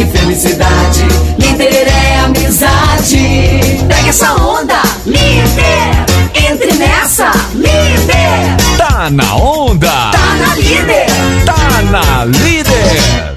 que 0.00 0.18
felicidade, 0.18 1.06
líder 1.38 1.86
é 1.86 2.20
amizade. 2.20 3.60
Pega 3.86 4.08
essa 4.08 4.32
onda, 4.34 4.80
líder, 5.04 6.48
entre 6.48 6.72
nessa, 6.78 7.30
líder. 7.54 8.56
Tá 8.78 9.10
na 9.10 9.34
onda! 9.34 10.10
Tá 10.10 10.34
na 10.38 10.54
líder. 10.54 11.06
Tá 11.44 11.82
na 11.90 12.24
líder! 12.24 13.36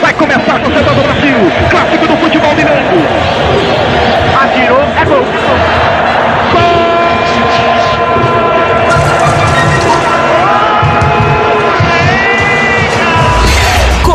Vai 0.00 0.14
começar, 0.14 0.60
torcedor 0.60 0.94
do 0.94 1.02
Brasil. 1.02 1.68
Clássico 1.70 2.06
do 2.06 2.16
futebol 2.18 2.54
mineiro. 2.54 3.08
Atirou, 4.40 4.80
é 4.80 5.04
gol. 5.04 5.87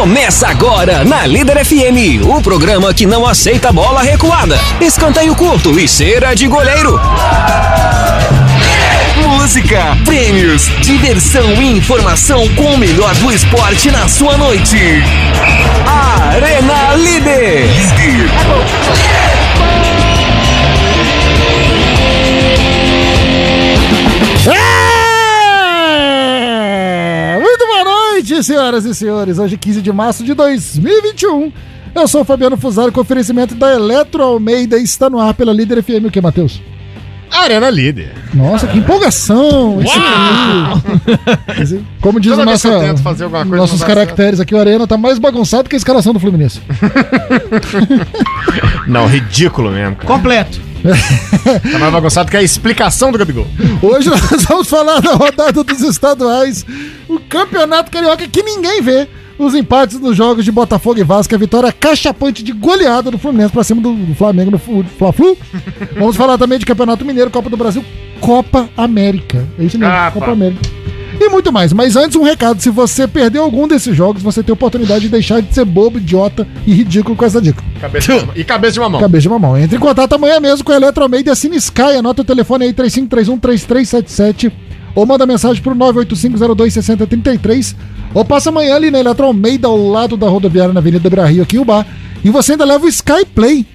Começa 0.03 0.49
agora 0.49 1.05
na 1.05 1.25
Líder 1.25 1.63
FM, 1.63 2.25
o 2.25 2.41
programa 2.41 2.93
que 2.93 3.05
não 3.05 3.25
aceita 3.25 3.71
bola 3.71 4.01
recuada, 4.03 4.59
escanteio 4.81 5.33
curto 5.33 5.79
e 5.79 5.87
cera 5.87 6.33
de 6.33 6.45
goleiro. 6.45 6.99
Música, 9.15 9.97
prêmios, 10.03 10.69
diversão 10.81 11.53
e 11.53 11.77
informação 11.77 12.45
com 12.49 12.73
o 12.73 12.77
melhor 12.77 13.15
do 13.15 13.31
esporte 13.31 13.89
na 13.91 14.09
sua 14.09 14.35
noite. 14.37 14.75
Arena 15.87 16.95
Líder. 16.95 17.69
É! 20.19 20.32
Noite, 28.33 28.43
senhoras 28.43 28.85
e 28.85 28.95
senhores. 28.95 29.37
Hoje, 29.37 29.57
15 29.57 29.81
de 29.81 29.91
março 29.91 30.23
de 30.23 30.33
2021. 30.33 31.51
Eu 31.93 32.07
sou 32.07 32.21
o 32.21 32.25
Fabiano 32.25 32.57
Fusaro, 32.57 32.91
com 32.91 33.01
oferecimento 33.01 33.53
da 33.53 33.71
Eletro 33.71 34.23
Almeida. 34.23 34.77
Está 34.77 35.09
no 35.09 35.19
ar 35.19 35.33
pela 35.35 35.53
Líder 35.53 35.83
FM. 35.83 36.07
O 36.07 36.11
que, 36.11 36.19
Matheus? 36.19 36.59
Arena 37.39 37.69
Líder. 37.69 38.11
Nossa, 38.33 38.67
que 38.67 38.77
empolgação! 38.77 39.79
Isso 39.81 39.93
aqui. 39.97 41.85
Como 42.01 42.19
diz 42.19 42.31
Toda 42.31 42.43
alguma 42.43 42.59
coisa, 42.59 43.55
nossos 43.55 43.83
caracteres 43.83 44.39
aqui, 44.39 44.55
o 44.55 44.59
Arena 44.59 44.87
tá 44.87 44.97
mais 44.97 45.19
bagunçado 45.19 45.69
que 45.69 45.75
a 45.75 45.77
escalação 45.77 46.13
do 46.13 46.19
Fluminense. 46.19 46.61
Não, 48.87 49.07
ridículo 49.07 49.71
mesmo, 49.71 49.95
cara. 49.95 50.07
Completo. 50.07 50.61
Tá 51.71 51.79
mais 51.79 51.93
bagunçado 51.93 52.29
que 52.29 52.37
a 52.37 52.43
explicação 52.43 53.11
do 53.11 53.17
Gabigol. 53.17 53.47
Hoje 53.81 54.09
nós 54.09 54.43
vamos 54.43 54.67
falar 54.67 54.99
da 55.01 55.13
rodada 55.13 55.63
dos 55.63 55.81
estaduais, 55.81 56.65
o 57.07 57.19
campeonato 57.19 57.89
carioca 57.89 58.27
que 58.27 58.43
ninguém 58.43 58.81
vê. 58.81 59.07
Os 59.37 59.55
empates 59.55 59.99
nos 59.99 60.15
jogos 60.15 60.45
de 60.45 60.51
Botafogo 60.51 60.99
e 60.99 61.03
Vasco, 61.03 61.33
a 61.33 61.37
vitória 61.37 61.71
cachapante 61.71 62.43
de 62.43 62.51
goleada 62.51 63.09
do 63.09 63.17
Fluminense 63.17 63.51
pra 63.51 63.63
cima 63.63 63.81
do 63.81 63.95
Flamengo 64.15 64.51
no 64.51 64.59
Fla-Flu. 64.59 65.35
Vamos 65.97 66.15
falar 66.15 66.37
também 66.37 66.59
de 66.59 66.65
Campeonato 66.65 67.03
Mineiro, 67.03 67.31
Copa 67.31 67.49
do 67.49 67.57
Brasil, 67.57 67.83
Copa 68.21 68.69
América. 68.77 69.45
É 69.59 69.63
isso 69.63 69.77
mesmo, 69.77 69.93
Ah, 69.93 70.11
Copa. 70.13 70.31
América. 70.31 70.61
E 71.19 71.29
muito 71.29 71.51
mais. 71.51 71.71
Mas 71.73 71.95
antes, 71.95 72.15
um 72.15 72.23
recado: 72.23 72.59
se 72.61 72.69
você 72.69 73.07
perdeu 73.07 73.43
algum 73.43 73.67
desses 73.67 73.95
jogos, 73.95 74.21
você 74.23 74.41
tem 74.43 74.51
a 74.51 74.55
oportunidade 74.55 75.01
de 75.01 75.09
deixar 75.09 75.41
de 75.41 75.53
ser 75.53 75.63
bobo, 75.63 75.97
idiota 75.99 76.47
e 76.65 76.73
ridículo 76.73 77.15
com 77.15 77.23
essa 77.25 77.39
dica. 77.41 77.63
Cabeça 77.79 78.19
de. 78.19 78.39
E 78.39 78.43
cabeça 78.43 78.73
de 78.73 78.79
mamão. 78.79 78.99
Cabeça 78.99 79.21
de 79.21 79.29
mamão. 79.29 79.57
Entre 79.57 79.77
em 79.77 79.79
contato 79.79 80.13
amanhã 80.13 80.39
mesmo 80.39 80.63
com 80.65 80.71
a 80.71 80.75
Eletroalmeida 80.75 81.29
e 81.29 81.31
assine 81.31 81.55
Sky. 81.57 81.97
Anota 81.97 82.21
o 82.23 82.25
telefone 82.25 82.65
aí, 82.65 82.73
3531-3377. 82.73 84.51
Ou 84.95 85.05
manda 85.05 85.25
mensagem 85.25 85.61
pro 85.61 85.75
985026033. 85.75 87.75
Ou 88.13 88.23
passa 88.23 88.49
amanhã 88.49 88.75
ali 88.75 88.91
na 88.91 88.99
Eletroalmeida, 88.99 89.67
ao 89.67 89.77
lado 89.77 90.15
da 90.15 90.29
rodoviária 90.29 90.73
na 90.73 90.79
Avenida 90.79 91.09
Bra 91.09 91.25
Rio, 91.25 91.43
aqui 91.43 91.57
em 91.57 91.59
Ubar. 91.59 91.85
E 92.23 92.29
você 92.29 92.53
ainda 92.53 92.65
leva 92.65 92.85
o 92.85 92.89
Sky 92.89 93.25
Play. 93.33 93.65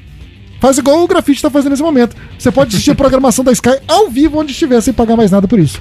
Faz 0.61 0.79
igual 0.79 1.03
o 1.03 1.07
Grafite 1.07 1.43
tá 1.43 1.51
fazendo 1.51 1.71
nesse 1.71 1.83
momento. 1.83 2.17
Você 2.39 2.51
pode 2.51 2.75
assistir 2.75 2.91
a 2.91 2.95
programação 2.95 3.45
da 3.45 3.53
Sky 3.53 3.79
ao 3.87 4.09
vivo, 4.09 4.39
onde 4.39 4.53
estiver, 4.53 4.81
sem 4.81 4.93
pagar 4.93 5.17
mais 5.17 5.31
nada 5.31 5.47
por 5.47 5.59
isso. 5.59 5.81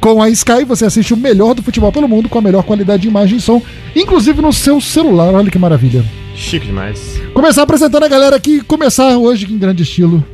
Com 0.00 0.22
a 0.22 0.28
Sky, 0.30 0.64
você 0.66 0.84
assiste 0.84 1.12
o 1.12 1.16
melhor 1.16 1.54
do 1.54 1.62
futebol 1.62 1.92
pelo 1.92 2.08
mundo, 2.08 2.28
com 2.28 2.38
a 2.38 2.42
melhor 2.42 2.62
qualidade 2.62 3.02
de 3.02 3.08
imagem 3.08 3.38
e 3.38 3.40
som, 3.40 3.60
inclusive 3.94 4.40
no 4.40 4.52
seu 4.52 4.80
celular. 4.80 5.34
Olha 5.34 5.50
que 5.50 5.58
maravilha. 5.58 6.04
Chique 6.34 6.66
demais. 6.66 7.20
Começar 7.32 7.62
apresentando 7.62 8.04
a 8.04 8.08
galera 8.08 8.36
aqui, 8.36 8.60
começar 8.60 9.16
hoje 9.16 9.50
em 9.50 9.58
grande 9.58 9.82
estilo. 9.82 10.24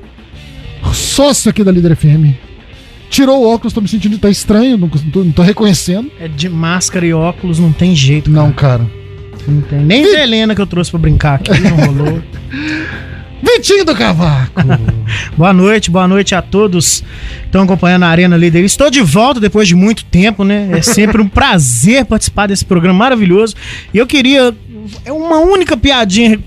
Sócio 0.92 1.50
aqui 1.50 1.62
da 1.62 1.70
Líder 1.70 1.94
FM. 1.94 2.49
Tirou 3.10 3.42
o 3.42 3.52
óculos, 3.52 3.72
tô 3.72 3.80
me 3.80 3.88
sentindo 3.88 4.16
tá 4.18 4.30
estranho, 4.30 4.78
não, 4.78 4.88
tô, 4.88 5.24
não 5.24 5.32
tô 5.32 5.42
reconhecendo. 5.42 6.10
É 6.20 6.28
de 6.28 6.48
máscara 6.48 7.04
e 7.04 7.12
óculos, 7.12 7.58
não 7.58 7.72
tem 7.72 7.94
jeito. 7.94 8.30
Não, 8.30 8.52
cara. 8.52 8.86
Não 9.48 9.60
tem. 9.62 9.80
Nem 9.80 10.04
da 10.12 10.22
Helena 10.22 10.54
que 10.54 10.60
eu 10.60 10.66
trouxe 10.66 10.92
pra 10.92 11.00
brincar 11.00 11.34
aqui, 11.34 11.58
não 11.60 11.76
rolou. 11.76 12.22
Vitinho 13.42 13.84
do 13.84 13.94
Cavaco! 13.94 14.62
boa 15.36 15.52
noite, 15.52 15.90
boa 15.90 16.06
noite 16.06 16.34
a 16.34 16.42
todos 16.42 17.00
que 17.00 17.46
estão 17.46 17.62
acompanhando 17.62 18.04
a 18.04 18.08
Arena 18.08 18.36
Líder. 18.36 18.62
Estou 18.64 18.90
de 18.90 19.00
volta 19.00 19.40
depois 19.40 19.66
de 19.66 19.74
muito 19.74 20.04
tempo, 20.04 20.44
né? 20.44 20.68
É 20.72 20.82
sempre 20.82 21.20
um 21.20 21.26
prazer 21.28 22.04
participar 22.04 22.46
desse 22.46 22.64
programa 22.64 22.98
maravilhoso. 22.98 23.56
E 23.92 23.98
eu 23.98 24.06
queria. 24.06 24.54
É 25.04 25.12
uma 25.12 25.38
única 25.38 25.76
piadinha. 25.76 26.38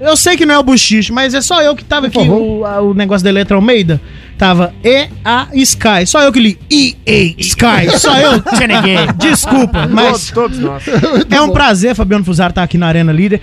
Eu 0.00 0.16
sei 0.16 0.36
que 0.36 0.46
não 0.46 0.54
é 0.54 0.58
o 0.58 0.62
Buchicho, 0.62 1.12
mas 1.12 1.34
é 1.34 1.40
só 1.40 1.60
eu 1.60 1.76
que 1.76 1.84
tava 1.84 2.06
aqui, 2.06 2.18
o, 2.18 2.62
o 2.62 2.94
negócio 2.94 3.24
da 3.24 3.30
Eletro 3.30 3.56
Almeida. 3.56 4.00
Tava 4.38 4.72
E-A 4.84 5.48
Sky. 5.52 6.06
Só 6.06 6.22
eu 6.22 6.32
que 6.32 6.38
li 6.38 6.58
E-A 6.70 7.34
Sky. 7.38 7.98
Só 7.98 8.16
eu, 8.16 8.40
Tcheneguei. 8.54 8.96
Desculpa, 9.18 9.88
mas. 9.88 10.30
Todos, 10.30 10.56
todos 10.56 10.58
nós. 10.60 10.84
É 11.28 11.40
um 11.40 11.50
prazer, 11.50 11.96
Fabiano 11.96 12.24
Fusaro, 12.24 12.50
estar 12.50 12.62
aqui 12.62 12.78
na 12.78 12.86
Arena 12.86 13.12
Líder. 13.12 13.40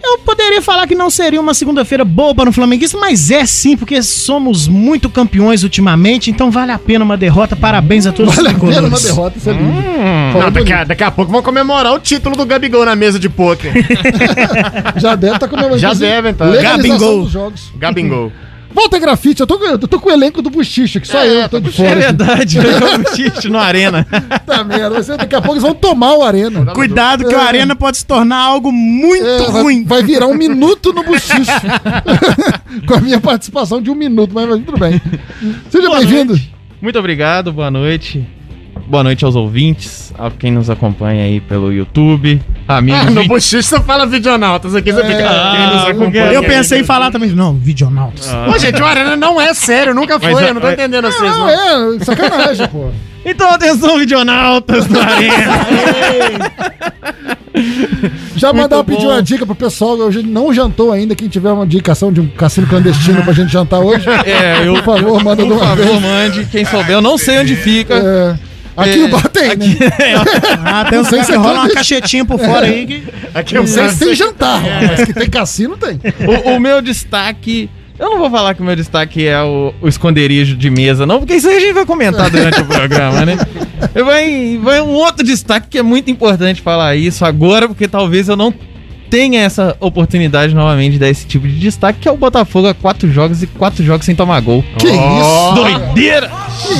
Eu 0.00 0.18
poderia 0.18 0.62
falar 0.62 0.86
que 0.86 0.94
não 0.94 1.10
seria 1.10 1.40
uma 1.40 1.52
segunda-feira 1.52 2.04
boa 2.04 2.32
para 2.32 2.48
o 2.48 2.52
Flamenguista, 2.52 2.96
mas 2.96 3.32
é 3.32 3.44
sim, 3.44 3.76
porque 3.76 4.00
somos 4.00 4.68
muito 4.68 5.10
campeões 5.10 5.64
ultimamente, 5.64 6.30
então 6.30 6.52
vale 6.52 6.70
a 6.70 6.78
pena 6.78 7.04
uma 7.04 7.16
derrota. 7.16 7.56
Parabéns 7.56 8.06
a 8.06 8.12
todos 8.12 8.34
Vale 8.34 8.48
a 8.48 8.52
os 8.52 8.60
pena 8.60 8.86
uma 8.86 9.00
derrota, 9.00 9.38
isso 9.38 9.50
é 9.50 9.52
lindo. 9.52 9.64
Não, 9.72 10.32
Falou 10.32 10.50
daqui, 10.52 10.72
a, 10.72 10.84
daqui 10.84 11.02
a 11.02 11.10
pouco 11.10 11.32
vão 11.32 11.42
comemorar 11.42 11.92
o 11.92 11.98
título 11.98 12.36
do 12.36 12.46
Gabigol 12.46 12.84
na 12.84 12.94
mesa 12.94 13.18
de 13.18 13.28
pôquer. 13.28 13.72
Já 14.96 15.16
deve 15.16 15.34
estar 15.34 15.48
comemorando. 15.48 15.78
Já 15.78 15.92
devem 15.94 16.32
tá. 16.32 16.44
Legalização 16.44 16.98
Gabigol. 16.98 17.22
dos 17.24 17.32
jogos. 17.32 17.72
Gabingol. 17.76 18.32
Volta 18.72 18.98
grafite, 18.98 19.40
eu 19.40 19.46
tô, 19.46 19.58
com- 19.58 19.64
eu 19.64 19.78
tô 19.78 19.98
com 19.98 20.08
o 20.08 20.12
elenco 20.12 20.42
do 20.42 20.50
Buchicho, 20.50 21.00
que 21.00 21.08
só 21.08 21.18
É, 21.18 21.44
eu 21.44 21.48
tô 21.48 21.58
de 21.58 21.70
tá 21.70 21.76
fora. 21.76 21.88
É 21.90 21.94
verdade, 21.94 22.58
eu 22.60 22.98
Buchicho 22.98 23.48
no 23.48 23.58
Arena. 23.58 24.04
Puta 24.04 24.64
merda, 24.64 25.02
vai 25.02 25.16
daqui 25.16 25.34
a 25.34 25.40
pouco 25.40 25.54
eles 25.54 25.62
vão 25.62 25.74
tomar 25.74 26.14
o 26.14 26.22
Arena. 26.22 26.66
Cuidado 26.72 27.26
que 27.26 27.34
o 27.34 27.38
É. 27.38 27.42
Arena 27.42 27.74
pode 27.74 27.96
se 27.98 28.06
tornar 28.06 28.36
algo 28.38 28.70
muito 28.70 29.24
É, 29.26 29.50
vai, 29.50 29.62
ruim. 29.62 29.84
vai 29.84 30.02
virar 30.02 30.26
um 30.26 30.34
minuto 30.36 30.92
no 30.92 31.02
buchicho. 31.02 31.50
Com 32.86 32.94
a 32.94 33.00
minha 33.00 33.20
participação 33.20 33.80
de 33.80 33.90
um 33.90 33.94
minuto, 33.94 34.32
mas, 34.34 34.48
mas 34.48 34.62
tudo 34.64 34.78
bem. 34.78 35.00
Seja 35.70 35.90
bem-vindo. 35.90 36.38
Muito 36.80 36.98
obrigado, 36.98 37.52
boa 37.52 37.70
noite. 37.70 38.24
Boa 38.88 39.04
noite 39.04 39.22
aos 39.22 39.36
ouvintes, 39.36 40.14
a 40.18 40.30
quem 40.30 40.50
nos 40.50 40.70
acompanha 40.70 41.24
aí 41.24 41.40
pelo 41.40 41.70
YouTube, 41.70 42.40
amigos. 42.66 43.00
Ah, 43.02 43.10
no 43.10 43.20
vi- 43.22 43.28
você 43.28 43.62
fala 43.82 44.06
videonautas 44.06 44.74
aqui, 44.74 44.90
você 44.90 45.02
fica. 45.04 45.18
Quem 45.18 45.66
nos 45.66 45.82
porque- 45.84 46.18
acompanha. 46.18 46.32
Eu 46.32 46.42
pensei 46.42 46.80
em 46.80 46.84
falar 46.84 47.10
também, 47.10 47.28
não, 47.30 47.52
videonautas. 47.54 48.30
Ô, 48.50 48.58
gente, 48.58 48.80
o 48.80 48.86
Arena 48.86 49.14
não 49.14 49.38
é 49.38 49.52
sério, 49.52 49.94
nunca 49.94 50.18
foi. 50.18 50.32
Mas, 50.32 50.48
eu 50.48 50.54
não 50.54 50.60
tô 50.62 50.68
é- 50.68 50.72
entendendo 50.72 51.04
vocês, 51.04 51.20
Não, 51.30 51.38
não. 51.38 51.96
é, 51.96 51.98
sacanagem, 52.04 52.66
pô. 52.68 52.88
Então 53.26 53.50
atenção, 53.50 53.98
videonautas 53.98 54.86
do 54.86 54.98
Arena. 54.98 55.66
Já 58.36 58.52
Muito 58.52 58.62
mandar 58.62 58.84
pedir 58.84 59.04
uma 59.06 59.22
dica 59.22 59.44
pro 59.44 59.54
pessoal. 59.54 59.96
Hoje 59.98 60.22
não 60.22 60.54
jantou 60.54 60.92
ainda. 60.92 61.14
Quem 61.14 61.28
tiver 61.28 61.50
uma 61.52 61.64
indicação 61.66 62.10
de 62.10 62.20
um 62.22 62.28
cassino 62.28 62.66
clandestino 62.68 63.22
pra 63.22 63.34
gente 63.34 63.52
jantar 63.52 63.80
hoje, 63.80 64.06
É, 64.24 64.66
eu, 64.66 64.74
por 64.82 64.84
favor, 64.96 65.22
manda 65.22 65.44
por 65.44 65.58
favor, 65.58 65.76
vez. 65.84 66.00
mande. 66.00 66.44
Quem 66.46 66.64
souber, 66.64 66.92
eu 66.92 67.02
não 67.02 67.18
sei 67.18 67.40
onde 67.40 67.54
fica. 67.56 67.94
É, 67.94 68.36
aqui 68.78 68.90
É, 68.90 68.96
no 68.96 69.08
bar 69.08 69.28
tem, 69.28 69.50
aqui- 69.50 69.78
né? 69.80 69.90
Ah, 70.64 70.86
tem 70.88 70.98
uns 70.98 71.08
sei 71.08 71.18
caras 71.18 71.26
se 71.26 71.32
que 71.32 71.38
é 71.38 71.40
rolam 71.40 71.62
uma 71.64 71.70
cachetinha 71.70 72.24
por 72.24 72.38
fora 72.38 72.66
aí 72.66 72.86
que. 72.86 73.02
Aqui 73.34 73.56
é 73.56 73.60
Não 73.60 73.66
sei 73.66 73.88
se 73.90 73.98
tem 73.98 74.14
jantar, 74.14 74.62
mas 74.86 75.04
que 75.04 75.12
tem 75.12 75.28
cassino, 75.28 75.76
tem. 75.76 76.00
O, 76.46 76.56
o 76.56 76.60
meu 76.60 76.80
destaque. 76.80 77.68
Eu 77.98 78.10
não 78.10 78.18
vou 78.18 78.30
falar 78.30 78.54
que 78.54 78.62
o 78.62 78.64
meu 78.64 78.76
destaque 78.76 79.26
é 79.26 79.42
o, 79.42 79.74
o 79.82 79.88
esconderijo 79.88 80.56
de 80.56 80.70
mesa, 80.70 81.04
não, 81.04 81.18
porque 81.18 81.34
isso 81.34 81.48
aí 81.48 81.56
a 81.56 81.60
gente 81.60 81.72
vai 81.72 81.84
comentar 81.84 82.30
durante 82.30 82.60
o 82.60 82.64
programa, 82.66 83.24
né? 83.26 83.36
Vai, 84.04 84.58
vai 84.62 84.80
um 84.80 84.90
outro 84.92 85.24
destaque 85.26 85.66
que 85.68 85.78
é 85.78 85.82
muito 85.82 86.08
importante 86.10 86.62
falar 86.62 86.94
isso 86.94 87.24
agora, 87.24 87.66
porque 87.66 87.88
talvez 87.88 88.28
eu 88.28 88.36
não 88.36 88.54
tenha 89.10 89.42
essa 89.42 89.76
oportunidade 89.80 90.54
novamente 90.54 90.92
de 90.92 90.98
dar 90.98 91.08
esse 91.08 91.26
tipo 91.26 91.46
de 91.46 91.58
destaque, 91.58 92.00
que 92.00 92.08
é 92.08 92.12
o 92.12 92.16
Botafogo 92.16 92.68
a 92.68 92.74
quatro 92.74 93.10
jogos 93.10 93.42
e 93.42 93.46
quatro 93.46 93.84
jogos 93.84 94.04
sem 94.04 94.14
tomar 94.14 94.40
gol. 94.40 94.64
Que 94.78 94.88
isso? 94.88 95.54
Doideira! 95.54 96.30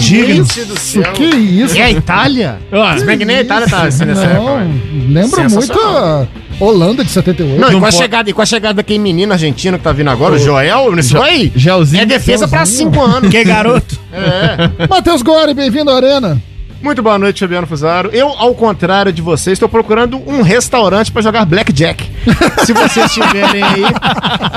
Gente 0.00 0.64
do 0.64 0.78
céu. 0.78 1.12
Que 1.12 1.24
isso? 1.24 1.76
É 1.76 1.82
a 1.82 1.90
Itália? 1.90 2.58
Se 2.98 3.04
bem 3.04 3.18
que 3.18 3.24
nem 3.24 3.36
a 3.36 3.40
Itália 3.40 3.68
tá 3.68 3.82
assim 3.84 4.04
nessa 4.04 4.26
Não, 4.26 4.58
época. 4.58 4.70
lembra 5.08 5.48
muito 5.48 5.78
a, 5.78 6.26
Holanda 6.60 7.04
de 7.04 7.10
78. 7.10 7.60
Não, 7.60 7.72
e 7.72 7.80
com, 7.80 7.86
a 7.86 7.90
chegada, 7.90 8.28
e 8.30 8.32
com 8.32 8.42
a 8.42 8.46
chegada 8.46 8.74
daquele 8.74 8.98
menino 8.98 9.32
argentino 9.32 9.78
que 9.78 9.84
tá 9.84 9.92
vindo 9.92 10.10
agora, 10.10 10.34
o 10.34 10.38
Joel, 10.38 10.98
isso 10.98 11.20
aí, 11.20 11.52
Gelzinho. 11.54 12.02
é 12.02 12.06
defesa 12.06 12.48
pra 12.48 12.66
cinco 12.66 13.00
anos. 13.00 13.30
Que 13.30 13.44
garoto. 13.44 13.98
É. 14.12 14.86
Matheus 14.88 15.22
Gore, 15.22 15.54
bem-vindo 15.54 15.90
à 15.90 15.96
Arena. 15.96 16.42
Muito 16.80 17.02
boa 17.02 17.18
noite, 17.18 17.40
Fabiano 17.40 17.66
Fusaro. 17.66 18.10
Eu, 18.12 18.28
ao 18.28 18.54
contrário 18.54 19.12
de 19.12 19.20
vocês, 19.20 19.54
estou 19.54 19.68
procurando 19.68 20.16
um 20.26 20.42
restaurante 20.42 21.10
pra 21.10 21.20
jogar 21.20 21.44
Blackjack. 21.44 22.08
Se 22.64 22.72
vocês 22.72 23.12
tiverem 23.12 23.62
aí, 23.62 23.82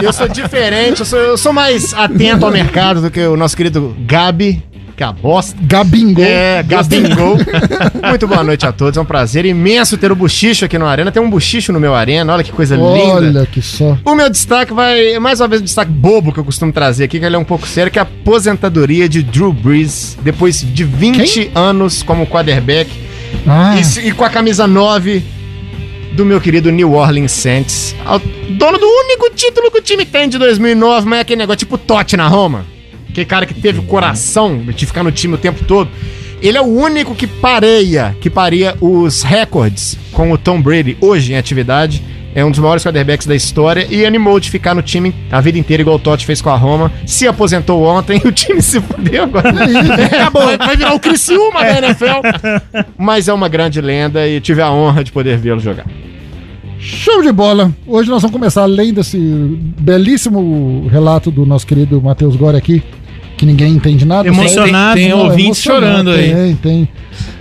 eu 0.03 0.13
sou 0.13 0.27
diferente, 0.27 0.99
eu 0.99 1.05
sou, 1.05 1.19
eu 1.19 1.37
sou 1.37 1.51
mais 1.51 1.93
atento 1.93 2.45
ao 2.45 2.51
mercado 2.51 3.01
do 3.01 3.09
que 3.09 3.21
o 3.21 3.35
nosso 3.35 3.57
querido 3.57 3.95
Gabi, 4.05 4.63
que 5.01 5.03
a 5.03 5.11
bosta. 5.11 5.57
Gabingo. 5.63 6.21
É, 6.21 6.61
Gabingol. 6.61 7.37
Muito 8.07 8.27
boa 8.27 8.43
noite 8.43 8.67
a 8.67 8.71
todos, 8.71 8.97
é 8.97 9.01
um 9.01 9.05
prazer 9.05 9.45
imenso 9.45 9.97
ter 9.97 10.11
o 10.11 10.15
Buchicho 10.15 10.65
aqui 10.65 10.77
no 10.77 10.85
Arena. 10.85 11.11
Tem 11.11 11.21
um 11.21 11.29
Buchicho 11.29 11.73
no 11.73 11.79
meu 11.79 11.95
Arena, 11.95 12.33
olha 12.33 12.43
que 12.43 12.51
coisa 12.51 12.75
linda. 12.75 13.39
Olha 13.39 13.45
que 13.47 13.61
só. 13.61 13.97
O 14.05 14.13
meu 14.13 14.29
destaque 14.29 14.73
vai, 14.73 15.17
mais 15.17 15.41
uma 15.41 15.47
vez, 15.47 15.59
um 15.61 15.65
destaque 15.65 15.91
bobo 15.91 16.31
que 16.31 16.39
eu 16.39 16.45
costumo 16.45 16.71
trazer 16.71 17.05
aqui, 17.05 17.19
que 17.19 17.25
ele 17.25 17.35
é 17.35 17.39
um 17.39 17.43
pouco 17.43 17.67
sério, 17.67 17.91
que 17.91 17.97
é 17.97 18.01
a 18.01 18.03
aposentadoria 18.03 19.09
de 19.09 19.23
Drew 19.23 19.51
Brees, 19.51 20.17
depois 20.21 20.61
de 20.61 20.83
20 20.83 21.51
anos 21.55 22.03
como 22.03 22.27
quarterback 22.27 22.91
Ah, 23.47 23.75
e, 23.75 24.09
e 24.09 24.11
com 24.11 24.23
a 24.23 24.29
camisa 24.29 24.67
9 24.67 25.23
do 26.13 26.23
meu 26.25 26.39
querido 26.39 26.71
New 26.71 26.93
Orleans 26.93 27.31
Saints. 27.31 27.95
Dono 28.51 28.77
do 28.77 28.85
único 28.85 29.31
título 29.33 29.71
que 29.71 29.79
o 29.79 29.81
time 29.81 30.05
tem 30.05 30.29
de 30.29 30.37
2009, 30.37 31.07
mas 31.07 31.19
é 31.19 31.21
aquele 31.21 31.39
negócio 31.39 31.57
tipo 31.59 31.77
Totti 31.77 32.15
na 32.15 32.27
Roma. 32.27 32.65
Aquele 33.11 33.25
cara 33.25 33.45
que 33.45 33.53
teve 33.53 33.79
o 33.79 33.83
coração 33.83 34.57
de 34.65 34.85
ficar 34.85 35.03
no 35.03 35.11
time 35.11 35.35
o 35.35 35.37
tempo 35.37 35.65
todo. 35.65 35.89
Ele 36.41 36.57
é 36.57 36.61
o 36.61 36.65
único 36.65 37.13
que 37.13 37.27
pareia, 37.27 38.15
que 38.19 38.29
pareia 38.29 38.75
os 38.81 39.21
recordes 39.21 39.97
com 40.11 40.31
o 40.31 40.37
Tom 40.37 40.59
Brady 40.61 40.97
hoje 40.99 41.33
em 41.33 41.37
atividade. 41.37 42.01
É 42.33 42.43
um 42.45 42.49
dos 42.49 42.59
maiores 42.59 42.83
quarterbacks 42.83 43.27
da 43.27 43.35
história 43.35 43.85
e 43.89 44.05
animou 44.05 44.39
de 44.39 44.49
ficar 44.49 44.73
no 44.73 44.81
time 44.81 45.13
a 45.29 45.41
vida 45.41 45.59
inteira, 45.59 45.81
igual 45.81 45.97
o 45.97 45.99
Totti 45.99 46.25
fez 46.25 46.41
com 46.41 46.49
a 46.49 46.55
Roma. 46.55 46.89
Se 47.05 47.27
aposentou 47.27 47.83
ontem, 47.83 48.21
o 48.25 48.31
time 48.31 48.61
se 48.61 48.79
fudeu 48.79 49.23
agora. 49.25 49.49
Acabou. 50.05 50.45
Vai, 50.45 50.57
vai 50.57 50.77
virar 50.77 50.93
o 50.93 50.99
Criciúma 50.99 51.59
da 51.61 51.77
NFL. 51.77 52.85
Mas 52.97 53.27
é 53.27 53.33
uma 53.33 53.49
grande 53.49 53.81
lenda 53.81 54.25
e 54.25 54.39
tive 54.39 54.61
a 54.61 54.71
honra 54.71 55.03
de 55.03 55.11
poder 55.11 55.37
vê-lo 55.37 55.59
jogar. 55.59 55.85
show 56.79 57.21
de 57.21 57.33
bola. 57.33 57.71
Hoje 57.85 58.09
nós 58.09 58.21
vamos 58.21 58.35
começar, 58.35 58.63
além 58.63 58.93
desse 58.93 59.17
belíssimo 59.77 60.87
relato 60.89 61.29
do 61.29 61.45
nosso 61.45 61.67
querido 61.67 62.01
Matheus 62.01 62.37
Gore 62.37 62.55
aqui, 62.55 62.81
que 63.41 63.45
ninguém 63.47 63.73
entende 63.73 64.05
nada. 64.05 64.27
Emocionado. 64.27 64.93
Tem, 64.93 65.07
tem 65.09 65.17
Não, 65.17 65.25
ouvintes 65.25 65.63
chorando 65.63 66.11
aí. 66.11 66.31
Tem, 66.31 66.55
tem. 66.55 66.89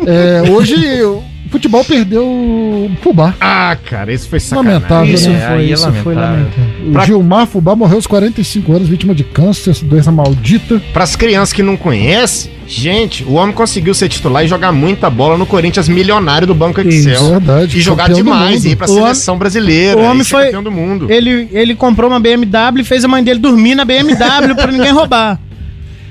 É, 0.06 0.50
hoje 0.50 0.75
o 1.02 1.23
futebol 1.50 1.85
perdeu 1.85 2.25
o 2.25 2.91
Fubá. 3.02 3.35
Ah, 3.38 3.76
cara, 3.85 4.11
isso 4.11 4.26
foi 4.26 4.41
sacanagem. 4.41 4.73
Lamentável, 4.81 5.14
Isso 5.14 5.29
né? 5.29 5.47
foi, 5.47 5.56
aí 5.58 5.70
é 5.70 5.75
isso 5.75 5.93
foi 6.02 6.14
lamentável. 6.14 6.38
lamentável. 6.55 6.88
O 6.88 6.93
Pra- 6.93 7.05
Gilmar 7.05 7.47
Fubá 7.47 7.76
morreu 7.76 7.97
aos 7.97 8.06
45 8.06 8.73
anos, 8.73 8.88
vítima 8.88 9.14
de 9.14 9.25
câncer, 9.25 9.73
essa 9.73 9.85
doença 9.85 10.11
maldita. 10.11 10.81
Para 10.94 11.05
as 11.05 11.14
crianças 11.17 11.52
que 11.52 11.62
não 11.62 11.76
conhecem, 11.76 12.50
gente, 12.67 13.23
o 13.25 13.35
homem 13.35 13.55
conseguiu 13.55 13.93
ser 13.93 14.08
titular 14.08 14.43
e 14.43 14.49
jogar 14.49 14.73
muita 14.73 15.11
bola 15.11 15.37
no 15.37 15.44
Corinthians 15.44 15.87
milionário 15.87 16.47
do 16.47 16.55
Banco 16.55 16.81
Excel. 16.81 17.12
Isso, 17.12 17.31
verdade. 17.31 17.76
E 17.76 17.81
jogar 17.82 18.08
demais, 18.11 18.64
e 18.64 18.70
ir 18.70 18.76
pra 18.76 18.87
O 18.88 18.94
seleção 18.94 19.37
brasileira. 19.37 19.99
o 20.00 20.05
homem 20.05 20.25
foi- 20.25 20.47
campeão 20.47 20.62
do 20.62 20.70
mundo. 20.73 21.11
Ele, 21.12 21.47
ele 21.52 21.75
comprou 21.75 22.08
uma 22.08 22.19
BMW 22.20 22.81
e 22.81 22.85
fez 22.85 23.05
a 23.05 23.08
mãe 23.08 23.23
dele 23.23 23.38
dormir 23.38 23.75
na 23.75 23.85
BMW 23.85 24.55
pra 24.55 24.73
ninguém 24.73 24.93
roubar. 24.93 25.38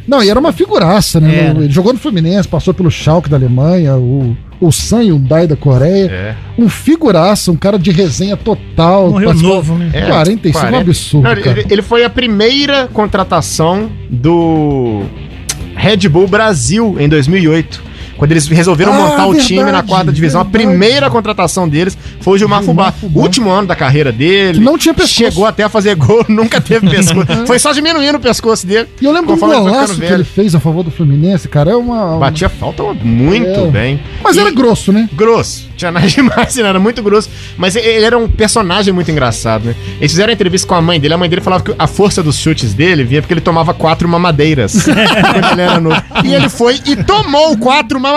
Não, 0.10 0.24
e 0.24 0.30
era 0.30 0.40
uma 0.40 0.52
figuraça, 0.52 1.20
né? 1.20 1.36
Era. 1.36 1.54
No- 1.54 1.64
Ele 1.64 1.72
jogou 1.72 1.94
no 1.94 2.00
Fluminense, 2.00 2.48
passou 2.48 2.74
pelo 2.74 2.90
Schalke 2.90 3.30
da 3.30 3.38
Alemanha, 3.38 3.96
o, 3.96 4.36
o 4.60 4.72
San 4.72 5.02
Hyundai 5.04 5.46
da 5.46 5.56
Coreia. 5.56 6.10
É. 6.12 6.36
Um 6.58 6.68
figuraça, 6.68 7.52
um 7.52 7.56
cara 7.56 7.78
de 7.78 7.92
resenha 7.92 8.36
total. 8.36 9.12
Morreu 9.12 9.28
participou- 9.28 9.56
novo, 9.56 9.76
né? 9.78 9.92
É, 9.94 10.06
45, 10.08 10.58
um 10.58 10.62
40. 10.62 10.82
absurdo, 10.82 11.24
Não, 11.24 11.32
ele- 11.32 11.42
cara. 11.42 11.60
ele, 11.60 11.68
ele 11.74 11.82
foi 11.84 12.04
a 12.04 12.10
primeira 12.10 12.88
contratação 12.92 13.90
do 14.10 15.04
Red 15.76 16.10
Bull 16.10 16.28
Brasil 16.28 16.98
em 17.00 17.08
2008. 17.08 17.89
Quando 18.20 18.32
eles 18.32 18.46
resolveram 18.48 18.94
Ah, 18.94 18.98
montar 18.98 19.26
o 19.26 19.32
verdade, 19.32 19.48
time 19.48 19.72
na 19.72 19.82
quarta 19.82 20.12
divisão, 20.12 20.44
verdade. 20.44 20.64
a 20.66 20.68
primeira 20.70 21.10
contratação 21.10 21.68
deles 21.68 21.98
foi 22.22 22.36
o 22.36 22.38
Gilmar, 22.38 22.62
Gilmar 22.62 22.92
Fubá. 22.92 23.08
Fubá. 23.10 23.22
Último 23.22 23.50
ano 23.50 23.66
da 23.68 23.76
carreira 23.76 24.12
dele. 24.12 24.60
Que 24.60 24.64
não 24.64 24.78
tinha 24.78 24.94
pescoço. 24.94 25.14
Chegou 25.16 25.46
até 25.46 25.64
a 25.64 25.70
fazer 25.70 25.96
gol, 25.96 26.26
nunca 26.30 26.60
teve 26.62 26.88
pescoço. 26.90 27.26
foi 27.48 27.58
só 27.58 27.72
diminuindo 27.72 28.18
o 28.18 28.20
pescoço 28.20 28.68
dele. 28.68 28.88
E 29.02 29.06
eu 29.06 29.12
lembro 29.12 29.34
do 29.34 29.40
golaço 29.40 29.98
que 30.00 30.06
ele 30.06 30.24
fez 30.26 30.54
a 30.54 30.60
favor 30.60 30.84
do 30.84 30.92
Fluminense, 30.92 31.48
cara. 31.48 31.72
É 31.72 31.76
uma. 31.76 32.18
Batia 32.18 32.50
falta 32.50 32.84
muito 33.02 33.48
É. 33.62 33.68
bem. 33.68 34.00
Mas 34.22 34.36
E- 34.36 34.40
era 34.42 34.52
grosso, 34.52 34.92
né? 34.92 35.10
Grosso. 35.14 35.70
Tinha 35.78 35.90
nada 35.92 36.06
demais, 36.10 36.56
né? 36.58 36.68
era 36.68 36.80
muito 36.80 37.02
grosso. 37.02 37.30
Mas 37.58 37.76
ele- 37.78 38.04
era 38.04 38.18
um 38.18 38.28
personagem 38.28 38.94
muito 38.94 39.10
engraçado, 39.10 39.64
né? 39.66 39.76
Eles 40.00 40.12
fizeram 40.12 40.34
entrevista 40.34 40.68
com 40.68 40.76
a 40.76 40.82
mãe 40.82 41.00
dele. 41.00 41.14
A 41.14 41.18
mãe 41.18 41.30
dele 41.30 41.42
falava 41.42 41.64
que 41.64 41.74
a 41.80 41.88
força 41.88 42.22
dos 42.22 42.38
chutes 42.38 42.74
dele 42.74 43.06
vinha 43.06 43.22
porque 43.22 43.34
ele 43.34 43.40
tomava 43.42 43.74
quatro 43.74 44.10
mamadeiras 44.10 44.84
quando 44.84 45.52
ele 45.54 45.62
era 45.62 45.80
novo. 45.80 45.96
E 46.26 46.34
ele 46.34 46.50
foi 46.50 46.82
e 46.86 46.98
tomou 46.98 47.58
quatro 47.58 47.98
mamadeiras 47.98 48.09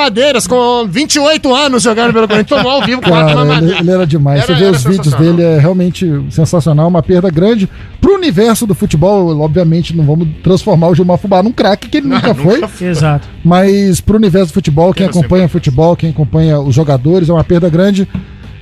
com 0.49 0.87
28 0.89 1.55
anos 1.55 1.83
jogando 1.83 2.12
pelo 2.12 2.29
Corinthians. 2.29 2.61
Tomou 2.61 2.73
ao 2.81 2.83
vivo 2.87 3.00
quatro 3.03 3.19
Cara, 3.27 3.31
ele, 3.41 3.49
mamadeiras. 3.49 3.81
ele 3.81 3.91
era 3.91 4.06
demais. 4.06 4.43
Era- 4.43 4.47
Você 4.56 4.65
vê 4.65 4.71
os 4.71 4.85
vídeos 4.85 5.15
dele, 5.15 5.43
é 5.43 5.59
realmente 5.59 6.06
sensacional. 6.31 6.89
Uma 6.89 7.03
perda 7.03 7.31
grande. 7.31 7.69
Pro 8.00 8.15
universo 8.15 8.67
do 8.67 8.75
futebol, 8.75 9.39
obviamente, 9.41 9.97
não 9.97 10.05
vamos 10.05 10.29
transformar 10.43 10.89
o 10.89 10.94
Gilmar 10.94 11.19
Fubá 11.19 11.43
num 11.43 11.53
craque 11.53 11.89
que 11.89 11.99
ele 11.99 12.09
nunca 12.12 12.35
foi. 12.35 12.62
Exato. 12.81 13.29
Mas 13.44 14.00
pro 14.00 14.17
universo 14.17 14.49
do 14.49 14.55
futebol, 14.55 14.93
quem 14.93 15.06
acompanha 15.06 15.49
futebol, 15.49 15.97
quem 15.97 16.11
acompanha 16.11 16.61
os 16.61 16.75
jogadores, 16.75 17.29
é 17.29 17.33
uma 17.33 17.45
perda 17.45 17.69
grande. 17.69 18.06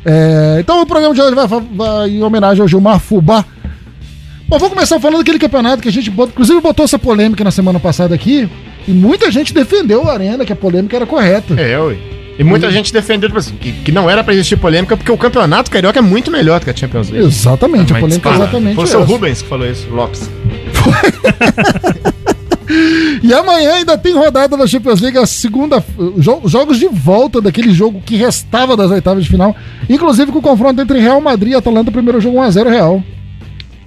É, 0.04 0.56
então 0.60 0.80
o 0.80 0.86
programa 0.86 1.14
de 1.14 1.20
hoje 1.20 1.34
vai, 1.34 1.46
vai 1.46 2.10
em 2.10 2.22
homenagem 2.22 2.62
ao 2.62 2.68
Gilmar 2.68 2.98
Fubá. 2.98 3.44
Bom, 4.48 4.58
vou 4.58 4.68
começar 4.70 4.98
falando 4.98 5.18
daquele 5.18 5.38
campeonato 5.38 5.80
que 5.82 5.88
a 5.88 5.92
gente 5.92 6.10
inclusive 6.10 6.60
botou 6.60 6.84
essa 6.84 6.98
polêmica 6.98 7.44
na 7.44 7.50
semana 7.50 7.78
passada 7.78 8.14
aqui. 8.14 8.48
E 8.90 8.92
muita 8.92 9.30
gente 9.30 9.54
defendeu 9.54 10.08
a 10.08 10.12
Arena, 10.12 10.44
que 10.44 10.52
a 10.52 10.56
polêmica 10.56 10.96
era 10.96 11.06
correta. 11.06 11.54
É, 11.60 11.78
ué. 11.78 11.96
E 12.38 12.42
muita 12.44 12.70
gente 12.70 12.90
defendeu 12.92 13.28
tipo 13.28 13.38
assim, 13.38 13.54
que, 13.54 13.70
que 13.70 13.92
não 13.92 14.08
era 14.08 14.24
pra 14.24 14.32
existir 14.32 14.56
polêmica 14.56 14.96
porque 14.96 15.12
o 15.12 15.18
campeonato 15.18 15.70
carioca 15.70 15.98
é 15.98 16.02
muito 16.02 16.30
melhor 16.30 16.58
do 16.58 16.64
que 16.64 16.70
a 16.70 16.76
Champions 16.76 17.10
League. 17.10 17.26
Exatamente, 17.28 17.92
a 17.92 18.00
Mas 18.00 18.00
polêmica 18.00 18.28
é 18.28 18.32
dispara. 18.32 18.36
exatamente 18.36 18.74
Foi 18.76 18.84
o 18.84 18.86
seu. 18.86 19.02
Rubens 19.04 19.42
que 19.42 19.48
falou 19.48 19.70
isso, 19.70 19.86
Lopes. 19.90 20.28
E 23.22 23.34
amanhã 23.34 23.74
ainda 23.74 23.98
tem 23.98 24.14
rodada 24.14 24.56
da 24.56 24.66
Champions 24.66 25.00
League, 25.00 25.18
a 25.18 25.26
segunda. 25.26 25.84
jo- 26.18 26.42
jogos 26.46 26.78
de 26.78 26.86
volta 26.86 27.40
daquele 27.40 27.72
jogo 27.74 28.00
que 28.04 28.14
restava 28.16 28.76
das 28.76 28.90
oitavas 28.92 29.24
de 29.24 29.30
final. 29.30 29.54
Inclusive 29.88 30.30
com 30.30 30.38
o 30.38 30.42
confronto 30.42 30.80
entre 30.80 31.00
Real 31.00 31.20
Madrid 31.20 31.52
e 31.52 31.56
Atalanta, 31.56 31.90
primeiro 31.90 32.20
jogo 32.20 32.38
1x0 32.38 32.68
Real. 32.70 33.02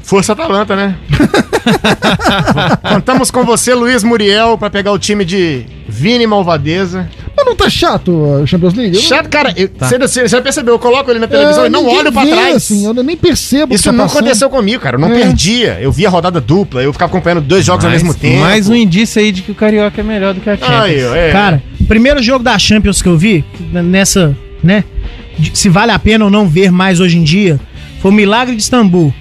Força 0.03 0.33
Atalanta, 0.33 0.75
né? 0.75 0.95
Contamos 2.93 3.31
com 3.31 3.43
você, 3.45 3.73
Luiz 3.73 4.03
Muriel, 4.03 4.57
pra 4.57 4.69
pegar 4.69 4.91
o 4.91 4.99
time 4.99 5.23
de 5.23 5.63
Vini 5.87 6.27
Malvadeza. 6.27 7.09
Mas 7.35 7.45
não 7.45 7.55
tá 7.55 7.69
chato 7.69 8.41
a 8.43 8.45
Champions 8.45 8.73
League? 8.73 8.95
Chato, 8.97 9.27
cara, 9.29 9.53
eu- 9.55 9.69
você, 9.79 9.97
você 9.97 10.27
já 10.27 10.41
percebeu? 10.41 10.75
Eu 10.75 10.79
coloco 10.79 11.09
ele 11.09 11.19
na 11.19 11.27
televisão 11.27 11.63
É, 11.63 11.67
e 11.67 11.69
não 11.69 11.85
olho 11.87 12.11
pra 12.11 12.23
vê, 12.23 12.31
trás. 12.31 12.55
Assim, 12.57 12.85
eu 12.85 12.93
nem 12.93 13.15
percebo. 13.17 13.65
o 13.65 13.67
que 13.69 13.75
Isso 13.75 13.85
tá 13.85 13.91
não 13.91 14.05
passando. 14.05 14.19
aconteceu 14.19 14.49
comigo, 14.49 14.81
cara. 14.83 14.97
Eu 14.97 14.99
não 15.01 15.11
É. 15.13 15.19
perdia. 15.19 15.77
Eu 15.81 15.91
via 15.91 16.09
rodada 16.09 16.39
dupla, 16.39 16.83
eu 16.83 16.91
ficava 16.93 17.09
acompanhando 17.09 17.41
dois 17.41 17.65
jogos 17.65 17.85
ao 17.85 17.91
mesmo 17.91 18.13
tempo. 18.13 18.41
mais 18.41 18.69
um 18.69 18.75
indício 18.75 19.21
aí 19.21 19.31
de 19.31 19.41
que 19.41 19.51
o 19.51 19.55
Carioca 19.55 19.99
é 19.99 20.03
melhor 20.03 20.33
do 20.33 20.41
que 20.41 20.49
a 20.49 20.57
Champions. 20.57 21.11
Ó, 21.11 21.15
é. 21.15 21.31
Cara, 21.31 21.63
o 21.79 21.85
primeiro 21.85 22.21
jogo 22.21 22.43
da 22.43 22.57
Champions 22.59 23.01
que 23.01 23.07
eu 23.09 23.17
vi, 23.17 23.43
nessa, 23.71 24.35
né? 24.63 24.83
Se 25.53 25.69
vale 25.69 25.91
a 25.91 25.97
pena 25.97 26.25
ou 26.25 26.31
não 26.31 26.47
ver 26.47 26.71
mais 26.71 26.99
hoje 26.99 27.17
em 27.17 27.23
dia, 27.23 27.59
foi 28.01 28.11
o 28.11 28.13
Milagre 28.13 28.55
de 28.55 28.61
Istambul. 28.61 29.11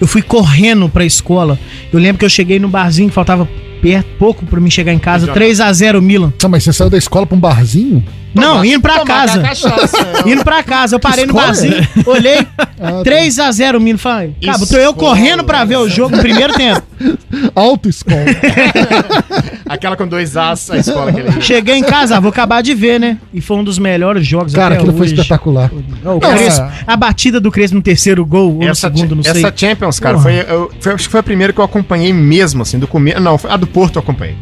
Eu 0.00 0.06
fui 0.06 0.22
correndo 0.22 0.88
pra 0.88 1.04
escola. 1.04 1.58
Eu 1.92 1.98
lembro 1.98 2.18
que 2.18 2.24
eu 2.24 2.28
cheguei 2.30 2.58
no 2.58 2.68
barzinho, 2.68 3.10
faltava 3.10 3.48
perto, 3.80 4.06
pouco 4.18 4.44
pra 4.44 4.60
mim 4.60 4.70
chegar 4.70 4.92
em 4.92 4.98
casa. 4.98 5.32
3x0 5.32 6.00
Milan. 6.00 6.30
Tá, 6.38 6.48
mas 6.48 6.64
você 6.64 6.72
saiu 6.72 6.90
da 6.90 6.98
escola 6.98 7.26
pra 7.26 7.36
um 7.36 7.40
barzinho? 7.40 8.04
Não, 8.34 8.62
indo 8.64 8.80
pra 8.82 9.02
casa. 9.04 9.40
cachaça. 9.40 9.96
Indo 10.26 10.44
pra 10.44 10.62
casa, 10.62 10.94
eu 10.96 11.00
parei 11.00 11.24
no 11.24 11.30
Escola? 11.32 11.46
barzinho, 11.46 11.88
olhei, 12.06 12.46
Ah, 12.58 13.02
tá. 13.02 13.02
3x0 13.02 13.80
Milan. 13.80 13.96
Falei, 13.96 14.34
cara, 14.44 14.58
tô 14.58 14.76
eu 14.76 14.90
Escola. 14.90 14.94
correndo 14.94 15.42
pra 15.44 15.64
ver 15.64 15.76
o 15.78 15.88
jogo 15.88 16.14
no 16.16 16.20
primeiro 16.22 16.52
tempo. 16.52 16.82
Autoescola. 17.54 18.16
Aquela 19.68 19.96
com 19.96 20.06
dois 20.06 20.36
as, 20.36 20.70
a 20.70 20.76
escola 20.78 21.12
que 21.12 21.20
ele. 21.20 21.40
Cheguei 21.40 21.76
em 21.76 21.82
casa, 21.82 22.16
ah, 22.16 22.20
vou 22.20 22.28
acabar 22.30 22.62
de 22.62 22.74
ver, 22.74 23.00
né? 23.00 23.18
E 23.32 23.40
foi 23.40 23.56
um 23.56 23.64
dos 23.64 23.78
melhores 23.78 24.26
jogos 24.26 24.52
Cara, 24.54 24.74
até 24.74 24.76
aquilo 24.76 24.92
foi 24.96 25.06
hoje. 25.06 25.14
espetacular. 25.14 25.70
Não, 26.02 26.16
o 26.16 26.20
Crespo- 26.20 26.66
a 26.86 26.96
batida 26.96 27.40
do 27.40 27.50
Crespo 27.50 27.76
no 27.76 27.82
terceiro 27.82 28.24
gol, 28.24 28.52
ou 28.54 28.58
no 28.58 28.68
Essa, 28.68 28.88
segundo, 28.92 29.16
não 29.16 29.22
sei. 29.22 29.32
essa 29.32 29.52
Champions, 29.56 29.98
cara, 29.98 30.18
foi, 30.18 30.34
eu, 30.48 30.70
foi- 30.80 30.92
acho 30.92 31.04
que 31.04 31.10
foi 31.10 31.20
a 31.20 31.22
primeira 31.22 31.52
que 31.52 31.58
eu 31.60 31.64
acompanhei 31.64 32.12
mesmo, 32.12 32.62
assim, 32.62 32.78
do 32.78 32.86
começo. 32.86 33.20
Não, 33.20 33.38
foi 33.38 33.50
a 33.50 33.56
do 33.56 33.66
Porto 33.66 33.96
eu 33.96 34.00
acompanhei. 34.02 34.36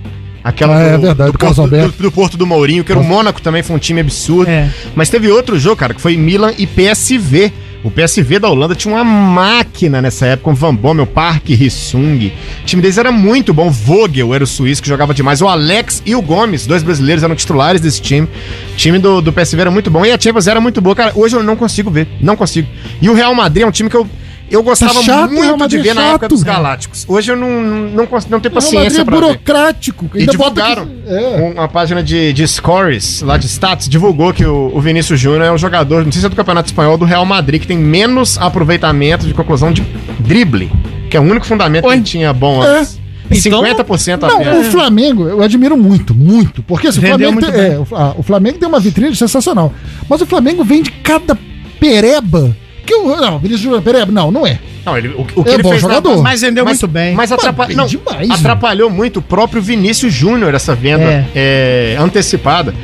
Aquela 0.45 0.77
Ah, 0.77 0.83
é 0.83 0.97
do, 0.99 1.01
verdade, 1.01 1.31
do, 1.31 1.33
do 1.33 1.39
Carlos 1.39 1.57
Porto, 1.57 1.75
Alberto. 1.75 1.97
do, 1.97 2.03
do 2.03 2.13
Porto 2.13 2.37
do 2.37 2.47
Mourinho, 2.47 2.85
que 2.85 2.93
era 2.93 3.01
o 3.01 3.05
Mônaco 3.05 3.41
também, 3.41 3.63
foi 3.63 3.75
um 3.75 3.79
time 3.79 4.03
absurdo. 4.03 4.51
É. 4.51 4.69
Mas 4.95 5.09
teve 5.09 5.31
outro 5.31 5.59
jogo, 5.59 5.77
cara, 5.77 5.95
que 5.95 6.01
foi 6.01 6.17
Milan 6.19 6.53
e 6.59 6.67
PSV. 6.67 7.51
O 7.83 7.91
PSV 7.91 8.39
da 8.39 8.49
Holanda 8.49 8.75
tinha 8.75 8.95
uma 8.95 9.05
máquina 9.05 10.01
nessa 10.01 10.25
época, 10.27 10.45
com 10.51 10.55
Van 10.55 10.75
Bommel, 10.75 11.07
Park, 11.07 11.51
Hissung. 11.51 12.33
O 12.63 12.65
time 12.65 12.81
deles 12.81 12.97
era 12.97 13.13
muito 13.13 13.53
bom. 13.53 13.71
Vogel 13.71 14.35
era 14.35 14.43
o 14.43 14.47
suíço 14.47 14.83
que 14.83 14.89
jogava 14.89 15.13
demais. 15.13 15.43
O 15.43 15.49
Alex 15.49 16.03
e 16.07 16.15
o 16.15 16.23
Gomes, 16.23 16.67
dois 16.67 16.83
brasileiros, 16.83 17.23
eram 17.23 17.35
titulares 17.35 17.83
desse 17.83 18.01
time. 18.01 18.27
O 18.73 18.77
time 18.77 18.99
do, 18.99 19.21
do 19.21 19.31
PSV 19.35 19.61
era 19.61 19.71
muito 19.71 19.91
bom. 19.91 20.03
E 20.05 20.11
a 20.13 20.19
Champions 20.19 20.47
era 20.47 20.63
muito 20.63 20.81
boa. 20.81 20.97
Cara, 20.97 21.13
hoje 21.15 21.37
eu 21.37 21.43
não 21.43 21.57
consigo 21.57 21.91
ver. 21.91 22.09
Não 22.23 22.37
consigo. 22.37 22.67
E 23.03 23.11
o 23.11 23.15
Real 23.15 23.35
Madrid 23.35 23.65
é 23.65 23.67
um 23.67 23.71
time 23.71 23.91
que 23.91 23.97
eu. 23.97 24.09
Eu 24.51 24.63
gostava 24.63 24.95
Tá 24.95 25.03
chato, 25.03 25.31
muito 25.33 25.69
de 25.69 25.79
é 25.79 25.83
ver 25.83 25.95
na 25.95 26.03
época 26.09 26.29
dos 26.29 26.43
Galácticos. 26.43 27.05
Hoje 27.09 27.33
eu 27.33 27.37
não, 27.37 27.51
não, 27.91 28.07
consigo, 28.07 28.31
não 28.33 28.41
tenho 28.41 28.55
paciência 28.55 29.01
é 29.01 29.05
pra 29.05 29.15
ver. 29.17 29.21
burocrático. 29.23 30.11
E 30.15 30.27
divulgaram. 30.27 30.87
que- 30.87 30.93
é. 31.09 31.53
Uma 31.55 31.67
página 31.69 32.03
de, 32.03 32.33
de 32.33 32.47
scores, 32.47 33.23
lá 33.23 33.37
de 33.37 33.47
stats, 33.47 33.89
divulgou 33.89 34.33
que 34.33 34.45
o, 34.45 34.71
o 34.75 34.81
Vinícius 34.81 35.19
Júnior 35.19 35.43
é 35.43 35.53
um 35.53 35.59
jogador, 35.59 36.05
não 36.05 36.13
sei 36.13 36.21
se 36.21 36.27
é 36.27 36.29
do 36.29 36.37
Campeonato 36.37 36.69
Espanhol, 36.69 36.97
do 36.99 37.05
Real 37.05 37.25
Madrid, 37.25 37.61
que 37.61 37.67
tem 37.67 37.79
menos 37.79 38.37
aproveitamento 38.39 39.27
de 39.27 39.35
conclusão 39.35 39.73
de 39.73 39.83
drible, 40.21 40.71
que 41.11 41.17
é 41.17 41.21
o 41.21 41.23
único 41.25 41.47
fundamento 41.47 41.87
Oi. 41.87 41.97
que 41.97 42.03
tinha 42.03 42.33
bom 42.33 42.63
É. 42.63 42.79
antes. 42.81 43.01
Então- 43.31 43.63
50% 43.63 44.21
Não, 44.29 44.37
apenas. 44.37 44.67
o 44.67 44.71
Flamengo, 44.71 45.27
eu 45.27 45.43
admiro 45.43 45.77
muito, 45.79 46.15
muito. 46.15 46.63
Porque 46.63 46.89
assim, 46.89 46.99
o, 47.01 47.03
Flamengo 47.07 47.41
tem, 47.41 47.51
é, 47.51 47.79
o, 47.79 47.87
ah, 47.97 48.15
o 48.19 48.23
Flamengo 48.23 48.59
tem 48.59 48.69
uma 48.69 48.79
vitrine 48.79 49.17
sensacional. 49.17 49.73
Mas 50.09 50.21
o 50.21 50.27
Flamengo 50.27 50.63
vende 50.63 50.91
cada 50.91 51.37
pereba. 51.81 52.55
Que 52.87 52.95
o, 52.95 53.17
não, 53.17 53.39
Vinícius 53.39 53.63
Júnior 53.63 53.83
pereba? 53.83 54.11
Não, 54.13 54.31
não 54.31 54.47
é. 54.47 54.59
Não, 54.85 54.97
ele, 54.99 55.09
o, 55.09 55.23
o 55.37 55.45
que 55.45 55.51
É 55.51 55.55
ele 55.55 55.63
bom 55.63 55.71
fez 55.71 55.83
na 55.83 55.89
jogador. 55.89 56.11
base- 56.11 56.23
Mas 56.23 56.41
vendeu 56.43 56.65
muito 56.65 56.87
bem. 56.87 57.15
Mas 57.15 57.33
atrapa- 57.33 57.67
bem 57.67 57.77
não, 57.77 57.87
demais, 57.87 58.31
atrapalhou 58.31 58.91
muito 58.91 59.19
o 59.19 59.23
próprio 59.23 59.63
Vinícius 59.63 60.13
Júnior 60.13 60.55
essa 60.55 60.75
venda 60.75 61.05
É. 61.05 61.27
é, 61.35 61.97
antecipada. 61.99 62.75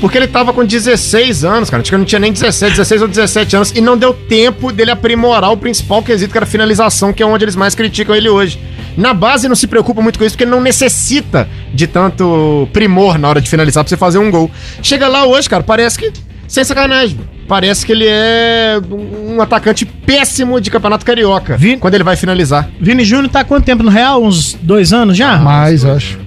Porque 0.00 0.16
ele 0.16 0.28
tava 0.28 0.52
com 0.52 0.64
16 0.64 1.44
anos, 1.44 1.68
cara. 1.68 1.80
Acho 1.80 1.90
que 1.90 1.96
não 1.96 2.04
tinha 2.04 2.20
nem 2.20 2.32
17, 2.32 2.70
16 2.76 3.02
ou 3.02 3.08
17 3.08 3.56
anos. 3.56 3.72
E 3.74 3.80
não 3.80 3.96
deu 3.98 4.14
tempo 4.14 4.70
dele 4.70 4.92
aprimorar 4.92 5.50
o 5.50 5.56
principal 5.56 6.00
quesito, 6.04 6.30
que 6.30 6.38
era 6.38 6.44
a 6.44 6.48
finalização, 6.48 7.12
que 7.12 7.20
é 7.20 7.26
onde 7.26 7.44
eles 7.44 7.56
mais 7.56 7.74
criticam 7.74 8.14
ele 8.14 8.28
hoje. 8.28 8.60
Na 8.96 9.12
base 9.12 9.48
não 9.48 9.56
se 9.56 9.66
preocupa 9.66 10.00
muito 10.00 10.16
com 10.16 10.24
isso, 10.24 10.34
porque 10.36 10.44
ele 10.44 10.52
não 10.52 10.60
necessita 10.60 11.48
de 11.74 11.88
tanto 11.88 12.68
primor 12.72 13.18
na 13.18 13.28
hora 13.28 13.40
de 13.40 13.50
finalizar 13.50 13.82
pra 13.82 13.88
você 13.88 13.96
fazer 13.96 14.18
um 14.18 14.30
gol. 14.30 14.48
Chega 14.80 15.08
lá 15.08 15.26
hoje, 15.26 15.50
cara, 15.50 15.64
parece 15.64 15.98
que. 15.98 16.12
Sem 16.46 16.62
sacanagem. 16.62 17.18
Parece 17.48 17.84
que 17.86 17.92
ele 17.92 18.04
é 18.06 18.78
um 18.92 19.40
atacante 19.40 19.86
péssimo 19.86 20.60
de 20.60 20.70
campeonato 20.70 21.04
carioca. 21.04 21.56
Vi- 21.56 21.78
Quando 21.78 21.94
ele 21.94 22.04
vai 22.04 22.14
finalizar. 22.14 22.68
Vini 22.78 23.04
Júnior 23.04 23.30
tá 23.30 23.40
há 23.40 23.44
quanto 23.44 23.64
tempo 23.64 23.82
no 23.82 23.90
Real? 23.90 24.22
Uns 24.22 24.52
dois 24.60 24.92
anos 24.92 25.16
já? 25.16 25.38
Mais, 25.38 25.82
acho. 25.84 26.18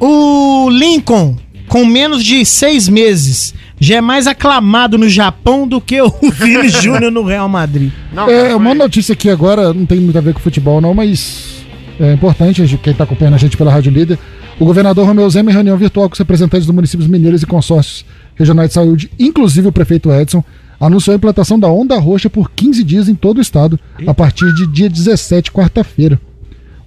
O 0.00 0.68
Lincoln, 0.70 1.36
com 1.68 1.84
menos 1.84 2.24
de 2.24 2.44
seis 2.44 2.88
meses, 2.88 3.54
já 3.78 3.96
é 3.96 4.00
mais 4.00 4.26
aclamado 4.26 4.98
no 4.98 5.08
Japão 5.08 5.66
do 5.66 5.80
que 5.80 6.00
o 6.02 6.12
Vini 6.32 6.68
Júnior 6.68 7.12
no 7.12 7.22
Real 7.24 7.48
Madrid. 7.48 7.92
Não, 8.12 8.28
É, 8.28 8.54
uma 8.54 8.74
notícia 8.74 9.12
aqui 9.12 9.30
agora, 9.30 9.72
não 9.72 9.86
tem 9.86 10.00
muito 10.00 10.18
a 10.18 10.20
ver 10.20 10.34
com 10.34 10.40
futebol, 10.40 10.80
não, 10.80 10.92
mas 10.92 11.64
é 12.00 12.12
importante, 12.14 12.78
quem 12.82 12.90
está 12.92 13.04
acompanhando 13.04 13.34
a 13.34 13.38
gente 13.38 13.56
pela 13.56 13.70
Rádio 13.72 13.92
Líder. 13.92 14.18
O 14.58 14.64
governador 14.64 15.06
Romeu 15.06 15.28
Zema, 15.30 15.50
em 15.50 15.54
reunião 15.54 15.76
virtual 15.76 16.08
com 16.08 16.12
os 16.14 16.18
representantes 16.18 16.66
dos 16.66 16.74
municípios 16.74 17.08
mineiros 17.08 17.42
e 17.42 17.46
consórcios 17.46 18.04
regionais 18.36 18.68
de 18.70 18.74
saúde, 18.74 19.10
inclusive 19.18 19.68
o 19.68 19.72
prefeito 19.72 20.10
Edson, 20.12 20.42
anunciou 20.80 21.12
a 21.12 21.16
implantação 21.16 21.58
da 21.58 21.68
onda 21.68 21.98
roxa 21.98 22.28
por 22.28 22.50
15 22.50 22.82
dias 22.82 23.08
em 23.08 23.14
todo 23.14 23.38
o 23.38 23.40
estado, 23.40 23.78
a 24.06 24.12
partir 24.14 24.52
de 24.54 24.66
dia 24.66 24.88
17, 24.88 25.52
quarta-feira. 25.52 26.20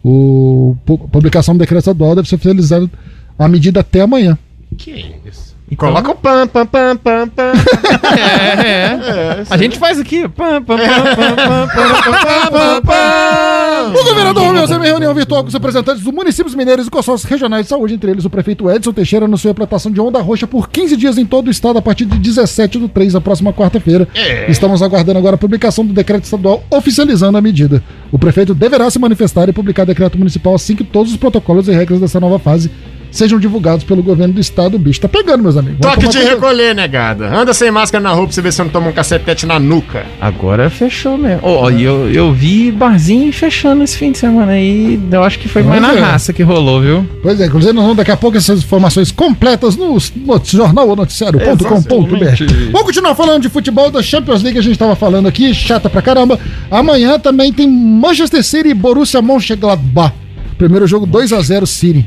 O 0.04 0.76
pu- 0.86 0.98
publicação 1.08 1.56
do 1.56 1.60
decreto 1.60 1.80
estadual 1.80 2.16
deve 2.16 2.28
ser 2.30 2.38
finalizada 2.38 2.90
a 3.40 3.48
medida 3.48 3.80
até 3.80 4.02
amanhã. 4.02 4.38
Que 4.78 4.92
isso? 5.26 5.56
Coloca 5.78 6.12
o 6.12 6.16
pam, 6.16 6.48
pam, 6.48 6.66
pam, 6.68 6.96
pam, 6.98 7.28
pam. 7.30 7.52
É, 8.18 9.42
é. 9.42 9.44
A 9.50 9.58
gente 9.58 9.80
faz 9.80 10.00
aqui. 10.00 10.28
Pam, 10.30 10.62
pam, 10.64 10.78
pam, 10.78 11.16
pam, 11.16 11.36
pam, 11.36 11.68
pam, 11.68 12.12
pam, 12.22 12.52
pam, 12.52 12.82
pam. 12.84 13.55
O 13.84 14.04
governador 14.04 14.44
Romeu 14.44 14.66
Zema, 14.68 14.86
em 14.86 14.90
reunião 14.90 15.14
virtual 15.14 15.42
com 15.42 15.50
os 15.50 15.54
representantes 15.54 16.02
dos 16.02 16.14
municípios 16.14 16.56
mineiros 16.56 16.88
e 16.88 16.90
consórcios 16.90 17.30
regionais 17.30 17.66
de 17.66 17.70
saúde, 17.70 17.94
entre 17.94 18.12
eles 18.12 18.24
o 18.24 18.30
prefeito 18.30 18.70
Edson 18.70 18.94
Teixeira, 18.94 19.26
anunciou 19.26 19.52
a 19.52 19.54
implantação 19.54 19.92
de 19.92 20.00
onda 20.00 20.22
roxa 20.22 20.48
por 20.48 20.70
15 20.70 20.96
dias 20.96 21.18
em 21.18 21.26
todo 21.26 21.48
o 21.48 21.52
estado 21.52 21.78
a 21.78 21.82
partir 21.82 22.06
de 22.06 22.18
17 22.18 22.80
do 22.80 22.88
3, 22.88 23.16
a 23.16 23.22
próxima 23.22 23.52
quarta-feira. 23.52 24.08
Estamos 24.48 24.82
aguardando 24.82 25.20
agora 25.20 25.36
a 25.36 25.38
publicação 25.38 25.86
do 25.86 25.94
decreto 25.94 26.24
estadual 26.24 26.64
oficializando 26.70 27.38
a 27.38 27.42
medida. 27.42 27.84
O 28.12 28.18
prefeito 28.18 28.56
deverá 28.56 28.90
se 28.90 28.98
manifestar 28.98 29.50
e 29.50 29.54
publicar 29.54 29.86
decreto 29.86 30.18
municipal 30.18 30.56
assim 30.56 30.76
que 30.76 30.84
todos 30.84 31.12
os 31.12 31.18
protocolos 31.18 31.68
e 31.68 31.72
regras 31.72 32.00
dessa 32.00 32.20
nova 32.20 32.40
fase 32.40 32.72
sejam 33.16 33.40
divulgados 33.40 33.84
pelo 33.84 34.04
governo 34.04 34.34
do 34.34 34.40
estado. 34.42 34.76
O 34.76 34.80
bicho 34.80 35.00
tá 35.02 35.08
pegando, 35.08 35.42
meus 35.44 35.58
amigos. 35.58 35.80
Vamos 35.82 35.96
Toque 35.98 36.08
de 36.10 36.18
cuidado. 36.18 36.36
recolher, 36.36 36.76
negada. 36.76 37.36
Anda 37.36 37.54
sem 37.54 37.72
máscara 37.72 38.04
na 38.04 38.12
rua 38.12 38.26
pra 38.26 38.34
você 38.34 38.42
ver 38.42 38.52
se 38.52 38.58
você 38.58 38.64
não 38.64 38.70
toma 38.70 38.90
um 38.90 38.92
cacetete 38.92 39.46
na 39.46 39.60
nuca. 39.60 40.06
Agora 40.20 40.70
fechou 40.70 41.18
mesmo. 41.18 41.40
Ó, 41.44 41.70
e 41.70 41.84
eu, 41.84 42.10
eu 42.12 42.32
vi 42.34 42.72
barzinho 42.72 43.32
fechando 43.34 43.84
esse 43.84 43.98
fim 43.98 44.12
de 44.12 44.18
semana 44.18 44.52
aí. 44.54 45.00
Eu 45.12 45.24
acho 45.24 45.40
que 45.40 45.48
foi 45.48 45.64
mais 45.64 45.82
na 45.82 45.90
Olha. 45.90 46.06
raça 46.06 46.34
que 46.34 46.44
rolou, 46.44 46.82
viu? 46.82 47.08
Pois 47.24 47.40
é, 47.40 47.46
inclusive 47.46 47.74
nós 47.74 47.84
vamos 47.84 47.98
daqui 47.98 48.12
a 48.12 48.18
pouco 48.18 48.38
essas 48.38 48.60
informações 48.60 49.12
completas 49.12 49.76
no 49.76 49.98
not- 50.26 50.56
jornal 50.56 50.88
ou 50.90 50.96
noticiário.com.br. 50.96 52.72
Vamos 52.72 52.86
continuar 52.86 53.16
falando 53.16 53.42
de 53.42 53.50
futebol 53.50 53.90
da 53.90 54.02
Champions 54.02 54.44
League, 54.44 54.60
a 54.60 54.62
gente 54.62 54.74
estava 54.74 54.96
falando 54.96 55.28
aqui, 55.28 55.54
chata 55.54 55.90
pra 55.90 56.02
caramba. 56.02 56.40
Amanhã 56.70 57.18
também 57.20 57.52
tem 57.54 57.68
Manchester 57.70 58.44
City 58.44 58.70
e 58.70 58.74
Borussia 58.74 59.22
Mönchengladbach. 59.22 60.14
Primeiro 60.58 60.88
jogo 60.88 61.06
2 61.06 61.34
a 61.34 61.42
0 61.42 61.68
City. 61.68 62.06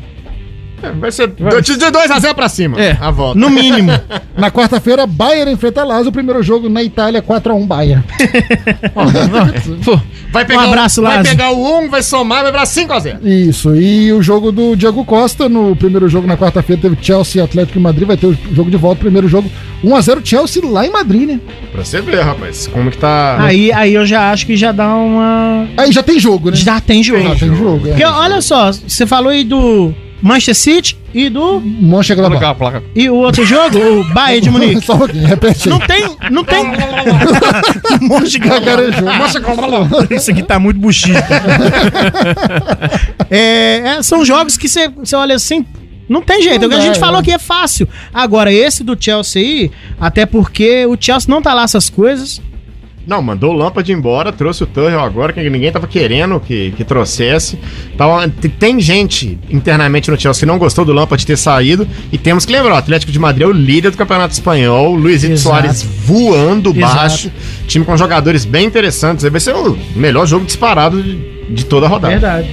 É, 0.82 0.90
Vai 0.92 1.10
ser 1.10 1.28
de 1.28 1.34
2x0 1.44 2.34
pra 2.34 2.48
cima. 2.48 2.80
É. 2.80 2.96
A 3.00 3.10
volta. 3.10 3.38
No 3.38 3.50
mínimo. 3.50 3.90
Na 4.36 4.50
quarta-feira, 4.50 5.06
Bayern 5.06 5.50
enfrenta 5.52 5.82
Lazio, 5.82 6.10
o 6.10 6.12
primeiro 6.12 6.40
jogo 6.42 6.68
na 6.68 6.80
Itália 6.82 7.20
4 7.20 7.52
a 7.52 7.56
1 7.56 7.66
Bayern. 7.66 8.04
Vai 10.30 10.44
pegar, 10.44 10.60
Um 10.60 10.68
abraço, 10.68 11.00
o, 11.00 11.04
vai 11.04 11.16
Lázaro. 11.16 11.36
pegar 11.36 11.50
o 11.52 11.78
1, 11.80 11.88
vai 11.88 12.02
somar, 12.02 12.42
vai 12.42 12.52
virar 12.52 12.64
5x0. 12.64 13.24
Isso, 13.24 13.74
e 13.74 14.12
o 14.12 14.22
jogo 14.22 14.52
do 14.52 14.76
Diego 14.76 15.04
Costa, 15.04 15.48
no 15.48 15.74
primeiro 15.74 16.06
jogo 16.08 16.26
na 16.26 16.36
quarta-feira 16.36 16.82
teve 16.82 16.98
Chelsea 17.00 17.40
e 17.40 17.44
Atlético 17.44 17.78
em 17.78 17.82
Madrid, 17.82 18.06
vai 18.06 18.16
ter 18.16 18.26
o 18.26 18.36
jogo 18.52 18.70
de 18.70 18.76
volta, 18.76 19.00
primeiro 19.00 19.26
jogo 19.26 19.50
1 19.82 19.96
a 19.96 20.00
0 20.00 20.20
Chelsea 20.22 20.62
lá 20.68 20.86
em 20.86 20.90
Madrid, 20.90 21.28
né? 21.28 21.40
Pra 21.72 21.82
você 21.82 22.00
ver, 22.02 22.20
rapaz, 22.20 22.66
como 22.66 22.90
que 22.90 22.98
tá. 22.98 23.38
Aí, 23.40 23.72
aí 23.72 23.94
eu 23.94 24.04
já 24.04 24.30
acho 24.30 24.44
que 24.46 24.54
já 24.56 24.70
dá 24.70 24.94
uma. 24.94 25.66
Aí 25.76 25.90
já 25.90 26.02
tem 26.02 26.20
jogo, 26.20 26.50
né? 26.50 26.56
Já 26.56 26.78
tem 26.80 27.02
jogo. 27.02 27.22
Já 27.22 27.34
tem 27.34 27.54
jogo, 27.54 27.86
é. 27.86 27.90
Porque 27.90 28.04
olha 28.04 28.40
só, 28.42 28.70
você 28.70 29.06
falou 29.06 29.30
aí 29.30 29.44
do 29.44 29.94
Manchester 30.20 30.54
City 30.54 30.98
e 31.14 31.28
do. 31.28 31.60
Mönchengladbach. 31.60 32.44
a 32.44 32.54
placa. 32.54 32.82
E 32.94 33.08
o 33.08 33.14
outro 33.16 33.44
jogo, 33.44 33.78
o 33.78 34.04
Bayern 34.12 34.40
de 34.40 34.50
Munique. 34.50 34.80
Só 34.86 34.94
um 34.94 34.98
pouquinho, 34.98 35.26
repete. 35.26 35.68
Não 35.68 35.78
tem, 35.80 36.16
não 36.30 36.44
tem. 36.44 36.64
Gagarejou. 38.40 39.08
Isso 40.10 40.30
aqui 40.30 40.42
tá 40.42 40.58
muito 40.58 40.80
buchido. 40.80 41.18
é, 43.30 43.78
é, 43.78 44.02
são 44.02 44.24
jogos 44.24 44.56
que 44.56 44.68
você 44.68 44.88
você 44.88 45.16
olha 45.16 45.34
assim. 45.34 45.64
Não 46.08 46.22
tem 46.22 46.42
jeito. 46.42 46.66
Não 46.66 46.76
a 46.76 46.80
gente 46.80 46.98
falou 46.98 47.20
é. 47.20 47.22
que 47.22 47.30
é 47.30 47.38
fácil. 47.38 47.86
Agora, 48.12 48.50
esse 48.52 48.82
do 48.82 48.96
Chelsea 48.98 49.42
aí, 49.42 49.70
até 50.00 50.24
porque 50.24 50.86
o 50.86 50.96
Chelsea 50.98 51.30
não 51.30 51.42
tá 51.42 51.52
lá 51.52 51.64
essas 51.64 51.90
coisas. 51.90 52.40
Não, 53.08 53.22
mandou 53.22 53.54
o 53.54 53.56
Lampard 53.56 53.90
embora, 53.90 54.30
trouxe 54.30 54.62
o 54.64 54.66
Tuchel 54.66 55.00
agora, 55.00 55.32
que 55.32 55.48
ninguém 55.48 55.72
tava 55.72 55.86
querendo 55.86 56.38
que, 56.38 56.72
que 56.76 56.84
trouxesse. 56.84 57.58
T- 58.40 58.48
tem 58.50 58.78
gente 58.80 59.38
internamente 59.48 60.10
no 60.10 60.20
Chelsea 60.20 60.40
que 60.40 60.46
não 60.46 60.58
gostou 60.58 60.84
do 60.84 60.92
Lampard 60.92 61.24
ter 61.26 61.38
saído. 61.38 61.88
E 62.12 62.18
temos 62.18 62.44
que 62.44 62.52
lembrar, 62.52 62.74
o 62.74 62.76
Atlético 62.76 63.10
de 63.10 63.18
Madrid 63.18 63.44
é 63.44 63.46
o 63.46 63.52
líder 63.52 63.92
do 63.92 63.96
Campeonato 63.96 64.34
Espanhol, 64.34 64.94
Luizito 64.94 65.32
Exato. 65.32 65.56
Soares 65.56 65.82
voando 65.82 66.68
Exato. 66.76 66.94
baixo. 66.96 67.32
Time 67.66 67.82
com 67.84 67.96
jogadores 67.96 68.44
bem 68.44 68.66
interessantes. 68.66 69.24
Vai 69.26 69.40
ser 69.40 69.54
o 69.54 69.74
melhor 69.96 70.26
jogo 70.26 70.44
disparado 70.44 71.02
de, 71.02 71.16
de 71.48 71.64
toda 71.64 71.86
a 71.86 71.88
rodada. 71.88 72.12
Verdade. 72.12 72.48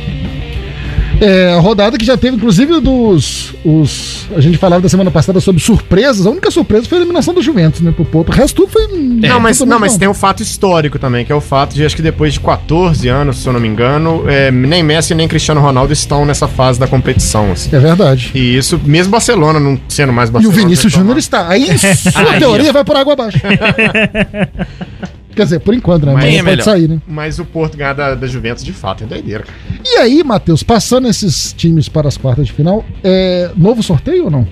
É, 1.21 1.53
a 1.53 1.59
rodada 1.59 1.97
que 1.97 2.05
já 2.05 2.17
teve, 2.17 2.35
inclusive, 2.37 2.79
dos. 2.79 3.53
Os, 3.63 4.27
a 4.35 4.41
gente 4.41 4.57
falava 4.57 4.81
da 4.81 4.89
semana 4.89 5.09
passada 5.11 5.39
sobre 5.39 5.61
surpresas. 5.61 6.25
A 6.25 6.29
única 6.29 6.51
surpresa 6.51 6.87
foi 6.87 6.97
a 6.97 7.01
eliminação 7.01 7.33
do 7.33 7.41
Juventus, 7.41 7.81
né? 7.81 7.91
Pro 7.91 8.05
Porto. 8.05 8.29
O 8.29 8.31
resto 8.31 8.55
tudo 8.55 8.71
foi. 8.71 8.87
Não, 8.87 9.39
mas, 9.39 9.57
tudo 9.57 9.69
não, 9.69 9.79
mas 9.79 9.97
tem 9.97 10.07
um 10.07 10.13
fato 10.13 10.43
histórico 10.43 10.99
também, 10.99 11.25
que 11.25 11.31
é 11.31 11.35
o 11.35 11.41
fato 11.41 11.73
de, 11.73 11.85
acho 11.85 11.95
que 11.95 12.01
depois 12.01 12.33
de 12.33 12.39
14 12.39 13.07
anos, 13.07 13.37
se 13.37 13.47
eu 13.47 13.53
não 13.53 13.59
me 13.59 13.67
engano, 13.67 14.23
é, 14.27 14.51
nem 14.51 14.83
Messi 14.83 15.15
nem 15.15 15.27
Cristiano 15.27 15.61
Ronaldo 15.61 15.93
estão 15.93 16.25
nessa 16.25 16.47
fase 16.47 16.79
da 16.79 16.87
competição. 16.87 17.51
assim. 17.51 17.75
É 17.75 17.79
verdade. 17.79 18.31
E 18.33 18.57
isso, 18.57 18.79
mesmo 18.83 19.11
Barcelona 19.11 19.59
não 19.59 19.79
sendo 19.87 20.13
mais 20.13 20.29
E 20.29 20.31
o 20.31 20.33
Barcelona. 20.33 20.59
Vinícius 20.59 20.93
reclamar. 20.93 21.05
Júnior 21.05 21.17
está. 21.17 21.47
Aí, 21.47 21.77
sua 21.77 22.33
teoria 22.39 22.73
vai 22.73 22.83
por 22.83 22.95
água 22.95 23.13
abaixo. 23.13 23.39
Quer 25.35 25.43
dizer, 25.43 25.59
por 25.59 25.73
enquanto, 25.73 26.05
né? 26.05 26.13
Mas 26.13 26.23
Mas 26.23 26.33
é 26.33 26.37
pode 26.37 26.45
melhor. 26.49 26.63
sair, 26.63 26.87
né? 26.87 27.01
Mas 27.07 27.39
o 27.39 27.45
Porto 27.45 27.77
ganhar 27.77 27.93
da, 27.93 28.15
da 28.15 28.25
Juventus, 28.27 28.63
de 28.63 28.71
fato, 28.73 29.03
é 29.03 29.07
doideira. 29.07 29.43
cara. 29.43 29.57
E 29.83 29.97
aí, 29.97 30.23
Matheus, 30.23 30.63
passando 30.63 31.07
esses 31.07 31.51
times 31.53 31.89
para 31.89 32.07
as 32.07 32.15
quartas 32.17 32.47
de 32.47 32.53
final, 32.53 32.85
é 33.03 33.51
novo 33.55 33.83
sorteio 33.83 34.25
ou 34.25 34.31
não? 34.31 34.47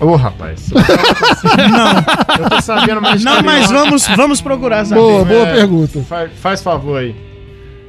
Ô, 0.00 0.14
rapaz. 0.14 0.70
não. 0.70 2.44
Eu 2.44 2.50
tô 2.50 2.60
sabendo 2.62 3.00
mais 3.02 3.18
de 3.20 3.24
Não, 3.24 3.36
caminhão. 3.36 3.54
mas 3.60 3.70
vamos, 3.70 4.06
vamos 4.16 4.40
procurar 4.40 4.84
saber. 4.84 5.00
Boa, 5.00 5.24
boa 5.24 5.48
É, 5.48 5.54
pergunta. 5.54 6.00
Faz, 6.02 6.30
faz 6.36 6.62
favor 6.62 6.98
aí. 7.00 7.16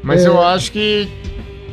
Mas 0.02 0.26
É. 0.26 0.28
eu 0.28 0.42
acho 0.42 0.72
que 0.72 1.08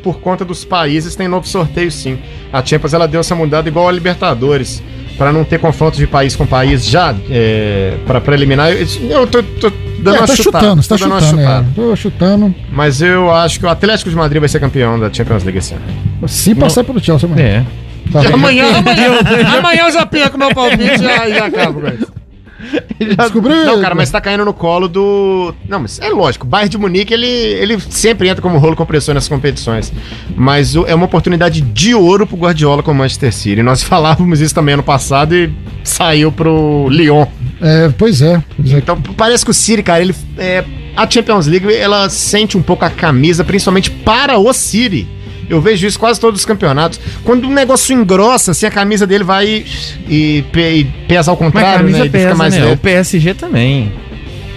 por 0.03 0.19
conta 0.19 0.45
dos 0.45 0.63
países 0.63 1.15
tem 1.15 1.27
novo 1.27 1.47
sorteio 1.47 1.91
sim. 1.91 2.19
A 2.53 2.63
Champions 2.63 2.93
ela 2.93 3.07
deu 3.07 3.19
essa 3.19 3.33
mudada 3.33 3.67
igual 3.67 3.87
a 3.89 3.91
Libertadores. 3.91 4.83
Pra 5.17 5.31
não 5.33 5.43
ter 5.43 5.59
confrontos 5.59 5.97
de 5.99 6.07
país 6.07 6.35
com 6.35 6.45
país 6.45 6.85
já 6.85 7.15
é, 7.29 7.95
pra 8.05 8.21
preliminar, 8.21 8.71
eu, 8.71 8.87
eu 9.09 9.27
tô, 9.27 9.41
tô 9.43 9.69
dando 9.99 10.15
É, 10.15 10.19
uma 10.19 10.27
tá 10.27 10.35
chutada. 10.35 10.59
chutando, 10.65 10.83
você 10.83 10.89
tá 10.89 10.95
tô 10.97 11.03
dando 11.03 11.11
uma 11.13 11.21
chutando. 11.21 11.41
chutada. 11.41 11.65
É. 11.67 11.73
Tô 11.75 11.95
chutando. 11.95 12.55
Mas 12.71 13.01
eu 13.01 13.31
acho 13.31 13.59
que 13.59 13.65
o 13.65 13.69
Atlético 13.69 14.09
de 14.09 14.15
Madrid 14.15 14.39
vai 14.39 14.49
ser 14.49 14.59
campeão 14.59 14.99
da 14.99 15.11
Champions 15.11 15.43
League 15.43 15.57
esse 15.59 15.73
ano. 15.73 16.27
Se 16.27 16.53
passar 16.55 16.83
pelo 16.83 16.99
Chelsea 17.03 17.27
amanhã. 17.29 17.45
É. 17.47 17.87
Tá. 18.11 18.19
Amanhã, 18.33 18.65
amanhã, 18.77 19.19
amanhã 19.59 19.81
eu 19.87 19.91
já 19.91 20.05
perco 20.05 20.37
meu 20.37 20.53
palpite 20.55 20.93
e 20.93 20.97
já, 20.97 21.29
já 21.29 21.45
acabo 21.47 21.81
com 21.81 21.87
isso. 21.87 22.16
Descobriu? 23.17 23.55
Não, 23.65 23.81
cara, 23.81 23.93
mas 23.95 24.09
tá 24.09 24.19
caindo 24.19 24.43
no 24.45 24.53
colo 24.53 24.87
do. 24.87 25.53
Não, 25.67 25.79
mas 25.79 25.99
é 25.99 26.09
lógico, 26.09 26.45
o 26.45 26.49
Bayern 26.49 26.69
de 26.69 26.77
Munique, 26.77 27.13
ele, 27.13 27.25
ele 27.27 27.79
sempre 27.79 28.27
entra 28.27 28.41
como 28.41 28.57
rolo 28.57 28.75
compressor 28.75 29.13
nessas 29.13 29.29
competições. 29.29 29.91
Mas 30.35 30.75
o- 30.75 30.85
é 30.85 30.95
uma 30.95 31.05
oportunidade 31.05 31.61
de 31.61 31.93
ouro 31.93 32.25
pro 32.25 32.37
Guardiola 32.37 32.81
com 32.81 32.91
o 32.91 32.95
Manchester 32.95 33.33
City. 33.33 33.61
Nós 33.61 33.81
falávamos 33.83 34.41
isso 34.41 34.53
também 34.55 34.73
ano 34.73 34.83
passado 34.83 35.35
e 35.35 35.51
saiu 35.83 36.31
pro 36.31 36.87
Lyon. 36.89 37.25
É, 37.61 37.89
pois 37.97 38.21
é. 38.21 38.41
Pois 38.55 38.71
é. 38.73 38.77
Então 38.77 38.99
parece 39.15 39.43
que 39.45 39.51
o 39.51 39.53
City, 39.53 39.83
cara, 39.83 40.01
ele. 40.01 40.15
É, 40.37 40.63
a 40.95 41.07
Champions 41.09 41.45
League, 41.45 41.71
ela 41.73 42.09
sente 42.09 42.57
um 42.57 42.61
pouco 42.61 42.83
a 42.83 42.89
camisa, 42.89 43.43
principalmente 43.43 43.91
para 43.91 44.37
o 44.39 44.51
City. 44.53 45.07
Eu 45.49 45.61
vejo 45.61 45.87
isso 45.87 45.97
quase 45.99 46.19
todos 46.19 46.41
os 46.41 46.45
campeonatos. 46.45 46.99
Quando 47.23 47.47
um 47.47 47.53
negócio 47.53 47.93
engrossa, 47.93 48.51
assim, 48.51 48.65
a 48.65 48.71
camisa 48.71 49.07
dele 49.07 49.23
vai 49.23 49.63
e, 50.09 50.43
pe- 50.51 50.79
e 50.79 50.83
pesa 51.07 51.31
ao 51.31 51.37
contrário, 51.37 51.87
né? 51.89 51.99
Ele 52.01 52.09
pesa, 52.09 52.25
fica 52.25 52.37
mais 52.37 52.53
né? 52.53 52.59
leve. 52.61 52.73
O 52.73 52.77
PSG 52.77 53.33
também. 53.33 53.91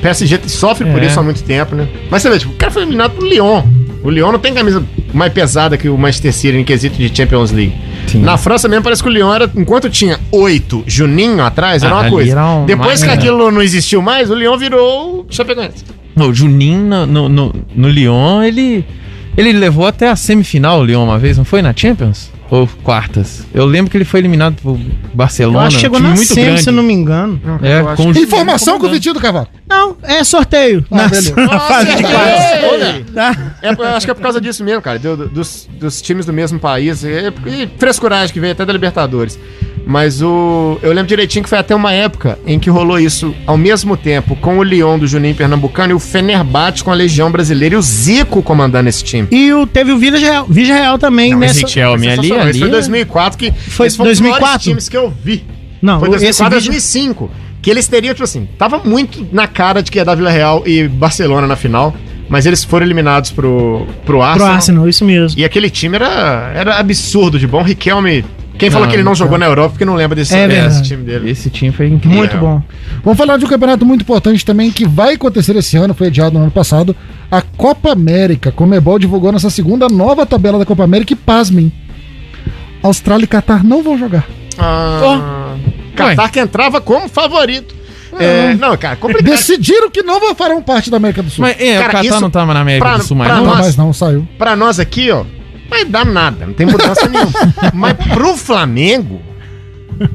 PSG 0.03 0.41
sofre 0.47 0.91
por 0.91 1.03
É. 1.03 1.07
isso 1.07 1.21
há 1.21 1.23
muito 1.23 1.43
tempo, 1.43 1.75
né? 1.75 1.87
Mas 2.11 2.23
você 2.23 2.31
vê, 2.31 2.39
tipo, 2.39 2.53
o 2.53 2.57
cara 2.57 2.73
foi 2.73 2.83
eliminado 2.83 3.13
pro 3.13 3.27
Lyon. 3.27 3.63
O 4.03 4.09
Lyon 4.11 4.33
não 4.33 4.39
tem 4.39 4.55
camisa 4.55 4.83
mais 5.13 5.31
pesada 5.33 5.77
que 5.77 5.89
o 5.89 5.99
Manchester 5.99 6.33
City 6.33 6.57
em 6.57 6.65
quesito 6.65 6.97
de 6.97 7.15
Champions 7.15 7.51
League. 7.53 7.75
Sim. 8.07 8.23
Na 8.23 8.39
França 8.39 8.67
mesmo 8.67 8.83
parece 8.83 9.03
que 9.03 9.09
o 9.09 9.13
Lyon 9.13 9.33
era, 9.35 9.51
enquanto 9.55 9.91
tinha 9.91 10.19
oito 10.33 10.83
Juninho 10.87 11.43
atrás, 11.45 11.83
era 11.83 11.95
Ah, 11.95 12.01
uma 12.01 12.11
coisa. 12.11 12.33
era 12.33 12.47
um- 12.47 12.65
Depois 12.65 13.03
que 13.05 13.11
aquilo 13.11 13.51
não 13.51 13.61
existiu 13.63 14.01
mais, 14.01 14.31
o 14.31 14.35
Lyon 14.35 14.57
virou 14.57 15.21
o 15.21 15.27
Chapecoense. 15.29 15.85
O 16.17 16.33
Juninho 16.33 16.81
no, 16.81 17.07
no, 17.07 17.29
no, 17.29 17.55
no 17.77 17.89
Lyon, 17.89 18.43
ele, 18.43 18.85
ele 19.37 19.53
levou 19.53 19.87
até 19.87 20.09
a 20.09 20.17
semifinal 20.17 20.81
o 20.81 20.85
Lyon 20.85 21.05
uma 21.05 21.19
vez, 21.19 21.39
não 21.39 21.45
foi? 21.45 21.63
Na 21.63 21.75
Champions? 21.75 22.31
Ou 22.51 22.67
quartas? 22.83 23.47
Eu 23.55 23.65
lembro 23.65 23.91
que 23.91 23.97
ele 23.97 24.05
foi 24.05 24.21
eliminado 24.21 24.57
por 24.61 24.75
Eu 24.77 24.81
Barcelona. 25.15 25.67
acho 25.69 25.77
que 25.77 25.83
chegou 25.83 26.01
na 26.01 26.09
muito 26.11 26.25
SEMI, 26.27 26.47
grande. 26.47 26.63
se 26.63 26.69
eu 26.69 26.73
não 26.73 26.83
me 26.83 26.93
engano. 26.93 27.41
É, 27.63 27.95
com 27.97 28.11
Informação 28.11 28.79
com 28.79 28.87
o. 28.87 28.91
Vitinho 28.91 29.15
do 29.15 29.21
Cavalo. 29.21 29.47
Não, 29.69 29.97
é 30.03 30.25
sorteio. 30.25 30.85
Ah, 30.91 30.97
na, 30.97 31.09
beleza. 31.09 31.35
fase 31.35 31.97
de 31.97 32.03
quartas. 32.03 32.41
É, 33.63 33.71
eu 33.71 33.85
acho 33.97 34.07
que 34.07 34.11
é 34.11 34.15
por 34.15 34.23
causa 34.23 34.41
disso 34.41 34.65
mesmo, 34.65 34.83
cara. 34.83 34.99
do- 34.99 35.17
do- 35.17 35.29
dos, 35.29 35.69
dos 35.79 36.03
times 36.03 36.27
do 36.27 36.33
mesmo 36.33 36.59
país. 36.59 37.05
E, 37.05 37.09
e 37.47 37.71
frescuragem 37.79 38.33
que 38.33 38.41
veio 38.41 38.53
até 38.53 38.65
da 38.65 38.73
Libertadores. 38.73 39.39
Mas 39.87 40.21
o. 40.23 40.79
Eu 40.83 40.91
lembro 40.91 41.07
direitinho 41.09 41.43
que 41.43 41.49
foi 41.49 41.59
até 41.59 41.75
uma 41.75 41.91
época 41.93 42.39
em 42.47 42.59
que 42.59 42.69
rolou 42.69 42.99
isso 43.01 43.35
ao 43.47 43.57
mesmo 43.57 43.97
tempo 43.97 44.37
com 44.37 44.59
o 44.59 44.63
Lyon 44.63 44.99
do 44.99 45.07
Juninho 45.07 45.35
Pernambucano 45.35 45.93
e 45.93 45.95
o 45.95 45.99
Fenerbahçe 45.99 46.85
com 46.85 46.91
a 46.93 46.95
Legião 46.95 47.31
Brasileira 47.33 47.75
e 47.75 47.79
o 47.79 47.83
Zico 47.83 48.43
comandando 48.43 48.89
esse 48.89 49.03
time. 49.03 49.27
E 49.31 49.53
o, 49.53 49.67
teve 49.67 49.91
o 49.91 49.99
Vila 49.99 50.19
Real, 50.19 50.47
Vila 50.49 50.75
Real 50.75 50.99
também 50.99 51.31
Não, 51.33 51.39
nessa. 51.39 51.63
esse 51.65 51.69
Chelsea 51.73 52.13
ali, 52.13 52.29
ali- 52.43 52.51
Esse 52.51 52.59
foi 52.61 52.69
ali- 52.69 52.77
2004 52.77 53.39
que 53.39 53.53
Foi 53.53 53.87
esse 53.87 53.97
um 53.97 54.05
dos 54.05 54.19
2004? 54.19 54.43
maiores 54.47 54.63
times 54.65 54.89
que 54.89 54.97
eu 54.97 55.13
vi. 55.25 55.45
Não, 55.83 55.99
Foi 56.01 56.09
esse 56.11 56.19
2004, 56.19 56.59
vídeo, 56.59 56.71
2005. 56.73 57.31
Que 57.63 57.71
eles 57.71 57.87
teriam, 57.87 58.15
tipo 58.15 58.25
assim, 58.25 58.49
tava 58.59 58.79
muito 58.85 59.27
na 59.33 59.47
cara 59.47 59.83
de 59.83 59.91
que 59.91 59.99
ia 59.99 60.05
dar 60.05 60.15
Vila 60.15 60.31
Real 60.31 60.63
e 60.67 60.89
Barcelona 60.89 61.47
na 61.47 61.57
final, 61.57 61.95
mas 62.29 62.47
eles 62.47 62.65
foram 62.65 62.87
eliminados 62.87 63.31
pro, 63.31 63.87
pro 64.07 64.19
pro 64.19 64.23
Arsenal. 64.23 64.53
Arsenal, 64.55 64.89
isso 64.89 65.05
mesmo. 65.05 65.39
E 65.39 65.45
aquele 65.45 65.69
time 65.69 65.97
era, 65.97 66.53
era 66.55 66.77
absurdo 66.79 67.39
de 67.39 67.47
bom. 67.47 67.63
Riquelme. 67.63 68.25
Quem 68.59 68.69
falou 68.71 68.85
Não, 68.85 68.91
que 68.91 68.97
ele 68.97 69.03
não 69.03 69.13
não. 69.13 69.17
jogou 69.17 69.39
na 69.39 69.47
Europa 69.47 69.71
porque 69.71 69.87
não 69.87 69.95
lembra 69.95 70.15
desse, 70.15 70.35
É 70.35 70.47
time 70.83 71.03
dele. 71.03 71.31
Esse 71.31 71.49
time 71.49 71.73
foi 71.73 71.87
incrível. 71.89 72.19
Muito 72.19 72.37
bom. 72.37 72.63
Vamos 73.03 73.19
falar 73.19 73.39
de 73.39 73.45
um 73.47 73.49
campeonato 73.49 73.87
muito 73.87 74.03
importante 74.03 74.45
também 74.45 74.71
que 74.71 74.87
vai 74.87 75.15
acontecer 75.15 75.57
esse 75.57 75.79
ano, 75.79 75.95
foi 75.95 76.09
adiado 76.09 76.37
no 76.37 76.43
ano 76.43 76.51
passado. 76.51 76.95
A 77.31 77.41
Copa 77.41 77.91
América. 77.93 78.53
Comebol 78.53 78.99
divulgou 78.99 79.33
nessa 79.33 79.49
segunda 79.49 79.89
nova 79.89 80.27
tabela 80.27 80.59
da 80.59 80.67
Copa 80.67 80.85
América 80.85 81.15
e 81.15 81.17
pasmem. 81.17 81.73
Austrália 82.83 83.25
e 83.25 83.29
Catar 83.29 83.63
não 83.65 83.83
vão 83.83 83.99
jogar. 83.99 84.27
Ah, 84.59 85.55
Qatar 85.97 86.31
que 86.31 86.41
entrava 86.41 86.81
como 86.81 87.09
favorito. 87.09 87.75
É, 88.19 88.55
não, 88.55 88.77
cara, 88.77 88.97
complicado. 88.97 89.31
Decidiram 89.31 89.89
que 89.91 90.03
não 90.03 90.35
farão 90.35 90.61
parte 90.61 90.91
da 90.91 90.97
América 90.97 91.23
do 91.23 91.31
Sul. 91.31 91.43
Mas 91.43 91.57
é, 91.61 91.75
Cara, 91.79 91.83
o 91.83 91.87
Qatar 91.93 92.05
isso 92.07 92.21
não 92.21 92.31
tava 92.31 92.53
na 92.53 92.61
América 92.61 92.85
pra- 92.87 92.97
do 92.99 93.05
Sul 93.05 93.17
mais, 93.17 93.31
não? 93.31 93.39
não, 93.39 93.45
nós- 93.47 93.59
mas 93.67 93.77
não, 93.77 93.93
saiu. 93.93 94.27
Pra 94.37 94.57
nós 94.57 94.81
aqui, 94.81 95.11
ó, 95.13 95.25
vai 95.69 95.85
dar 95.85 96.05
nada, 96.05 96.45
não 96.47 96.53
tem 96.53 96.67
mudança 96.67 97.09
nenhuma. 97.09 97.31
Mas 97.73 97.93
pro 98.13 98.37
Flamengo, 98.37 99.21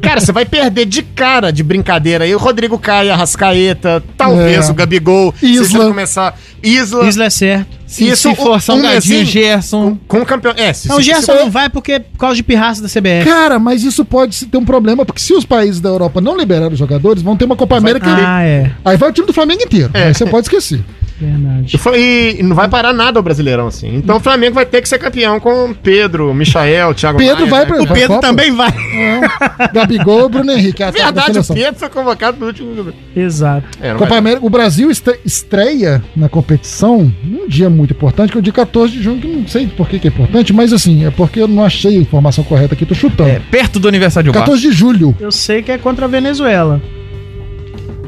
cara, 0.02 0.20
você 0.20 0.34
vai 0.34 0.44
perder 0.46 0.86
de 0.86 1.02
cara 1.04 1.52
de 1.52 1.64
brincadeira 1.64 2.26
aí 2.26 2.36
o 2.36 2.38
Rodrigo 2.38 2.78
Caio, 2.78 3.14
a 3.14 3.16
Rascaeta, 3.16 4.04
talvez 4.18 4.68
É. 4.68 4.72
o 4.72 4.76
Gabigol, 4.76 5.34
se 5.40 5.46
Isla. 5.46 5.66
você 5.80 5.88
começar. 5.88 6.38
Isla. 6.62 7.08
Isla 7.08 7.26
é 7.26 7.30
certo. 7.30 7.78
Se, 7.86 8.08
Isso, 8.08 8.30
se 8.30 8.36
forçar 8.36 8.76
um, 8.76 8.80
um 8.80 8.82
gadinho, 8.82 9.20
mesinho. 9.20 9.26
Gerson. 9.26 9.98
Com 10.08 10.20
o 10.22 10.26
campeão. 10.26 10.54
É, 10.58 10.74
se, 10.74 10.88
Não, 10.90 10.96
o 10.98 11.00
se- 11.00 11.06
Gerson 11.06 11.34
se- 11.34 11.38
não 11.40 11.52
vai 11.52 11.70
porque 11.70 12.00
por 12.00 12.18
causa 12.18 12.36
de 12.36 12.44
pirraça 12.44 12.82
da 12.82 12.88
CBF. 12.90 13.26
Cara, 13.30 13.60
mas 13.60 13.84
isso 13.84 14.04
pode 14.04 14.46
ter 14.46 14.58
um 14.58 14.66
problema, 14.66 15.06
porque 15.06 15.22
se 15.22 15.34
os 15.34 15.46
países 15.46 15.80
da 15.80 15.90
Europa 15.90 16.20
não 16.20 16.36
liberarem 16.36 16.74
os 16.74 16.80
jogadores, 16.80 17.22
vão 17.22 17.38
ter 17.38 17.46
uma 17.46 17.56
Copa 17.56 17.78
América. 17.78 18.08
Ah, 18.08 18.44
é. 18.44 18.72
Aí 18.84 18.98
vai 18.98 19.10
o 19.10 19.14
time 19.14 19.28
do 19.28 19.34
Flamengo 19.34 19.62
inteiro. 19.64 19.92
Aí 19.94 20.14
você 20.14 20.26
pode 20.26 20.46
esquecer. 20.48 20.82
Verdade. 21.18 21.80
E 21.96 22.36
E 22.40 22.44
não 22.44 22.54
vai 22.56 22.68
parar 22.68 22.92
nada 22.92 23.18
o 23.18 23.24
Brasileirão, 23.24 23.68
assim. 23.68 23.96
Então 23.96 24.18
o 24.18 24.20
Flamengo 24.20 24.56
vai 24.56 24.66
ter 24.66 24.82
que 24.82 24.90
ser 24.90 24.98
campeão 25.00 25.40
com 25.40 25.74
Pedro, 25.74 26.34
Michael, 26.34 26.94
Thiago 26.94 27.18
Pedro 27.18 27.48
Maia, 27.48 27.50
vai 27.50 27.60
né? 27.62 27.66
pra- 27.68 27.82
O 27.84 27.88
Pedro 27.88 28.08
Copa? 28.16 28.22
também 28.28 28.52
vai. 28.52 28.70
É. 28.70 29.72
Gabigol, 29.74 30.28
Bruno 30.28 30.52
Henrique. 30.52 30.84
é 30.84 30.92
Verdade, 30.92 31.40
o. 31.40 31.44
Pedro 31.54 31.76
foi 31.80 31.88
convocado 31.90 32.38
no 32.38 32.48
último. 32.48 32.94
Exato. 33.16 33.66
É, 33.82 33.94
Copa 33.94 34.08
vai- 34.08 34.18
América, 34.18 34.46
o 34.46 34.50
Brasil 34.50 34.92
estre- 34.92 35.20
estreia 35.24 36.04
na 36.16 36.28
competição 36.28 37.10
num 37.24 37.48
dia 37.48 37.70
muito 37.76 37.92
importante, 37.94 38.32
que 38.32 38.38
é 38.38 38.40
o 38.40 38.42
dia 38.44 38.54
14 38.54 38.92
de 38.94 39.04
junho, 39.04 39.20
que 39.22 39.28
não 39.28 39.48
sei 39.48 39.68
por 39.68 39.88
que, 39.88 40.00
que 40.00 40.08
é 40.08 40.10
importante, 40.10 40.52
mas 40.54 40.74
assim, 40.74 41.06
é 41.06 41.12
porque 41.12 41.40
eu 41.42 41.48
não 41.48 41.64
achei 41.64 41.98
a 41.98 42.02
informação 42.02 42.44
correta 42.44 42.74
aqui, 42.74 42.86
tô 42.86 42.96
chutando. 42.96 43.30
É, 43.30 43.40
perto 43.52 43.80
do 43.80 43.88
aniversário 43.88 44.24
de 44.26 44.30
Obama. 44.30 44.46
14 44.46 44.62
de 44.62 44.72
julho, 44.72 45.16
Eu 45.20 45.32
sei 45.32 45.62
que 45.62 45.72
é 45.72 45.78
contra 45.78 46.06
a 46.06 46.08
Venezuela. 46.08 46.82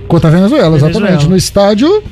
contra 0.07 0.29
a 0.29 0.31
Venezuela, 0.31 0.75
exatamente. 0.77 1.01
Venezuela. 1.03 1.29
No 1.29 1.37
estádio, 1.37 2.03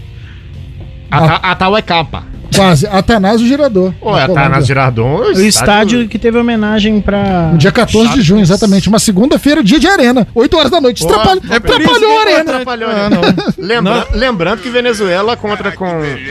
A, 1.09 1.51
a, 1.51 1.55
tal 1.55 1.77
é 1.77 1.81
capa. 1.81 2.23
quase, 2.53 2.85
Atanásio 2.87 3.47
Girador. 3.47 3.93
Colômbia. 3.99 4.49
nas 4.49 4.65
Girardon. 4.67 5.17
O 5.19 5.31
estádio 5.41 6.07
que 6.07 6.17
teve 6.19 6.37
homenagem 6.37 6.99
pra. 7.01 7.49
No 7.53 7.57
dia 7.57 7.71
14 7.71 8.13
de 8.15 8.21
junho, 8.21 8.41
exatamente. 8.41 8.89
Uma 8.89 8.99
segunda-feira, 8.99 9.63
dia 9.63 9.79
de 9.79 9.87
arena. 9.87 10.27
8 10.35 10.57
horas 10.57 10.71
da 10.71 10.81
noite. 10.81 11.03
Pô, 11.05 11.13
Atrapalhou, 11.13 11.41
é 11.49 11.55
atrapalhou 11.55 12.11
a 12.17 12.21
arena. 12.21 12.51
Atrapalhou, 12.51 12.89
não. 13.09 13.21
Lembra- 13.57 14.07
Lembrando 14.13 14.61
que 14.61 14.69
Venezuela 14.69 15.35
contra 15.37 15.71
com 15.71 15.85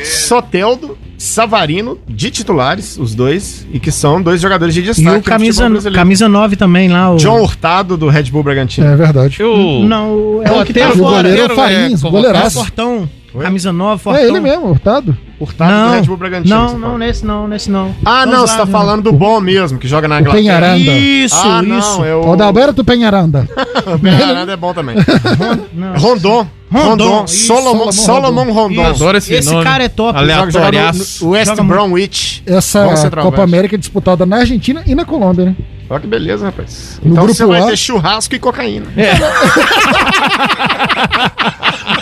Soteldo, 0.05 0.99
Savarino, 1.25 1.99
de 2.07 2.31
titulares, 2.31 2.99
os 2.99 3.15
dois, 3.15 3.67
e 3.73 3.81
que 3.81 3.91
são 3.91 4.21
dois 4.21 4.41
jogadores 4.41 4.75
de 4.75 4.81
E 4.81 4.85
destaque. 4.85 5.17
o 5.17 5.21
do 5.21 5.25
camisa, 5.25 5.69
camisa 5.91 6.29
9 6.29 6.55
também 6.57 6.89
lá. 6.89 7.13
O... 7.13 7.17
John 7.17 7.41
Hurtado, 7.43 7.97
do 7.97 8.09
Red 8.09 8.25
Bull 8.25 8.43
Bragantino. 8.43 8.87
É 8.87 8.95
verdade. 8.95 9.37
Eu... 9.41 9.57
Não, 9.85 10.43
é 10.45 10.53
O 10.53 10.61
o 10.61 10.65
que 10.65 10.73
tá 10.75 10.87
roteiro- 10.87 10.89
E 10.89 10.93
o 10.93 10.97
fora. 10.99 11.17
goleiro 11.23 11.41
é 11.41 11.47
o 11.49 11.53
é 11.53 11.55
Farinhas. 11.57 12.05
É 12.05 12.07
o 12.07 12.11
goleiraço. 12.11 12.59
Fortão. 12.59 13.09
Oi? 13.35 13.43
Camisa 13.43 13.73
9, 13.73 14.03
Fortão. 14.03 14.23
É 14.23 14.29
ele 14.29 14.39
mesmo, 14.39 14.67
Hurtado. 14.71 15.17
Hurtado 15.45 15.73
do 15.73 15.79
Não, 15.79 15.91
Red 15.93 16.03
Bull 16.03 16.17
Bragantino. 16.17 16.55
não, 16.57 16.69
você 16.69 16.77
não, 16.79 16.99
nesse 16.99 17.27
não, 17.27 17.49
nesse 17.49 17.71
não. 17.71 17.95
Ah, 18.05 18.27
não, 18.27 18.33
Vamos 18.33 18.51
você 18.51 18.57
lá, 18.57 18.59
tá 18.61 18.67
né? 18.67 18.73
falando 18.73 19.03
do 19.03 19.13
bom 19.13 19.41
mesmo, 19.41 19.79
que 19.79 19.87
joga 19.89 20.09
na 20.09 20.17
O 20.17 20.21
Inglaterra. 20.21 20.43
Penharanda. 20.43 20.79
Isso, 20.93 21.37
ah, 21.37 21.63
isso. 21.63 21.99
não, 21.99 22.05
é 22.05 22.15
o... 22.15 22.27
O 22.27 22.33
Adalberto 22.33 22.85
Penharanda. 22.85 23.49
O 23.87 23.99
Penharanda 23.99 24.53
é 24.53 24.57
bom 24.57 24.73
também. 24.73 24.97
Não. 25.73 25.95
Rondon. 25.99 26.47
Rondon, 26.73 26.89
Rondon. 27.09 27.25
isso, 27.27 27.47
Solomon, 27.47 27.93
Solomon 27.93 28.53
Rondon. 28.53 28.83
Isso. 28.83 29.03
Adoro 29.05 29.19
esse 29.19 29.33
Esse 29.35 29.53
nome. 29.53 29.63
cara 29.65 29.85
é 29.85 29.89
top. 29.89 30.19
No 31.23 31.29
West. 31.31 31.55
Bromwich. 31.63 32.43
Essa 32.47 32.97
centroavante. 32.97 33.33
Copa 33.33 33.43
América 33.45 33.75
é 33.77 33.79
disputada 33.79 34.25
na 34.27 34.39
Argentina 34.39 34.83
e 34.87 34.95
na 34.95 35.05
Colômbia, 35.05 35.45
né? 35.47 35.57
Olha 35.91 36.01
que 36.01 36.07
beleza, 36.07 36.47
rapaz. 36.47 36.99
No 37.03 37.11
então 37.13 37.25
grupo 37.25 37.37
você 37.37 37.45
vai 37.47 37.61
A- 37.63 37.67
ter 37.67 37.77
churrasco 37.77 38.35
e 38.35 38.39
cocaína. 38.39 38.87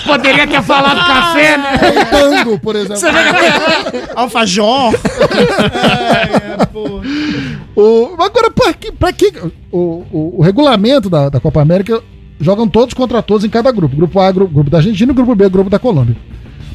Poderia 0.07 0.47
ter 0.47 0.63
falado 0.63 0.99
café, 1.07 1.57
né? 1.57 1.73
O 1.91 2.05
tango, 2.11 2.59
por 2.59 2.77
exemplo. 2.77 3.03
Alfajor. 4.15 4.93
O, 7.75 8.15
agora, 8.23 8.51
pra 8.51 8.73
que. 8.75 8.93
Pra 8.93 9.13
que 9.13 9.33
o, 9.71 10.05
o, 10.13 10.35
o 10.39 10.43
regulamento 10.43 11.09
da, 11.11 11.29
da 11.29 11.41
Copa 11.41 11.61
América 11.63 12.01
jogam 12.41 12.69
todos 12.69 12.95
contra 12.95 13.23
todos 13.23 13.45
em 13.45 13.49
cada 13.49 13.71
grupo. 13.73 13.97
Grupo 13.97 14.21
A, 14.21 14.31
grupo, 14.31 14.53
grupo 14.55 14.71
da 14.71 14.79
Argentina, 14.79 15.13
grupo 15.13 15.35
B, 15.35 15.49
grupo 15.49 15.71
da 15.71 15.79
Colômbia. 15.79 16.17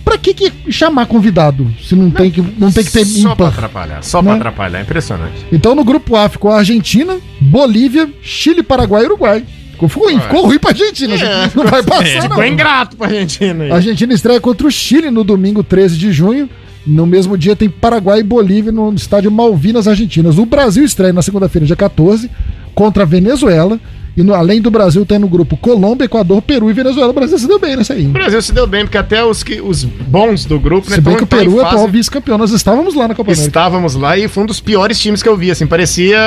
Pra 0.07 0.17
que, 0.17 0.33
que 0.33 0.71
chamar 0.71 1.05
convidado 1.05 1.69
se 1.83 1.95
não, 1.95 2.09
tem, 2.09 2.31
que, 2.31 2.41
não 2.57 2.71
tem 2.71 2.83
que 2.83 2.91
ter 2.91 3.05
Só 3.05 3.21
pra 3.35 3.47
ímpar? 3.47 3.47
atrapalhar, 3.49 4.03
só 4.03 4.21
Né? 4.21 4.29
pra 4.29 4.35
atrapalhar. 4.37 4.81
Impressionante. 4.81 5.45
Então 5.51 5.75
no 5.75 5.83
grupo 5.83 6.15
A 6.15 6.29
ficou 6.29 6.51
a 6.51 6.59
Argentina, 6.59 7.17
Bolívia, 7.41 8.09
Chile, 8.21 8.63
Paraguai 8.63 9.03
e 9.03 9.05
Uruguai. 9.05 9.43
Ficou 9.71 9.89
ruim, 10.05 10.19
ficou 10.19 10.45
ruim 10.45 10.57
pra 10.57 10.71
Argentina. 10.71 11.13
É. 11.15 11.51
Não 11.53 11.65
vai 11.65 11.83
passar, 11.83 12.13
não. 12.23 12.29
Ficou 12.29 12.45
ingrato 12.45 12.95
pra 12.95 13.07
Argentina 13.07 13.63
aí. 13.65 13.71
A 13.71 13.75
Argentina 13.75 14.11
estreia 14.13 14.39
contra 14.41 14.65
o 14.65 14.71
Chile 14.71 15.11
no 15.11 15.23
domingo 15.23 15.61
13 15.63 15.97
de 15.97 16.11
junho. 16.11 16.49
No 16.85 17.05
mesmo 17.05 17.37
dia 17.37 17.55
tem 17.55 17.69
Paraguai 17.69 18.21
e 18.21 18.23
Bolívia 18.23 18.71
no 18.71 18.91
estádio 18.93 19.29
Malvinas 19.29 19.87
Argentinas. 19.89 20.37
O 20.37 20.45
Brasil 20.45 20.83
estreia 20.85 21.11
na 21.13 21.21
segunda-feira, 21.21 21.67
dia 21.67 21.75
14, 21.75 22.31
contra 22.73 23.03
a 23.03 23.05
Venezuela. 23.05 23.77
E 24.17 24.23
no- 24.23 24.33
além 24.33 24.59
do 24.59 24.71
Brasil, 24.71 25.05
tem 25.05 25.19
no 25.19 25.27
grupo 25.27 25.55
Colômbia, 25.55 26.05
Equador, 26.05 26.41
Peru 26.41 26.69
e 26.69 26.73
Venezuela. 26.73 27.11
O 27.11 27.13
Brasil 27.13 27.37
se 27.37 27.47
deu 27.47 27.59
bem 27.59 27.75
nessa 27.77 27.93
aí. 27.93 28.07
O 28.07 28.09
Brasil 28.09 28.41
se 28.41 28.51
deu 28.51 28.65
bem, 28.65 28.83
porque 28.83 28.97
até 28.97 29.23
os, 29.23 29.43
que, 29.43 29.61
os 29.61 29.83
bons 29.83 30.43
do 30.43 30.59
grupo, 30.59 30.89
né, 30.89 30.95
Se 30.95 31.01
bem 31.01 31.15
tão- 31.15 31.25
que 31.27 31.35
o 31.35 31.37
em 31.37 31.39
Peru 31.39 31.59
é 31.59 31.61
fase- 31.63 31.75
atual 31.75 31.87
vice-campeão. 31.87 32.37
Nós 32.37 32.51
estávamos 32.51 32.95
lá 32.95 33.07
na 33.07 33.13
Copa 33.13 33.29
América. 33.29 33.47
Estávamos 33.47 33.93
lá 33.93 34.17
e 34.17 34.27
foi 34.27 34.43
um 34.43 34.47
dos 34.47 34.59
piores 34.59 34.99
times 34.99 35.21
que 35.21 35.29
eu 35.29 35.37
vi, 35.37 35.51
assim, 35.51 35.67
parecia 35.67 36.17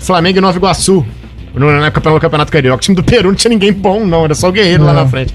Flamengo 0.00 0.38
e 0.38 0.40
Nova 0.40 0.58
Iguaçu. 0.58 1.06
No, 1.54 1.66
na 1.80 1.90
campeonato, 1.90 2.14
no 2.14 2.20
campeonato 2.20 2.52
Carioca. 2.52 2.76
O 2.78 2.80
time 2.80 2.96
do 2.96 3.02
Peru 3.04 3.28
não 3.28 3.34
tinha 3.34 3.48
ninguém 3.48 3.72
bom, 3.72 4.04
não. 4.06 4.24
Era 4.24 4.34
só 4.34 4.48
o 4.48 4.52
Guerreiro 4.52 4.84
lá 4.84 4.92
Não. 4.92 5.02
na 5.04 5.08
frente. 5.08 5.34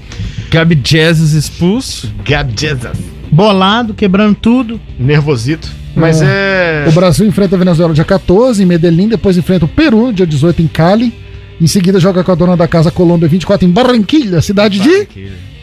Gabi 0.50 0.78
Jesus 0.82 1.32
expulso. 1.32 2.10
God 2.26 2.58
Jesus. 2.58 2.96
Bolado, 3.30 3.92
quebrando 3.94 4.34
tudo. 4.34 4.80
Nervosito. 4.98 5.68
Mas 5.94 6.20
é. 6.22 6.84
O 6.88 6.92
Brasil 6.92 7.26
enfrenta 7.26 7.54
a 7.56 7.58
Venezuela 7.58 7.92
dia 7.92 8.04
14 8.04 8.62
em 8.62 8.66
Medellín, 8.66 9.08
depois 9.08 9.36
enfrenta 9.36 9.64
o 9.64 9.68
Peru 9.68 10.12
dia 10.12 10.26
18 10.26 10.62
em 10.62 10.66
Cali. 10.66 11.12
Em 11.60 11.66
seguida 11.66 11.98
joga 11.98 12.22
com 12.22 12.32
a 12.32 12.34
dona 12.34 12.56
da 12.56 12.68
casa 12.68 12.90
Colômbia 12.90 13.28
24 13.28 13.66
em 13.66 13.70
Barranquilha, 13.70 14.40
cidade 14.42 14.78
de 14.78 15.08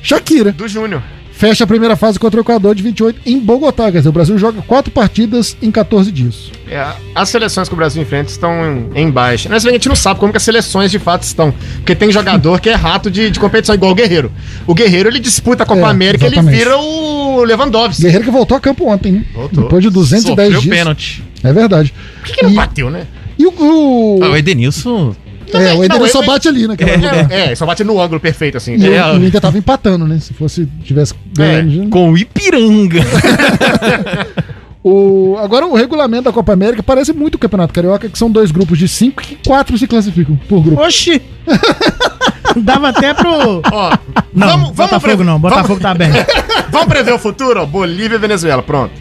Shakira. 0.01 0.51
Do 0.51 0.67
Júnior. 0.67 1.01
Fecha 1.31 1.63
a 1.63 1.67
primeira 1.67 1.95
fase 1.95 2.19
contra 2.19 2.39
o 2.39 2.43
Equador 2.43 2.73
de 2.75 2.83
28 2.83 3.21
em 3.25 3.39
Bogotá. 3.39 3.91
Quer 3.91 3.97
dizer, 3.97 4.09
o 4.09 4.11
Brasil 4.11 4.37
joga 4.37 4.61
quatro 4.61 4.91
partidas 4.91 5.57
em 5.61 5.71
14 5.71 6.11
dias. 6.11 6.51
É, 6.69 6.85
as 7.15 7.27
seleções 7.29 7.67
que 7.67 7.73
o 7.73 7.77
Brasil 7.77 8.01
enfrenta 8.01 8.29
estão 8.29 8.89
em, 8.95 9.01
em 9.01 9.09
baixa. 9.11 9.49
Mas 9.49 9.65
a 9.65 9.71
gente 9.71 9.89
não 9.89 9.95
sabe 9.95 10.19
como 10.19 10.31
que 10.31 10.37
as 10.37 10.43
seleções 10.43 10.91
de 10.91 10.99
fato 10.99 11.23
estão. 11.23 11.51
Porque 11.77 11.95
tem 11.95 12.11
jogador 12.11 12.61
que 12.61 12.69
é 12.69 12.75
rato 12.75 13.09
de, 13.09 13.29
de 13.31 13.39
competição, 13.39 13.73
igual 13.75 13.91
o 13.91 13.95
Guerreiro. 13.95 14.31
O 14.67 14.73
Guerreiro 14.75 15.09
ele 15.09 15.19
disputa 15.19 15.63
a 15.63 15.65
Copa 15.65 15.81
É, 15.81 15.85
América 15.85 16.25
ele 16.27 16.35
exatamente. 16.35 16.57
vira 16.57 16.77
o 16.77 17.43
Lewandowski. 17.43 18.03
Guerreiro 18.03 18.25
que 18.25 18.31
voltou 18.31 18.55
a 18.55 18.59
campo 18.59 18.87
ontem, 18.87 19.11
né? 19.13 19.25
Voltou. 19.33 19.63
Depois 19.63 19.83
de 19.83 19.89
210 19.89 20.47
Sofreu 20.53 20.61
dias. 20.61 20.77
pênalti. 20.77 21.23
É 21.43 21.51
verdade. 21.51 21.93
Por 22.21 22.27
que, 22.27 22.33
que 22.37 22.43
não 22.43 22.51
E- 22.51 22.55
bateu, 22.55 22.89
né? 22.91 23.07
E 23.37 23.45
o. 23.47 23.49
o- 23.49 24.19
Ah, 24.23 24.29
o 24.29 24.37
Edenilson. 24.37 25.15
É, 25.57 25.73
o 25.73 25.83
Eder 25.83 25.99
não, 25.99 26.07
só 26.07 26.21
bate 26.23 26.47
ali 26.47 26.67
naquela 26.67 26.93
jogada. 26.97 27.33
É, 27.33 27.51
é, 27.51 27.55
só 27.55 27.65
bate 27.65 27.83
no 27.83 27.99
ângulo 28.01 28.19
perfeito, 28.19 28.57
assim. 28.57 28.75
E 28.77 28.93
É, 28.93 29.05
o, 29.05 29.17
o 29.19 29.25
Inter 29.25 29.41
tava 29.41 29.57
empatando, 29.57 30.07
né? 30.07 30.19
Se 30.19 30.33
fosse 30.33 30.67
tivesse 30.83 31.13
ganhando. 31.35 31.83
já- 31.83 31.89
Com 31.89 32.11
o 32.11 32.17
Ipiranga. 32.17 32.99
O, 34.85 35.37
agora, 35.41 35.65
o 35.65 35.73
regulamento 35.75 36.23
da 36.23 36.33
Copa 36.33 36.51
América 36.51 36.83
parece 36.83 37.13
muito 37.13 37.35
o 37.35 37.37
Campeonato 37.39 37.73
Carioca, 37.73 38.09
que 38.09 38.17
são 38.19 38.29
dois 38.29 38.51
grupos 38.51 38.77
de 38.77 38.85
cinco 38.89 39.23
e 39.31 39.37
quatro 39.47 39.77
se 39.77 39.87
classificam 39.87 40.35
por 40.49 40.61
grupo. 40.61 40.81
Oxi! 40.81 41.21
Dava 42.57 42.89
até 42.89 43.13
pro. 43.13 43.61
Ó, 43.71 43.97
Não, 44.33 44.47
vamos, 44.47 44.63
vamos 44.65 44.75
Botafogo 44.75 45.15
pre- 45.15 45.23
não, 45.23 45.39
Botafogo 45.39 45.79
vamos, 45.79 45.81
tá 45.81 45.93
bem. 45.93 46.09
vamos 46.69 46.87
prever 46.87 47.13
o 47.13 47.17
futuro, 47.17 47.61
ó. 47.61 47.65
Bolívia 47.65 48.17
e 48.17 48.19
Venezuela, 48.19 48.61
pronto. 48.61 48.91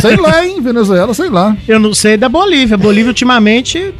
Sei 0.00 0.16
lá, 0.16 0.44
hein? 0.44 0.58
Venezuela, 0.62 1.12
sei 1.12 1.28
lá. 1.28 1.54
Eu 1.68 1.78
não 1.78 1.92
sei 1.92 2.16
da 2.16 2.28
Bolívia. 2.28 2.78
Bolívia 2.78 3.10
ultimamente. 3.10 3.92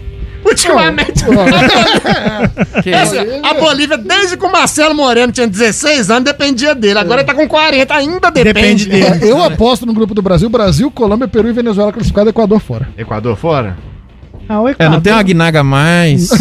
Ultimamente. 0.51 1.25
Que 2.83 2.91
Essa- 2.91 3.25
a 3.43 3.55
Bolívia, 3.55 3.97
desde 3.99 4.37
que 4.37 4.45
o 4.45 4.51
Marcelo 4.53 4.95
Moreno 4.95 5.33
tinha 5.33 5.47
16 5.47 6.11
anos, 6.11 6.25
dependia 6.25 6.75
dele. 6.75 6.99
Agora 6.99 7.21
ele 7.21 7.27
tá 7.27 7.35
com 7.35 7.47
40, 7.47 7.95
ainda 7.95 8.31
depende, 8.31 8.87
Depende 8.87 8.87
dele. 9.19 9.31
Eu 9.31 9.43
aposto 9.43 9.85
no 9.87 9.93
grupo 9.93 10.15
do 10.15 10.23
Brasil, 10.23 10.49
Brasil, 10.49 10.91
Colômbia, 10.91 11.29
Peru 11.29 11.49
e 11.49 11.53
Venezuela 11.53 11.93
classificado, 11.93 12.31
Equador 12.31 12.61
fora. 12.61 12.89
Equador 12.97 13.37
fora? 13.37 13.77
Ah, 14.49 14.61
o 14.61 14.69
É, 14.69 14.73
Equador. 14.73 14.93
não 14.93 15.01
tem 15.01 15.13
uma 15.13 15.23
guinaga 15.23 15.61
a 15.61 15.65
mais. 15.65 16.31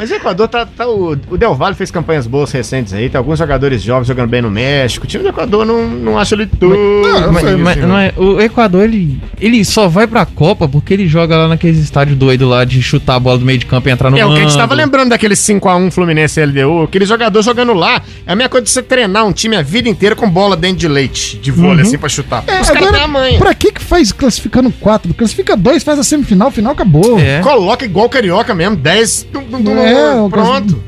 Mas 0.00 0.10
o 0.10 0.14
Equador 0.14 0.48
tá. 0.48 0.64
tá- 0.64 0.88
o, 0.88 1.10
o 1.28 1.36
Del 1.36 1.54
Valle 1.54 1.74
fez 1.74 1.90
campanhas 1.90 2.26
boas 2.26 2.50
recentes 2.50 2.94
aí. 2.94 3.10
Tem 3.10 3.18
alguns 3.18 3.38
jogadores 3.38 3.82
jovens 3.82 4.06
jogando 4.06 4.30
bem 4.30 4.40
no 4.40 4.50
México. 4.50 5.04
O 5.04 5.06
time 5.06 5.22
do 5.22 5.28
Equador 5.28 5.66
não, 5.66 5.86
não 5.86 6.18
acha 6.18 6.34
ele 6.34 6.46
tudo. 6.46 6.74
Não, 6.74 7.30
Mas- 7.32 7.44
sei, 7.44 7.56
mas- 7.56 7.76
assim, 7.78 7.92
é- 7.92 8.14
o 8.16 8.40
Equador, 8.40 8.84
ele, 8.84 9.20
ele 9.38 9.62
só 9.62 9.88
vai 9.88 10.06
pra 10.06 10.24
Copa 10.24 10.66
porque 10.66 10.94
ele 10.94 11.06
joga 11.06 11.36
lá 11.36 11.48
naqueles 11.48 11.76
estádios 11.76 12.16
doidos 12.16 12.48
lá 12.48 12.64
de 12.64 12.82
chutar 12.82 13.16
a 13.16 13.20
bola 13.20 13.36
do 13.36 13.44
meio 13.44 13.58
de 13.58 13.66
campo 13.66 13.90
e 13.90 13.92
entrar 13.92 14.08
no 14.10 14.16
É 14.18 14.24
o 14.24 14.32
que 14.32 14.38
a 14.38 14.42
gente 14.42 14.56
tava 14.56 14.74
lembrando 14.74 15.10
daquele 15.10 15.34
5x1 15.36 15.90
Fluminense 15.90 16.40
LDU, 16.40 16.84
aquele 16.84 17.04
jogador 17.04 17.42
jogando 17.42 17.74
lá. 17.74 18.00
É 18.26 18.32
a 18.32 18.34
mesma 18.36 18.48
coisa 18.48 18.64
de 18.64 18.70
você 18.70 18.82
treinar 18.82 19.26
um 19.26 19.32
time 19.34 19.54
a 19.54 19.60
vida 19.60 19.86
inteira 19.86 20.16
com 20.16 20.30
bola 20.30 20.56
dentro 20.56 20.78
de 20.78 20.88
leite, 20.88 21.36
de 21.36 21.50
vôlei, 21.50 21.82
assim, 21.84 21.98
pra 21.98 22.08
chutar. 22.08 22.42
É, 22.46 22.62
Os 22.62 22.70
caras 22.70 22.90
têm 22.90 23.38
pra 23.38 23.52
que 23.54 23.70
que 23.72 23.82
faz 23.82 24.12
classificando 24.12 24.72
quatro? 24.80 25.12
Classifica 25.12 25.54
dois, 25.58 25.82
faz 25.82 25.98
a 25.98 26.02
semifinal, 26.04 26.50
final, 26.50 26.72
acabou. 26.72 27.20
É. 27.20 27.40
Coloca 27.42 27.84
igual 27.84 28.08
Carioca 28.08 28.54
mesmo, 28.54 28.76
10. 28.76 29.26
tum, 29.30 29.42
tum, 29.42 29.62
tum, 29.62 29.78
É, 29.78 29.89
o 29.94 30.28
pronto. 30.30 30.82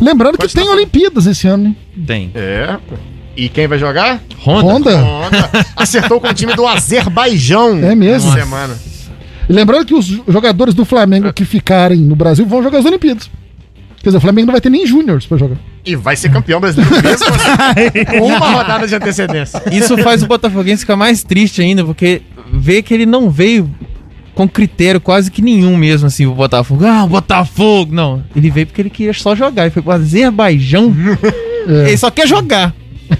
Lembrando 0.00 0.32
que 0.32 0.38
Pode 0.42 0.54
tem 0.54 0.64
tá- 0.64 0.70
Olimpíadas 0.72 1.26
esse 1.26 1.46
ano, 1.46 1.66
hein? 1.68 1.76
Tem. 2.06 2.30
É. 2.34 2.76
E 3.36 3.48
quem 3.48 3.66
vai 3.68 3.78
jogar? 3.78 4.20
Honda. 4.44 4.66
Honda. 4.66 4.96
Honda. 4.98 5.50
Acertou 5.76 6.20
com 6.20 6.26
o 6.28 6.34
time 6.34 6.54
do 6.54 6.66
Azerbaijão. 6.66 7.78
É 7.78 7.94
mesmo? 7.94 8.30
essa 8.30 8.40
Semana. 8.40 8.76
E 9.48 9.52
lembrando 9.52 9.86
que 9.86 9.94
os 9.94 10.06
jogadores 10.28 10.74
do 10.74 10.84
Flamengo 10.84 11.32
que 11.32 11.44
ficarem 11.44 11.98
no 12.00 12.14
Brasil 12.16 12.44
vão 12.44 12.62
jogar 12.62 12.78
as 12.80 12.84
Olimpíadas. 12.84 13.30
Quer 14.02 14.10
dizer, 14.10 14.18
o 14.18 14.20
Flamengo 14.20 14.46
não 14.46 14.52
vai 14.52 14.60
ter 14.60 14.70
nem 14.70 14.86
júniors 14.86 15.26
pra 15.26 15.38
jogar. 15.38 15.56
E 15.84 15.96
vai 15.96 16.14
ser 16.16 16.30
campeão 16.30 16.60
brasileiro 16.60 16.94
mesmo 17.02 17.26
assim, 17.28 18.18
com 18.18 18.26
uma 18.26 18.50
rodada 18.50 18.86
de 18.86 18.94
antecedência. 18.94 19.62
Isso 19.72 19.96
faz 19.98 20.22
o 20.22 20.26
Botafoguense 20.26 20.80
ficar 20.82 20.96
mais 20.96 21.24
triste 21.24 21.62
ainda, 21.62 21.84
porque 21.84 22.22
vê 22.52 22.82
que 22.82 22.92
ele 22.94 23.06
não 23.06 23.30
veio 23.30 23.68
com 24.38 24.48
critério 24.48 25.00
quase 25.00 25.32
que 25.32 25.42
nenhum 25.42 25.76
mesmo, 25.76 26.06
assim, 26.06 26.24
o 26.24 26.32
Botafogo. 26.32 26.86
Ah, 26.86 27.04
Botafogo! 27.04 27.92
Não, 27.92 28.22
ele 28.36 28.48
veio 28.52 28.68
porque 28.68 28.80
ele 28.80 28.88
queria 28.88 29.12
só 29.12 29.34
jogar. 29.34 29.62
Ele 29.62 29.72
foi 29.72 29.82
pro 29.82 29.90
Azerbaijão. 29.92 30.94
É. 31.68 31.88
Ele 31.88 31.98
só 31.98 32.10
quer 32.10 32.26
jogar. 32.26 32.74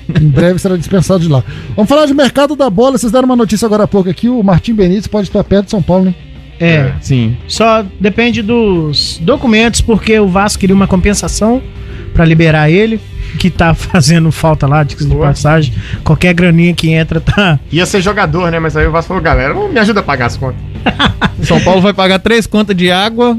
Em 0.09 0.26
breve 0.26 0.59
será 0.59 0.74
dispensado 0.74 1.20
de 1.20 1.28
lá. 1.28 1.44
Vamos 1.76 1.87
falar 1.87 2.07
de 2.07 2.14
mercado 2.14 2.57
da 2.57 2.70
bola. 2.70 2.96
Vocês 2.96 3.12
deram 3.12 3.26
uma 3.26 3.37
notícia 3.37 3.66
agora 3.66 3.83
há 3.83 3.87
pouco 3.87 4.09
aqui. 4.09 4.26
O 4.26 4.42
Martim 4.42 4.72
Benítez 4.72 5.07
pode 5.07 5.28
estar 5.28 5.44
perto 5.44 5.66
de 5.66 5.70
São 5.72 5.83
Paulo, 5.83 6.07
né? 6.07 6.14
É. 6.59 6.92
Sim. 7.02 7.37
Só 7.46 7.85
depende 8.00 8.40
dos 8.40 9.20
documentos, 9.20 9.83
porque 9.83 10.18
o 10.18 10.28
Vasco 10.28 10.61
queria 10.61 10.74
uma 10.74 10.87
compensação 10.87 11.61
pra 12.14 12.24
liberar 12.24 12.70
ele, 12.70 12.98
que 13.38 13.50
tá 13.50 13.74
fazendo 13.74 14.33
falta 14.33 14.66
lá, 14.66 14.83
de 14.83 14.96
de 14.96 15.14
passagem. 15.14 15.74
Qualquer 16.02 16.33
graninha 16.33 16.72
que 16.72 16.88
entra 16.88 17.20
tá. 17.20 17.61
Ia 17.70 17.85
ser 17.85 18.00
jogador, 18.00 18.50
né? 18.50 18.59
Mas 18.59 18.78
aí 18.78 18.87
o 18.87 18.90
Vasco 18.90 19.09
falou, 19.09 19.22
galera, 19.22 19.52
me 19.52 19.78
ajuda 19.78 20.00
a 20.00 20.02
pagar 20.02 20.26
as 20.26 20.38
contas. 20.38 20.59
São 21.42 21.61
Paulo 21.61 21.81
vai 21.81 21.92
pagar 21.92 22.18
três 22.18 22.46
contas 22.46 22.77
de 22.77 22.90
água. 22.90 23.38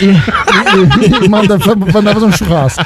E, 0.00 1.24
e 1.24 1.28
manda, 1.28 1.58
manda 1.58 2.12
fazer 2.12 2.26
um 2.26 2.32
churrasco. 2.32 2.84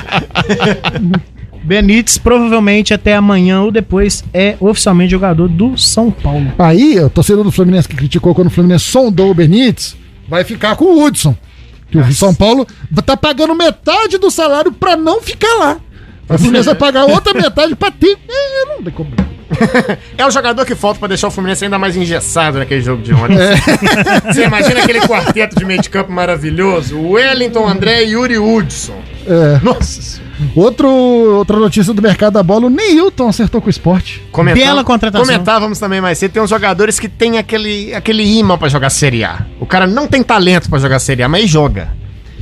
Benítez 1.66 2.16
provavelmente 2.16 2.94
até 2.94 3.16
amanhã 3.16 3.62
ou 3.62 3.72
depois 3.72 4.22
é 4.32 4.56
oficialmente 4.60 5.10
jogador 5.10 5.48
do 5.48 5.76
São 5.76 6.12
Paulo. 6.12 6.52
Aí, 6.58 7.00
o 7.00 7.10
torcedor 7.10 7.42
do 7.42 7.50
Fluminense 7.50 7.88
que 7.88 7.96
criticou 7.96 8.34
quando 8.34 8.46
o 8.46 8.50
Fluminense 8.50 8.84
sondou 8.84 9.32
o 9.32 9.34
Benítez, 9.34 9.96
vai 10.28 10.44
ficar 10.44 10.76
com 10.76 10.84
o 10.84 11.04
Hudson. 11.04 11.34
Que 11.90 11.98
o 11.98 12.12
São 12.12 12.32
Paulo 12.32 12.66
tá 13.04 13.16
pagando 13.16 13.54
metade 13.54 14.16
do 14.18 14.30
salário 14.30 14.70
pra 14.70 14.96
não 14.96 15.20
ficar 15.20 15.54
lá. 15.58 15.76
O 16.28 16.38
Fluminense 16.38 16.66
vai 16.66 16.74
pagar 16.74 17.04
outra 17.04 17.34
metade 17.34 17.74
pra 17.74 17.90
ter. 17.90 18.16
É, 18.28 18.64
não 18.66 18.82
tem 18.82 18.92
como. 18.92 19.10
É 20.16 20.26
o 20.26 20.30
jogador 20.30 20.64
que 20.64 20.74
falta 20.74 20.98
pra 20.98 21.08
deixar 21.08 21.28
o 21.28 21.30
Fluminense 21.30 21.64
ainda 21.64 21.78
mais 21.78 21.96
engessado 21.96 22.58
naquele 22.58 22.80
jogo 22.80 23.02
de 23.02 23.12
ontem. 23.12 23.36
Você 24.32 24.44
imagina 24.44 24.80
aquele 24.80 25.00
quarteto 25.00 25.56
de 25.56 25.64
meio 25.64 25.80
de 25.80 25.90
campo 25.90 26.10
maravilhoso? 26.10 26.98
Wellington, 26.98 27.68
André 27.68 28.04
e 28.04 28.12
Yuri 28.12 28.38
Hudson. 28.38 28.98
É. 29.26 29.60
Nossa 29.62 30.00
senhora. 30.00 30.26
Outro, 30.54 30.88
outra 30.88 31.58
notícia 31.58 31.92
do 31.92 32.02
mercado 32.02 32.34
da 32.34 32.42
bola: 32.42 32.66
o 32.66 32.70
Neilton 32.70 33.28
acertou 33.28 33.60
com 33.60 33.66
o 33.66 33.70
esporte. 33.70 34.22
Bela 34.54 34.84
contratação. 34.84 35.26
Comentávamos 35.26 35.78
também 35.78 36.00
mais 36.00 36.18
cedo, 36.18 36.32
tem 36.32 36.42
uns 36.42 36.50
jogadores 36.50 36.98
que 37.00 37.08
tem 37.08 37.38
aquele, 37.38 37.94
aquele 37.94 38.22
imã 38.38 38.58
pra 38.58 38.68
jogar 38.68 38.90
Série 38.90 39.24
A. 39.24 39.46
O 39.60 39.66
cara 39.66 39.86
não 39.86 40.06
tem 40.06 40.22
talento 40.22 40.68
pra 40.68 40.78
jogar 40.78 40.98
Série 40.98 41.22
A, 41.22 41.28
mas 41.28 41.48
joga. 41.48 41.88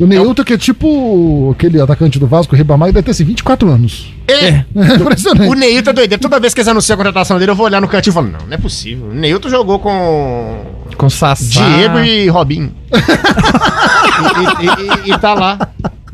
O 0.00 0.06
Neilton, 0.06 0.42
que 0.42 0.54
é 0.54 0.58
tipo 0.58 1.54
aquele 1.56 1.80
atacante 1.80 2.18
do 2.18 2.26
Vasco, 2.26 2.54
o 2.54 2.58
Ribamar, 2.58 2.90
deve 2.92 3.04
ter 3.04 3.12
assim, 3.12 3.24
24 3.24 3.70
anos. 3.70 4.12
É. 4.26 4.64
É 4.74 4.94
impressionante. 4.96 5.48
O 5.48 5.54
Neilton 5.54 5.90
é 5.90 5.92
doideiro. 5.92 6.20
Toda 6.22 6.40
vez 6.40 6.52
que 6.52 6.60
eles 6.60 6.68
anunciam 6.68 6.94
a 6.94 6.96
contratação 6.96 7.38
dele, 7.38 7.52
eu 7.52 7.56
vou 7.56 7.66
olhar 7.66 7.80
no 7.80 7.86
cantinho 7.88 8.12
e 8.12 8.14
falo, 8.14 8.26
não, 8.28 8.40
não 8.46 8.52
é 8.52 8.56
possível. 8.58 9.06
O 9.06 9.14
Neilton 9.14 9.48
jogou 9.48 9.78
com 9.78 10.64
Com 10.96 11.08
Sassá. 11.08 11.44
Diego 11.44 11.98
e 12.00 12.28
Robinho. 12.28 12.72
e, 12.92 14.64
e- 14.64 15.10
e- 15.10 15.14
e 15.14 15.18
tá 15.18 15.34
lá. 15.34 15.58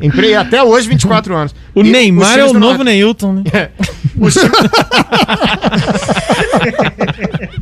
Empre- 0.02 0.34
Até 0.34 0.62
hoje, 0.62 0.88
24 0.88 1.34
anos. 1.36 1.54
O 1.74 1.80
E 1.82 1.90
Neymar 1.90 2.38
é 2.38 2.44
o 2.44 2.52
novo 2.54 2.82
Neilton, 2.82 3.34
né? 3.34 3.42
Os 4.18 4.34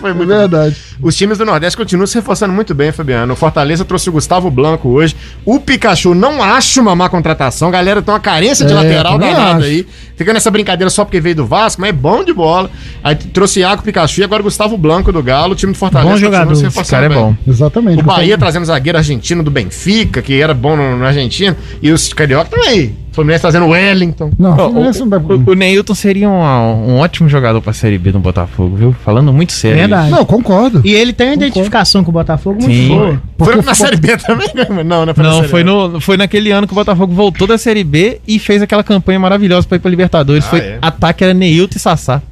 Foi 0.00 0.10
É 0.10 0.14
muito 0.14 0.28
verdade. 0.28 0.76
Os 1.00 1.16
times 1.16 1.38
do 1.38 1.44
Nordeste 1.44 1.76
continuam 1.76 2.06
se 2.06 2.14
reforçando 2.14 2.52
muito 2.52 2.74
bem, 2.74 2.90
Fabiano. 2.92 3.32
O 3.32 3.36
Fortaleza 3.36 3.84
trouxe 3.84 4.08
o 4.08 4.12
Gustavo 4.12 4.50
Blanco 4.50 4.88
hoje. 4.88 5.14
O 5.44 5.58
Pikachu 5.60 6.14
não 6.14 6.42
acho 6.42 6.80
uma 6.80 6.94
má 6.96 7.08
contratação. 7.08 7.70
Galera, 7.70 8.02
tem 8.02 8.12
uma 8.12 8.20
carência 8.20 8.64
de 8.66 8.72
É, 8.72 8.76
lateral 8.76 9.18
danada 9.18 9.64
aí. 9.64 9.86
Fica 10.16 10.32
nessa 10.32 10.50
brincadeira 10.50 10.90
só 10.90 11.04
porque 11.04 11.20
veio 11.20 11.34
do 11.36 11.46
Vasco, 11.46 11.80
mas 11.80 11.90
é 11.90 11.92
bom 11.92 12.22
de 12.24 12.32
bola. 12.32 12.70
Aí 13.02 13.14
trouxe 13.14 13.60
Iago 13.60 13.82
Pikachu 13.82 14.20
e 14.20 14.24
agora 14.24 14.42
Gustavo 14.42 14.76
Blanco 14.76 15.10
do 15.12 15.22
Galo. 15.22 15.52
O 15.52 15.56
time 15.56 15.72
do 15.72 15.78
Fortaleza 15.78 16.08
Bom 16.10 16.14
continua 16.14 16.32
jogador. 16.32 16.54
se 16.54 16.60
Esse 16.60 16.64
reforçando 16.68 17.02
cara 17.02 17.06
é 17.06 17.08
bem. 17.08 17.18
bom. 17.18 17.36
Exatamente. 17.46 18.00
O 18.00 18.04
Bahia 18.04 18.36
trazendo 18.36 18.64
zagueiro 18.66 18.98
argentino 18.98 19.42
do 19.42 19.50
Benfica, 19.50 20.20
que 20.20 20.40
era 20.40 20.52
bom 20.52 20.76
no, 20.76 20.96
no 20.96 21.04
argentino. 21.06 21.56
E 21.82 21.90
os 21.90 22.12
carioca 22.12 22.50
também. 22.50 22.94
Fluminense 23.20 23.42
fazendo 23.42 23.66
Wellington. 23.66 24.30
Não, 24.38 24.52
o 24.52 24.56
Fluminense 24.56 25.00
não 25.00 25.08
dá 25.08 25.20
pra- 25.20 25.36
O, 25.36 25.50
o 25.50 25.54
Neilton 25.54 25.94
seria 25.94 26.28
um, 26.28 26.32
um 26.32 26.96
ótimo 26.98 27.28
jogador 27.28 27.60
pra 27.60 27.72
Série 27.72 27.98
B 27.98 28.12
no 28.12 28.20
Botafogo, 28.20 28.76
viu? 28.76 28.92
Falando 29.04 29.32
muito 29.32 29.52
sério. 29.52 29.78
Verdade. 29.78 30.10
Não, 30.10 30.24
concordo. 30.24 30.80
E 30.84 30.92
ele 30.92 31.12
tem 31.12 31.28
uma 31.28 31.34
identificação 31.34 32.02
com 32.02 32.10
o 32.10 32.12
Botafogo 32.14 32.60
muito 32.60 32.74
Sim. 32.74 32.88
boa. 32.88 33.22
Foi 33.38 33.54
na 33.54 33.60
o 33.60 33.62
futebol- 33.62 33.74
Série 33.74 33.96
B 33.96 34.16
também? 34.16 34.48
Não, 34.84 35.06
não 35.06 35.14
foi 35.14 35.22
na 35.24 35.30
Não, 35.30 35.36
Série 35.38 35.48
foi, 35.48 35.64
no, 35.64 36.00
foi 36.00 36.16
naquele 36.16 36.50
ano 36.50 36.66
que 36.66 36.72
o 36.72 36.76
Botafogo 36.76 37.12
voltou 37.14 37.46
da 37.46 37.56
Série 37.58 37.84
B 37.84 38.20
e 38.26 38.38
fez 38.38 38.60
aquela 38.62 38.82
campanha 38.82 39.18
maravilhosa 39.18 39.66
pra 39.66 39.76
ir 39.76 39.80
pra 39.80 39.90
Libertadores. 39.90 40.44
Ah, 40.46 40.48
foi 40.50 40.58
é? 40.60 40.78
ataque 40.82 41.24
era 41.24 41.34
Neilton 41.34 41.76
e 41.76 41.80
Sassá. 41.80 42.22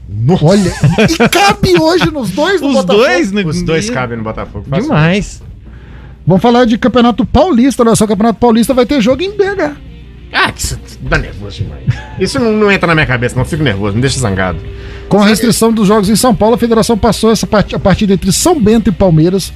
Olha, 0.42 0.72
e 1.09 1.29
cabe 1.29 1.81
hoje 1.81 2.11
nos 2.11 2.31
dois 2.31 2.61
do 2.61 2.68
Os 2.68 2.74
Botafogo. 2.74 3.05
dois, 3.05 3.31
né? 3.33 3.42
Os 3.44 3.62
dois 3.62 3.88
cabem 3.90 4.16
no 4.18 4.24
Botafogo. 4.24 4.64
Fácil. 4.68 4.85
Demais. 4.85 5.42
Vamos 6.27 6.42
falar 6.42 6.66
de 6.66 6.77
Campeonato 6.77 7.24
Paulista, 7.24 7.83
olha 7.83 7.96
só, 7.96 8.05
o 8.05 8.09
Campeonato 8.09 8.38
Paulista 8.38 8.74
vai 8.74 8.85
ter 8.85 9.01
jogo 9.01 9.22
em 9.22 9.31
BH. 9.31 9.77
Isso 10.59 10.79
dá 11.03 11.16
nervoso 11.16 11.62
demais. 11.62 11.85
Isso 12.18 12.38
não, 12.40 12.53
não 12.53 12.71
entra 12.73 12.88
na 12.88 12.94
minha 12.94 13.07
cabeça, 13.07 13.37
não. 13.37 13.44
Fico 13.44 13.62
nervoso, 13.62 13.94
me 13.94 14.01
deixa 14.01 14.18
zangado. 14.18 14.59
Com 15.09 15.21
a 15.23 15.27
restrição 15.27 15.73
dos 15.73 15.87
jogos 15.87 16.09
em 16.11 16.16
São 16.16 16.35
Paulo, 16.35 16.57
a 16.57 16.59
federação 16.59 16.99
passou 16.99 17.31
essa 17.31 17.47
part- 17.47 17.75
a 17.75 17.79
partida 17.79 18.12
entre 18.12 18.33
São 18.33 18.61
Bento 18.61 18.88
e 18.90 18.92
Palmeiras 18.92 19.53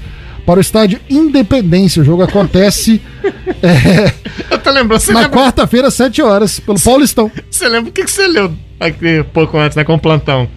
para 0.46 0.58
o 0.58 0.60
estádio 0.60 1.00
Independência. 1.10 2.00
O 2.02 2.04
jogo 2.04 2.22
acontece 2.22 3.00
Eu 4.50 4.58
tô 4.58 4.70
lembrando, 4.70 5.00
você 5.00 5.12
na 5.12 5.28
quarta-feira, 5.28 5.88
às 5.88 5.94
7 5.94 6.22
horas, 6.22 6.60
pelo 6.60 6.80
Paulistão. 6.80 7.30
você 7.50 7.68
lembra 7.68 7.90
o 7.90 7.92
que, 7.92 8.04
que 8.04 8.10
você 8.10 8.26
leu 8.26 8.52
aqui 8.80 9.24
pouco 9.32 9.58
antes, 9.58 9.76
né, 9.76 9.84
com 9.84 9.94
o 9.94 9.98
plantão? 9.98 10.48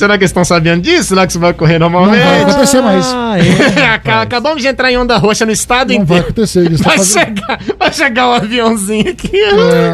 Será 0.00 0.16
que 0.16 0.22
eles 0.24 0.30
estão 0.30 0.44
sabendo 0.46 0.80
disso? 0.82 1.10
Será 1.10 1.26
que 1.26 1.32
isso 1.32 1.38
vai 1.38 1.50
ocorrer 1.50 1.78
Não 1.78 1.90
normalmente? 1.90 2.22
vai 2.24 2.40
acontecer 2.42 2.80
mais. 2.80 3.06
Ah, 3.14 3.34
é. 3.38 3.84
Aca- 3.94 4.22
Acabamos 4.22 4.62
de 4.62 4.68
entrar 4.68 4.90
em 4.90 4.96
onda 4.96 5.18
roxa 5.18 5.44
no 5.44 5.52
estado 5.52 5.88
Não 5.92 5.96
vai 5.98 6.02
inteiro. 6.04 6.24
acontecer. 6.24 6.60
Eles 6.60 6.80
estão 6.80 6.88
Vai 6.88 6.98
fazendo... 6.98 7.24
chegar, 7.38 7.60
vai 7.78 7.92
chegar 7.92 8.28
o 8.28 8.32
aviãozinho 8.32 9.10
aqui. 9.10 9.30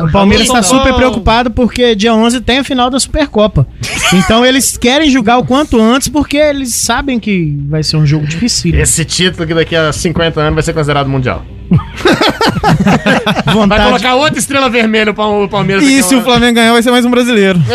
O 0.07 0.13
Palmeiras 0.13 0.47
está 0.47 0.63
super 0.63 0.95
preocupado 0.95 1.51
porque 1.51 1.95
dia 1.97 2.15
11 2.15 2.41
tem 2.43 2.59
a 2.59 2.65
final 2.65 2.89
da 2.89 3.01
Supercopa. 3.01 3.67
Então 4.15 4.47
eles 4.47 4.77
querem 4.77 5.11
jogar 5.11 5.39
o 5.39 5.45
quanto 5.45 5.81
antes 5.81 6.07
porque 6.09 6.37
eles 6.37 6.73
sabem 6.75 7.19
que 7.19 7.59
vai 7.69 7.83
ser 7.83 7.97
um 7.97 8.07
jogo 8.07 8.27
difícil. 8.27 8.75
Esse 8.79 9.05
título 9.05 9.45
que 9.47 9.55
daqui 9.55 9.75
a 9.75 9.93
50 9.93 10.41
anos 10.41 10.55
vai 10.55 10.63
ser 10.63 10.73
considerado 10.73 11.09
mundial. 11.09 11.45
Vai 13.45 13.55
Vontade, 13.55 13.85
colocar 13.85 14.15
outra 14.17 14.39
estrela 14.39 14.69
vermelha 14.69 15.13
para 15.15 15.27
o 15.27 15.49
Palmeiras. 15.49 15.85
E 15.85 16.03
se 16.03 16.15
o 16.15 16.23
Flamengo 16.23 16.55
ganhar, 16.55 16.73
vai 16.73 16.83
ser 16.83 16.91
mais 16.91 17.05
um 17.05 17.11
brasileiro. 17.11 17.61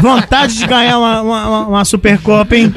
vontade 0.00 0.56
de 0.58 0.66
ganhar 0.66 0.98
uma, 0.98 1.22
uma, 1.22 1.66
uma- 1.68 1.84
Supercopa, 1.84 2.56
hein? 2.56 2.72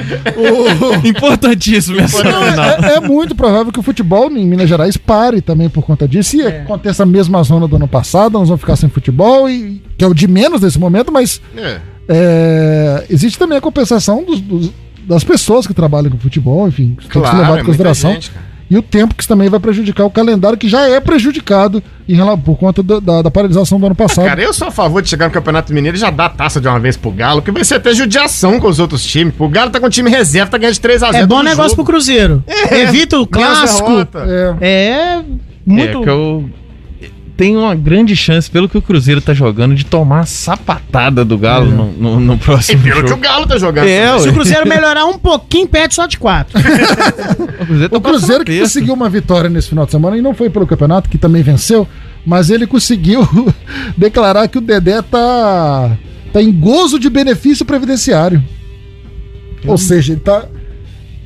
Importantíssimo 1.03 1.99
essa 1.99 2.17
final. 2.19 2.43
é, 2.43 2.95
é 2.95 2.99
muito 2.99 3.35
provável 3.35 3.71
que 3.71 3.79
o 3.79 3.83
futebol 3.83 4.29
em 4.31 4.45
Minas 4.45 4.69
Gerais 4.69 4.97
pare 4.97 5.41
também 5.41 5.69
por 5.69 5.83
conta 5.83 6.07
disso. 6.07 6.35
E 6.37 6.45
aconteça 6.45 7.03
a 7.03 7.05
mesma 7.05 7.41
zona 7.43 7.67
do 7.67 7.75
ano 7.75 7.87
passado, 7.87 8.33
nós 8.33 8.47
vamos 8.47 8.61
ficar 8.61 8.75
sem 8.75 8.89
futebol, 8.89 9.49
e, 9.49 9.81
que 9.97 10.03
é 10.03 10.07
o 10.07 10.13
de 10.13 10.27
menos 10.27 10.61
nesse 10.61 10.79
momento, 10.79 11.11
mas 11.11 11.41
É. 11.55 11.77
é, 12.09 13.05
existe 13.09 13.37
também 13.39 13.57
a 13.57 13.61
compensação 13.61 14.23
dos- 14.23 14.41
dos- 14.41 14.71
das 15.07 15.23
pessoas 15.23 15.65
que 15.65 15.73
trabalham 15.73 16.11
com 16.11 16.17
futebol, 16.17 16.67
enfim, 16.67 16.97
que 16.99 17.07
tem 17.07 17.09
que 17.09 17.19
Claro, 17.19 17.37
é 17.37 17.41
em 17.43 17.47
muita 17.47 17.63
consideração. 17.63 18.11
gente, 18.11 18.29
cara. 18.31 18.45
E 18.69 18.77
o 18.77 18.81
tempo 18.81 19.15
que 19.15 19.21
isso 19.23 19.29
também 19.29 19.49
vai 19.49 19.59
prejudicar 19.59 20.03
o 20.05 20.09
calendário, 20.09 20.57
que 20.57 20.67
já 20.67 20.87
é 20.87 20.99
prejudicado 20.99 21.81
em 22.07 22.17
por 22.43 22.57
conta 22.57 22.81
do- 22.83 22.99
da, 23.01 23.21
da 23.21 23.31
paralisação 23.31 23.79
do 23.79 23.85
ano 23.85 23.95
passado. 23.95 24.25
Cara, 24.25 24.41
eu 24.41 24.53
sou 24.53 24.67
a 24.67 24.71
favor 24.71 25.01
de 25.01 25.09
chegar 25.09 25.27
no 25.27 25.31
Campeonato 25.33 25.73
Mineiro 25.73 25.95
e 25.97 25.99
já 25.99 26.09
dar 26.09 26.25
a 26.25 26.29
taça 26.29 26.59
de 26.59 26.67
uma 26.67 26.79
vez 26.79 26.95
pro 26.97 27.11
Galo, 27.11 27.41
que 27.41 27.51
vai 27.51 27.63
ser 27.63 27.75
até 27.75 27.93
judiação 27.93 28.59
com 28.59 28.67
os 28.67 28.79
outros 28.79 29.05
times. 29.05 29.33
O 29.39 29.47
Galo 29.49 29.69
tá 29.71 29.79
com 29.79 29.87
o 29.87 29.89
time 29.89 30.09
reserva, 30.09 30.51
tá 30.51 30.57
ganhando 30.57 30.73
de 30.75 30.81
3x0. 30.81 31.13
É 31.15 31.25
bom 31.25 31.41
negócio 31.43 31.75
pro 31.75 31.85
Cruzeiro. 31.85 32.43
Evita 32.71 33.19
o 33.19 33.25
clássico. 33.27 33.89
É, 34.61 35.17
É 35.17 35.23
muito. 35.65 35.99
É 35.99 36.03
que 36.03 36.09
eu 36.09 36.49
tenho 37.37 37.59
uma 37.59 37.75
grande 37.75 38.15
chance, 38.15 38.49
pelo 38.49 38.67
que 38.67 38.77
o 38.77 38.81
Cruzeiro 38.81 39.21
tá 39.21 39.31
jogando, 39.31 39.75
de 39.75 39.85
tomar 39.85 40.21
a 40.21 40.25
sapatada 40.25 41.23
do 41.23 41.37
Galo 41.37 41.69
no, 41.69 41.91
no, 41.91 42.19
no 42.19 42.33
E 42.33 42.37
próximo 42.39 42.81
pelo 42.81 42.95
que 42.95 43.05
o 43.05 43.07
jogo. 43.09 43.21
Galo 43.21 43.45
tá 43.45 43.59
jogando. 43.59 43.87
É. 43.87 44.17
Se 44.17 44.29
o 44.29 44.33
Cruzeiro 44.33 44.65
melhorar 44.67 45.05
um 45.05 45.19
pouquinho, 45.19 45.67
perde 45.67 45.93
só 45.93 46.07
de 46.07 46.17
quatro. 46.17 46.57
O 47.59 47.65
Cruzeiro, 47.67 47.89
tá 47.89 47.97
O 47.97 48.01
Cruzeiro 48.01 48.45
que 48.45 48.59
conseguiu 48.59 48.93
uma 48.93 49.09
vitória 49.09 49.49
nesse 49.49 49.69
final 49.69 49.85
de 49.85 49.91
semana 49.91 50.17
e 50.17 50.21
não 50.21 50.33
foi 50.33 50.49
pelo 50.49 50.65
campeonato, 50.65 51.09
que 51.09 51.17
também 51.17 51.43
venceu, 51.43 51.87
mas 52.25 52.49
ele 52.49 52.65
conseguiu 52.65 53.27
declarar 53.95 54.47
que 54.47 54.57
o 54.57 54.61
Dedé 54.61 55.01
tá, 55.01 55.95
tá 56.33 56.41
em 56.41 56.51
gozo 56.51 56.97
de 56.99 57.09
benefício 57.09 57.65
previdenciário. 57.65 58.43
Ou 59.65 59.77
seja, 59.77 60.13
ele 60.13 60.21
tá 60.21 60.45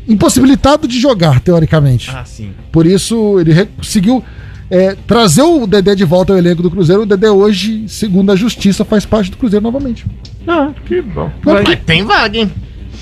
impossibilitado 0.08 0.88
de 0.88 1.00
jogar, 1.00 1.40
teoricamente. 1.40 2.12
Ah, 2.14 2.26
sim. 2.26 2.52
Por 2.72 2.86
isso, 2.86 3.40
ele 3.40 3.66
conseguiu 3.78 4.24
é, 4.72 4.96
trazer 5.06 5.42
o 5.44 5.68
Dedé 5.68 5.94
de 5.94 6.06
volta 6.06 6.32
ao 6.34 6.40
elenco 6.40 6.64
do 6.64 6.72
Cruzeiro. 6.72 7.04
O 7.04 7.06
Dedé 7.06 7.30
hoje, 7.30 7.84
segundo 7.90 8.32
a 8.32 8.36
justiça, 8.36 8.86
faz 8.86 9.06
parte 9.06 9.30
do 9.30 9.36
Cruzeiro 9.38 9.62
novamente. 9.64 10.06
Ah, 10.48 10.70
que 10.86 11.02
bom. 11.02 11.30
Mas 11.44 11.80
tem 11.86 12.04
vaga, 12.06 12.38
hein? 12.38 12.52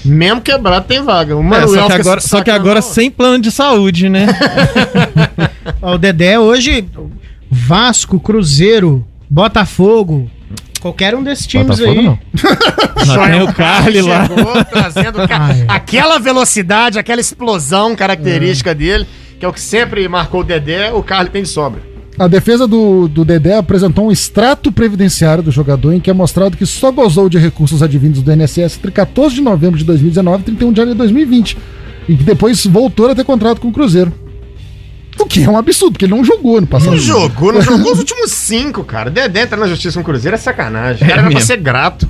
Mesmo 0.04 0.42
quebrado 0.42 0.86
tem 0.88 1.02
vaga. 1.04 1.36
O 1.38 1.54
É, 1.54 1.68
só, 1.68 1.86
que 1.88 1.94
agora, 1.94 2.22
só 2.22 2.42
que 2.42 2.50
agora 2.52 2.82
sem 2.82 3.12
plano 3.12 3.42
de 3.42 3.52
saúde, 3.52 4.10
né? 4.10 4.28
O 5.82 5.98
Dedé 5.98 6.38
hoje, 6.40 6.86
Vasco, 7.50 8.20
Cruzeiro, 8.20 9.06
Botafogo, 9.30 10.30
qualquer 10.82 11.16
um 11.16 11.24
desses 11.24 11.48
times 11.48 11.80
Botafogo 11.80 12.00
aí. 12.00 12.06
não. 12.06 12.20
Lá 13.16 13.30
tem 13.30 13.42
o 13.42 13.54
Carly 13.54 14.02
lá. 14.02 14.28
Chegou 14.28 14.66
trazendo 14.66 15.22
Ah, 15.22 15.56
é. 15.56 15.66
aquela 15.68 16.20
velocidade, 16.20 17.00
aquela 17.00 17.22
explosão 17.22 17.96
característica 17.96 18.76
dele, 18.76 19.08
que 19.40 19.46
é 19.46 19.48
o 19.48 19.54
que 19.54 19.62
sempre 19.62 20.08
marcou 20.08 20.42
o 20.42 20.44
Dedé, 20.44 20.92
o 20.92 21.02
Carly 21.02 21.30
tem 21.30 21.44
de 21.44 21.50
sobra. 21.50 21.82
A 22.18 22.28
defesa 22.28 22.68
do, 22.68 23.08
do 23.08 23.24
Dedé 23.24 23.56
apresentou 23.56 24.08
um 24.08 24.12
extrato 24.12 24.74
previdenciário 24.74 25.42
do 25.42 25.52
jogador 25.52 25.94
em 25.94 26.02
que 26.02 26.10
é 26.10 26.14
mostrado 26.14 26.58
que 26.58 26.66
só 26.66 26.92
gozou 26.92 27.30
de 27.30 27.38
recursos 27.38 27.82
advindos 27.82 28.22
do 28.22 28.34
INSS 28.34 28.76
entre 28.76 28.92
14 28.92 29.36
de 29.36 29.42
novembro 29.42 29.80
de 29.80 29.86
2019 29.86 30.42
e 30.42 30.46
31 30.46 30.72
de 30.74 30.78
janeiro 30.78 30.96
de 30.96 30.98
2020. 30.98 31.58
E 32.10 32.18
que 32.18 32.24
depois 32.24 32.66
voltou 32.66 33.10
a 33.10 33.16
ter 33.16 33.24
contrato 33.24 33.62
com 33.62 33.70
o 33.70 33.72
Cruzeiro. 33.72 34.12
O 35.18 35.26
que 35.26 35.44
é 35.44 35.50
um 35.50 35.58
absurdo, 35.58 35.94
porque 35.94 36.06
ele 36.06 36.16
não 36.16 36.24
jogou 36.24 36.60
no 36.60 36.68
passado. 36.68 36.92
Não 36.92 36.98
jogou, 36.98 37.54
não 37.54 37.62
jogou 37.62 37.94
os 37.94 38.00
últimos 38.00 38.32
cinco, 38.32 38.84
cara. 38.84 39.10
Dedé 39.10 39.44
entrar 39.44 39.58
na 39.58 39.68
justiça 39.68 39.96
com 39.96 40.02
o 40.02 40.06
Cruzeiro 40.06 40.36
é 40.36 40.38
sacanagem. 40.38 41.04
O 41.04 41.08
cara 41.08 41.14
era 41.14 41.22
pra 41.22 41.30
mesmo. 41.30 41.48
ser 41.48 41.58
grato. 41.58 42.10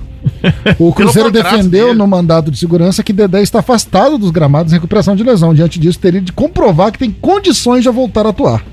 O 0.77 0.93
Cruzeiro 0.93 1.31
defendeu 1.31 1.87
dele. 1.87 1.97
no 1.97 2.07
mandado 2.07 2.49
de 2.51 2.57
segurança 2.57 3.03
que 3.03 3.13
Dedé 3.13 3.41
está 3.41 3.59
afastado 3.59 4.17
dos 4.17 4.31
gramados 4.31 4.71
em 4.71 4.75
recuperação 4.75 5.15
de 5.15 5.23
lesão. 5.23 5.53
Diante 5.53 5.79
disso, 5.79 5.99
teria 5.99 6.21
de 6.21 6.31
comprovar 6.31 6.91
que 6.91 6.99
tem 6.99 7.11
condições 7.11 7.83
de 7.83 7.89
voltar 7.89 8.25
a 8.25 8.29
atuar. 8.29 8.63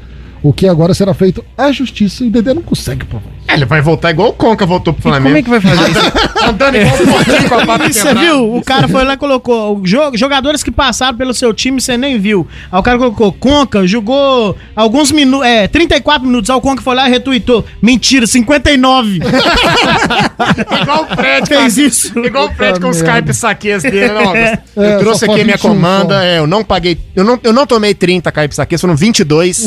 O 0.43 0.53
que 0.53 0.69
agora 0.69 0.95
será 0.95 1.13
feito 1.13 1.45
à 1.57 1.73
justiça 1.73 2.25
e 2.25 2.31
Dedé 2.31 2.55
não 2.55 2.63
consegue 2.63 3.05
provar. 3.05 3.36
É, 3.49 3.55
ele 3.55 3.65
vai 3.65 3.81
voltar 3.81 4.11
igual 4.11 4.31
o 4.31 4.33
Conca 4.33 4.67
voltou 4.67 4.93
pro 4.93 5.03
Flamengo. 5.03 5.25
Como 5.27 5.37
é 5.39 5.43
que 5.43 5.51
vai 5.51 5.61
fazer 5.61 5.91
isso? 5.91 6.01
Andando 6.49 6.77
igual 6.77 6.97
porquinho 6.99 7.49
com 7.49 7.55
a 7.55 7.67
pata 7.67 7.85
Você 7.93 8.03
quebrada. 8.03 8.21
viu? 8.21 8.55
O 8.57 8.63
cara 8.65 8.89
foi 8.89 9.05
lá 9.05 9.15
e 9.15 9.17
colocou 9.17 9.79
o 9.79 9.81
jo- 9.87 10.13
jogadores 10.17 10.63
que 10.63 10.71
passaram 10.71 11.17
pelo 11.17 11.33
seu 11.35 11.53
time, 11.55 11.81
você 11.81 11.97
nem 11.97 12.19
viu. 12.19 12.47
Aí 12.71 12.79
o 12.79 12.83
cara 12.83 12.99
colocou 12.99 13.33
Conca, 13.33 13.87
jogou 13.87 14.57
alguns 14.75 15.11
minutos, 15.13 15.47
é, 15.47 15.67
34 15.69 16.27
minutos. 16.27 16.51
Aí 16.51 16.57
o 16.57 16.61
Conca 16.61 16.83
foi 16.83 16.95
lá 16.95 17.09
e 17.09 17.11
retuitou. 17.11 17.65
Mentira, 17.83 18.27
59. 18.27 19.21
Igual 20.83 21.05
o 21.05 21.17
Fred 21.17 21.47
Fez 21.49 21.75
com- 21.75 21.81
isso. 21.81 22.19
Igual 22.19 22.47
o 22.49 22.55
Fred 22.55 22.81
com 22.81 22.89
os. 22.89 22.97
Skype 22.97 23.33
saques 23.35 23.83
dele. 23.83 24.09
Não, 24.13 24.35
eu 24.77 24.83
É, 24.83 24.99
trouxe 24.99 25.27
só 25.27 25.33
aqui 25.33 25.41
a 25.41 25.45
minha 25.45 25.57
21 25.57 25.71
comanda. 25.71 26.15
só. 26.15 26.21
É, 26.21 26.39
eu 26.39 26.47
não 26.47 26.65
paguei. 26.65 26.99
Eu 27.15 27.25
não, 27.25 27.39
eu 27.43 27.53
não 27.53 27.67
tomei 27.67 27.95
30 27.95 28.31
Skype 28.31 28.55
saques, 28.55 28.81
foram 28.81 28.97
22. 28.97 29.65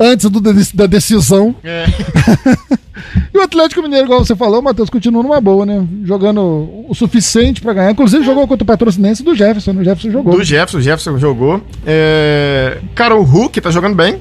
Antes 0.00 0.30
do 0.30 0.40
da 0.74 0.86
decisão. 0.86 1.54
É. 1.64 1.86
E 3.32 3.38
o 3.38 3.42
Atlético 3.42 3.82
Mineiro, 3.82 4.06
igual 4.06 4.24
você 4.24 4.34
falou, 4.34 4.62
Matheus, 4.62 4.88
continua 4.88 5.22
numa 5.22 5.40
boa, 5.40 5.66
né? 5.66 5.86
Jogando 6.04 6.40
o 6.88 6.94
suficiente 6.94 7.60
pra 7.60 7.74
ganhar. 7.74 7.90
Inclusive 7.90 8.24
jogou 8.24 8.46
contra 8.48 8.64
o 8.64 8.66
Patrocinense 8.66 9.22
do 9.22 9.34
Jefferson. 9.34 9.72
né? 9.74 9.82
O 9.82 9.84
Jefferson 9.84 10.10
jogou. 10.10 10.32
Do 10.36 10.42
Jefferson, 10.44 10.78
o 10.78 10.80
Jefferson 10.80 11.18
jogou. 11.18 11.62
É, 11.86 12.78
Cara, 12.94 13.14
o 13.14 13.22
Hulk 13.22 13.60
tá 13.60 13.70
jogando 13.70 13.94
bem. 13.94 14.18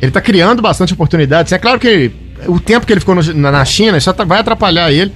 Ele 0.00 0.12
tá 0.12 0.20
criando 0.20 0.62
bastante 0.62 0.92
oportunidades. 0.92 1.52
É 1.52 1.58
claro 1.58 1.80
que 1.80 2.12
o 2.46 2.60
tempo 2.60 2.86
que 2.86 2.92
ele 2.92 3.00
ficou 3.00 3.14
no- 3.16 3.34
na, 3.34 3.50
na 3.50 3.64
China 3.64 3.98
isso 3.98 4.12
tá- 4.12 4.24
vai 4.24 4.38
atrapalhar 4.40 4.92
ele. 4.92 5.12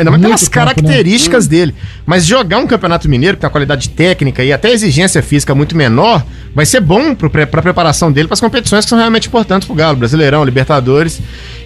Ainda 0.00 0.10
mais 0.10 0.22
pelas 0.22 0.40
tempo, 0.40 0.52
características 0.52 1.46
dele. 1.46 1.74
Mas 2.06 2.26
jogar 2.26 2.58
um 2.58 2.66
campeonato 2.66 3.08
mineiro, 3.08 3.36
que 3.36 3.40
tem 3.42 3.46
uma 3.46 3.52
qualidade 3.52 3.88
técnica 3.90 4.42
e 4.42 4.52
até 4.52 4.70
exigência 4.72 5.22
física 5.22 5.54
muito 5.54 5.76
menor, 5.76 6.24
vai 6.54 6.66
ser 6.66 6.80
bom 6.80 7.14
pre- 7.14 7.46
pra 7.46 7.62
preparação 7.62 8.10
dele 8.10 8.26
para 8.28 8.34
as 8.34 8.40
competições 8.40 8.84
que 8.84 8.88
são 8.88 8.98
realmente 8.98 9.28
importantes 9.28 9.66
pro 9.66 9.74
Galo. 9.74 9.96
Brasileirão, 9.96 10.44
Libertadores, 10.44 11.20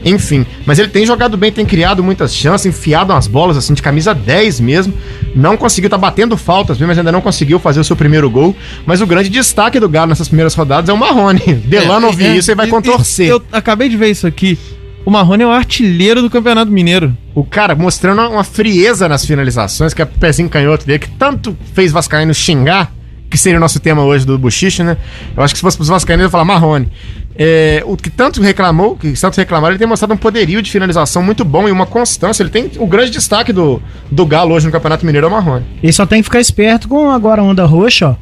enfim. 0.05 0.45
Mas 0.67 0.79
ele 0.79 0.89
tem 0.89 1.07
jogado 1.07 1.37
bem, 1.37 1.51
tem 1.53 1.65
criado 1.65 2.03
muitas 2.03 2.35
chances, 2.35 2.67
enfiado 2.67 3.13
umas 3.13 3.27
bolas 3.27 3.57
assim 3.57 3.73
de 3.75 3.81
camisa 3.83 4.15
10 4.15 4.61
mesmo. 4.61 4.93
Não 5.35 5.57
conseguiu, 5.57 5.89
tá 5.91 5.97
batendo 5.99 6.37
faltas 6.37 6.77
mesmo, 6.79 6.89
mas 6.89 6.99
ainda 6.99 7.11
não 7.13 7.21
conseguiu 7.21 7.59
fazer 7.59 7.81
o 7.81 7.85
seu 7.85 7.97
primeiro 7.97 8.29
gol. 8.29 8.55
Mas 8.85 9.01
o 9.01 9.07
grande 9.07 9.29
destaque 9.29 9.81
do 9.81 9.89
Galo 9.89 10.09
nessas 10.11 10.29
primeiras 10.29 10.55
rodadas 10.55 10.89
é 10.89 10.93
o 10.93 10.97
Marrone. 10.97 11.41
Delano 11.67 12.09
ouvir 12.09 12.27
É, 12.27 12.37
isso 12.37 12.51
e 12.51 12.55
vai 12.55 12.67
contorcer. 12.69 13.29
Eu 13.31 13.43
acabei 13.53 13.89
de 13.89 13.97
ver 13.97 14.11
isso 14.11 14.27
aqui. 14.27 14.59
O 15.05 15.11
Marrone 15.11 15.43
é 15.43 15.47
o 15.47 15.51
artilheiro 15.51 16.23
do 16.23 16.31
Campeonato 16.31 16.73
Mineiro. 16.73 17.15
O 17.35 17.45
cara 17.45 17.75
mostrando 17.75 18.23
uma 18.23 18.43
frieza 18.43 19.07
nas 19.07 19.25
finalizações, 19.27 19.93
que 19.93 20.01
é 20.01 20.05
o 20.05 20.09
pezinho 20.09 20.49
canhoto 20.49 20.87
dele, 20.87 21.01
que 21.01 21.11
tanto 21.11 21.55
fez 21.75 21.93
Vascaíno 21.93 22.33
xingar, 22.33 22.91
que 23.29 23.37
seria 23.37 23.59
o 23.59 23.61
nosso 23.61 23.79
tema 23.81 24.03
hoje 24.03 24.25
do 24.25 24.39
Buchiche, 24.39 24.83
né? 24.83 24.97
Eu 25.37 25.43
acho 25.43 25.53
que 25.53 25.59
se 25.59 25.63
fosse 25.63 25.77
pros 25.77 25.89
Vascaínos, 25.89 26.23
eu 26.23 26.27
ia 26.29 26.31
falar 26.31 26.47
Marrone. 26.47 26.89
É, 27.37 27.83
o 27.85 27.99
que 27.99 28.09
tanto 28.09 28.41
reclamou, 28.41 28.97
que 28.97 29.13
tanto 29.13 29.37
reclamaram, 29.37 29.73
ele 29.73 29.79
tem 29.79 29.87
mostrado 29.87 30.15
um 30.15 30.17
poderio 30.17 30.63
de 30.63 30.71
finalização 30.71 31.23
muito 31.23 31.45
bom 31.45 31.69
e 31.69 31.71
uma 31.73 31.85
constância. 31.85 32.43
Ele 32.43 32.51
tem 32.51 32.71
o 32.79 32.87
grande 32.87 33.11
destaque 33.11 33.53
do, 33.53 33.83
do 34.11 34.25
Galo 34.25 34.55
hoje 34.55 34.65
no 34.65 34.73
Campeonato 34.73 35.05
Mineiro 35.05 35.27
é 35.27 35.29
o 35.29 35.33
Marrone. 35.33 35.67
Ele 35.83 35.93
só 35.93 36.07
tem 36.07 36.23
que 36.23 36.25
ficar 36.25 36.41
esperto 36.41 36.89
com 36.89 37.11
agora 37.11 37.43
a 37.43 37.45
onda 37.45 37.67
roxa, 37.67 38.11
ó. 38.11 38.17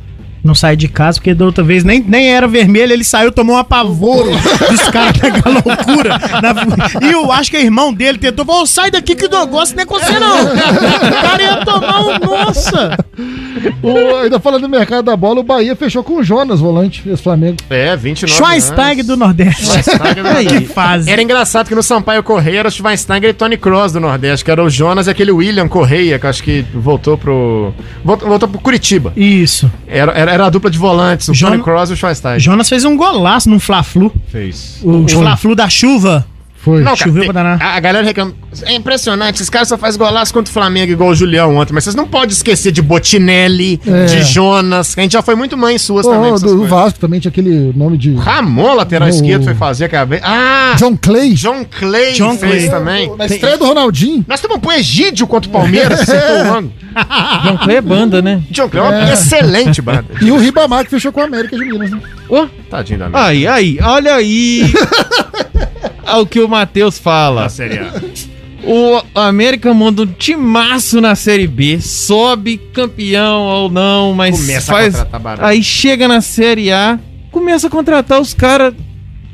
Não 0.44 0.54
sai 0.56 0.74
de 0.76 0.88
casa, 0.88 1.18
porque 1.18 1.34
da 1.34 1.44
outra 1.44 1.62
vez 1.62 1.84
nem, 1.84 2.00
nem 2.00 2.32
era 2.32 2.48
vermelho, 2.48 2.92
ele 2.92 3.04
saiu, 3.04 3.30
tomou 3.30 3.54
um 3.54 3.58
apavoro 3.58 4.30
dos 4.70 4.82
caras 4.88 5.12
da 5.20 5.50
loucura. 5.50 6.18
Na- 6.42 7.06
e 7.06 7.12
eu 7.12 7.30
acho 7.30 7.50
que 7.50 7.56
é 7.56 7.62
irmão 7.62 7.92
dele 7.94 8.18
tentou, 8.18 8.44
falou, 8.44 8.66
sai 8.66 8.90
daqui 8.90 9.14
que 9.14 9.26
o 9.26 9.30
negócio 9.30 9.76
não 9.76 9.82
é 9.84 9.86
com 9.86 9.98
você 9.98 10.18
não. 10.18 10.44
O 10.46 11.22
cara 11.22 11.42
ia 11.42 11.56
tomar 11.64 12.00
um, 12.00 12.18
nossa. 12.18 12.96
O- 13.82 14.16
ainda 14.22 14.40
falando 14.40 14.62
do 14.62 14.68
mercado 14.68 15.04
da 15.04 15.16
bola, 15.16 15.40
o 15.40 15.42
Bahia 15.44 15.76
fechou 15.76 16.02
com 16.02 16.14
o 16.16 16.24
Jonas, 16.24 16.60
volante, 16.60 17.02
esse 17.08 17.22
Flamengo. 17.22 17.58
É, 17.70 17.94
29 17.96 18.36
Schweinsteiger 18.36 19.04
do 19.04 19.12
anos. 19.12 19.18
Nordeste. 19.26 19.64
Schweinsteiger 19.64 20.14
do 20.14 20.22
que 20.34 20.44
Nordeste. 20.44 20.66
fase. 20.74 21.10
Era 21.10 21.22
engraçado 21.22 21.68
que 21.68 21.74
no 21.74 21.82
Sampaio 21.82 22.22
Correia 22.22 22.60
era 22.60 22.68
o 22.68 22.70
Schweinsteiger 22.72 23.30
e 23.30 23.32
Tony 23.32 23.56
Cross 23.56 23.92
do 23.92 24.00
Nordeste, 24.00 24.44
que 24.44 24.50
era 24.50 24.62
o 24.62 24.68
Jonas 24.68 25.06
e 25.06 25.10
aquele 25.10 25.30
William 25.30 25.68
Correia, 25.68 26.18
que 26.18 26.26
eu 26.26 26.30
acho 26.30 26.42
que 26.42 26.64
voltou 26.74 27.16
pro. 27.16 27.72
Voltou, 28.04 28.28
voltou 28.28 28.48
pro 28.48 28.58
Curitiba. 28.60 29.12
Isso. 29.16 29.70
Era, 29.86 30.12
era, 30.12 30.31
era 30.32 30.46
a 30.46 30.50
dupla 30.50 30.70
de 30.70 30.78
volantes, 30.78 31.28
o 31.28 31.38
Tony 31.38 31.62
Cross 31.62 31.90
e 31.90 31.92
o 31.92 31.96
Schweinsteiger. 31.96 32.40
Jonas 32.40 32.68
fez 32.68 32.84
um 32.84 32.96
golaço 32.96 33.50
num 33.50 33.60
Fla-Flu. 33.60 34.12
Fez. 34.28 34.80
O 34.82 35.06
Fla-Flu 35.06 35.54
da 35.54 35.68
chuva. 35.68 36.26
Foi. 36.62 36.80
Não, 36.80 36.94
Choveu 36.94 37.24
pra 37.24 37.32
danar. 37.32 37.60
a, 37.60 37.74
a 37.76 37.80
galera 37.80 38.04
reclama. 38.06 38.32
É 38.62 38.74
impressionante, 38.74 39.34
esses 39.36 39.50
caras 39.50 39.66
só 39.66 39.76
fazem 39.76 39.98
golaço 39.98 40.32
contra 40.32 40.48
o 40.48 40.52
Flamengo 40.54 40.92
igual 40.92 41.10
o 41.10 41.14
Julião 41.14 41.56
ontem, 41.56 41.72
mas 41.72 41.82
vocês 41.82 41.96
não 41.96 42.06
podem 42.06 42.28
esquecer 42.30 42.70
de 42.70 42.80
Botinelli, 42.80 43.80
É. 43.84 44.04
de 44.04 44.22
Jonas, 44.22 44.94
que 44.94 45.00
a 45.00 45.02
gente 45.02 45.12
já 45.12 45.22
foi 45.22 45.34
muito 45.34 45.56
mãe 45.56 45.76
suas 45.78 46.06
também. 46.06 46.30
Ô, 46.30 46.34
com 46.34 46.40
do, 46.40 46.46
coisas. 46.50 46.68
Vasco 46.70 47.00
também 47.00 47.18
tinha 47.18 47.30
aquele 47.30 47.72
nome 47.74 47.98
de. 47.98 48.14
Ramon, 48.14 48.74
lateral 48.74 49.08
O- 49.08 49.10
esquerdo, 49.10 49.42
foi 49.44 49.54
fazer 49.54 49.86
a 49.86 49.88
cabeça. 49.88 50.22
Ah! 50.24 50.76
John 50.78 50.96
Clay. 50.96 51.32
John 51.32 51.64
Clay 51.68 52.12
John 52.12 52.36
fez 52.38 52.52
Clay. 52.52 52.70
também. 52.70 53.12
Na 53.16 53.26
estreia 53.26 53.58
do 53.58 53.64
Ronaldinho. 53.64 54.24
Nós 54.28 54.38
estamos 54.38 54.58
pro 54.58 54.70
Egídio 54.72 55.26
contra 55.26 55.48
o 55.50 55.52
Palmeiras, 55.52 55.98
você 56.06 56.12
honrando. 56.16 56.72
John 57.42 57.58
Clay 57.58 57.76
é 57.76 57.80
banda, 57.80 58.22
né? 58.22 58.40
John 58.50 58.68
Clay 58.68 58.84
é 58.84 58.88
uma 58.88 59.12
excelente 59.12 59.82
banda. 59.82 60.04
E 60.20 60.30
o 60.30 60.36
Ribamar 60.38 60.84
que 60.84 60.90
fechou 60.90 61.10
com 61.10 61.20
a 61.22 61.24
América 61.24 61.56
de 61.56 61.64
Minas, 61.64 61.90
né? 61.90 62.00
Ô, 62.28 62.46
Tadinho 62.70 63.00
da 63.00 63.08
minha. 63.08 63.20
aí, 63.24 63.46
aí, 63.48 63.78
olha 63.82 64.14
aí. 64.14 64.72
Ao 66.06 66.26
que 66.26 66.40
o 66.40 66.48
Matheus 66.48 66.98
fala. 66.98 67.48
Série 67.48 67.78
A. 67.78 67.92
O 68.64 69.02
América 69.18 69.74
manda 69.74 70.02
um 70.02 70.06
timaço 70.06 71.00
na 71.00 71.16
Série 71.16 71.48
B, 71.48 71.80
sobe 71.80 72.58
campeão 72.72 73.40
ou 73.42 73.68
não, 73.68 74.14
mas 74.14 74.40
Começa 74.40 74.72
faz. 74.72 74.94
aí 75.40 75.62
chega 75.64 76.06
na 76.06 76.20
Série 76.20 76.70
A, 76.70 76.96
começa 77.32 77.66
a 77.66 77.70
contratar 77.70 78.20
os 78.20 78.32
caras 78.32 78.72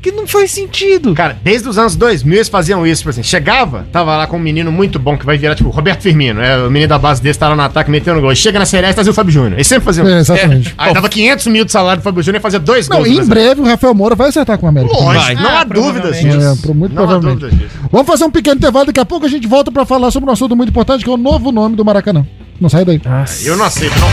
que 0.01 0.11
não 0.11 0.25
faz 0.27 0.51
sentido. 0.51 1.13
Cara, 1.13 1.37
desde 1.43 1.67
os 1.67 1.77
anos 1.77 1.95
2000 1.95 2.33
eles 2.35 2.49
faziam 2.49 2.85
isso, 2.87 3.01
tipo 3.01 3.09
assim, 3.09 3.23
chegava, 3.23 3.85
tava 3.91 4.15
lá 4.15 4.27
com 4.27 4.37
um 4.37 4.39
menino 4.39 4.71
muito 4.71 4.97
bom 4.99 5.17
que 5.17 5.25
vai 5.25 5.37
virar, 5.37 5.55
tipo, 5.55 5.69
Roberto 5.69 6.01
Firmino, 6.03 6.41
é, 6.41 6.57
o 6.65 6.69
menino 6.71 6.87
da 6.89 6.97
base 6.97 7.21
desse, 7.21 7.37
tá 7.39 7.49
lá 7.49 7.55
no 7.55 7.61
ataque, 7.61 7.91
metendo 7.91 8.21
gol. 8.21 8.31
E 8.31 8.35
chega 8.35 8.57
na 8.59 8.65
Série 8.65 8.87
A 8.87 8.91
e 8.91 8.93
trazia 8.93 9.11
o 9.11 9.13
Fábio 9.15 9.31
Júnior. 9.33 9.53
Eles 9.53 9.67
sempre 9.67 9.83
faziam 9.85 10.07
É, 10.07 10.21
isso. 10.21 10.31
exatamente. 10.33 10.73
Aí 10.77 10.93
dava 10.93 11.09
500 11.09 11.47
mil 11.47 11.65
de 11.65 11.71
salário 11.71 12.01
pro 12.01 12.09
Fábio 12.11 12.23
Júnior 12.23 12.39
e 12.39 12.43
fazia 12.43 12.59
dois 12.59 12.87
Não, 12.87 12.97
gols. 12.97 13.09
em 13.09 13.15
no 13.19 13.25
breve 13.25 13.61
o 13.61 13.65
Rafael 13.65 13.93
Moura 13.93 14.15
vai 14.15 14.29
acertar 14.29 14.57
com 14.57 14.65
a 14.65 14.69
América. 14.69 14.93
Lógico, 14.93 15.25
Vai. 15.25 15.35
não 15.35 15.49
Ah, 15.49 15.59
há 15.59 15.63
dúvidas 15.63 16.01
provavelmente. 16.17 16.37
disso. 16.55 16.69
É, 16.69 16.73
muito 16.73 16.95
não 16.95 17.03
há 17.03 17.07
provavelmente. 17.07 17.39
dúvidas 17.41 17.59
disso. 17.59 17.79
Vamos 17.91 18.07
fazer 18.07 18.23
um 18.25 18.31
pequeno 18.31 18.55
intervalo, 18.55 18.85
daqui 18.85 18.99
a 18.99 19.05
pouco 19.05 19.25
a 19.25 19.29
gente 19.29 19.47
volta 19.47 19.71
pra 19.71 19.85
falar 19.85 20.11
sobre 20.11 20.29
um 20.29 20.33
assunto 20.33 20.55
muito 20.55 20.69
importante, 20.69 21.03
que 21.03 21.09
é 21.09 21.13
o 21.13 21.17
novo 21.17 21.51
nome 21.51 21.75
do 21.75 21.83
Maracanã. 21.83 22.25
Não 22.59 22.69
sai 22.69 22.83
daí. 22.83 22.99
Eu 23.43 23.55
não 23.55 23.65
aceito, 23.65 23.95
não. 23.99 24.09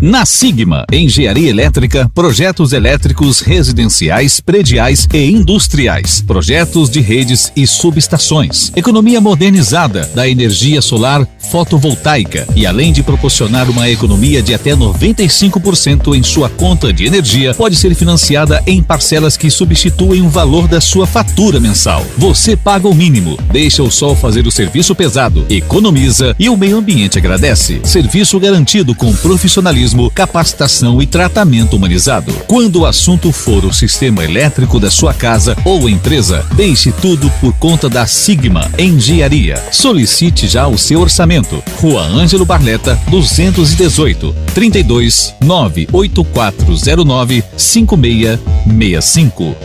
Na 0.01 0.27
Sigma 0.27 0.85
Engenharia 0.91 1.49
Elétrica, 1.49 2.09
projetos 2.13 2.71
elétricos 2.71 3.41
residenciais, 3.41 4.39
prediais 4.39 5.07
e 5.11 5.31
industriais, 5.31 6.21
projetos 6.21 6.87
de 6.87 7.01
redes 7.01 7.51
e 7.55 7.65
subestações, 7.65 8.71
economia 8.75 9.19
modernizada 9.19 10.07
da 10.13 10.29
energia 10.29 10.83
solar 10.83 11.27
fotovoltaica 11.49 12.45
e 12.55 12.65
além 12.67 12.93
de 12.93 13.01
proporcionar 13.01 13.69
uma 13.69 13.89
economia 13.89 14.43
de 14.43 14.53
até 14.53 14.75
95% 14.75 16.15
em 16.15 16.21
sua 16.21 16.47
conta 16.47 16.93
de 16.93 17.05
energia, 17.05 17.55
pode 17.55 17.75
ser 17.75 17.95
financiada 17.95 18.61
em 18.67 18.83
parcelas 18.83 19.35
que 19.35 19.49
substituem 19.49 20.21
o 20.21 20.29
valor 20.29 20.67
da 20.67 20.79
sua 20.79 21.07
fatura 21.07 21.59
mensal. 21.59 22.05
Você 22.17 22.55
paga 22.55 22.87
o 22.87 22.93
mínimo, 22.93 23.37
deixa 23.51 23.81
o 23.81 23.89
sol 23.89 24.15
fazer 24.15 24.45
o 24.45 24.51
serviço 24.51 24.93
pesado, 24.93 25.45
economiza 25.49 26.35
e 26.37 26.49
o 26.49 26.57
meio 26.57 26.77
ambiente 26.77 27.17
agradece. 27.17 27.79
Serviço 27.83 28.39
garantido 28.39 28.93
com 28.93 29.11
profissionalismo, 29.15 29.86
capacitação 30.11 31.01
e 31.01 31.05
tratamento 31.05 31.75
humanizado. 31.75 32.33
Quando 32.47 32.81
o 32.81 32.85
assunto 32.85 33.31
for 33.31 33.63
o 33.65 33.73
sistema 33.73 34.23
elétrico 34.23 34.79
da 34.79 34.89
sua 34.89 35.13
casa 35.13 35.55
ou 35.63 35.87
empresa, 35.89 36.45
deixe 36.55 36.91
tudo 36.91 37.29
por 37.39 37.53
conta 37.53 37.87
da 37.89 38.07
Sigma 38.07 38.69
Engenharia. 38.77 39.61
Solicite 39.71 40.47
já 40.47 40.67
o 40.67 40.77
seu 40.77 41.01
orçamento. 41.01 41.63
Rua 41.79 42.03
Ângelo 42.03 42.45
Barleta, 42.45 42.99
218, 43.09 44.35
32 44.53 45.35
98409 45.41 47.43
5665. 47.55 49.55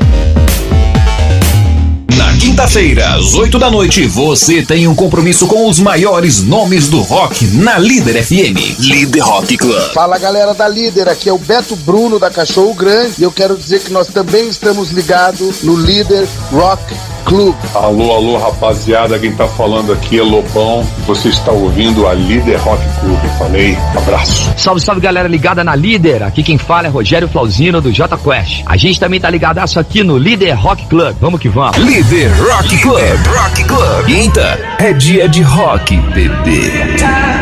Quinta-feira, 2.40 3.14
às 3.14 3.34
8 3.34 3.58
da 3.58 3.70
noite, 3.70 4.06
você 4.06 4.62
tem 4.62 4.88
um 4.88 4.94
compromisso 4.94 5.46
com 5.46 5.68
os 5.68 5.78
maiores 5.78 6.42
nomes 6.42 6.88
do 6.88 7.00
rock 7.00 7.46
na 7.48 7.78
Líder 7.78 8.22
FM. 8.24 8.78
Líder 8.78 9.20
Rock 9.20 9.56
Club. 9.56 9.92
Fala 9.92 10.18
galera 10.18 10.52
da 10.52 10.68
Líder, 10.68 11.08
aqui 11.08 11.28
é 11.28 11.32
o 11.32 11.38
Beto 11.38 11.76
Bruno 11.76 12.18
da 12.18 12.30
Cachorro 12.30 12.74
Grande 12.74 13.14
e 13.18 13.22
eu 13.22 13.32
quero 13.32 13.56
dizer 13.56 13.80
que 13.80 13.92
nós 13.92 14.08
também 14.08 14.48
estamos 14.48 14.90
ligados 14.90 15.62
no 15.62 15.76
Líder 15.76 16.26
Rock 16.50 16.82
Club. 17.24 17.54
Alô, 17.74 18.14
alô, 18.14 18.38
rapaziada, 18.38 19.18
quem 19.18 19.32
tá 19.32 19.46
falando 19.46 19.92
aqui 19.92 20.18
é 20.18 20.22
Lobão. 20.22 20.86
Você 21.06 21.28
está 21.28 21.52
ouvindo 21.52 22.06
a 22.06 22.14
Líder 22.14 22.56
Rock 22.56 22.82
Club. 23.00 23.18
Falei, 23.38 23.76
abraço. 23.96 24.52
Salve, 24.56 24.80
salve 24.80 25.00
galera 25.00 25.28
ligada 25.28 25.64
na 25.64 25.74
Líder. 25.74 26.22
Aqui 26.22 26.42
quem 26.42 26.58
fala 26.58 26.86
é 26.86 26.90
Rogério 26.90 27.28
Flauzino 27.28 27.80
do 27.80 27.92
J 27.92 28.16
Quest. 28.18 28.62
A 28.66 28.76
gente 28.76 29.00
também 29.00 29.20
tá 29.20 29.30
ligadaço 29.30 29.78
aqui 29.78 30.02
no 30.02 30.18
Líder 30.18 30.52
Rock 30.52 30.86
Club. 30.86 31.16
Vamos 31.20 31.40
que 31.40 31.48
vamos. 31.48 31.76
Líder 31.76 32.30
Rock 32.32 32.78
Club. 32.78 33.26
Rock 33.26 33.64
Club. 33.64 34.06
Quinta 34.06 34.76
é 34.78 34.92
dia 34.92 35.28
de 35.28 35.42
rock, 35.42 35.96
bebê. 35.96 36.72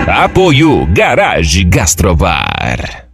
Apoio 0.06 0.86
Garage 0.92 1.64
Gastrobar. 1.64 3.06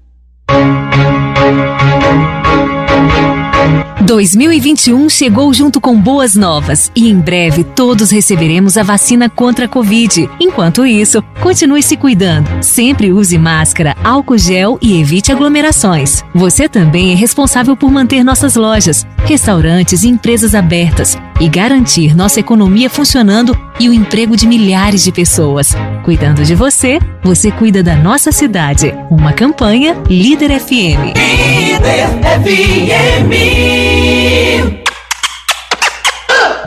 2021 4.06 5.08
chegou 5.08 5.52
junto 5.52 5.80
com 5.80 6.00
boas 6.00 6.36
novas 6.36 6.92
e 6.94 7.10
em 7.10 7.18
breve 7.18 7.64
todos 7.64 8.12
receberemos 8.12 8.76
a 8.76 8.84
vacina 8.84 9.28
contra 9.28 9.64
a 9.64 9.68
Covid. 9.68 10.30
Enquanto 10.38 10.86
isso, 10.86 11.20
continue 11.42 11.82
se 11.82 11.96
cuidando. 11.96 12.48
Sempre 12.62 13.12
use 13.12 13.36
máscara, 13.36 13.96
álcool 14.04 14.38
gel 14.38 14.78
e 14.80 15.00
evite 15.00 15.32
aglomerações. 15.32 16.24
Você 16.32 16.68
também 16.68 17.10
é 17.10 17.16
responsável 17.16 17.76
por 17.76 17.90
manter 17.90 18.22
nossas 18.22 18.54
lojas, 18.54 19.04
restaurantes 19.24 20.04
e 20.04 20.08
empresas 20.08 20.54
abertas 20.54 21.18
e 21.40 21.48
garantir 21.48 22.16
nossa 22.16 22.38
economia 22.38 22.88
funcionando 22.88 23.58
e 23.80 23.88
o 23.88 23.92
emprego 23.92 24.36
de 24.36 24.46
milhares 24.46 25.02
de 25.02 25.10
pessoas. 25.10 25.74
Cuidando 26.04 26.44
de 26.44 26.54
você, 26.54 27.00
você 27.24 27.50
cuida 27.50 27.82
da 27.82 27.96
nossa 27.96 28.30
cidade. 28.30 28.94
Uma 29.10 29.32
campanha 29.32 29.96
Líder 30.08 30.60
FM. 30.60 31.12
Líder 31.16 32.06
FM. 32.44 33.95
Brasil. 33.96 34.85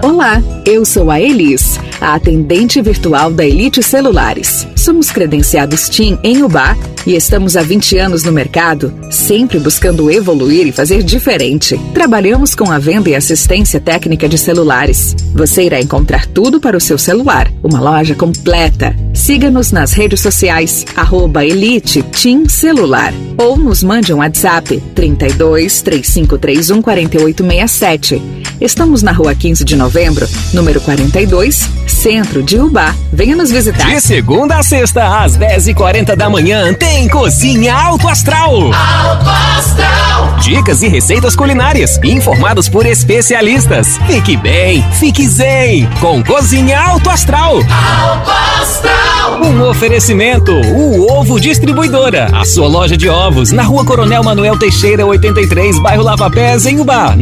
Olá, 0.01 0.41
eu 0.65 0.85
sou 0.85 1.11
a 1.11 1.19
Elis, 1.19 1.77
a 1.99 2.15
atendente 2.15 2.81
virtual 2.81 3.31
da 3.33 3.45
Elite 3.45 3.83
Celulares. 3.83 4.65
Somos 4.73 5.11
credenciados 5.11 5.89
TIM 5.89 6.17
em 6.23 6.41
Ubá 6.41 6.77
e 7.05 7.15
estamos 7.15 7.57
há 7.57 7.61
20 7.61 7.97
anos 7.97 8.23
no 8.23 8.31
mercado, 8.31 8.93
sempre 9.11 9.59
buscando 9.59 10.09
evoluir 10.09 10.67
e 10.67 10.71
fazer 10.71 11.03
diferente. 11.03 11.77
Trabalhamos 11.93 12.55
com 12.55 12.71
a 12.71 12.79
venda 12.79 13.09
e 13.09 13.15
assistência 13.15 13.79
técnica 13.79 14.29
de 14.29 14.37
celulares. 14.37 15.15
Você 15.33 15.63
irá 15.63 15.81
encontrar 15.81 16.25
tudo 16.27 16.61
para 16.61 16.77
o 16.77 16.81
seu 16.81 16.97
celular, 16.97 17.51
uma 17.61 17.81
loja 17.81 18.15
completa. 18.15 18.95
Siga-nos 19.13 19.71
nas 19.73 19.91
redes 19.91 20.21
sociais, 20.21 20.85
arroba 20.95 21.45
Elite 21.45 22.01
TIM 22.03 22.47
Celular. 22.47 23.13
Ou 23.37 23.57
nos 23.57 23.83
mande 23.83 24.13
um 24.13 24.17
WhatsApp 24.17 24.81
32 24.95 25.81
3531 25.81 26.81
4867. 26.81 28.38
Estamos 28.61 29.01
na 29.01 29.13
rua 29.13 29.33
15 29.33 29.63
de 29.63 29.73
novembro, 29.77 30.27
número 30.53 30.81
42, 30.81 31.69
centro 31.87 32.43
de 32.43 32.59
Ubá. 32.59 32.93
Venha 33.11 33.33
nos 33.33 33.51
visitar. 33.51 33.87
De 33.87 34.01
segunda 34.01 34.57
a 34.57 34.63
sexta, 34.63 35.23
às 35.23 35.37
10h40 35.37 36.13
da 36.15 36.29
manhã, 36.29 36.73
tem 36.73 37.07
Cozinha 37.07 37.73
Alto 37.73 38.09
Astral. 38.09 38.73
Alto 38.73 39.29
Astral. 39.57 40.35
Dicas 40.41 40.81
e 40.83 40.89
receitas 40.89 41.37
culinárias, 41.37 41.99
informados 42.03 42.67
por 42.67 42.85
especialistas. 42.85 43.97
Fique 44.07 44.35
bem, 44.35 44.83
fique 44.99 45.25
zen, 45.25 45.87
com 46.01 46.21
Cozinha 46.21 46.81
Alto 46.81 47.09
Astral. 47.09 47.55
Alto 47.57 48.31
Astral. 48.61 49.41
Um 49.41 49.69
oferecimento, 49.69 50.51
o 50.51 51.09
Ovo 51.09 51.39
Distribuidora, 51.39 52.29
a 52.33 52.43
sua 52.43 52.67
loja 52.67 52.97
de 52.97 53.07
ovos, 53.07 53.51
na 53.51 53.63
rua 53.63 53.85
Coronel 53.85 54.21
Manuel 54.23 54.57
Teixeira, 54.57 55.05
83, 55.05 55.79
bairro 55.79 56.03
Lava 56.03 56.29
Pés, 56.29 56.65
em 56.65 56.79
Ubá, 56.79 57.15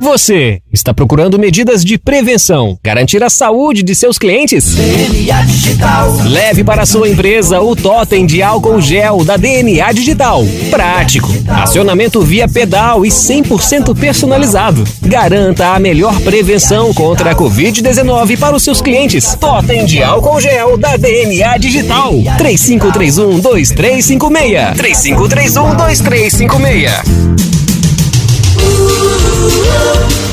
Você 0.00 0.60
está 0.72 0.94
procurando 0.94 1.38
medidas 1.38 1.84
de 1.84 1.98
prevenção, 1.98 2.78
garantir 2.82 3.22
a 3.22 3.28
saúde 3.28 3.82
de 3.82 3.94
seus 3.94 4.16
clientes? 4.16 4.74
DNA 4.74 5.42
Digital. 5.42 6.16
Leve 6.24 6.64
para 6.64 6.84
a 6.84 6.86
sua 6.86 7.06
empresa 7.06 7.60
o 7.60 7.76
totem 7.76 8.24
de 8.24 8.42
álcool 8.42 8.80
gel 8.80 9.22
da 9.24 9.36
DNA 9.36 9.92
Digital. 9.92 10.42
Prático, 10.70 11.28
acionamento 11.46 12.22
via 12.22 12.48
pedal 12.48 13.04
e 13.04 13.10
100% 13.10 13.94
personalizado. 13.94 14.84
Garanta 15.02 15.74
a 15.74 15.78
melhor 15.78 16.18
prevenção 16.20 16.94
contra 16.94 17.32
a 17.32 17.34
Covid-19 17.34 18.38
para 18.38 18.56
os 18.56 18.62
seus 18.62 18.80
clientes. 18.80 19.34
Totem 19.34 19.84
de 19.84 20.02
álcool 20.02 20.40
gel 20.40 20.78
da 20.78 20.96
DNA 20.96 21.58
Digital. 21.58 22.14
3531-2356. 22.38 24.76
3531-2356. 24.76 27.59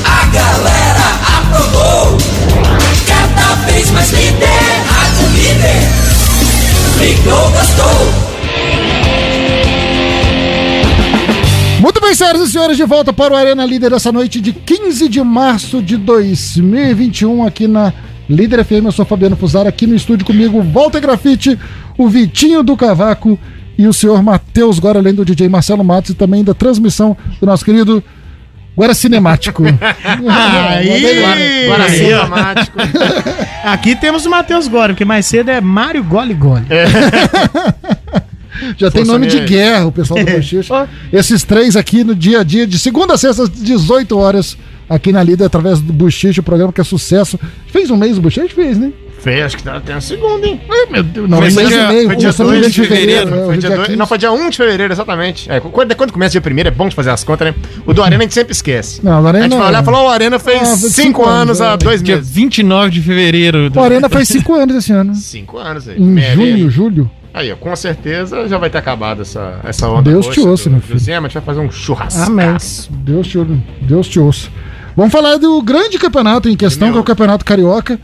A 0.04 0.26
galera 0.26 1.06
aprovou. 1.38 2.18
Cada 3.06 3.54
vez 3.66 3.90
mais 3.90 4.10
líder, 4.10 4.46
rádio 4.86 5.28
líder. 5.34 6.08
Ligou, 6.98 7.50
gostou. 7.50 8.28
Muito 11.80 12.00
bem, 12.00 12.14
senhoras 12.14 12.48
e 12.48 12.50
senhores, 12.50 12.76
de 12.76 12.84
volta 12.84 13.12
para 13.12 13.34
o 13.34 13.36
Arena 13.36 13.64
Líder 13.64 13.92
essa 13.92 14.10
noite 14.10 14.40
de 14.40 14.52
15 14.52 15.08
de 15.08 15.22
março 15.22 15.80
de 15.80 15.96
2021 15.96 17.46
aqui 17.46 17.68
na 17.68 17.92
Líder 18.28 18.64
FM. 18.64 18.86
Eu 18.86 18.92
sou 18.92 19.04
Fabiano 19.04 19.36
Fusaro, 19.36 19.68
aqui 19.68 19.86
no 19.86 19.94
estúdio 19.94 20.26
comigo, 20.26 20.60
Walter 20.60 21.00
Grafite, 21.00 21.58
o 21.96 22.08
Vitinho 22.08 22.62
do 22.62 22.76
Cavaco 22.76 23.38
e 23.78 23.86
o 23.86 23.92
senhor 23.92 24.20
Matheus 24.22 24.80
Gora, 24.80 24.98
além 24.98 25.14
do 25.14 25.24
DJ 25.24 25.48
Marcelo 25.48 25.84
Matos 25.84 26.10
e 26.10 26.14
também 26.14 26.42
da 26.42 26.52
transmissão 26.52 27.16
do 27.40 27.46
nosso 27.46 27.64
querido 27.64 28.02
Guara 28.78 28.94
Cinemático. 28.94 29.64
Aí! 29.64 31.66
Guara 31.66 31.88
Cinemático. 31.90 32.78
Aqui 33.64 33.96
temos 33.96 34.24
o 34.24 34.30
Matheus 34.30 34.68
Gora, 34.68 34.92
porque 34.92 35.04
mais 35.04 35.26
cedo 35.26 35.50
é 35.50 35.60
Mário 35.60 36.04
Gole 36.04 36.34
Gole. 36.34 36.66
Já 38.76 38.90
tem 38.90 39.04
Força 39.04 39.12
nome 39.12 39.26
de 39.26 39.40
guerra, 39.40 39.86
o 39.86 39.92
pessoal 39.92 40.24
do 40.24 40.32
Bochicha. 40.32 40.88
Esses 41.12 41.44
três 41.44 41.76
aqui 41.76 42.02
no 42.02 42.14
dia 42.14 42.40
a 42.40 42.44
dia, 42.44 42.66
de 42.66 42.78
segunda 42.78 43.14
a 43.14 43.18
sexta, 43.18 43.44
às 43.44 43.50
18 43.50 44.18
horas, 44.18 44.58
aqui 44.88 45.12
na 45.12 45.22
Líder, 45.22 45.44
através 45.44 45.80
do 45.80 45.92
Bochicha, 45.92 46.40
o 46.40 46.44
programa 46.44 46.72
que 46.72 46.80
é 46.80 46.84
sucesso. 46.84 47.38
Fez 47.68 47.88
um 47.88 47.96
mês 47.96 48.18
o 48.18 48.20
Bochicha? 48.20 48.48
Fez, 48.48 48.76
né? 48.76 48.90
Fez, 49.18 49.44
acho 49.46 49.56
que 49.56 49.64
tá 49.64 49.76
até 49.76 49.92
a 49.94 50.00
segunda, 50.00 50.46
hein? 50.46 50.60
meu 50.90 51.02
Deus, 51.02 51.28
não, 51.28 51.38
foi 51.38 51.50
um 51.50 51.54
mês 51.54 51.68
dia, 51.68 51.88
meio, 51.88 52.06
foi 52.06 52.16
dia 52.16 52.32
começando 52.32 52.46
2 52.48 52.60
no 52.60 52.66
de 52.68 52.72
de 52.74 52.80
fevereiro. 52.82 53.10
fevereiro, 53.28 53.42
é, 53.42 53.46
foi 53.46 53.56
dia 53.58 53.66
é 53.66 53.70
dia 53.70 53.76
dois- 53.76 53.86
15. 53.88 53.98
não, 53.98 54.06
foi 54.06 54.18
dia 54.18 54.32
1 54.32 54.50
de 54.50 54.56
fevereiro, 54.56 54.92
exatamente. 54.92 55.50
É, 55.50 55.60
quando, 55.60 55.96
quando 55.96 56.12
começa 56.12 56.40
dia 56.40 56.54
1 56.54 56.58
é 56.68 56.70
bom 56.70 56.88
de 56.88 56.94
fazer 56.94 57.10
as 57.10 57.24
contas, 57.24 57.48
né? 57.48 57.54
O 57.84 57.92
do 57.92 58.02
Arena 58.02 58.22
a 58.22 58.22
gente 58.22 58.34
sempre 58.34 58.52
esquece. 58.52 59.00
Não, 59.04 59.20
o 59.20 59.26
a 59.26 59.28
Arena- 59.28 59.44
gente 59.48 59.58
vai 59.58 59.68
olhar 59.68 59.82
e 59.82 59.84
falar, 59.84 60.02
o 60.04 60.08
Arena 60.08 60.38
fez 60.38 60.60
Ah, 60.62 60.64
fez 60.64 60.78
5 60.78 60.88
cinco 61.02 61.24
anos 61.26 61.60
anos, 61.60 61.60
há 61.60 61.72
é. 61.72 61.76
dois 61.76 62.02
Dia 62.02 62.16
meses. 62.16 62.30
29 62.30 62.90
de 62.92 63.02
fevereiro. 63.02 63.72
O 63.74 63.80
Arena 63.80 64.08
faz 64.08 64.28
5 64.28 64.54
anos 64.54 64.76
esse 64.76 64.92
ano. 64.92 65.14
5 65.14 65.58
anos 65.58 65.88
aí. 65.88 65.96
Em 65.98 66.04
Meia 66.04 66.34
junho, 66.34 66.54
meia. 66.56 66.70
julho. 66.70 67.10
Aí, 67.34 67.52
ó, 67.52 67.56
com 67.56 67.74
certeza 67.76 68.48
já 68.48 68.56
vai 68.56 68.70
ter 68.70 68.78
acabado 68.78 69.22
essa, 69.22 69.60
essa 69.64 69.88
onda. 69.88 70.10
Deus 70.10 70.26
te 70.28 70.40
ouça, 70.40 70.64
do- 70.68 70.74
meu 70.74 70.80
filho. 70.80 70.98
Zema, 70.98 71.26
a 71.26 71.28
gente 71.28 71.34
vai 71.34 71.42
fazer 71.42 71.60
um 71.60 71.70
churrasco. 71.70 72.20
Amém. 72.22 72.56
Deus 72.90 73.26
te, 73.26 73.38
Deus 73.82 74.08
te 74.08 74.18
ouça. 74.20 74.48
Vamos 74.96 75.12
falar 75.12 75.36
do 75.38 75.60
grande 75.62 75.98
campeonato 75.98 76.48
em 76.48 76.56
questão, 76.56 76.90
que 76.90 76.96
é 76.98 77.00
o 77.00 77.04
Campeonato 77.04 77.44
Carioca. 77.44 77.98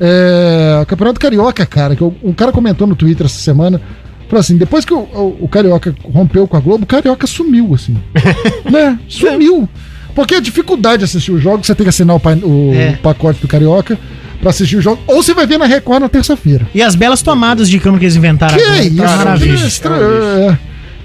É, 0.00 0.78
o 0.82 0.86
Campeonato 0.86 1.20
Carioca, 1.20 1.66
cara, 1.66 1.94
que 1.94 2.02
um 2.02 2.32
cara 2.32 2.50
comentou 2.52 2.86
no 2.86 2.96
Twitter 2.96 3.26
essa 3.26 3.38
semana. 3.38 3.80
Falou 4.28 4.40
assim, 4.40 4.56
depois 4.56 4.84
que 4.84 4.94
o, 4.94 4.98
o- 5.00 5.36
o 5.40 5.48
Carioca 5.48 5.94
rompeu 6.04 6.46
com 6.46 6.56
a 6.56 6.60
Globo, 6.60 6.84
o 6.84 6.86
Carioca 6.86 7.26
sumiu, 7.26 7.74
assim. 7.74 7.96
né? 8.70 8.98
Sumiu. 9.08 9.68
Porque 10.14 10.34
a 10.36 10.40
dificuldade 10.40 10.98
de 10.98 11.04
assistir 11.04 11.32
os 11.32 11.42
jogos, 11.42 11.66
você 11.66 11.74
tem 11.74 11.84
que 11.84 11.88
assinar 11.90 12.16
o, 12.16 12.20
pa- 12.20 12.34
o 12.42 12.72
É. 12.74 12.92
pacote 13.02 13.40
do 13.40 13.48
Carioca 13.48 13.98
pra 14.40 14.50
assistir 14.50 14.76
o 14.76 14.80
jogo. 14.80 15.02
Ou 15.06 15.22
você 15.22 15.34
vai 15.34 15.46
ver 15.46 15.58
na 15.58 15.66
Record 15.66 16.00
na 16.02 16.08
terça-feira. 16.08 16.66
E 16.74 16.80
as 16.82 16.94
belas 16.94 17.22
tomadas 17.22 17.68
de 17.68 17.78
cama 17.80 17.98
que 17.98 18.04
eles 18.04 18.16
inventaram 18.16 18.56
Que 18.56 18.62
agora. 18.62 18.82
isso, 18.84 18.96
tá 18.96 19.16
maravilha. 19.16 19.56
que 19.56 19.66
estranho. 19.66 20.02
É. 20.02 20.58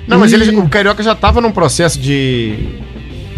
Não, 0.07 0.19
mas 0.19 0.31
E- 0.31 0.35
ele, 0.35 0.55
o 0.57 0.69
Carioca 0.69 1.01
já 1.03 1.15
tava 1.15 1.41
num 1.41 1.51
processo 1.51 1.99
de. 1.99 2.55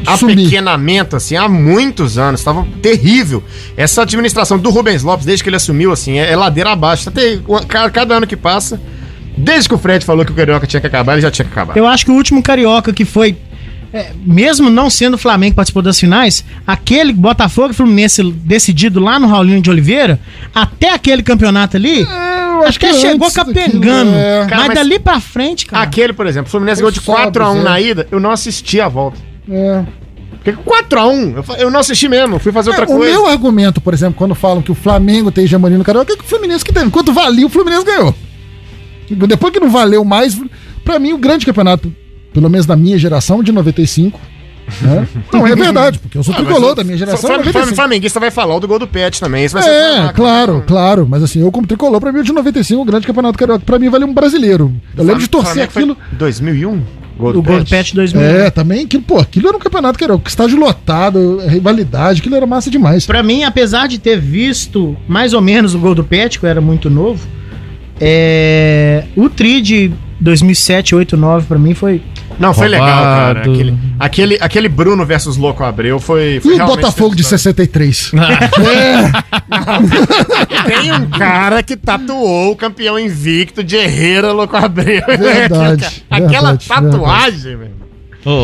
Apequenamento, 0.05 1.15
assim, 1.15 1.35
há 1.35 1.47
muitos 1.47 2.17
anos. 2.17 2.43
Tava 2.43 2.65
terrível. 2.81 3.43
Essa 3.75 4.01
administração 4.03 4.57
do 4.57 4.69
Rubens 4.69 5.03
Lopes, 5.03 5.25
desde 5.25 5.43
que 5.43 5.49
ele 5.49 5.55
assumiu, 5.57 5.91
assim, 5.91 6.17
é, 6.19 6.31
é 6.31 6.35
ladeira 6.35 6.71
abaixo. 6.71 7.05
Tá 7.05 7.11
ter- 7.11 7.41
ca- 7.67 7.89
cada 7.89 8.15
ano 8.15 8.27
que 8.27 8.35
passa, 8.37 8.79
desde 9.37 9.69
que 9.69 9.75
o 9.75 9.77
Fred 9.77 10.05
falou 10.05 10.25
que 10.25 10.31
o 10.31 10.35
Carioca 10.35 10.67
tinha 10.67 10.79
que 10.81 10.87
acabar, 10.87 11.13
ele 11.13 11.21
já 11.21 11.31
tinha 11.31 11.45
que 11.45 11.51
acabar. 11.51 11.75
Eu 11.77 11.87
acho 11.87 12.05
que 12.05 12.11
o 12.11 12.15
último 12.15 12.41
carioca 12.41 12.91
que 12.93 13.05
foi. 13.05 13.35
é, 13.93 14.11
mesmo 14.25 14.69
não 14.69 14.89
sendo 14.89 15.13
o 15.13 15.17
Flamengo 15.17 15.51
que 15.51 15.55
participou 15.55 15.81
das 15.81 15.97
finais, 15.97 16.43
aquele 16.67 17.13
Botafogo 17.13 17.71
e 17.71 17.73
Fluminense 17.73 18.21
decidido 18.21 18.99
lá 18.99 19.17
no 19.17 19.27
Raulinho 19.27 19.61
de 19.61 19.69
Oliveira, 19.69 20.19
até 20.53 20.93
aquele 20.93 21.23
campeonato 21.23 21.77
ali, 21.77 22.05
acho 22.65 22.77
que 22.77 22.93
chegou 22.95 23.31
capengando. 23.31 24.11
é. 24.13 24.39
Mas, 24.41 24.49
Cara, 24.49 24.65
mas- 24.67 24.75
dali 24.77 24.99
pra 24.99 25.21
frente, 25.21 25.65
cara. 25.65 25.83
Aquele, 25.83 26.11
por 26.11 26.27
exemplo, 26.27 26.47
o 26.49 26.51
Fluminense 26.51 26.81
ganhou 26.81 26.91
de 26.91 26.99
só 26.99 27.13
4x1 27.13 27.63
na 27.63 27.75
zero. 27.75 27.85
ida, 27.87 28.07
eu 28.11 28.19
não 28.19 28.29
assisti 28.31 28.81
a 28.81 28.89
volta. 28.89 29.17
É. 29.49 29.83
Porque 30.43 30.51
4x1, 30.53 31.57
eu, 31.59 31.69
não 31.71 31.79
assisti 31.79 32.07
mesmo, 32.07 32.39
fui 32.39 32.51
fazer 32.51 32.69
outra 32.69 32.85
É, 32.85 32.87
o 32.87 32.97
coisa. 32.97 33.11
meu 33.11 33.25
argumento, 33.27 33.81
por 33.81 33.93
exemplo, 33.93 34.15
quando 34.17 34.33
falam 34.35 34.61
que 34.61 34.71
o 34.71 34.75
Flamengo 34.75 35.31
tem 35.31 35.43
hegemonia 35.43 35.77
no 35.77 35.83
Carioca, 35.83 36.13
é 36.13 36.15
que 36.15 36.23
o 36.23 36.27
Fluminense 36.27 36.63
que 36.63 36.71
teve. 36.73 36.85
Enquanto 36.85 37.11
valia, 37.11 37.45
o 37.45 37.49
Fluminense 37.49 37.85
ganhou. 37.85 38.13
Depois 39.09 39.53
que 39.53 39.59
não 39.59 39.69
valeu 39.69 40.03
mais, 40.05 40.39
pra 40.83 40.99
mim, 40.99 41.13
o 41.13 41.17
grande 41.17 41.45
campeonato, 41.45 41.93
pelo 42.33 42.49
menos 42.49 42.65
da 42.65 42.75
minha 42.75 42.97
geração, 42.97 43.41
de 43.41 43.51
95. 43.51 44.19
Né? 44.81 45.07
Não, 45.31 45.47
é 45.47 45.55
verdade, 45.55 45.97
porque 45.97 46.17
eu 46.17 46.23
sou 46.23 46.33
Ah, 46.33 46.37
tricolor 46.39 46.71
o- 46.71 46.75
da 46.75 46.83
minha 46.83 46.97
geração. 46.97 47.21
Flam- 47.21 47.35
Flam- 47.41 47.53
95. 47.53 47.75
Flamenguista 47.77 48.19
vai 48.19 48.29
falar 48.29 48.53
o 48.55 48.59
do 48.59 48.67
gol 48.67 48.77
do 48.77 48.85
Pet 48.85 49.17
também. 49.17 49.45
Isso 49.45 49.53
vai 49.53 49.63
ser 49.63 49.69
É, 49.69 50.11
claro, 50.13 50.61
claro. 50.67 51.07
Mas 51.09 51.23
assim, 51.23 51.39
eu 51.39 51.49
como 51.53 51.65
tricolor, 51.65 52.01
pra 52.01 52.11
mim, 52.11 52.19
o 52.19 52.23
de 52.23 52.33
95, 52.33 52.81
o 52.81 52.85
grande 52.85 53.07
campeonato 53.07 53.37
carioca, 53.39 53.63
pra 53.65 53.79
mim, 53.79 53.87
vale 53.89 54.03
um 54.03 54.13
brasileiro. 54.13 54.73
Eu 54.97 55.05
lembro 55.05 55.21
de 55.21 55.29
torcer 55.29 55.63
aquilo. 55.63 55.95
2001? 56.11 56.81
O 57.19 57.41
Gold 57.41 57.69
Patch 57.69 57.93
2000. 57.93 58.21
É, 58.21 58.49
também, 58.49 58.87
que, 58.87 58.99
pô, 58.99 59.19
aquilo 59.19 59.47
era 59.47 59.57
um 59.57 59.59
campeonato 59.59 59.97
que 59.97 60.03
era 60.03 60.19
estádio 60.25 60.59
lotado, 60.59 61.39
rivalidade, 61.47 62.19
aquilo 62.19 62.35
era 62.35 62.45
massa 62.45 62.69
demais. 62.69 63.05
Pra 63.05 63.23
mim, 63.23 63.43
apesar 63.43 63.87
de 63.87 63.99
ter 63.99 64.19
visto 64.19 64.95
mais 65.07 65.33
ou 65.33 65.41
menos 65.41 65.73
o 65.73 65.79
gol 65.79 65.95
do 65.95 66.03
Pet, 66.03 66.39
que 66.39 66.45
eu 66.45 66.49
era 66.49 66.61
muito 66.61 66.89
novo, 66.89 67.27
é... 67.99 69.05
o 69.15 69.29
Tri 69.29 69.61
de 69.61 69.91
2007, 70.19 70.95
8, 70.95 71.17
9 71.17 71.45
pra 71.47 71.59
mim 71.59 71.73
foi. 71.73 72.01
Não, 72.39 72.53
foi 72.53 72.67
legal, 72.67 72.87
cara. 72.87 73.43
Roubado. 73.43 73.51
Aquele, 73.51 73.77
aquele, 73.99 74.37
aquele 74.39 74.69
Bruno 74.69 75.05
versus 75.05 75.37
Louco 75.37 75.63
Abreu 75.63 75.99
foi. 75.99 76.39
foi 76.41 76.55
E 76.55 76.61
o 76.61 76.65
Botafogo 76.65 77.15
de 77.15 77.23
63? 77.23 78.11
Tem 80.65 80.91
um 80.91 81.09
cara 81.09 81.63
que 81.63 81.75
tatuou 81.75 82.51
o 82.51 82.55
campeão 82.55 82.99
invicto 82.99 83.63
de 83.63 83.75
Herrera 83.75 84.31
Louco 84.31 84.55
Abreu. 84.55 85.03
Verdade, 85.07 86.03
Aquela 86.09 86.53
verdade, 86.53 86.67
tatuagem, 86.67 87.57
velho. 87.57 87.86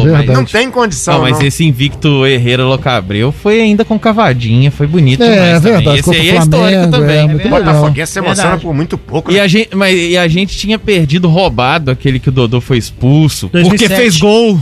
Verdade. 0.03 0.27
Não 0.31 0.45
tem 0.45 0.71
condição, 0.71 1.15
Não, 1.15 1.21
mas 1.23 1.39
não. 1.39 1.45
esse 1.45 1.63
invicto 1.65 2.25
Herrera 2.25 2.63
Locabreu 2.65 3.31
foi 3.31 3.59
ainda 3.61 3.83
com 3.83 3.99
cavadinha, 3.99 4.71
foi 4.71 4.87
bonito 4.87 5.21
É, 5.23 5.59
também. 5.59 5.73
verdade, 5.73 5.99
Esse 5.99 6.09
aí 6.11 6.31
o 6.31 6.35
é 6.35 6.37
histórico 6.39 6.91
também. 6.91 7.15
é, 7.17 7.23
é 7.23 7.25
legal. 7.27 7.49
Botafoguense 7.59 8.11
se 8.13 8.19
emociona 8.19 8.41
Verdade. 8.49 8.63
por 8.63 8.73
muito 8.73 8.97
pouco. 8.97 9.31
E 9.31 9.35
né? 9.35 9.39
a, 9.41 9.47
gente, 9.47 9.75
mas, 9.75 9.93
e 9.97 10.17
a 10.17 10.27
gente 10.27 10.55
tinha 10.57 10.79
perdido 10.79 11.27
roubado 11.27 11.91
aquele 11.91 12.19
que 12.19 12.29
o 12.29 12.31
Dodô 12.31 12.61
foi 12.61 12.77
expulso. 12.77 13.49
2007. 13.51 13.89
Porque 13.89 14.01
fez 14.01 14.17
gol. 14.19 14.59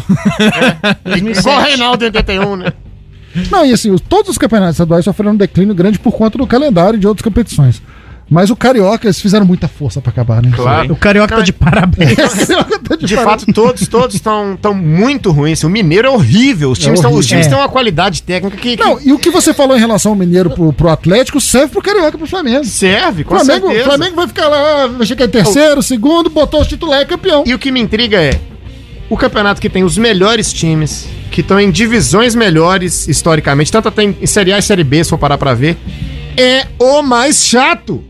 Igual 1.39 1.57
o 1.57 1.61
Reinaldo 1.61 2.03
em 2.03 2.07
81, 2.07 2.55
né? 2.55 2.73
Não, 3.49 3.65
e 3.65 3.71
assim, 3.71 3.91
os- 3.91 4.01
todos 4.01 4.29
os 4.31 4.37
campeonatos 4.37 4.75
estaduais 4.75 5.05
sofreram 5.05 5.31
um 5.31 5.37
declínio 5.37 5.73
grande 5.73 5.97
por 5.97 6.11
conta 6.11 6.37
do 6.37 6.45
calendário 6.45 6.99
de 6.99 7.07
outras 7.07 7.23
competições. 7.23 7.81
Mas 8.33 8.49
o 8.49 8.55
Carioca, 8.55 9.07
eles 9.07 9.19
fizeram 9.19 9.45
muita 9.45 9.67
força 9.67 9.99
pra 9.99 10.09
acabar, 10.09 10.41
né? 10.41 10.53
Claro. 10.55 10.93
O 10.93 10.95
Carioca 10.95 11.35
tá 11.35 11.41
de 11.41 11.51
parabéns. 11.51 12.15
De 13.01 13.15
fato, 13.15 13.45
todos, 13.51 13.87
todos 13.87 14.15
estão 14.15 14.57
tão 14.61 14.73
muito 14.73 15.31
ruins. 15.31 15.63
O 15.63 15.69
Mineiro 15.69 16.07
é 16.07 16.11
horrível. 16.11 16.71
Os 16.71 16.79
É 16.79 16.83
times, 16.83 17.01
tão, 17.01 17.09
os 17.09 17.15
horrível. 17.17 17.29
times 17.29 17.45
É. 17.47 17.49
têm 17.49 17.57
uma 17.57 17.67
qualidade 17.67 18.21
técnica 18.23 18.55
que, 18.55 18.77
que 18.77 18.83
Não, 18.83 18.99
e 19.01 19.11
o 19.11 19.19
que 19.19 19.29
você 19.29 19.53
falou 19.53 19.75
em 19.75 19.79
relação 19.79 20.11
ao 20.13 20.15
Mineiro 20.17 20.49
pro, 20.51 20.71
pro 20.71 20.89
Atlético 20.89 21.41
serve 21.41 21.73
pro 21.73 21.81
Carioca 21.81 22.15
e 22.15 22.17
pro 22.17 22.27
Flamengo. 22.27 22.63
serve, 22.63 23.23
com 23.25 23.35
Flamengo, 23.35 23.67
certeza. 23.67 23.89
Flamengo 23.89 24.15
vai 24.15 24.27
ficar 24.27 24.47
lá, 24.47 24.87
vai 24.87 25.05
chegar 25.05 25.25
em 25.25 25.29
terceiro, 25.29 25.81
segundo, 25.83 26.29
botou 26.29 26.61
os 26.61 26.67
titular 26.67 27.01
e 27.01 27.05
campeão. 27.05 27.43
E 27.45 27.53
o 27.53 27.59
que 27.59 27.69
me 27.71 27.81
intriga 27.81 28.21
é 28.21 28.39
o 29.09 29.17
campeonato 29.17 29.59
que 29.59 29.69
tem 29.69 29.83
os 29.83 29.97
melhores 29.97 30.53
times, 30.53 31.05
que 31.31 31.41
estão 31.41 31.59
em 31.59 31.69
divisões 31.71 32.33
melhores 32.35 33.07
historicamente, 33.09 33.71
tanto 33.71 33.89
até 33.89 34.03
em 34.03 34.15
em 34.21 34.25
Série 34.27 34.53
A 34.53 34.59
e 34.59 34.61
Série 34.61 34.83
B, 34.85 35.03
se 35.03 35.09
for 35.09 35.17
parar 35.17 35.37
pra 35.37 35.53
ver, 35.53 35.77
é 36.37 36.67
o 36.79 37.01
mais 37.01 37.43
chato. 37.45 38.03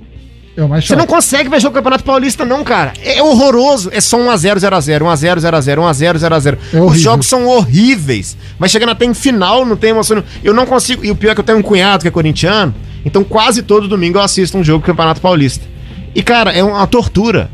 É 0.56 0.62
o 0.64 0.68
mais 0.68 0.84
Você 0.84 0.89
chato. 0.89 0.99
não 0.99 1.08
consegue 1.08 1.49
ver 1.49 1.62
jogo 1.62 1.72
do 1.74 1.76
Campeonato 1.78 2.04
Paulista, 2.04 2.43
não, 2.45 2.64
cara. 2.64 2.91
É 3.04 3.24
horroroso. 3.24 3.89
É 3.93 4.02
só 4.02 4.18
1x0, 4.18 4.58
0x0, 4.58 5.02
1x0, 5.02 5.38
0x0, 5.38 5.78
1x0, 5.80 6.16
0x0. 6.18 6.58
É 6.74 6.78
Os 6.78 6.82
horrível. 6.84 7.02
jogos 7.02 7.28
são 7.28 7.47
horríveis. 7.47 8.36
Vai 8.60 8.68
chegando 8.68 8.89
até 8.89 9.06
em 9.06 9.14
final, 9.14 9.66
não 9.66 9.78
tem 9.78 9.91
emoção. 9.91 10.22
Eu 10.43 10.54
não 10.54 10.66
consigo. 10.66 11.06
E 11.06 11.12
o 11.12 11.16
pior 11.16 11.32
é 11.32 11.34
que 11.36 11.39
eu 11.39 11.45
tenho 11.45 11.58
um 11.60 11.62
cunhado 11.62 12.02
que 12.02 12.08
é 12.10 12.12
corintiano, 12.12 12.74
então 13.06 13.24
quase 13.24 13.64
todo 13.64 13.88
domingo 13.88 14.18
eu 14.18 14.22
assisto 14.22 14.58
um 14.58 14.64
jogo 14.64 14.80
do 14.84 14.86
Campeonato 14.86 15.22
Paulista. 15.22 15.66
E, 16.14 16.22
cara, 16.22 16.52
é 16.52 16.62
uma 16.62 16.86
tortura. 16.86 17.49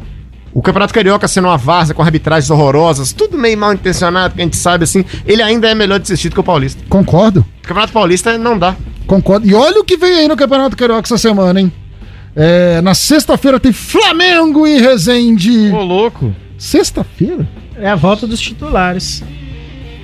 O 0.52 0.62
Campeonato 0.64 0.91
Carioca 0.91 1.28
sendo 1.28 1.48
uma 1.50 1.58
várzea 1.58 1.93
com 1.93 2.02
arbitragens 2.02 2.50
horrorosas, 2.50 3.14
tudo 3.14 3.38
meio 3.38 3.56
mal 3.56 3.74
intencionado, 3.74 4.34
que 4.34 4.41
a 4.41 4.43
gente 4.43 4.58
sabe 4.58 4.86
assim, 4.86 5.06
ele 5.24 5.43
ainda 5.43 5.68
é 5.70 5.76
melhor 5.76 6.00
de 6.00 6.04
assistir 6.04 6.30
do 6.30 6.34
que 6.34 6.39
o 6.39 6.43
Paulista. 6.43 6.82
Concordo, 6.89 7.45
O 7.64 7.68
Campeonato 7.68 7.93
Paulista 7.93 8.36
não 8.39 8.58
dá. 8.58 8.76
concordo. 9.06 9.45
E 9.48 9.54
olha 9.54 9.80
o 9.80 9.84
que 9.84 9.95
vem 9.98 10.12
aí 10.16 10.28
no 10.28 10.36
Campeonato 10.36 10.76
Carioca 10.76 11.02
essa 11.06 11.18
semana, 11.20 11.60
hein? 11.62 11.72
É, 12.40 12.80
na 12.82 12.94
sexta-feira 12.94 13.60
tem 13.60 13.74
Flamengo 13.74 14.68
e 14.68 14.80
Resende. 14.80 15.72
Ô, 15.72 15.82
louco. 15.84 16.36
Sexta-feira? 16.56 17.48
É 17.76 17.90
a 17.90 17.96
volta 17.96 18.28
dos 18.28 18.40
titulares. 18.40 19.24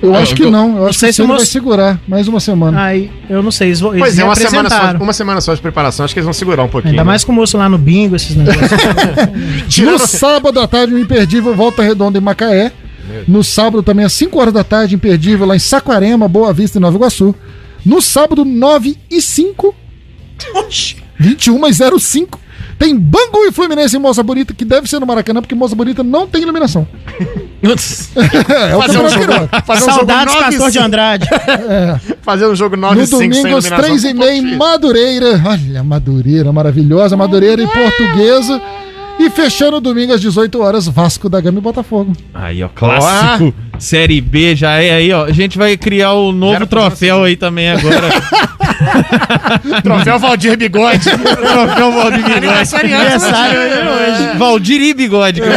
Eu 0.02 0.14
Ah, 0.14 0.18
acho 0.18 0.34
que 0.34 0.42
eu- 0.42 0.50
não. 0.50 0.70
Eu 0.70 0.74
não 0.74 0.86
acho 0.88 0.98
sei 0.98 1.08
que 1.10 1.12
se 1.14 1.22
ele 1.22 1.32
o 1.32 1.36
vai 1.36 1.46
segurar 1.46 2.00
mais 2.06 2.26
uma 2.28 2.40
semana. 2.40 2.84
Aí, 2.84 3.10
eu 3.30 3.42
não 3.42 3.50
sei, 3.52 3.68
eles, 3.68 3.80
vão- 3.80 3.92
eles 3.92 4.00
Pois 4.00 4.18
é, 4.18 4.24
uma 4.24 4.34
semana, 4.34 4.68
só, 4.68 4.92
uma 5.02 5.12
semana 5.12 5.40
só 5.40 5.54
de 5.54 5.60
preparação, 5.62 6.04
acho 6.04 6.12
que 6.12 6.18
eles 6.18 6.24
vão 6.26 6.32
segurar 6.34 6.64
um 6.64 6.68
pouquinho. 6.68 6.90
Ainda 6.92 7.04
né? 7.04 7.06
mais 7.06 7.24
com 7.24 7.30
o 7.32 7.34
moço 7.36 7.56
lá 7.56 7.68
no 7.68 7.78
bingo, 7.78 8.16
esses 8.16 8.34
negócios. 8.36 8.68
No 9.84 9.98
sábado 9.98 10.60
à 10.60 10.66
tarde, 10.68 10.92
o 10.92 10.98
Imperdível 10.98 11.54
Volta 11.54 11.82
Redonda 11.82 12.18
em 12.18 12.20
Macaé. 12.20 12.72
No 13.28 13.44
sábado 13.44 13.82
também, 13.82 14.04
às 14.04 14.12
5 14.12 14.38
horas 14.40 14.52
da 14.52 14.64
tarde, 14.64 14.94
Imperdível 14.94 15.46
lá 15.46 15.54
em 15.56 15.58
Saquarema, 15.60 16.26
Boa 16.28 16.52
Vista 16.52 16.78
e 16.78 16.80
Nova 16.80 16.96
Iguaçu. 16.96 17.34
No 17.84 18.02
sábado, 18.02 18.44
9 18.44 18.96
e 19.10 19.20
5. 19.22 19.74
21 21.18 21.66
e 21.68 22.00
05. 22.00 22.40
Tem 22.78 22.96
Bangu 22.96 23.44
e 23.48 23.52
Fluminense 23.52 23.96
em 23.96 24.00
Moça 24.00 24.22
Bonita, 24.22 24.52
que 24.52 24.64
deve 24.64 24.88
ser 24.88 24.98
no 24.98 25.06
Maracanã, 25.06 25.40
porque 25.40 25.54
Moça 25.54 25.76
Bonita 25.76 26.02
não 26.02 26.26
tem 26.26 26.42
iluminação. 26.42 26.86
é 27.62 28.76
o 28.76 28.80
Fazer 28.80 28.98
um 28.98 29.08
Campeonato 29.08 29.32
jogo, 29.32 29.64
fazer 29.64 29.84
um 29.84 29.94
Saudades, 29.94 30.32
jogo 30.32 30.44
9 30.44 30.56
Castor 30.56 30.70
de 30.70 30.78
Andrade. 30.78 31.28
Fazer 32.22 32.46
um 32.46 32.54
jogo 32.54 32.76
9 32.76 32.96
No 32.96 33.02
e 33.02 33.06
5 33.06 33.18
sem 33.18 33.30
domingo, 33.30 33.56
às 33.56 33.64
iluminação. 33.64 33.98
3 33.98 34.04
e 34.04 34.14
meia, 34.14 34.36
em 34.36 34.56
Madureira. 34.56 35.42
Olha, 35.46 35.84
Madureira, 35.84 36.52
maravilhosa. 36.52 37.16
Madureira 37.16 37.62
e 37.62 37.66
Portuguesa. 37.66 38.60
E 39.18 39.30
fechando 39.30 39.76
o 39.76 39.80
domingo 39.80 40.12
às 40.12 40.20
18 40.20 40.60
horas, 40.60 40.88
Vasco 40.88 41.28
da 41.28 41.40
Gama 41.40 41.58
e 41.58 41.62
Botafogo. 41.62 42.12
Aí, 42.34 42.62
ó, 42.64 42.68
clássico. 42.68 43.54
Série 43.78 44.20
B 44.20 44.56
já 44.56 44.82
é 44.82 44.90
aí, 44.90 45.12
ó. 45.12 45.24
A 45.24 45.32
gente 45.32 45.56
vai 45.56 45.76
criar 45.76 46.14
o 46.14 46.32
novo 46.32 46.66
troféu 46.66 47.22
aí 47.22 47.36
também 47.36 47.70
agora. 47.70 48.08
Troféu 49.82 50.18
Valdir 50.18 50.56
Bigode. 50.56 51.04
troféu 51.10 51.92
Valdir 51.92 52.24
Bigode. 52.24 52.44
Aniversário 52.94 53.60
hoje. 53.90 54.38
Valdir 54.38 54.80
e 54.80 54.94
Bigode. 54.94 55.40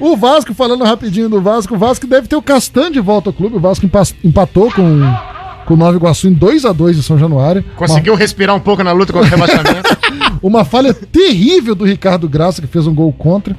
O 0.00 0.16
Vasco, 0.16 0.54
falando 0.54 0.82
rapidinho 0.82 1.28
do 1.28 1.42
Vasco, 1.42 1.74
o 1.74 1.78
Vasco 1.78 2.06
deve 2.06 2.26
ter 2.26 2.34
o 2.34 2.40
Castan 2.40 2.90
de 2.90 3.00
volta 3.00 3.28
ao 3.28 3.34
clube. 3.34 3.56
O 3.56 3.60
Vasco 3.60 3.84
empa- 3.84 4.02
empatou 4.24 4.72
com, 4.72 4.98
com 5.66 5.74
o 5.74 5.76
Nova 5.76 5.94
Iguaçu 5.94 6.26
em 6.26 6.34
2x2 6.34 6.96
em 6.98 7.02
São 7.02 7.18
Januário. 7.18 7.62
Conseguiu 7.76 8.14
respirar 8.14 8.56
um 8.56 8.60
pouco 8.60 8.82
na 8.82 8.92
luta 8.92 9.12
contra 9.12 9.28
o 9.28 9.30
rebaixamento. 9.30 9.94
Uma, 10.10 10.38
uma 10.60 10.64
falha 10.64 10.94
terrível 10.94 11.74
do 11.74 11.84
Ricardo 11.84 12.26
Graça, 12.30 12.62
que 12.62 12.66
fez 12.66 12.86
um 12.86 12.94
gol 12.94 13.12
contra. 13.12 13.54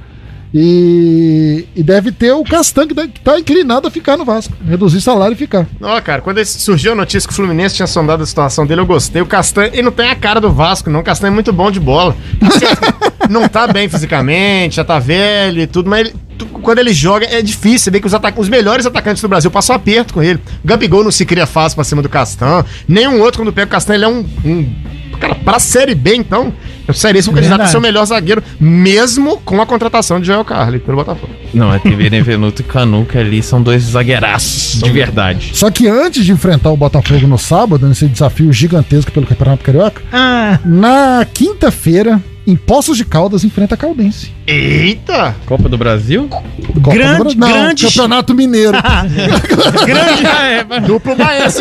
E, 0.53 1.65
e 1.75 1.81
deve 1.81 2.11
ter 2.11 2.31
o 2.33 2.43
Castan, 2.43 2.85
que 2.87 2.93
está 2.99 3.39
inclinado 3.39 3.87
a 3.87 3.91
ficar 3.91 4.17
no 4.17 4.25
Vasco. 4.25 4.53
Reduzir 4.67 4.99
salário 4.99 5.33
e 5.33 5.37
ficar. 5.37 5.65
Ó, 5.81 6.01
cara, 6.01 6.21
quando 6.21 6.43
surgiu 6.45 6.91
a 6.91 6.95
notícia 6.95 7.25
que 7.27 7.33
o 7.33 7.35
Fluminense 7.35 7.75
tinha 7.75 7.87
sondado 7.87 8.21
a 8.23 8.25
situação 8.25 8.65
dele, 8.65 8.81
eu 8.81 8.85
gostei. 8.85 9.21
O 9.21 9.25
Castan, 9.25 9.65
ele 9.67 9.81
não 9.83 9.91
tem 9.91 10.09
a 10.09 10.15
cara 10.15 10.41
do 10.41 10.51
Vasco, 10.51 10.89
não. 10.89 10.99
O 10.99 11.03
Castan 11.03 11.27
é 11.27 11.31
muito 11.31 11.53
bom 11.53 11.71
de 11.71 11.79
bola. 11.79 12.15
Assim, 12.41 12.65
não 13.31 13.47
tá 13.47 13.65
bem 13.67 13.87
fisicamente, 13.87 14.75
já 14.75 14.83
tá 14.83 14.99
velho 14.99 15.61
e 15.61 15.67
tudo, 15.67 15.89
mas 15.89 16.01
ele- 16.01 16.13
quando 16.61 16.79
ele 16.79 16.91
joga 16.93 17.25
é 17.25 17.41
difícil. 17.41 17.79
Você 17.85 17.91
vê 17.91 17.99
que 18.01 18.07
os, 18.07 18.13
os 18.37 18.49
melhores 18.49 18.85
atacantes 18.85 19.21
do 19.21 19.29
Brasil 19.29 19.49
passam 19.49 19.75
aperto 19.75 20.13
com 20.15 20.21
ele. 20.21 20.39
O 20.63 20.67
Gabigol 20.67 21.03
não 21.03 21.11
se 21.11 21.25
cria 21.25 21.45
fácil 21.45 21.75
pra 21.75 21.83
cima 21.85 22.01
do 22.01 22.09
Castan. 22.09 22.65
Nenhum 22.87 23.21
outro, 23.21 23.41
quando 23.41 23.53
pega 23.53 23.67
o 23.67 23.71
Castan, 23.71 23.93
ele 23.95 24.05
é 24.05 24.07
um. 24.09 24.25
um 24.43 24.75
Cara, 25.19 25.35
pra 25.35 25.59
Série 25.59 25.93
B, 25.93 26.15
então, 26.15 26.51
eu 26.87 26.93
seríssimo 26.93 27.33
candidato 27.35 27.55
a 27.61 27.63
Verdade. 27.63 27.71
ser 27.71 27.77
o 27.77 27.81
melhor 27.81 28.05
zagueiro, 28.05 28.43
mesmo 28.59 29.37
com 29.45 29.61
a 29.61 29.65
contratação 29.65 30.19
de 30.19 30.27
Joel 30.27 30.43
Carli 30.45 30.79
pelo 30.79 30.97
Botafogo. 30.97 31.31
Não, 31.53 31.73
é 31.73 31.79
que 31.79 31.89
Benevenuto 31.91 32.61
e 32.61 32.65
Canuca 32.65 33.19
ali 33.19 33.41
são 33.43 33.61
dois 33.61 33.83
zagueiraços, 33.83 34.81
de 34.81 34.89
verdade. 34.89 35.51
Só 35.53 35.69
que 35.71 35.87
antes 35.87 36.25
de 36.25 36.31
enfrentar 36.31 36.69
o 36.71 36.77
Botafogo 36.77 37.27
no 37.27 37.37
sábado, 37.37 37.87
nesse 37.87 38.07
desafio 38.07 38.51
gigantesco 38.53 39.11
pelo 39.11 39.25
Campeonato 39.25 39.63
Carioca, 39.63 40.01
Ah, 40.11 40.59
na 40.65 41.25
quinta-feira, 41.33 42.21
em 42.47 42.55
Poços 42.55 42.97
de 42.97 43.05
Caldas, 43.05 43.43
enfrenta 43.43 43.75
a 43.75 43.77
Caldense. 43.77 44.31
Eita! 44.47 45.35
Copa 45.45 45.69
do 45.69 45.77
Brasil? 45.77 46.27
Copa 46.27 46.49
Grande- 46.93 47.17
do 47.17 47.23
Brasil. 47.23 47.39
Não, 47.39 47.47
grande- 47.47 47.85
Campeonato 47.85 48.33
Mineiro. 48.33 48.71
grande. 49.85 50.81
Duplo 50.87 51.15
Baense. 51.15 51.59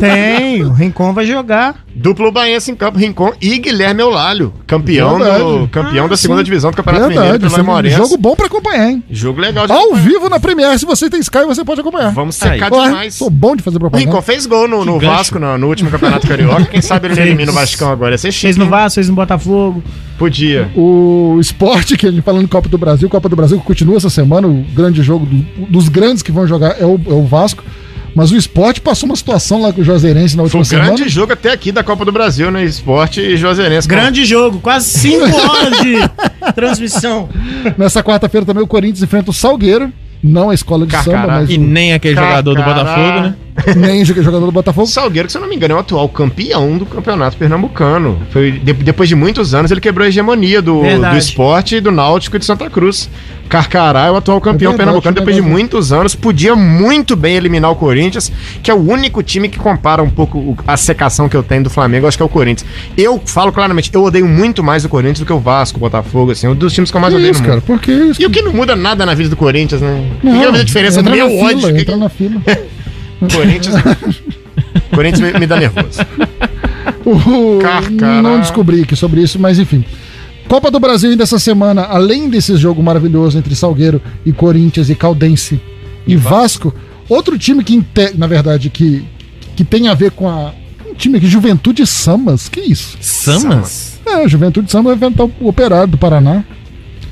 Tem, 0.00 0.62
o 0.64 0.72
Rincon 0.72 1.12
vai 1.12 1.26
jogar. 1.26 1.76
Duplo 2.02 2.32
Baense 2.32 2.70
em 2.70 2.74
campo, 2.74 2.98
Rincon 2.98 3.32
e 3.40 3.58
Guilherme 3.58 4.02
Eulalho, 4.02 4.52
campeão, 4.66 5.18
Verdade. 5.18 5.38
do, 5.44 5.68
campeão 5.68 6.04
Ah, 6.06 6.08
da 6.08 6.16
segunda 6.16 6.40
sim. 6.40 6.44
divisão 6.44 6.70
do 6.72 6.76
Campeonato 6.76 7.06
Verdade, 7.06 7.26
Mineiro 7.26 7.40
pelo 7.40 7.52
é 7.52 7.56
um 7.56 7.60
Aimorés. 7.60 7.94
jogo 7.96 8.16
bom 8.16 8.34
pra 8.34 8.46
acompanhar, 8.46 8.90
hein? 8.90 9.04
Jogo 9.10 9.40
legal 9.40 9.66
de 9.66 9.72
Ao 9.72 9.78
acompanhar. 9.78 10.02
vivo 10.04 10.28
na 10.28 10.40
Premiere, 10.40 10.78
se 10.78 10.84
você 10.84 11.08
tem 11.08 11.20
Sky, 11.20 11.44
você 11.46 11.64
pode 11.64 11.80
acompanhar. 11.80 12.12
Vamos 12.12 12.34
secar 12.36 12.72
Ué, 12.72 12.86
demais. 12.86 13.14
Sou 13.14 13.30
bom 13.30 13.54
de 13.54 13.62
fazer 13.62 13.76
O 13.76 13.80
propaganda. 13.80 14.10
Rincon 14.10 14.20
fez 14.22 14.46
gol 14.46 14.66
no, 14.66 14.84
no. 14.84 14.98
Vasco 14.98 15.38
no, 15.38 15.56
no 15.56 15.68
último 15.68 15.90
Campeonato 15.90 16.26
Carioca. 16.26 16.64
Quem 16.64 16.82
sabe 16.82 17.06
ele 17.08 17.20
elimina 17.22 17.52
o 17.52 17.54
Vascão 17.54 17.90
agora. 17.92 18.12
Ia 18.14 18.18
ser 18.18 18.32
Fez 18.32 18.34
chique. 18.34 18.58
no? 18.58 18.66
Vasco, 18.68 18.96
fez 18.96 19.08
no 19.08 19.14
Botafogo. 19.14 19.82
Podia. 20.18 20.70
O 20.76 21.38
esporte, 21.40 21.96
que 21.96 22.06
a 22.06 22.10
gente 22.10 22.22
falando 22.22 22.48
Copa 22.48 22.68
do 22.68 22.78
Brasil, 22.78 23.08
Copa 23.08 23.28
do 23.28 23.36
Brasil 23.36 23.58
que 23.58 23.64
continua 23.64 23.96
essa 23.96 24.10
semana, 24.10 24.46
o 24.48 24.64
grande 24.74 25.02
jogo 25.02 25.24
do- 25.26 25.66
dos 25.66 25.88
grandes 25.88 26.22
que 26.22 26.30
vão 26.32 26.46
jogar 26.46 26.76
é 26.80 26.84
o, 26.84 27.00
é 27.06 27.12
o 27.12 27.24
Vasco. 27.24 27.62
Mas 28.14 28.30
o 28.30 28.36
esporte 28.36 28.80
passou 28.80 29.08
uma 29.08 29.16
situação 29.16 29.60
lá 29.62 29.72
com 29.72 29.80
o 29.80 29.84
Juazeirense 29.84 30.36
na 30.36 30.42
Foi 30.42 30.44
última 30.44 30.60
um 30.62 30.64
semana. 30.64 30.86
grande 30.96 31.08
jogo 31.08 31.32
até 31.32 31.50
aqui 31.52 31.72
da 31.72 31.82
Copa 31.82 32.04
do 32.04 32.12
Brasil, 32.12 32.50
né? 32.50 32.64
Esporte 32.64 33.20
e 33.20 33.36
Juazeirense. 33.36 33.88
Grande 33.88 34.24
jogo, 34.24 34.58
quase 34.60 34.86
5 34.90 35.24
horas 35.50 35.80
de 35.80 36.52
transmissão. 36.54 37.28
Nessa 37.78 38.02
quarta-feira 38.02 38.44
também 38.46 38.62
o 38.62 38.66
Corinthians 38.66 39.02
enfrenta 39.02 39.30
o 39.30 39.34
Salgueiro. 39.34 39.92
Não 40.22 40.50
a 40.50 40.54
escola 40.54 40.86
de 40.86 40.92
Carcará. 40.92 41.20
samba, 41.22 41.32
mas 41.40 41.50
E 41.50 41.56
o- 41.56 41.60
nem 41.60 41.92
aquele 41.94 42.14
Carcará. 42.14 42.36
jogador 42.36 42.54
do 42.54 42.62
Botafogo, 42.62 43.20
né? 43.22 43.34
Nem 43.76 44.04
jogador 44.04 44.40
do 44.46 44.52
Botafogo. 44.52 44.86
Salgueiro, 44.86 45.26
que 45.26 45.32
se 45.32 45.38
eu 45.38 45.42
não 45.42 45.48
me 45.48 45.54
engano, 45.56 45.74
é 45.74 45.76
o 45.76 45.80
atual 45.80 46.08
campeão 46.08 46.78
do 46.78 46.86
campeonato 46.86 47.36
pernambucano. 47.36 48.18
Foi, 48.30 48.52
de- 48.52 48.72
depois 48.72 49.08
de 49.08 49.14
muitos 49.14 49.54
anos, 49.54 49.70
ele 49.70 49.80
quebrou 49.80 50.04
a 50.04 50.08
hegemonia 50.08 50.62
do, 50.62 50.80
Verdade. 50.82 51.14
do 51.14 51.18
esporte, 51.18 51.78
do 51.80 51.90
Náutico 51.92 52.36
e 52.36 52.38
de 52.38 52.44
Santa 52.46 52.68
Cruz. 52.70 53.10
Carcará 53.48 54.06
é 54.06 54.10
o 54.10 54.16
atual 54.16 54.40
campeão 54.40 54.70
verdade, 54.72 54.78
pernambucano. 54.78 55.16
é 55.16 55.20
Depois 55.20 55.36
de 55.36 55.42
muitos 55.42 55.92
anos, 55.92 56.14
podia 56.14 56.56
muito 56.56 57.14
bem 57.14 57.36
eliminar 57.36 57.70
o 57.70 57.76
Corinthians, 57.76 58.32
que 58.62 58.70
é 58.70 58.74
o 58.74 58.78
único 58.78 59.22
time 59.22 59.48
que 59.50 59.58
compara 59.58 60.02
um 60.02 60.08
pouco 60.08 60.56
a 60.66 60.74
secação 60.78 61.28
que 61.28 61.36
eu 61.36 61.42
tenho 61.42 61.64
do 61.64 61.68
Flamengo, 61.70 62.06
acho 62.06 62.16
que 62.16 62.22
é 62.22 62.26
o 62.26 62.30
Corinthians. 62.30 62.64
Eu 62.96 63.20
falo 63.26 63.52
claramente, 63.52 63.90
eu 63.92 64.02
odeio 64.02 64.26
muito 64.26 64.64
mais 64.64 64.84
o 64.86 64.88
Corinthians 64.88 65.18
do 65.20 65.26
que 65.26 65.32
o 65.32 65.38
Vasco, 65.38 65.76
o 65.76 65.80
Botafogo, 65.80 66.30
assim, 66.32 66.48
um 66.48 66.54
dos 66.54 66.72
times 66.72 66.90
que 66.90 66.96
eu 66.96 67.00
mais 67.02 67.12
Que 67.12 67.18
odeio 67.18 67.30
isso, 67.32 67.42
cara? 67.42 67.60
Por 67.60 67.78
que 67.78 67.92
isso? 67.92 68.22
E 68.22 68.24
o 68.24 68.30
que 68.30 68.40
não 68.40 68.54
muda 68.54 68.74
nada 68.74 69.04
na 69.04 69.12
vida 69.12 69.28
do 69.28 69.36
Corinthians, 69.36 69.82
né? 69.82 70.10
O 70.16 70.20
que 70.20 70.26
Não, 70.26 70.38
que 70.38 70.44
faz 70.46 70.60
a 70.60 70.64
diferença 70.64 71.02
do 71.02 71.10
entra 71.10 71.16
meu 71.16 71.26
na 71.26 71.30
fila, 71.48 71.68
ódio? 71.68 71.68
Entra 71.80 71.84
que- 71.84 72.00
na 72.00 72.08
fila. 72.08 72.40
Corinthians. 73.28 73.76
Corinthians 74.94 75.32
me, 75.32 75.40
me 75.40 75.46
dá 75.46 75.56
nervoso. 75.56 76.00
O-. 77.04 77.58
Não 78.22 78.40
descobri 78.40 78.82
aqui 78.82 78.96
sobre 78.96 79.22
isso, 79.22 79.38
mas 79.38 79.58
enfim. 79.58 79.84
Copa 80.48 80.70
do 80.70 80.78
Brasil 80.78 81.10
ainda 81.10 81.22
essa 81.22 81.38
semana, 81.38 81.82
além 81.82 82.28
desse 82.28 82.56
jogo 82.56 82.82
maravilhoso 82.82 83.38
entre 83.38 83.54
Salgueiro 83.54 84.02
e 84.24 84.32
Corinthians 84.32 84.90
e 84.90 84.94
Caldense 84.94 85.60
e 86.06 86.16
Vasco, 86.16 86.74
outro 87.08 87.38
time 87.38 87.64
que, 87.64 87.82
na 88.14 88.26
verdade, 88.26 88.68
que, 88.68 89.04
que 89.56 89.64
tem 89.64 89.88
a 89.88 89.94
ver 89.94 90.10
com 90.10 90.28
a. 90.28 90.52
Um 90.86 90.94
time 90.94 91.16
aqui, 91.16 91.26
Juventude 91.26 91.86
Samas. 91.86 92.48
Que 92.48 92.60
isso? 92.60 92.98
Samas? 93.00 93.98
É, 94.04 94.28
Juventude 94.28 94.70
Samas 94.70 94.98
vai 94.98 95.08
enfrentar 95.08 95.24
o 95.40 95.48
Operário 95.48 95.88
do 95.88 95.96
Paraná. 95.96 96.44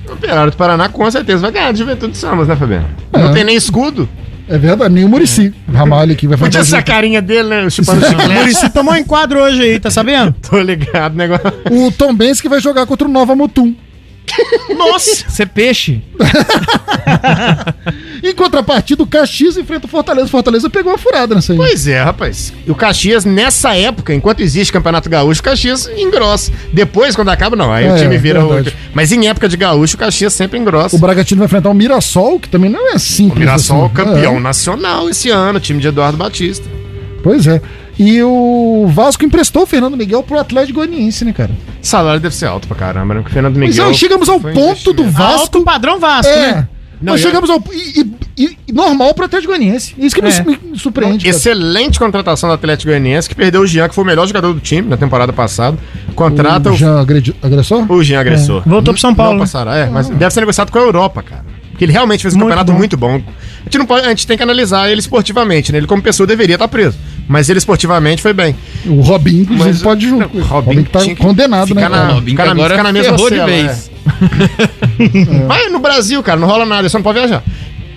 O 0.07 0.13
Operário 0.13 0.51
do 0.51 0.57
Paraná 0.57 0.89
com 0.89 1.11
certeza 1.11 1.41
vai 1.41 1.53
ganhar 1.53 1.73
de 1.73 1.79
Juventude 1.79 2.19
Samas, 2.19 2.47
né, 2.47 2.57
Fabiano? 2.57 2.89
É. 3.13 3.19
Não 3.23 3.33
tem 3.33 3.45
nem 3.45 3.57
escudo. 3.57 4.07
É 4.51 4.59
verdade, 4.59 4.93
nem 4.93 5.05
o 5.05 5.09
Murici. 5.09 5.55
Ramalho 5.73 6.13
aqui 6.13 6.27
vai 6.27 6.37
Podia 6.37 6.61
enfrentar. 6.61 6.79
essa 6.79 6.85
carinha 6.85 7.23
dele, 7.23 7.49
né? 7.49 7.71
Chupando 7.71 8.05
O. 8.05 8.29
Muricy 8.35 8.69
tomou 8.71 8.93
um 8.93 8.97
enquadro 8.97 9.39
hoje 9.41 9.63
aí, 9.63 9.79
tá 9.79 9.91
sabendo? 9.91 10.35
Tô 10.43 10.59
ligado, 10.61 11.15
negócio. 11.17 11.47
O 11.71 11.93
Tom 11.93 12.13
Benz 12.13 12.41
que 12.41 12.49
vai 12.49 12.61
jogar 12.61 12.85
contra 12.85 13.07
o 13.07 13.11
Nova 13.11 13.37
Mutum. 13.37 13.73
Nossa! 14.77 15.25
Você 15.29 15.43
é 15.43 15.47
peixe? 15.47 16.01
Em 18.23 18.35
contrapartida, 18.35 19.03
o 19.03 19.07
Caxias 19.07 19.57
enfrenta 19.57 19.87
o 19.87 19.89
Fortaleza. 19.89 20.27
O 20.27 20.31
Fortaleza 20.31 20.69
pegou 20.69 20.93
uma 20.93 20.99
furada 20.99 21.35
nessa 21.35 21.53
aí. 21.53 21.57
Pois 21.57 21.87
é, 21.87 22.03
rapaz. 22.03 22.53
E 22.67 22.71
o 22.71 22.75
Caxias, 22.75 23.25
nessa 23.25 23.75
época, 23.75 24.15
enquanto 24.15 24.41
existe 24.41 24.73
Campeonato 24.73 25.09
Gaúcho, 25.09 25.41
o 25.41 25.45
Caxias 25.45 25.89
engrossa. 25.97 26.53
Depois, 26.73 27.17
quando 27.17 27.31
acaba, 27.31 27.57
não. 27.57 27.73
Aí 27.73 27.87
É, 27.87 27.95
o 27.95 27.97
time 27.97 28.19
vira 28.19 28.45
o. 28.45 28.51
Mas 28.93 29.11
em 29.11 29.27
época 29.29 29.49
de 29.49 29.57
Gaúcho, 29.57 29.97
o 29.97 29.99
Caxias 29.99 30.35
sempre 30.35 30.59
engrossa. 30.59 30.97
O 30.97 30.99
Bragantino 30.99 31.39
vai 31.39 31.47
enfrentar 31.47 31.71
o 31.71 31.75
Mirassol, 31.75 32.39
que 32.39 32.49
também 32.49 32.71
não 32.71 32.93
é 32.93 32.99
simples. 32.99 33.37
O 33.37 33.41
Mirassol, 33.41 33.87
assim. 33.87 33.95
campeão 33.95 34.37
É, 34.37 34.41
nacional 34.41 35.09
esse 35.09 35.31
ano, 35.31 35.59
time 35.59 35.81
de 35.81 35.89
Eduardo 35.89 36.19
Batista. 36.19 36.69
pois 37.23 37.47
é. 37.47 37.61
E 38.03 38.23
o 38.23 38.87
Vasco 38.89 39.23
emprestou 39.27 39.65
o 39.65 39.67
Fernando 39.67 39.95
Miguel 39.95 40.23
pro 40.23 40.39
Atlético 40.39 40.79
Goianiense, 40.79 41.23
né, 41.23 41.35
cara? 41.35 41.51
O 41.83 41.87
salário 41.87 42.19
deve 42.19 42.35
ser 42.35 42.47
alto 42.47 42.67
pra 42.67 42.75
caramba, 42.75 43.13
né? 43.13 43.21
Porque 43.21 43.31
o 43.31 43.35
Fernando 43.35 43.59
Pois 43.59 43.69
Miguel. 43.77 43.91
é, 43.91 43.95
chegamos 43.95 44.27
ao 44.29 44.41
ponto 44.41 44.93
do. 44.95 45.05
Vasco. 45.05 45.41
Alto 45.41 45.63
padrão 45.63 46.01
Vasco, 46.01 46.33
É. 46.33 46.53
né? 46.53 46.69
Não, 47.03 47.13
Nós 47.15 47.21
eu- 47.23 47.29
chegamos 47.29 47.49
ao. 47.51 47.63
E, 47.73 48.11
e- 48.39 48.57
e 48.69 48.73
normal 48.73 49.13
pro 49.15 49.25
Atlético 49.27 49.53
Goianiense. 49.53 49.95
Isso 49.99 50.15
que 50.15 50.21
me- 50.23 50.31
É. 50.31 50.43
me, 50.43 50.79
surpreende. 50.79 51.25
cara. 51.25 51.37
Excelente 51.37 51.99
contratação 51.99 52.49
do 52.49 52.55
Atlético 52.55 52.89
Goianiense, 52.91 53.29
que 53.29 53.35
perdeu 53.35 53.61
o 53.63 53.67
Jean, 53.67 53.89
que 53.89 53.95
foi 53.95 54.05
o 54.05 54.07
melhor 54.07 54.27
jogador 54.27 54.53
do 54.55 54.61
time 54.61 54.89
na 54.89 54.97
temporada 54.99 55.33
passada. 55.33 55.79
Contrata 56.15 56.71
o 56.71 56.73
o, 56.73 56.77
Jean 56.77 57.01
agredi- 57.01 57.35
agressor? 57.43 57.91
o 57.91 58.03
Jean 58.03 58.21
agressor. 58.21 58.63
Voltou 58.67 58.93
pro 58.95 59.01
São 59.01 59.15
Paulo, 59.15 59.33
Não 59.33 59.39
né? 59.41 59.45
passará, 59.45 59.77
é, 59.77 59.89
mas 59.91 60.09
deve 60.09 60.31
ser 60.31 60.41
negociado 60.41 60.71
com 60.71 60.79
a 60.79 60.83
Europa, 60.83 61.23
cara. 61.23 61.45
Porque 61.81 61.87
ele 61.87 61.93
realmente 61.93 62.21
fez 62.21 62.35
um 62.35 62.37
Muito 62.37 62.49
campeonato 62.51 62.73
bom. 62.73 62.79
muito 62.79 62.97
bom. 62.99 63.15
A 63.15 63.65
gente, 63.65 63.79
não 63.79 63.87
pode, 63.87 64.05
a 64.05 64.11
gente 64.11 64.27
tem 64.27 64.37
que 64.37 64.43
analisar 64.43 64.91
ele 64.91 65.01
esportivamente, 65.01 65.73
né? 65.73 65.79
Ele, 65.79 65.87
como 65.87 66.03
pessoa, 66.03 66.27
deveria 66.27 66.57
estar 66.57 66.69
preso. 66.69 66.99
Mas 67.27 67.49
ele 67.49 67.57
esportivamente 67.59 68.21
foi 68.21 68.35
bem. 68.35 68.55
O 68.85 69.01
Robinho, 69.01 69.45
inclusive, 69.45 69.69
Mas- 69.71 69.83
pode 69.83 70.07
junto. 70.07 70.29
Não, 70.37 70.43
O 70.43 70.45
Robinho 70.45 70.85
que 70.85 70.91
tá 70.91 71.01
que 71.01 71.17
condenado, 71.17 71.75
né? 71.75 71.81
ficar 71.83 71.89
na- 71.89 71.97
cara? 72.09 72.21
Que 72.21 72.35
na- 72.35 72.51
agora 72.51 72.69
ficar 72.75 72.83
na 72.83 72.93
mesma 72.93 73.13
ferrou 73.17 73.31
de 73.31 73.37
cela, 73.37 73.47
vez. 73.47 73.91
Mas 75.49 75.73
no 75.73 75.79
Brasil, 75.79 76.23
cara, 76.23 76.39
não 76.39 76.47
rola 76.47 76.67
nada, 76.67 76.83
ele 76.83 76.89
só 76.91 76.99
não 76.99 77.03
pode 77.03 77.19
viajar. 77.19 77.43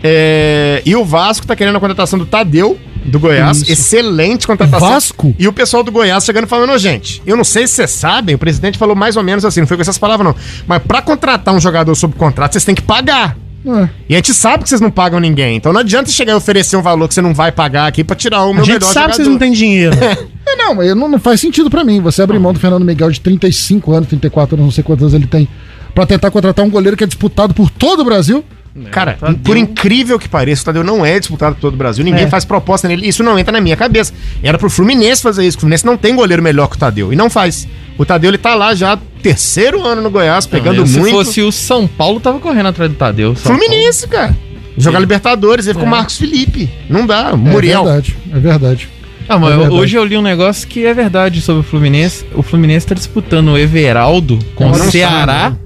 É, 0.02 0.82
e 0.86 0.96
o 0.96 1.04
Vasco 1.04 1.46
tá 1.46 1.56
querendo 1.58 1.76
a 1.76 1.80
contratação 1.82 2.18
do 2.18 2.26
Tadeu, 2.26 2.78
do 3.06 3.20
Goiás. 3.20 3.62
Isso. 3.64 3.72
Excelente 3.72 4.48
contratação. 4.48 4.90
Vasco? 4.90 5.36
E 5.38 5.46
o 5.48 5.52
pessoal 5.54 5.84
do 5.84 5.92
Goiás 5.92 6.24
chegando 6.24 6.46
e 6.46 6.48
falando, 6.48 6.72
"Ô, 6.72 6.78
gente, 6.78 7.22
eu 7.26 7.36
não 7.36 7.44
sei 7.44 7.68
se 7.68 7.74
vocês 7.74 7.92
sabem, 7.92 8.36
o 8.36 8.38
presidente 8.38 8.78
falou 8.78 8.96
mais 8.96 9.18
ou 9.18 9.24
menos 9.24 9.44
assim, 9.44 9.60
não 9.62 9.68
foi 9.68 9.76
com 9.78 9.82
essas 9.82 9.98
palavras 9.98 10.26
não. 10.28 10.36
Mas 10.68 10.82
pra 10.84 11.02
contratar 11.02 11.54
um 11.54 11.60
jogador 11.60 11.94
sob 11.96 12.16
contrato, 12.16 12.54
vocês 12.54 12.64
têm 12.64 12.76
que 12.76 12.82
pagar. 12.82 13.36
É. 13.66 13.90
E 14.10 14.14
a 14.14 14.18
gente 14.18 14.34
sabe 14.34 14.64
que 14.64 14.70
vocês 14.70 14.82
não 14.82 14.92
pagam 14.92 15.20
ninguém. 15.20 15.56
Então 15.56 15.72
não 15.72 15.80
adianta 15.80 16.10
chegar 16.10 16.34
e 16.34 16.36
oferecer 16.36 16.76
um 16.76 16.82
valor 16.82 17.08
que 17.08 17.14
você 17.14 17.22
não 17.22 17.34
vai 17.34 17.52
pagar 17.52 17.88
aqui 17.88 18.04
pra 18.04 18.16
tirar 18.16 18.46
o 18.46 18.52
A 18.52 18.54
meu 18.54 18.66
gente 18.66 18.80
melhor 18.80 18.92
sabe 18.94 19.10
que 19.12 19.16
vocês 19.18 19.28
não 19.28 19.38
têm 19.38 19.52
dinheiro. 19.52 19.96
É, 20.46 20.58
não, 20.58 20.76
mas 20.76 20.94
não, 20.94 21.08
não 21.08 21.20
faz 21.20 21.40
sentido 21.40 21.70
pra 21.70 21.86
mim. 21.86 22.02
Você 22.02 22.22
abrir 22.22 22.38
mão 22.38 22.52
do 22.52 22.60
Fernando 22.60 22.84
Miguel 22.84 23.10
de 23.10 23.20
35 23.22 23.94
anos, 23.94 24.10
34 24.10 24.56
anos, 24.56 24.66
não 24.66 24.72
sei 24.72 24.84
quantos 24.84 25.04
anos 25.04 25.14
ele 25.14 25.26
tem, 25.26 25.48
pra 25.96 26.06
tentar 26.06 26.30
contratar 26.32 26.66
um 26.66 26.70
goleiro 26.70 26.98
que 26.98 27.04
é 27.04 27.08
disputado 27.08 27.54
por 27.54 27.70
todo 27.70 28.02
o 28.02 28.06
Brasil. 28.06 28.44
Cara, 28.92 29.14
Tadeu. 29.20 29.38
por 29.44 29.56
incrível 29.56 30.18
que 30.18 30.28
pareça, 30.28 30.64
o 30.64 30.66
Tadeu 30.66 30.84
não 30.84 31.06
é 31.06 31.20
disputado 31.20 31.54
por 31.56 31.62
todo 31.62 31.74
o 31.76 31.78
Brasil. 31.78 32.04
Ninguém 32.04 32.24
É. 32.26 32.28
faz 32.30 32.44
proposta 32.44 32.88
nele. 32.88 33.08
Isso 33.08 33.24
não 33.24 33.38
entra 33.38 33.52
na 33.52 33.62
minha 33.62 33.78
cabeça. 33.78 34.12
Era 34.42 34.58
pro 34.58 34.70
Fluminense 34.70 35.22
fazer 35.22 35.46
isso. 35.46 35.58
O 35.58 35.60
Fluminense 35.62 35.86
não 35.86 35.96
tem 35.96 36.16
goleiro 36.16 36.42
melhor 36.42 36.68
que 36.68 36.76
o 36.76 36.80
Tadeu. 36.80 37.14
E 37.14 37.16
não 37.16 37.30
faz. 37.30 37.68
O 37.98 38.04
Tadeu, 38.06 38.32
ele 38.32 38.40
tá 38.40 38.56
lá 38.56 38.74
já, 38.74 38.98
terceiro 39.22 39.84
ano 39.86 40.02
no 40.02 40.10
Goiás, 40.10 40.48
pegando 40.48 40.78
Não, 40.80 40.88
se 40.88 40.98
muito. 40.98 41.14
fosse 41.14 41.42
o 41.44 41.52
São 41.52 41.86
Paulo, 41.88 42.20
tava 42.20 42.40
correndo 42.40 42.70
atrás 42.70 42.90
do 42.92 42.98
Tadeu. 42.98 43.36
São 43.36 43.56
Fluminense, 43.56 44.08
cara. 44.08 44.36
Jogar 44.76 45.00
Libertadores, 45.00 45.68
ele 45.68 45.78
com 45.78 45.86
o 45.86 45.88
Marcos 45.88 46.18
Felipe. 46.18 46.68
Não 46.90 47.06
dá. 47.06 47.30
É 47.32 47.36
Muriel. 47.36 47.84
verdade, 47.84 48.16
é 48.34 48.40
verdade. 48.40 48.90
Ah, 49.30 49.38
mas 49.38 49.54
É 49.54 49.58
verdade. 49.58 49.76
hoje 49.80 49.96
eu 49.96 50.04
li 50.04 50.18
um 50.18 50.22
negócio 50.24 50.68
que 50.68 50.84
é 50.84 50.94
verdade 50.96 51.40
sobre 51.42 51.62
o 51.62 51.64
Fluminense. 51.64 52.26
O 52.34 52.42
Fluminense 52.42 52.88
tá 52.88 52.96
disputando 52.96 53.50
o 53.50 53.58
Everaldo 53.58 54.40
com 54.56 54.70
o 54.72 54.74
Ceará, 54.76 55.44
sabe, 55.44 55.58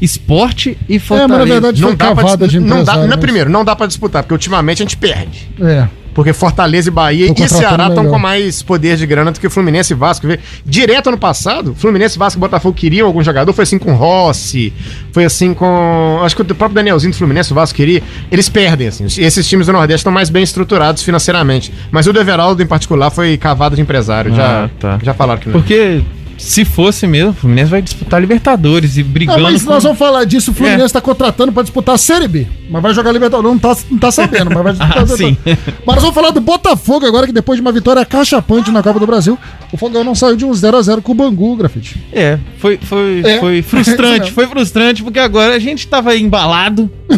Esporte 0.00 0.76
e 0.88 0.96
É, 0.96 0.98
mas 0.98 1.10
na 1.10 1.18
Fortaleza. 1.18 1.44
verdade 1.52 1.80
Não 1.82 1.88
foi 1.88 1.96
dá, 1.96 2.14
pra, 2.14 2.46
de 2.46 2.60
não 2.60 2.84
dá, 2.84 2.96
não, 2.96 3.08
mas- 3.08 3.16
primeiro, 3.16 3.50
não 3.50 3.64
dá 3.64 3.74
pra 3.76 3.86
disputar, 3.86 4.22
porque 4.22 4.34
ultimamente 4.34 4.82
a 4.82 4.84
gente 4.84 4.96
perde. 4.96 5.48
É. 5.60 5.86
Porque 6.14 6.32
Fortaleza 6.32 6.88
e 6.88 6.92
Bahia 6.92 7.26
e 7.26 7.48
Ceará 7.48 7.88
estão 7.88 8.06
com 8.06 8.20
mais 8.20 8.62
poder 8.62 8.96
de 8.96 9.04
grana 9.04 9.32
do 9.32 9.40
que 9.40 9.48
o 9.48 9.50
Fluminense 9.50 9.92
e 9.94 9.96
Vasco. 9.96 10.28
Direto 10.64 11.08
ano 11.08 11.18
passado, 11.18 11.74
Fluminense, 11.74 12.16
Vasco 12.16 12.38
e 12.38 12.40
Botafogo 12.40 12.72
queriam 12.72 13.08
algum 13.08 13.20
jogador. 13.20 13.52
Foi 13.52 13.64
assim 13.64 13.80
com 13.80 13.94
Rossi, 13.94 14.72
foi 15.10 15.24
assim 15.24 15.52
com. 15.52 16.20
Acho 16.22 16.36
que 16.36 16.42
o 16.42 16.44
próprio 16.44 16.76
Danielzinho 16.76 17.10
do 17.12 17.16
Fluminense, 17.16 17.50
o 17.50 17.54
Vasco 17.56 17.74
queria. 17.74 18.00
Eles 18.30 18.48
perdem, 18.48 18.86
assim. 18.86 19.06
Esses 19.18 19.44
times 19.48 19.66
do 19.66 19.72
Nordeste 19.72 20.02
estão 20.02 20.12
mais 20.12 20.30
bem 20.30 20.44
estruturados 20.44 21.02
financeiramente. 21.02 21.72
Mas 21.90 22.06
o 22.06 22.12
do 22.12 22.20
Everaldo, 22.20 22.62
em 22.62 22.66
particular, 22.66 23.10
foi 23.10 23.36
cavado 23.36 23.74
de 23.74 23.82
empresário. 23.82 24.32
Ah, 24.34 24.36
já, 24.36 24.70
tá. 24.78 24.98
já 25.02 25.14
falaram 25.14 25.40
que 25.40 25.48
não. 25.48 25.54
Porque 25.54 26.00
se 26.38 26.64
fosse 26.64 27.06
mesmo, 27.06 27.30
o 27.30 27.34
Fluminense 27.34 27.70
vai 27.70 27.80
disputar 27.82 28.20
Libertadores 28.20 28.96
e 28.96 29.00
Ah, 29.00 29.04
brigando 29.06 29.42
mas 29.42 29.62
com... 29.62 29.70
nós 29.70 29.82
vamos 29.82 29.98
falar 29.98 30.24
disso, 30.24 30.50
o 30.50 30.54
Fluminense 30.54 30.82
É. 30.82 30.86
está 30.86 31.00
contratando 31.00 31.52
para 31.52 31.62
disputar 31.62 31.94
a 31.94 31.98
Série 31.98 32.28
B. 32.28 32.46
Mas 32.70 32.82
vai 32.82 32.92
jogar 32.94 33.12
Libertadores, 33.12 33.50
não 33.50 33.58
tá, 33.58 33.76
não 33.90 33.98
tá 33.98 34.10
sabendo, 34.10 34.50
mas 34.52 34.62
vai 34.62 34.72
disputar 34.74 35.02
Ah, 35.02 35.06
sim. 35.06 35.36
Mas 35.44 35.94
nós 35.96 36.02
vamos 36.02 36.14
falar 36.14 36.30
do 36.30 36.40
Botafogo 36.40 37.06
agora, 37.06 37.26
que 37.26 37.32
depois 37.32 37.56
de 37.56 37.60
uma 37.62 37.72
vitória 37.72 38.04
cachapante 38.04 38.70
na 38.70 38.82
Copa 38.82 38.98
do 39.00 39.06
Brasil, 39.06 39.38
o 39.72 39.76
Fogão 39.76 40.02
não 40.04 40.14
saiu 40.14 40.36
de 40.36 40.44
um 40.44 40.50
0x0 40.50 41.00
com 41.02 41.12
o 41.12 41.14
Bangu, 41.14 41.56
Grafite. 41.56 42.02
É, 42.12 42.38
foi, 42.58 42.78
foi, 42.78 43.22
É. 43.24 43.38
foi 43.40 43.58
É 43.58 43.62
frustrante, 43.62 44.20
mesmo. 44.20 44.34
foi 44.34 44.46
frustrante, 44.46 45.02
porque 45.02 45.18
agora 45.18 45.54
a 45.54 45.58
gente 45.58 45.86
tava 45.86 46.16
embalado. 46.16 46.90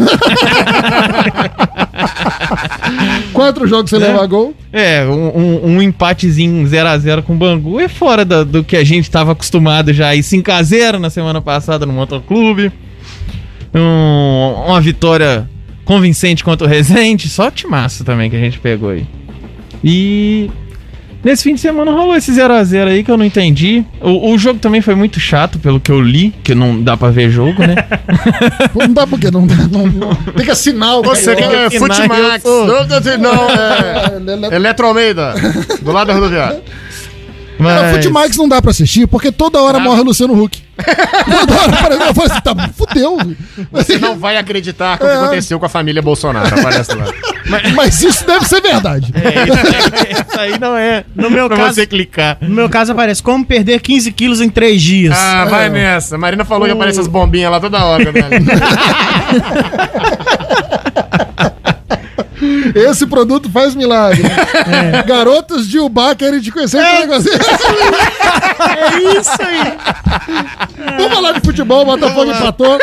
Quatro 3.33 3.67
jogos 3.67 3.91
sem 3.91 4.01
É. 4.01 4.07
levar 4.07 4.27
gol. 4.27 4.55
É, 4.73 5.05
um, 5.05 5.39
um- 5.39 5.67
um 5.77 5.83
empatezinho 5.83 6.67
0x0 6.67 7.23
com 7.23 7.35
o 7.35 7.37
Bangu 7.37 7.79
é 7.81 7.89
fora 7.89 8.25
da- 8.25 8.45
do 8.45 8.65
que 8.65 8.77
a 8.77 8.85
gente 8.85 9.11
tava 9.11 9.33
acostumado 9.33 9.93
já. 9.93 10.15
E 10.15 10.23
5x0 10.23 10.99
na 10.99 11.11
semana 11.11 11.41
passada 11.43 11.85
no 11.87 11.93
Motoclube. 11.93 12.73
Um, 13.75 14.55
uma 14.67 14.81
vitória 14.81 15.49
convincente 15.85 16.43
contra 16.43 16.67
o 16.67 16.71
Resende. 16.71 17.29
Só 17.29 17.51
timaço 17.51 18.05
também 18.05 18.31
que 18.31 18.37
a 18.37 18.41
gente 18.41 18.59
pegou 18.59 18.91
aí. 18.91 19.07
E 19.85 20.51
nesse 21.27 21.43
fim 21.43 21.55
de 21.55 21.61
semana 21.61 21.91
rolou 21.91 22.15
esse 22.15 22.31
0x0 22.31 22.87
aí 22.87 23.03
que 23.03 23.11
eu 23.11 23.17
não 23.17 23.25
entendi. 23.25 23.85
O, 24.01 24.31
o 24.33 24.39
jogo 24.39 24.61
também 24.61 24.81
foi 24.81 24.95
muito 24.95 25.19
chato, 25.19 25.59
pelo 25.59 25.81
que 25.81 25.91
eu 25.91 26.01
li, 26.01 26.33
que 26.45 26.55
não 26.55 26.81
dá 26.81 26.97
pra 26.97 27.11
ver 27.11 27.29
jogo, 27.31 27.61
né? 27.63 27.75
Não 28.77 28.93
dá 28.93 29.07
porque 29.07 29.31
não, 29.31 29.45
não, 29.45 29.87
não- 29.87 30.15
tem 30.37 30.45
que 30.45 30.51
assinar 30.51 30.99
o 30.99 31.03
Você 31.03 31.35
que 31.35 31.43
cara. 31.43 31.67
é 31.67 31.71
Futimax. 31.71 32.45
Não, 32.45 32.67
não, 32.87 34.37
não, 34.39 34.51
é. 34.53 34.55
Eletro 34.57 34.87
Almeida, 34.87 35.35
do 35.83 35.91
lado 35.93 36.07
da 36.09 36.15
rodoviária. 36.15 36.63
Cara, 37.59 37.93
Futimax 37.95 38.37
não 38.37 38.49
dá 38.49 38.61
pra 38.61 38.71
assistir 38.71 39.07
porque 39.07 39.33
toda 39.33 39.61
hora 39.61 39.79
morre 39.79 40.01
o 40.01 40.05
Luciano 40.05 40.35
Huck. 40.41 40.63
toda 40.77 41.55
hora 41.63 41.73
aparece, 41.79 42.03
eu 42.03 42.15
falo 42.15 42.31
assim, 42.31 42.41
tá, 42.43 42.71
fudeu. 42.77 43.19
Você 43.73 43.99
não 43.99 44.19
vai 44.19 44.37
acreditar 44.37 44.99
com 44.99 45.05
o 45.05 45.09
que 45.09 45.15
É. 45.15 45.19
aconteceu 45.19 45.59
com 45.59 45.65
a 45.65 45.69
família 45.69 46.03
Bolsonaro. 46.03 46.47
Aparece 46.59 46.95
lá. 46.95 47.07
Mas 47.75 48.03
isso 48.03 48.27
deve 48.27 48.45
ser 48.47 48.61
verdade. 48.61 49.11
Isso 49.11 50.39
aí 50.41 50.59
não 50.59 50.77
é. 50.77 51.05
No 51.15 51.31
meu 51.31 51.49
Pra 51.49 51.57
caso, 51.57 51.75
você 51.77 51.87
clicar. 51.87 52.37
no 52.43 52.55
meu 52.55 52.69
caso 52.69 52.93
aparece 52.93 53.23
como 53.23 53.45
perder 53.45 53.81
15 53.81 54.13
quilos 54.13 54.41
em 54.43 54.51
3 54.51 54.83
dias. 54.83 55.17
Ah, 55.17 55.47
vai 55.47 55.71
nessa. 55.71 56.19
Marina 56.19 56.45
falou 56.45 56.67
que 56.67 56.73
aparece 56.73 57.01
as 57.01 57.07
bombinhas 57.07 57.51
lá 57.51 57.59
toda 57.61 57.83
hora, 57.85 58.13
velho. 58.13 58.29
Esse 62.75 63.07
produto 63.07 63.51
faz 63.51 63.75
milagre. 63.75 64.23
Garotos 65.07 65.69
de 65.69 65.79
Ubá 65.79 66.15
querem 66.15 66.41
te 66.41 66.51
conhecer. 66.51 66.79
É, 66.79 67.01
negócio. 67.01 67.31
é 67.33 67.39
isso 69.19 69.43
aí. 69.43 69.77
Vamos 70.97 71.15
falar 71.15 71.33
de 71.33 71.41
futebol, 71.41 71.85
Botafogo 71.85 72.31
empatou. 72.31 72.79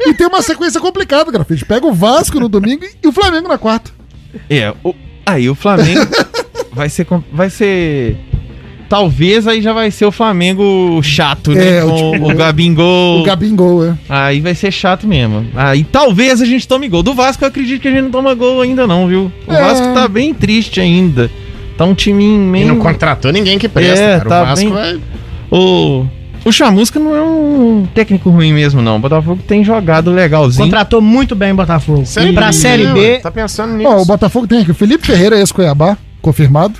E 0.00 0.14
tem 0.14 0.26
uma 0.26 0.42
sequência 0.42 0.80
complicada, 0.80 1.30
grafite. 1.30 1.64
Pega 1.64 1.86
o 1.86 1.92
Vasco 1.92 2.40
no 2.40 2.48
domingo 2.48 2.84
e 3.02 3.06
o 3.06 3.12
Flamengo 3.12 3.48
na 3.48 3.58
quarta. 3.58 3.90
É, 4.48 4.72
o, 4.82 4.94
aí 5.26 5.48
o 5.48 5.54
Flamengo 5.54 6.06
vai 6.72 6.88
ser. 6.88 7.06
Vai 7.32 7.50
ser. 7.50 8.16
Talvez 8.92 9.48
aí 9.48 9.62
já 9.62 9.72
vai 9.72 9.90
ser 9.90 10.04
o 10.04 10.12
Flamengo 10.12 11.00
chato, 11.02 11.52
né? 11.52 11.78
É, 11.78 11.82
o 11.82 11.88
com 11.88 12.12
tipo- 12.12 12.30
o 12.30 12.34
Gabingol. 12.34 13.20
O 13.20 13.22
Gabingol, 13.22 13.86
é. 13.86 13.94
Aí 14.06 14.38
vai 14.38 14.54
ser 14.54 14.70
chato 14.70 15.06
mesmo. 15.06 15.46
Aí 15.56 15.82
talvez 15.82 16.42
a 16.42 16.44
gente 16.44 16.68
tome 16.68 16.88
gol. 16.90 17.02
Do 17.02 17.14
Vasco 17.14 17.42
eu 17.42 17.48
acredito 17.48 17.80
que 17.80 17.88
a 17.88 17.90
gente 17.90 18.02
não 18.02 18.10
toma 18.10 18.34
gol 18.34 18.60
ainda 18.60 18.86
não, 18.86 19.06
viu? 19.08 19.32
O 19.46 19.50
É. 19.52 19.58
Vasco 19.62 19.94
tá 19.94 20.06
bem 20.06 20.34
triste 20.34 20.78
ainda. 20.78 21.30
Tá 21.78 21.86
um 21.86 21.94
time 21.94 22.22
E 22.22 22.26
meio... 22.36 22.66
não 22.68 22.80
contratou 22.80 23.32
ninguém 23.32 23.58
que 23.58 23.66
presta, 23.66 24.04
É, 24.04 24.18
cara. 24.18 24.28
tá 24.28 24.42
o 24.42 24.44
Vasco 24.44 24.64
bem- 24.66 24.74
vai... 24.74 25.00
O... 25.50 26.04
O 26.44 26.52
Chamusca 26.52 27.00
não 27.00 27.16
é 27.16 27.22
um 27.22 27.86
técnico 27.94 28.28
ruim 28.28 28.52
mesmo, 28.52 28.82
não. 28.82 28.96
O 28.96 28.98
Botafogo 28.98 29.40
tem 29.48 29.64
jogado 29.64 30.10
legalzinho. 30.10 30.66
Contratou 30.66 31.00
muito 31.00 31.34
bem 31.34 31.52
o 31.52 31.54
Botafogo. 31.56 32.04
Série 32.04 32.34
pra 32.34 32.52
Série 32.52 32.88
B? 32.88 33.20
Tá 33.20 33.30
pensando 33.30 33.72
nisso. 33.72 33.88
Ó, 33.88 34.02
o 34.02 34.04
Botafogo 34.04 34.46
tem 34.46 34.58
aqui 34.58 34.70
o 34.70 34.74
Felipe 34.74 35.06
Ferreira, 35.06 35.38
ex-Cuiabá, 35.38 35.96
confirmado. 36.20 36.74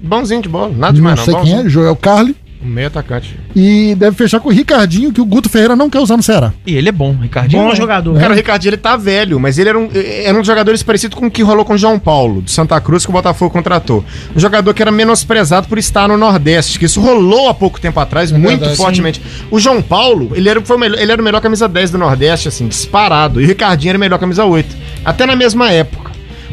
Bonzinho 0.00 0.42
de 0.42 0.48
bola, 0.48 0.68
nada 0.68 0.86
Não 0.88 0.92
demais 0.94 1.18
não. 1.18 1.24
sei 1.24 1.34
quem 1.36 1.54
é, 1.60 1.68
Joel 1.68 1.96
Carli. 1.96 2.36
Um 2.60 2.66
meio 2.66 2.88
atacante. 2.88 3.38
E 3.54 3.94
deve 3.96 4.16
fechar 4.16 4.40
com 4.40 4.48
o 4.48 4.52
Ricardinho, 4.52 5.12
que 5.12 5.20
o 5.20 5.24
Guto 5.24 5.48
Ferreira 5.48 5.76
não 5.76 5.88
quer 5.88 6.00
usar 6.00 6.16
no 6.16 6.24
Ceará. 6.24 6.52
E 6.66 6.74
ele 6.74 6.88
é 6.88 6.92
bom, 6.92 7.12
Ricardinho. 7.12 7.62
bom 7.62 7.70
é 7.70 7.76
jogador. 7.76 8.18
Cara, 8.18 8.32
o 8.32 8.36
Ricardinho 8.36 8.70
ele 8.70 8.76
tá 8.76 8.96
velho, 8.96 9.38
mas 9.38 9.58
ele 9.58 9.68
era 9.68 9.78
um, 9.78 9.88
era 9.94 10.34
um 10.34 10.38
dos 10.40 10.46
jogadores 10.46 10.82
parecido 10.82 11.14
com 11.14 11.26
o 11.26 11.30
que 11.30 11.40
rolou 11.40 11.64
com 11.64 11.74
o 11.74 11.78
João 11.78 12.00
Paulo, 12.00 12.42
de 12.42 12.50
Santa 12.50 12.80
Cruz, 12.80 13.04
que 13.04 13.10
o 13.10 13.12
Botafogo 13.12 13.52
contratou. 13.52 14.04
Um 14.34 14.40
jogador 14.40 14.74
que 14.74 14.82
era 14.82 14.90
menosprezado 14.90 15.68
por 15.68 15.78
estar 15.78 16.08
no 16.08 16.16
Nordeste, 16.16 16.80
que 16.80 16.86
isso 16.86 17.00
rolou 17.00 17.48
há 17.48 17.54
pouco 17.54 17.80
tempo 17.80 18.00
atrás, 18.00 18.32
muito 18.32 18.58
verdade, 18.58 18.76
fortemente. 18.76 19.22
O 19.52 19.60
João 19.60 19.80
Paulo, 19.80 20.32
ele 20.34 20.48
era, 20.48 20.60
foi 20.60 20.76
o 20.76 20.80
melhor, 20.80 20.98
ele 21.00 21.12
era 21.12 21.22
o 21.22 21.24
melhor 21.24 21.40
camisa 21.40 21.68
10 21.68 21.92
do 21.92 21.98
Nordeste, 21.98 22.48
assim, 22.48 22.66
disparado. 22.66 23.40
E 23.40 23.44
o 23.44 23.46
Ricardinho 23.46 23.90
era 23.90 23.98
o 23.98 24.00
melhor 24.00 24.18
camisa 24.18 24.44
8. 24.44 24.76
Até 25.04 25.26
na 25.26 25.36
mesma 25.36 25.70
época. 25.70 26.07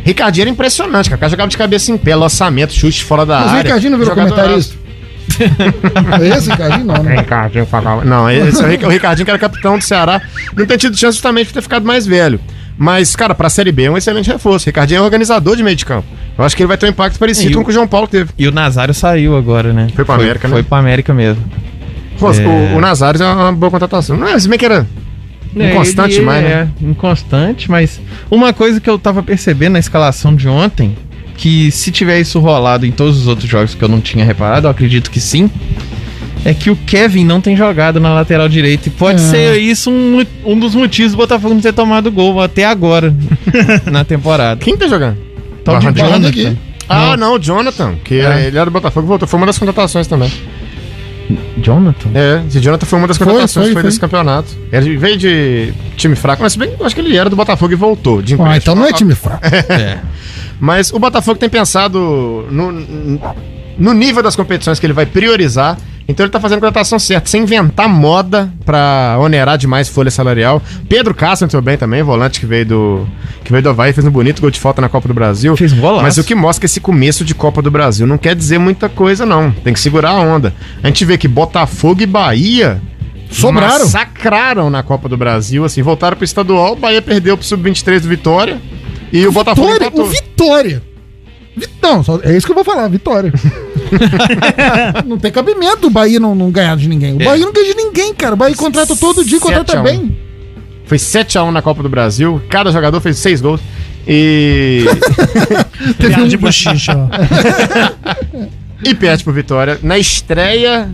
O 0.06 0.08
Ricardinho 0.08 0.44
era 0.44 0.50
impressionante, 0.52 1.10
cara. 1.10 1.18
O 1.18 1.20
cara 1.20 1.30
jogava 1.32 1.50
de 1.50 1.58
cabeça 1.58 1.92
em 1.92 1.98
pé, 1.98 2.16
lançamento, 2.16 2.72
chute 2.74 3.04
fora 3.04 3.26
da 3.26 3.40
Mas 3.40 3.46
o 3.46 3.50
área. 3.50 3.62
Ricardinho 3.64 3.92
não 3.92 3.98
virou 4.00 4.14
comentarista? 4.14 4.76
é 6.22 6.28
esse 6.38 6.50
Ricardinho, 6.50 6.86
não, 6.86 7.04
né? 7.04 7.16
Ricardinho 7.18 7.66
falava. 7.66 8.06
Não, 8.06 8.30
esse 8.30 8.62
é 8.62 8.66
o 8.66 8.70
Ric- 8.70 8.86
o 8.86 8.90
Ricardinho 8.90 9.26
que 9.26 9.32
era 9.32 9.40
capitão 9.40 9.78
do 9.78 9.84
Ceará. 9.84 10.22
Não 10.56 10.66
tem 10.66 10.78
tido 10.78 10.96
chance 10.96 11.16
justamente 11.18 11.48
por 11.48 11.54
ter 11.54 11.62
ficado 11.62 11.86
mais 11.86 12.06
velho. 12.06 12.40
Mas, 12.78 13.16
cara, 13.16 13.34
pra 13.34 13.50
Série 13.50 13.72
B 13.72 13.84
é 13.86 13.92
um 13.92 13.98
excelente 13.98 14.30
reforço. 14.30 14.66
O 14.66 14.68
Ricardinho 14.68 15.00
é 15.00 15.02
organizador 15.02 15.56
de 15.56 15.64
meio 15.64 15.76
de 15.76 15.86
campo. 15.86 16.06
Eu 16.38 16.44
acho 16.44 16.56
que 16.56 16.62
ele 16.62 16.68
vai 16.68 16.78
ter 16.78 16.86
um 16.86 16.90
impacto 16.90 17.18
parecido 17.18 17.50
E 17.52 17.54
com 17.54 17.60
o- 17.60 17.62
o 17.64 17.66
que 17.66 17.72
o 17.72 17.74
João 17.74 17.88
Paulo 17.88 18.08
teve. 18.08 18.30
E 18.38 18.48
o 18.48 18.52
Nazário 18.52 18.94
saiu 18.94 19.36
agora, 19.36 19.74
né? 19.74 19.88
Foi 19.96 20.06
pra 20.06 20.16
América, 20.16 20.48
né? 20.48 20.54
Foi 20.54 20.64
pra 20.64 20.78
América 20.78 21.14
mesmo. 21.14 21.44
Pô, 22.20 22.32
É. 22.32 22.36
o, 22.46 22.78
o 22.78 22.80
Nazário 22.82 23.22
é 23.24 23.26
uma 23.28 23.52
boa 23.54 23.72
contratação. 23.72 24.16
Não 24.16 24.28
é, 24.28 24.38
se 24.40 24.48
bem 24.48 24.60
que 24.60 24.66
era 24.66 24.86
inconstante 25.56 26.12
ele 26.12 26.20
demais, 26.20 26.44
né? 26.44 26.70
É, 26.82 26.86
inconstante, 26.86 27.70
mas 27.72 28.00
uma 28.30 28.52
coisa 28.54 28.80
que 28.80 28.90
eu 28.90 28.98
tava 29.00 29.24
percebendo 29.24 29.74
na 29.74 29.80
escalação 29.80 30.36
de 30.36 30.48
ontem, 30.48 30.96
que 31.38 31.72
se 31.72 31.92
tiver 31.92 32.20
isso 32.20 32.40
rolado 32.40 32.86
em 32.86 32.92
todos 32.92 33.18
os 33.20 33.28
outros 33.28 33.50
jogos 33.50 33.74
que 33.76 33.84
eu 33.84 33.90
não 33.90 34.02
tinha 34.02 34.24
reparado, 34.26 34.68
eu 34.68 34.72
acredito 34.72 35.10
que 35.12 35.20
sim, 35.20 35.50
é 36.44 36.54
que 36.54 36.70
o 36.70 36.76
Kevin 36.76 37.26
não 37.26 37.42
tem 37.42 37.56
jogado 37.58 38.00
na 38.00 38.14
lateral 38.14 38.48
direita. 38.48 38.88
E 38.88 38.92
pode 38.92 39.20
É. 39.22 39.26
ser 39.26 39.58
isso 39.60 39.90
um, 39.90 40.24
um 40.46 40.60
dos 40.60 40.76
motivos 40.76 41.12
do 41.14 41.18
Botafogo 41.18 41.54
não 41.56 41.62
ter 41.62 41.74
tomado 41.74 42.12
gol 42.12 42.40
até 42.42 42.66
agora 42.66 43.14
na 43.92 44.04
temporada. 44.06 44.60
Quem 44.62 44.78
tá 44.78 44.88
jogando? 44.88 45.18
Barra 45.66 45.92
de 45.92 46.00
Jonathan. 46.00 46.28
aqui. 46.30 46.58
Ah, 46.88 47.18
não, 47.18 47.34
o 47.36 47.40
Jonathan, 47.40 47.96
que 48.04 48.20
É. 48.20 48.46
ele 48.46 48.58
era 48.58 48.66
do 48.66 48.72
Botafogo 48.72 49.08
e 49.08 49.10
voltou. 49.10 49.28
Foi 49.28 49.40
uma 49.40 49.48
das 49.48 49.58
contratações 49.58 50.06
também. 50.06 50.32
Jonathan? 51.66 52.10
É, 52.14 52.44
esse 52.48 52.60
Jonathan 52.60 52.86
foi 52.86 53.00
uma 53.00 53.08
das 53.08 53.18
contratações 53.18 53.54
foi, 53.54 53.64
foi, 53.66 53.74
foi. 53.74 53.84
desse 53.84 54.00
campeonato. 54.00 54.56
Ele 54.72 54.98
veio 54.98 55.18
de 55.18 55.74
time 55.98 56.16
fraco, 56.16 56.44
mas 56.44 56.56
bem 56.56 56.76
acho 56.80 56.94
que 56.94 57.02
ele 57.02 57.18
era 57.18 57.30
do 57.30 57.36
Botafogo 57.36 57.74
e 57.74 57.76
voltou. 57.76 58.22
De 58.22 58.36
Ah, 58.40 58.58
então 58.58 58.76
não 58.76 58.86
é 58.86 58.94
time 58.94 59.16
fraco. 59.16 59.42
É. 59.70 60.00
Mas 60.60 60.92
o 60.92 61.00
Botafogo 61.00 61.38
tem 61.38 61.50
pensado 61.50 62.46
no, 62.50 62.72
no 63.78 63.94
nível 63.94 64.24
das 64.24 64.36
competições 64.36 64.80
que 64.80 64.86
ele 64.86 64.94
vai 64.94 65.06
priorizar. 65.06 65.78
Então 66.08 66.24
ele 66.24 66.32
tá 66.32 66.40
fazendo 66.40 66.60
a 66.60 66.62
contratação 66.62 67.00
certa, 67.00 67.28
sem 67.28 67.42
inventar 67.42 67.90
moda 67.90 68.52
pra 68.64 69.18
onerar 69.20 69.58
demais 69.58 69.90
folha 69.90 70.12
salarial. 70.12 70.62
Pedro 70.88 71.16
Castro 71.16 71.46
entrou 71.46 71.62
bem 71.62 71.78
também, 71.78 72.04
volante 72.04 72.40
que 72.40 72.46
veio 72.46 72.66
do 72.66 73.08
que 73.44 73.52
veio 73.52 73.64
do 73.64 73.70
Havaí, 73.70 73.92
fez 73.94 74.06
um 74.06 74.12
bonito 74.12 74.42
gol 74.42 74.52
de 74.52 74.60
falta 74.60 74.82
na 74.82 74.90
Copa 74.90 75.08
do 75.08 75.14
Brasil. 75.14 75.56
Fez 75.58 75.74
um 75.74 75.80
golaço. 75.80 76.04
Mas 76.04 76.18
o 76.18 76.24
que 76.24 76.36
mostra 76.36 76.62
que 76.62 76.66
esse 76.66 76.80
começo 76.80 77.26
de 77.26 77.34
Copa 77.34 77.62
do 77.62 77.72
Brasil 77.72 78.06
não 78.06 78.18
quer 78.18 78.36
dizer 78.36 78.60
muita 78.60 78.88
coisa, 78.88 79.26
não. 79.26 79.52
Tem 79.52 79.74
que 79.74 79.80
segurar 79.80 80.12
a 80.12 80.20
onda. 80.20 80.54
A 80.84 80.88
gente 80.88 81.04
vê 81.06 81.18
que 81.18 81.28
Botafogo 81.28 82.02
e 82.02 82.06
Bahia 82.06 82.82
Sobraram. 83.30 83.80
massacraram 83.80 84.70
na 84.70 84.84
Copa 84.84 85.10
do 85.10 85.18
Brasil, 85.18 85.66
assim, 85.66 85.82
voltaram 85.82 86.16
pro 86.16 86.24
estadual, 86.24 86.74
o 86.74 86.76
Bahia 86.76 87.02
perdeu 87.02 87.36
pro 87.38 87.46
Sub-23 87.46 88.02
do 88.02 88.08
Vitória 88.08 88.62
e 89.12 89.26
o 89.26 89.32
Botafogo 89.32 89.68
Vitória, 89.68 89.88
empatou. 89.88 90.06
o 90.06 90.10
Vitória. 90.10 90.95
Não, 91.82 92.04
só- 92.04 92.20
é 92.24 92.36
isso 92.36 92.46
que 92.46 92.52
eu 92.52 92.56
vou 92.56 92.64
falar, 92.66 92.88
Vitória. 92.88 93.32
não 95.06 95.18
tem 95.18 95.32
cabimento 95.32 95.88
o 95.88 95.90
Bahia 95.90 96.20
não, 96.20 96.36
não 96.36 96.52
ganhar 96.52 96.76
de 96.76 96.88
ninguém. 96.90 97.16
O 97.18 97.22
É. 97.22 97.26
Bahia 97.26 97.46
não 97.46 97.54
ganha 97.54 97.68
de 97.74 97.76
ninguém, 97.76 98.14
cara. 98.14 98.34
O 98.34 98.38
Bahia 98.38 98.56
contrata 98.56 98.96
todo 98.96 99.24
dia 99.24 99.38
e 99.38 99.40
contrata 99.42 99.72
7 99.74 99.78
a 99.78 99.82
1. 99.82 99.84
bem. 99.84 100.20
Foi 100.86 100.98
7x1 100.98 101.52
na 101.52 101.62
Copa 101.62 101.82
do 101.82 101.90
Brasil. 101.90 102.42
Cada 102.50 102.72
jogador 102.72 103.00
fez 103.02 103.18
6 103.18 103.42
gols. 103.42 103.62
E. 104.08 104.86
piada 105.98 106.28
de 106.28 106.38
bochicha, 106.38 106.94
ó. 106.96 107.08
e 108.84 108.94
perde 108.94 109.24
pro 109.24 109.34
Vitória 109.34 109.80
na 109.82 109.98
estreia 109.98 110.90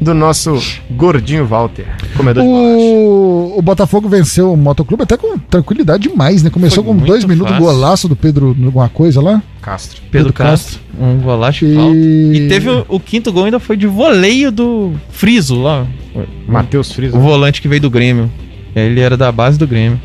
do 0.00 0.14
nosso 0.14 0.56
gordinho 0.90 1.44
Walter, 1.44 1.86
comedor 2.16 2.42
de 2.44 2.48
bolacha. 2.48 2.84
O, 2.84 3.54
o 3.58 3.62
Botafogo 3.62 4.08
venceu 4.08 4.52
o 4.52 4.56
Motoclube 4.56 5.02
até 5.02 5.16
com 5.16 5.36
tranquilidade 5.38 6.08
demais, 6.08 6.42
né? 6.42 6.50
Começou 6.50 6.84
Foi 6.84 6.94
com 6.94 6.98
dois 7.00 7.24
minutos, 7.24 7.52
fácil. 7.52 7.66
golaço 7.66 8.08
do 8.08 8.14
Pedro, 8.14 8.56
alguma 8.64 8.88
coisa 8.88 9.20
lá. 9.20 9.42
Castro. 9.60 10.00
Pedro 10.02 10.10
Pedro 10.28 10.32
Castro, 10.32 10.78
um 11.00 11.16
golaço 11.18 11.64
E- 11.64 11.74
falta. 11.74 11.96
E 11.96 12.48
teve 12.48 12.70
o, 12.70 12.84
o 12.88 13.00
quinto 13.00 13.32
gol 13.32 13.44
ainda 13.46 13.58
foi 13.58 13.76
de 13.76 13.86
voleio 13.88 14.52
do 14.52 14.92
Friso 15.10 15.60
lá. 15.60 15.86
Matheus 16.46 16.92
Friso. 16.92 17.16
O 17.16 17.20
volante 17.20 17.60
que 17.60 17.66
veio 17.68 17.80
do 17.82 17.90
Grêmio. 17.90 18.30
Ele 18.76 19.00
era 19.00 19.16
da 19.16 19.32
base 19.32 19.58
do 19.58 19.66
Grêmio. 19.66 20.00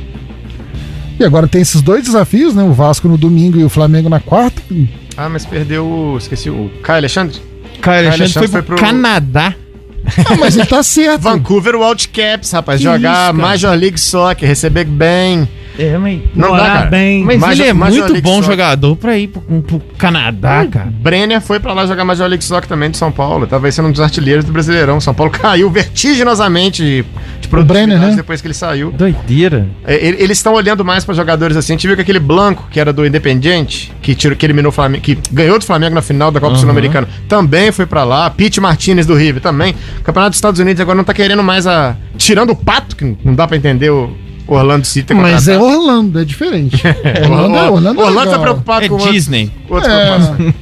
E 1.19 1.23
agora 1.23 1.47
tem 1.47 1.61
esses 1.61 1.81
dois 1.81 2.03
desafios, 2.03 2.55
né? 2.55 2.63
O 2.63 2.73
Vasco 2.73 3.07
no 3.07 3.17
domingo 3.17 3.59
e 3.59 3.63
o 3.63 3.69
Flamengo 3.69 4.09
na 4.09 4.19
quarta. 4.19 4.59
Ah, 5.15 5.29
mas 5.29 5.45
perdeu 5.45 5.85
o. 5.85 6.17
Esqueci 6.17 6.49
o. 6.49 6.71
Caio 6.81 6.97
Alexandre? 6.97 7.37
Caio 7.79 7.99
Alexandre 8.07 8.23
Alexandre 8.23 8.49
foi, 8.49 8.61
foi 8.61 8.61
pro- 8.63 8.75
Canadá. 8.77 9.53
Ah, 10.29 10.35
mas 10.37 10.55
ele 10.57 10.65
tá 10.65 10.83
certo. 10.83 11.21
Vancouver 11.21 11.75
Wildcats, 11.75 12.51
rapaz. 12.51 12.77
Que 12.79 12.83
jogar 12.83 13.33
isso? 13.33 13.41
Major 13.41 13.73
League 13.75 13.99
Soccer, 13.99 14.47
receber 14.47 14.85
bem. 14.85 15.47
É, 15.77 15.97
mas. 15.97 16.19
Não 16.35 16.51
dá, 16.55 16.65
cara. 16.65 16.85
bem. 16.87 17.23
Mas 17.23 17.39
Major- 17.39 17.59
ele 17.61 17.69
é 17.69 17.73
Major 17.73 17.97
muito 17.99 18.11
League 18.13 18.21
bom 18.21 18.35
Soccer. 18.35 18.51
jogador 18.51 18.95
pra 18.95 19.17
ir 19.17 19.27
pro, 19.27 19.41
pro 19.41 19.81
Canadá, 19.97 20.65
cara. 20.69 20.89
Brenner 20.91 21.41
foi 21.41 21.59
pra 21.59 21.73
lá 21.73 21.85
jogar 21.85 22.05
Major 22.05 22.27
League 22.27 22.43
Soccer 22.43 22.67
também 22.67 22.91
de 22.91 22.97
São 22.97 23.11
Paulo. 23.11 23.47
Tava 23.47 23.71
sendo 23.71 23.87
um 23.87 23.91
dos 23.91 24.01
artilheiros 24.01 24.45
do 24.45 24.51
Brasileirão. 24.51 24.99
São 24.99 25.13
Paulo 25.13 25.31
caiu 25.33 25.69
vertiginosamente 25.69 26.83
de, 26.83 27.05
de 27.41 27.63
Brenner, 27.63 27.99
né? 27.99 28.13
depois 28.15 28.41
que 28.41 28.47
ele 28.47 28.53
saiu. 28.53 28.91
Doideira. 28.91 29.67
É, 29.85 29.95
ele- 29.95 30.17
Eles 30.23 30.37
estão 30.37 30.53
olhando 30.53 30.83
mais 30.85 31.03
pra 31.05 31.13
jogadores 31.15 31.57
assim. 31.57 31.73
A 31.73 31.75
gente 31.75 31.87
viu 31.87 31.95
que 31.95 32.01
aquele 32.01 32.19
Blanco, 32.19 32.67
que 32.69 32.79
era 32.79 32.93
do 32.93 33.05
Independiente, 33.05 33.91
que, 34.01 34.13
tirou, 34.15 34.35
que 34.37 34.45
eliminou 34.45 34.69
o 34.69 34.73
Flamengo, 34.73 35.03
que 35.03 35.17
ganhou 35.31 35.57
do 35.57 35.65
Flamengo 35.65 35.95
na 35.95 36.01
final 36.01 36.31
da 36.31 36.39
Copa 36.39 36.53
Uhum. 36.53 36.59
Sul-Americana, 36.59 37.07
também 37.27 37.71
foi 37.71 37.85
pra 37.85 38.03
lá. 38.03 38.29
Pete 38.29 38.61
Martinez 38.61 39.05
do 39.05 39.15
River 39.15 39.41
também. 39.41 39.75
O 39.99 40.03
Campeonato 40.03 40.31
dos 40.31 40.37
Estados 40.37 40.59
Unidos 40.59 40.79
agora 40.81 40.95
não 40.95 41.03
tá 41.03 41.13
querendo 41.13 41.43
mais 41.43 41.65
a. 41.65 41.95
Tirando 42.17 42.51
o 42.51 42.55
pato, 42.55 42.95
que 42.95 43.17
não 43.23 43.33
dá 43.33 43.47
pra 43.47 43.57
entender 43.57 43.89
o 43.89 44.15
Orlando 44.47 44.85
City 44.85 45.07
ter 45.07 45.13
Mas 45.13 45.47
é. 45.47 45.57
Orlando, 45.57 46.19
é 46.19 46.25
diferente. 46.25 46.81
É, 46.85 47.21
Orlando, 47.27 47.55
é, 47.57 47.69
Orlando, 47.69 48.01
é 48.01 48.03
Orlando 48.03 48.15
tá 48.25 48.31
legal. 48.31 48.41
preocupado 48.41 48.85
É 48.85 48.89
com 48.89 48.95
outros- 48.95 49.13
Disney. 49.13 49.51
outras 49.69 49.91
É. 49.93 50.53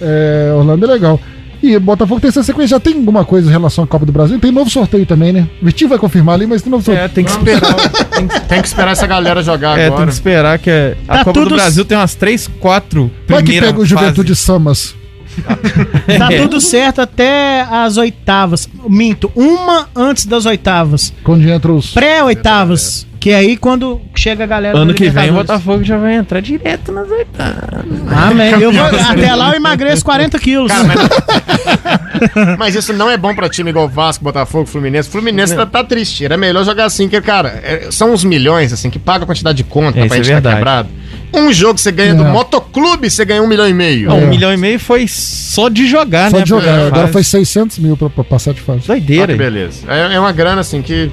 É, 0.00 0.52
Orlando 0.56 0.84
é 0.84 0.88
legal. 0.88 1.20
E 1.62 1.78
Botafogo 1.78 2.20
tem 2.20 2.28
essa 2.28 2.42
sequência. 2.42 2.76
Já 2.76 2.80
tem 2.80 2.94
alguma 2.94 3.24
coisa 3.24 3.46
em 3.48 3.50
relação 3.52 3.84
à 3.84 3.86
Copa 3.86 4.04
do 4.04 4.10
Brasil? 4.10 4.36
Tem 4.40 4.50
novo 4.50 4.68
sorteio 4.68 5.06
também, 5.06 5.32
né? 5.32 5.46
O 5.62 5.66
Vitinho 5.66 5.88
vai 5.88 5.96
confirmar 5.98 6.34
ali, 6.34 6.44
mas 6.44 6.60
tem 6.60 6.70
novo 6.70 6.82
sorteio. 6.84 7.04
É, 7.04 7.08
tem 7.08 7.24
que 7.24 7.30
esperar. 7.30 7.74
tem, 8.10 8.26
que- 8.26 8.40
tem 8.40 8.60
que 8.62 8.66
esperar 8.66 8.90
essa 8.90 9.06
galera 9.06 9.42
jogar 9.44 9.72
É, 9.78 9.84
tem 9.84 9.86
agora. 9.86 10.06
que 10.06 10.12
esperar 10.12 10.58
que 10.58 10.68
é- 10.68 10.96
a 11.06 11.18
Tá 11.18 11.24
Copa 11.24 11.38
do 11.40 11.44
tudo- 11.44 11.54
Brasil 11.54 11.84
tem 11.84 11.96
umas 11.96 12.16
3, 12.16 12.50
4 12.58 13.10
Vai 13.28 13.38
que 13.38 13.44
primeiras 13.44 13.70
pega 13.70 13.80
o 13.80 13.86
Juventude 13.86 14.34
Samas. 14.34 14.96
Tá 16.18 16.28
tudo 16.36 16.60
certo 16.60 17.00
até 17.00 17.62
as 17.62 17.96
oitavas. 17.96 18.68
Minto, 18.88 19.30
uma 19.34 19.88
antes 19.94 20.26
das 20.26 20.46
oitavas. 20.46 21.12
Quando 21.22 21.48
entra 21.48 21.72
os. 21.72 21.92
Pré-oitavas. 21.92 23.06
Que 23.22 23.32
aí 23.32 23.56
quando 23.56 24.00
chega 24.16 24.42
a 24.42 24.46
galera. 24.48 24.76
Ano 24.76 24.92
que 24.92 25.08
vem 25.08 25.30
o. 25.30 25.34
Botafogo 25.34 25.84
já 25.84 25.96
vai 25.96 26.14
entrar 26.16 26.40
direto 26.40 26.90
nas 26.90 27.08
oitavas. 27.08 27.62
Amém. 28.10 28.50
Eu 28.60 28.72
vou, 28.72 28.82
até 28.84 29.32
lá 29.32 29.50
eu 29.50 29.54
emagreço 29.54 30.04
40 30.04 30.36
quilos. 30.40 30.72
Mas 32.58 32.74
isso 32.74 32.92
não 32.92 33.08
é 33.08 33.16
bom 33.16 33.32
pra 33.32 33.48
time 33.48 33.70
igual 33.70 33.88
Vasco, 33.88 34.24
Botafogo, 34.24 34.66
Fluminense. 34.66 35.08
Fluminense 35.08 35.54
tá, 35.54 35.64
tá 35.64 35.84
triste. 35.84 36.24
Era 36.24 36.36
melhor 36.36 36.64
jogar 36.64 36.86
assim, 36.86 37.08
que, 37.08 37.20
cara, 37.20 37.60
é- 37.62 37.88
são 37.92 38.12
uns 38.12 38.24
milhões, 38.24 38.72
assim, 38.72 38.90
que 38.90 38.98
paga 38.98 39.22
a 39.22 39.26
quantidade 39.26 39.56
de 39.58 39.64
conta 39.64 40.00
É, 40.00 40.06
pra 40.08 40.16
isso 40.18 40.24
gente 40.24 40.38
é 40.38 40.40
tá 40.40 40.54
verdade. 40.54 40.56
quebrado. 40.56 40.88
Um 41.32 41.52
jogo 41.52 41.78
você 41.78 41.92
ganha 41.92 42.16
do 42.16 42.24
É. 42.24 42.28
motoclube, 42.28 43.08
você 43.08 43.24
ganha 43.24 43.40
um 43.42 43.46
milhão 43.46 43.68
e 43.68 43.72
meio. 43.72 44.08
Não, 44.08 44.18
um 44.18 44.26
milhão 44.26 44.52
e 44.52 44.56
meio 44.56 44.80
foi 44.80 45.06
só 45.06 45.68
de 45.68 45.86
jogar, 45.86 46.28
Só 46.32 46.38
né? 46.38 46.42
de 46.42 46.48
jogar. 46.48 46.86
Agora 46.88 47.02
fase. 47.02 47.12
foi 47.12 47.22
600 47.22 47.78
mil 47.78 47.96
pra, 47.96 48.10
pra 48.10 48.24
passar 48.24 48.52
de 48.52 48.60
fase. 48.60 48.80
Ah, 48.84 48.86
Doideira. 48.88 49.32
que 49.32 49.38
beleza. 49.38 49.80
É, 49.88 50.14
é 50.14 50.20
uma 50.20 50.32
grana, 50.32 50.60
assim, 50.60 50.82
que 50.82 51.08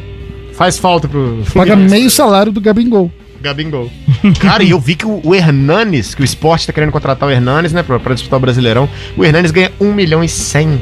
faz 0.60 0.78
falta 0.78 1.08
pro 1.08 1.42
Paga 1.54 1.74
meio 1.74 2.10
salário 2.10 2.52
do 2.52 2.60
Gabingol. 2.60 3.10
Gabingol. 3.40 3.90
Cara, 4.42 4.62
e 4.62 4.72
eu 4.72 4.80
vi 4.80 4.94
que 4.94 5.06
o, 5.06 5.22
o 5.24 5.34
Hernanes, 5.34 6.14
que 6.14 6.22
o 6.22 6.26
esporte 6.26 6.68
tá 6.68 6.74
querendo 6.74 6.92
contratar 6.92 7.30
o 7.30 7.32
Hernanes, 7.32 7.72
né, 7.72 7.82
pra, 7.82 7.98
pra 7.98 8.14
disputar 8.14 8.38
o 8.38 8.42
Brasileirão, 8.42 8.90
o 9.16 9.24
Hernanes 9.24 9.52
ganha 9.52 9.72
1 9.80 9.94
milhão 9.94 10.22
e 10.22 10.28
100. 10.28 10.82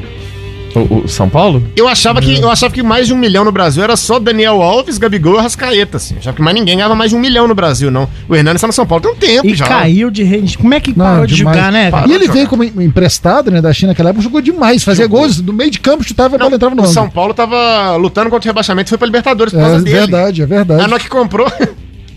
O, 0.89 1.03
o 1.05 1.07
São 1.07 1.27
Paulo? 1.29 1.63
Eu 1.75 1.87
achava, 1.87 2.21
que, 2.21 2.39
eu 2.39 2.49
achava 2.49 2.73
que 2.73 2.83
mais 2.83 3.07
de 3.07 3.13
um 3.13 3.17
milhão 3.17 3.43
no 3.43 3.51
Brasil 3.51 3.83
era 3.83 3.95
só 3.95 4.19
Daniel 4.19 4.61
Alves, 4.61 4.97
Gabigol 4.97 5.35
e 5.35 5.39
Arrascaeta, 5.39 5.97
assim. 5.97 6.15
Eu 6.15 6.19
achava 6.19 6.35
que 6.35 6.41
mais 6.41 6.55
ninguém 6.55 6.75
ganhava 6.77 6.95
mais 6.95 7.09
de 7.11 7.15
um 7.15 7.19
milhão 7.19 7.47
no 7.47 7.55
Brasil, 7.55 7.89
não. 7.89 8.07
O 8.29 8.35
Hernanes 8.35 8.61
tá 8.61 8.67
no 8.67 8.73
São 8.73 8.85
Paulo 8.85 9.03
tem 9.03 9.11
um 9.11 9.15
tempo 9.15 9.47
E 9.47 9.55
já. 9.55 9.65
caiu 9.65 10.09
de 10.11 10.23
rede. 10.23 10.57
Como 10.57 10.73
é 10.73 10.79
que 10.79 10.93
parou 10.93 11.25
de 11.25 11.35
demais. 11.35 11.57
jogar, 11.57 11.71
né? 11.71 11.91
E 12.07 12.13
ele 12.13 12.27
veio 12.27 12.47
como 12.47 12.63
em- 12.63 12.73
emprestado, 12.83 13.49
né, 13.51 13.61
da 13.61 13.73
China 13.73 13.91
naquela 13.91 14.09
época, 14.09 14.23
jogou 14.23 14.41
demais, 14.41 14.83
fazia 14.83 15.07
gols, 15.07 15.41
no 15.41 15.53
meio 15.53 15.71
de 15.71 15.79
campo 15.79 16.03
chutava 16.03 16.35
e 16.35 16.39
bola 16.39 16.55
entrava 16.55 16.75
no 16.75 16.83
O. 16.83 16.87
São 16.87 17.09
Paulo 17.09 17.33
tava 17.33 17.95
lutando 17.95 18.29
contra 18.29 18.47
o 18.47 18.49
rebaixamento 18.51 18.87
e 18.87 18.89
foi 18.89 18.97
pra 18.97 19.05
Libertadores 19.07 19.53
por 19.53 19.59
É 19.59 19.63
causa 19.63 19.81
dele. 19.83 19.97
verdade, 19.97 20.41
é 20.41 20.45
verdade. 20.45 20.81
A 20.81 20.83
hora 20.85 20.99
que 20.99 21.09
comprou. 21.09 21.47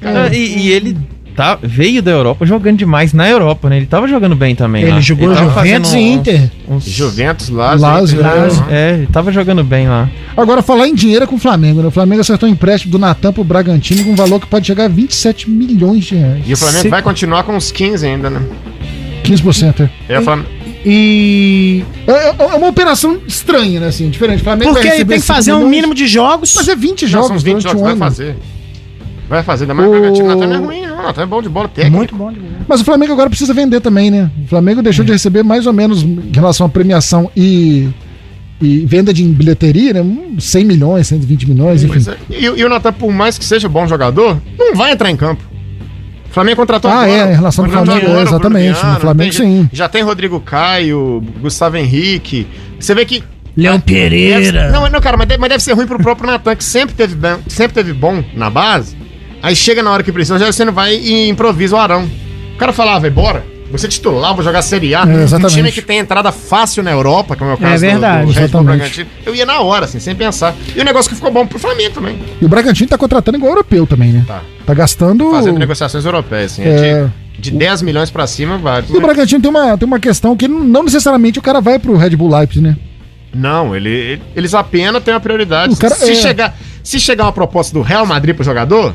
Ah, 0.03 0.29
e, 0.35 0.59
e 0.59 0.71
ele 0.73 0.97
tá, 1.35 1.59
veio 1.63 2.03
da 2.03 2.11
Europa 2.11 2.45
jogando 2.47 2.77
demais 2.79 3.13
na 3.13 3.29
Europa, 3.29 3.69
né? 3.69 3.77
Ele 3.79 3.87
tava 3.87 4.07
jogando 4.09 4.35
bem 4.37 4.55
também. 4.55 4.83
Ele 4.83 4.93
lá. 4.93 5.01
jogou 5.01 5.33
tava 5.35 5.49
Juventus 5.65 5.93
e 5.95 5.99
Inter. 5.99 6.51
uns- 6.69 6.85
Juventus, 6.85 7.49
Lazio. 7.49 7.87
Lazio, 7.87 8.21
Inter, 8.21 8.37
Lazio. 8.41 8.65
É, 8.71 8.93
ele 8.95 9.07
tava 9.07 9.33
jogando 9.33 9.63
bem 9.65 9.89
lá. 9.89 10.09
Agora, 10.37 10.63
falar 10.63 10.89
em 10.89 10.95
dinheiro 10.95 11.25
é 11.25 11.27
com 11.27 11.37
o 11.37 11.39
Flamengo, 11.39 11.81
né? 11.83 11.89
O 11.89 11.91
Flamengo 11.91 12.21
acertou 12.21 12.49
um 12.49 12.53
empréstimo 12.53 12.93
do 12.93 12.99
Natan 12.99 13.33
pro 13.33 13.43
Bragantino 13.45 14.05
com 14.05 14.11
um 14.13 14.17
valor 14.17 14.41
que 14.41 14.47
pode 14.47 14.67
chegar 14.67 14.85
a 14.85 14.89
27 14.89 15.49
milhões 15.51 16.05
de 16.05 16.15
reais. 16.17 16.43
E 16.47 16.53
o 16.53 16.57
Flamengo 16.57 16.83
Se- 16.83 16.89
vai 16.89 17.03
continuar 17.03 17.43
com 17.45 17.57
uns 17.57 17.71
15 17.73 18.07
ainda, 18.07 18.29
né? 18.31 18.41
15%. 19.25 19.89
É, 20.09 20.15
É, 20.15 20.19
o 20.19 20.23
Flam- 20.23 20.45
E. 20.85 21.85
é, 22.07 22.29
é 22.29 22.57
uma 22.57 22.69
operação 22.69 23.19
estranha, 23.27 23.81
né? 23.81 23.89
Assim, 23.89 24.09
diferente. 24.09 24.41
O 24.41 24.45
Flamengo 24.45 24.73
Porque 24.73 24.89
vai 24.89 24.97
ele 24.97 25.05
tem 25.05 25.17
que 25.19 25.23
5 25.25 25.35
fazer 25.35 25.53
um 25.53 25.69
mínimo 25.69 25.95
de 25.95 26.07
jogos. 26.07 26.55
Mas 26.57 26.69
é 26.69 26.75
20 26.77 27.03
Não, 27.03 27.09
jogos 27.09 27.27
são 27.29 27.37
uns 27.37 27.43
20 27.43 27.63
durante 27.63 27.63
jogos, 27.79 27.81
um 27.83 27.85
vai 27.85 27.97
fazer. 27.97 28.37
Vai 29.31 29.43
fazer, 29.45 29.65
ainda 29.65 29.75
mais 29.75 29.89
O- 29.89 29.93
o 29.93 29.95
Bragantino. 29.99 30.27
Natan 30.29 30.47
não 30.49 30.55
é 30.55 30.59
ruim, 30.59 30.83
não. 30.87 31.03
Natan 31.05 31.23
é 31.23 31.27
bom 31.27 31.41
de 31.41 31.49
bola 31.49 31.69
técnica. 31.69 31.97
Muito 31.97 32.15
bom 32.17 32.33
de 32.33 32.41
bola. 32.41 32.53
Mas 32.69 32.81
o 32.81 32.85
Flamengo 32.85 33.13
agora 33.13 33.31
precisa 33.31 33.55
vender 33.55 33.81
também, 33.81 34.11
né? 34.11 34.29
O 34.45 34.49
Flamengo 34.49 34.83
deixou 34.83 35.05
de 35.05 35.13
receber 35.13 35.43
mais 35.45 35.67
ou 35.67 35.73
menos 35.73 36.03
em 36.03 36.31
relação 36.35 36.67
à 36.67 36.69
premiação 36.69 37.31
e, 37.37 37.89
e 38.61 38.85
venda 38.87 39.15
de 39.15 39.23
bilheteria, 39.23 39.95
né? 39.95 40.01
Uns 40.03 40.45
100 40.45 40.65
milhões, 40.65 41.07
120 41.07 41.49
milhões, 41.49 41.83
enfim. 41.85 42.11
É. 42.11 42.17
E, 42.37 42.45
e 42.45 42.65
o 42.65 42.69
Natan, 42.69 42.93
por 42.93 43.13
mais 43.13 43.39
que 43.39 43.45
seja 43.45 43.69
bom 43.69 43.87
jogador, 43.87 44.37
não 44.59 44.75
vai 44.75 44.93
entrar 44.93 45.09
em 45.11 45.17
campo. 45.17 45.43
O 46.29 46.33
Flamengo 46.33 46.57
contratou 46.57 46.91
Ah, 46.91 47.09
é, 47.09 47.33
em 47.33 47.37
relação 47.37 47.65
ao 47.65 47.71
Flamengo, 47.71 47.93
é, 47.93 47.95
agora 47.97 48.09
o 48.09 48.15
Bruno 48.15 48.29
exatamente, 48.29 48.85
no 48.85 49.01
Flamengo, 49.01 49.33
tem- 49.37 49.47
sim. 49.63 49.71
Já 49.73 49.89
tem 49.89 50.03
Rodrigo 50.03 50.39
Caio, 50.41 51.23
Gustavo 51.41 51.77
Henrique. 51.77 52.47
Você 52.79 52.95
vê 52.95 53.05
que. 53.05 53.23
Leão 53.57 53.75
Deve- 53.79 53.85
Pereira. 54.01 54.71
não, 54.71 54.89
não, 54.89 55.01
cara, 55.01 55.17
mas 55.17 55.27
deve, 55.27 55.41
mas 55.41 55.51
deve 55.51 55.63
ser 55.63 55.73
ruim 55.73 55.87
pro 55.87 55.99
próprio 55.99 56.31
Natan, 56.31 56.55
que 56.55 56.63
sempre 56.63 56.95
teve, 56.95 57.17
sempre 57.49 57.75
teve 57.75 57.93
bom 57.93 58.23
na 58.35 58.49
base. 58.49 58.97
Aí 59.43 59.57
chega 59.57 59.83
na 59.83 59.91
hora 59.91 60.03
que 60.03 60.13
precisa, 60.13 60.39
você 60.53 60.65
não 60.65 60.73
vai 60.73 60.95
e 60.95 61.29
improvisa 61.29 61.77
o 61.77 61.79
Arão. 61.79 62.09
O 62.55 62.59
cara 62.59 62.73
falava, 62.73 63.01
vai, 63.01 63.11
bora. 63.11 63.45
Você 63.73 63.87
é 63.87 63.89
titular, 63.89 64.35
vou 64.35 64.43
jogar 64.43 64.63
Série 64.63 64.95
A. 64.97 65.03
É, 65.03 65.37
um 65.37 65.47
time 65.47 65.71
que 65.71 65.81
tem 65.81 65.99
entrada 65.99 66.33
fácil 66.33 66.83
na 66.83 66.91
Europa, 66.91 67.37
como 67.37 67.53
é 67.53 67.55
o 67.55 67.57
caso 67.57 67.77
do- 67.77 67.81
verdade. 67.91 68.19
do, 68.19 68.33
Bull 68.33 68.43
Exatamente. 68.43 68.65
Bragantino. 68.79 69.11
Eu 69.25 69.35
ia 69.35 69.47
na 69.47 69.61
hora, 69.61 69.85
assim, 69.85 70.01
sem 70.01 70.15
pensar. 70.15 70.57
E 70.75 70.81
o 70.81 70.85
negócio 70.85 71.09
que 71.09 71.15
ficou 71.15 71.31
bom 71.31 71.47
pro 71.47 71.57
Flamengo 71.59 71.95
também. 71.95 72.19
E 72.41 72.45
o 72.45 72.49
Bragantino 72.49 72.89
tá 72.91 72.99
contratando 72.99 73.39
igual 73.39 73.53
europeu 73.53 73.87
também, 73.87 74.11
né? 74.11 74.25
Tá. 74.27 74.43
Tá 74.67 74.75
gastando. 74.75 75.31
Fazendo 75.31 75.57
negociações 75.59 76.05
europeias, 76.05 76.53
assim. 76.53 76.63
É. 76.65 76.69
É 76.69 77.09
de, 77.39 77.53
de 77.53 77.57
10 77.57 77.83
milhões 77.83 78.11
pra 78.11 78.27
cima, 78.27 78.59
vários. 78.59 78.91
E 78.91 78.97
o? 78.97 79.01
Bragantino 79.01 79.41
tem 79.41 79.51
uma, 79.51 79.79
tem 79.79 79.87
uma 79.87 80.01
questão 80.01 80.37
que 80.37 80.49
não 80.49 80.83
necessariamente 80.83 81.39
o 81.39 81.43
cara 81.43 81.61
vai 81.61 81.79
pro 81.79 81.97
Red 81.97 82.17
Bull 82.17 82.37
Leipzig, 82.37 82.61
né? 82.61 82.77
Não, 83.33 83.75
ele, 83.77 83.89
ele- 83.89 84.23
eles 84.35 84.53
apenas 84.53 85.01
têm 85.05 85.15
uma 85.15 85.21
prioridade. 85.21 85.73
O 85.73 85.77
cara- 85.77 85.95
se, 85.95 86.11
é. 86.11 86.15
chegar, 86.17 86.57
se 86.83 86.99
chegar 86.99 87.25
uma 87.25 87.33
proposta 87.33 87.73
do 87.73 87.83
Real 87.83 88.05
Madrid 88.05 88.35
pro 88.35 88.45
jogador. 88.45 88.95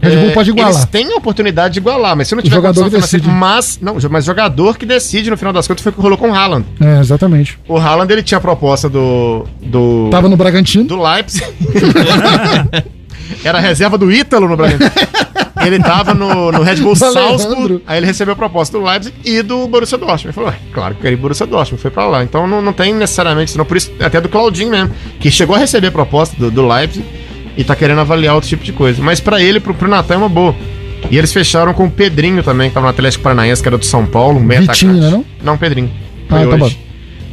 Red 0.00 0.16
Bull 0.16 0.30
é, 0.30 0.32
pode 0.32 0.50
igualar. 0.50 0.72
Eles 0.72 0.84
têm 0.86 1.12
a 1.12 1.16
oportunidade 1.16 1.74
de 1.74 1.80
igualar, 1.80 2.16
mas 2.16 2.28
se 2.28 2.34
não 2.34 2.40
O 2.40 2.42
tiver 2.42 2.56
jogador 2.56 2.84
que 2.84 2.90
decide. 3.00 3.28
Mas, 3.28 3.78
não, 3.80 3.96
mas 4.10 4.24
jogador 4.24 4.76
que 4.78 4.86
decide, 4.86 5.30
no 5.30 5.36
final 5.36 5.52
das 5.52 5.68
contas, 5.68 5.82
foi 5.82 5.92
o 5.92 5.94
que 5.94 6.00
rolou 6.00 6.16
com 6.16 6.30
o 6.30 6.34
Haaland. 6.34 6.64
É, 6.80 7.00
exatamente. 7.00 7.58
O 7.68 7.76
Haaland, 7.76 8.12
ele 8.12 8.22
tinha 8.22 8.38
a 8.38 8.40
proposta 8.40 8.88
do... 8.88 9.44
do 9.60 10.08
Tava 10.10 10.28
no 10.28 10.36
Bragantino. 10.36 10.84
do 10.84 11.00
Leipzig. 11.00 11.44
Era 13.44 13.58
a 13.58 13.60
reserva 13.60 13.96
do 13.96 14.10
Ítalo 14.10 14.48
no 14.48 14.56
Bragantino. 14.56 14.90
Ele 15.64 15.78
tava 15.78 16.14
no, 16.14 16.50
no 16.50 16.62
Red 16.62 16.76
Bull 16.76 16.96
Salzburg, 16.96 17.82
aí 17.86 17.98
ele 17.98 18.06
recebeu 18.06 18.32
a 18.32 18.36
proposta 18.36 18.78
do 18.78 18.84
Leipzig 18.84 19.14
e 19.24 19.42
do 19.42 19.68
Borussia 19.68 19.98
Dortmund. 19.98 20.26
Ele 20.26 20.32
falou, 20.32 20.50
"Ué, 20.50 20.56
claro 20.72 20.94
que 20.94 21.02
queria 21.02 21.18
Borussia 21.18 21.46
Dortmund, 21.46 21.80
foi 21.82 21.90
pra 21.90 22.06
lá. 22.06 22.24
Então 22.24 22.46
não, 22.46 22.62
não 22.62 22.72
tem 22.72 22.94
necessariamente, 22.94 23.50
senão 23.50 23.64
por 23.66 23.76
isso, 23.76 23.92
até 24.00 24.20
do 24.20 24.28
Claudinho 24.28 24.70
mesmo, 24.70 24.90
que 25.20 25.30
chegou 25.30 25.54
a 25.54 25.58
receber 25.58 25.88
a 25.88 25.92
proposta 25.92 26.34
do, 26.38 26.50
do 26.50 26.66
Leipzig 26.66 27.04
e 27.60 27.64
tá 27.64 27.76
querendo 27.76 28.00
avaliar 28.00 28.34
outro 28.34 28.48
tipo 28.48 28.64
de 28.64 28.72
coisa. 28.72 29.02
Mas 29.02 29.20
pra 29.20 29.40
ele, 29.42 29.60
pro, 29.60 29.74
pro 29.74 29.88
Natan 29.88 30.14
é 30.14 30.16
uma 30.18 30.28
boa. 30.28 30.54
E 31.10 31.16
eles 31.16 31.32
fecharam 31.32 31.72
com 31.72 31.86
o 31.86 31.90
Pedrinho 31.90 32.42
também, 32.42 32.68
que 32.68 32.74
tava 32.74 32.86
no 32.86 32.90
Atlético 32.90 33.22
Paranaense, 33.24 33.62
que 33.62 33.68
era 33.68 33.78
do 33.78 33.84
São 33.84 34.04
Paulo, 34.06 34.38
um 34.38 34.42
meio 34.42 34.60
Vitinho, 34.62 34.92
atacante. 34.92 35.10
né, 35.16 35.24
não? 35.42 35.52
Não, 35.52 35.58
Pedrinho. 35.58 35.90
Ah, 36.28 36.46
tá 36.46 36.64
hoje. 36.64 36.78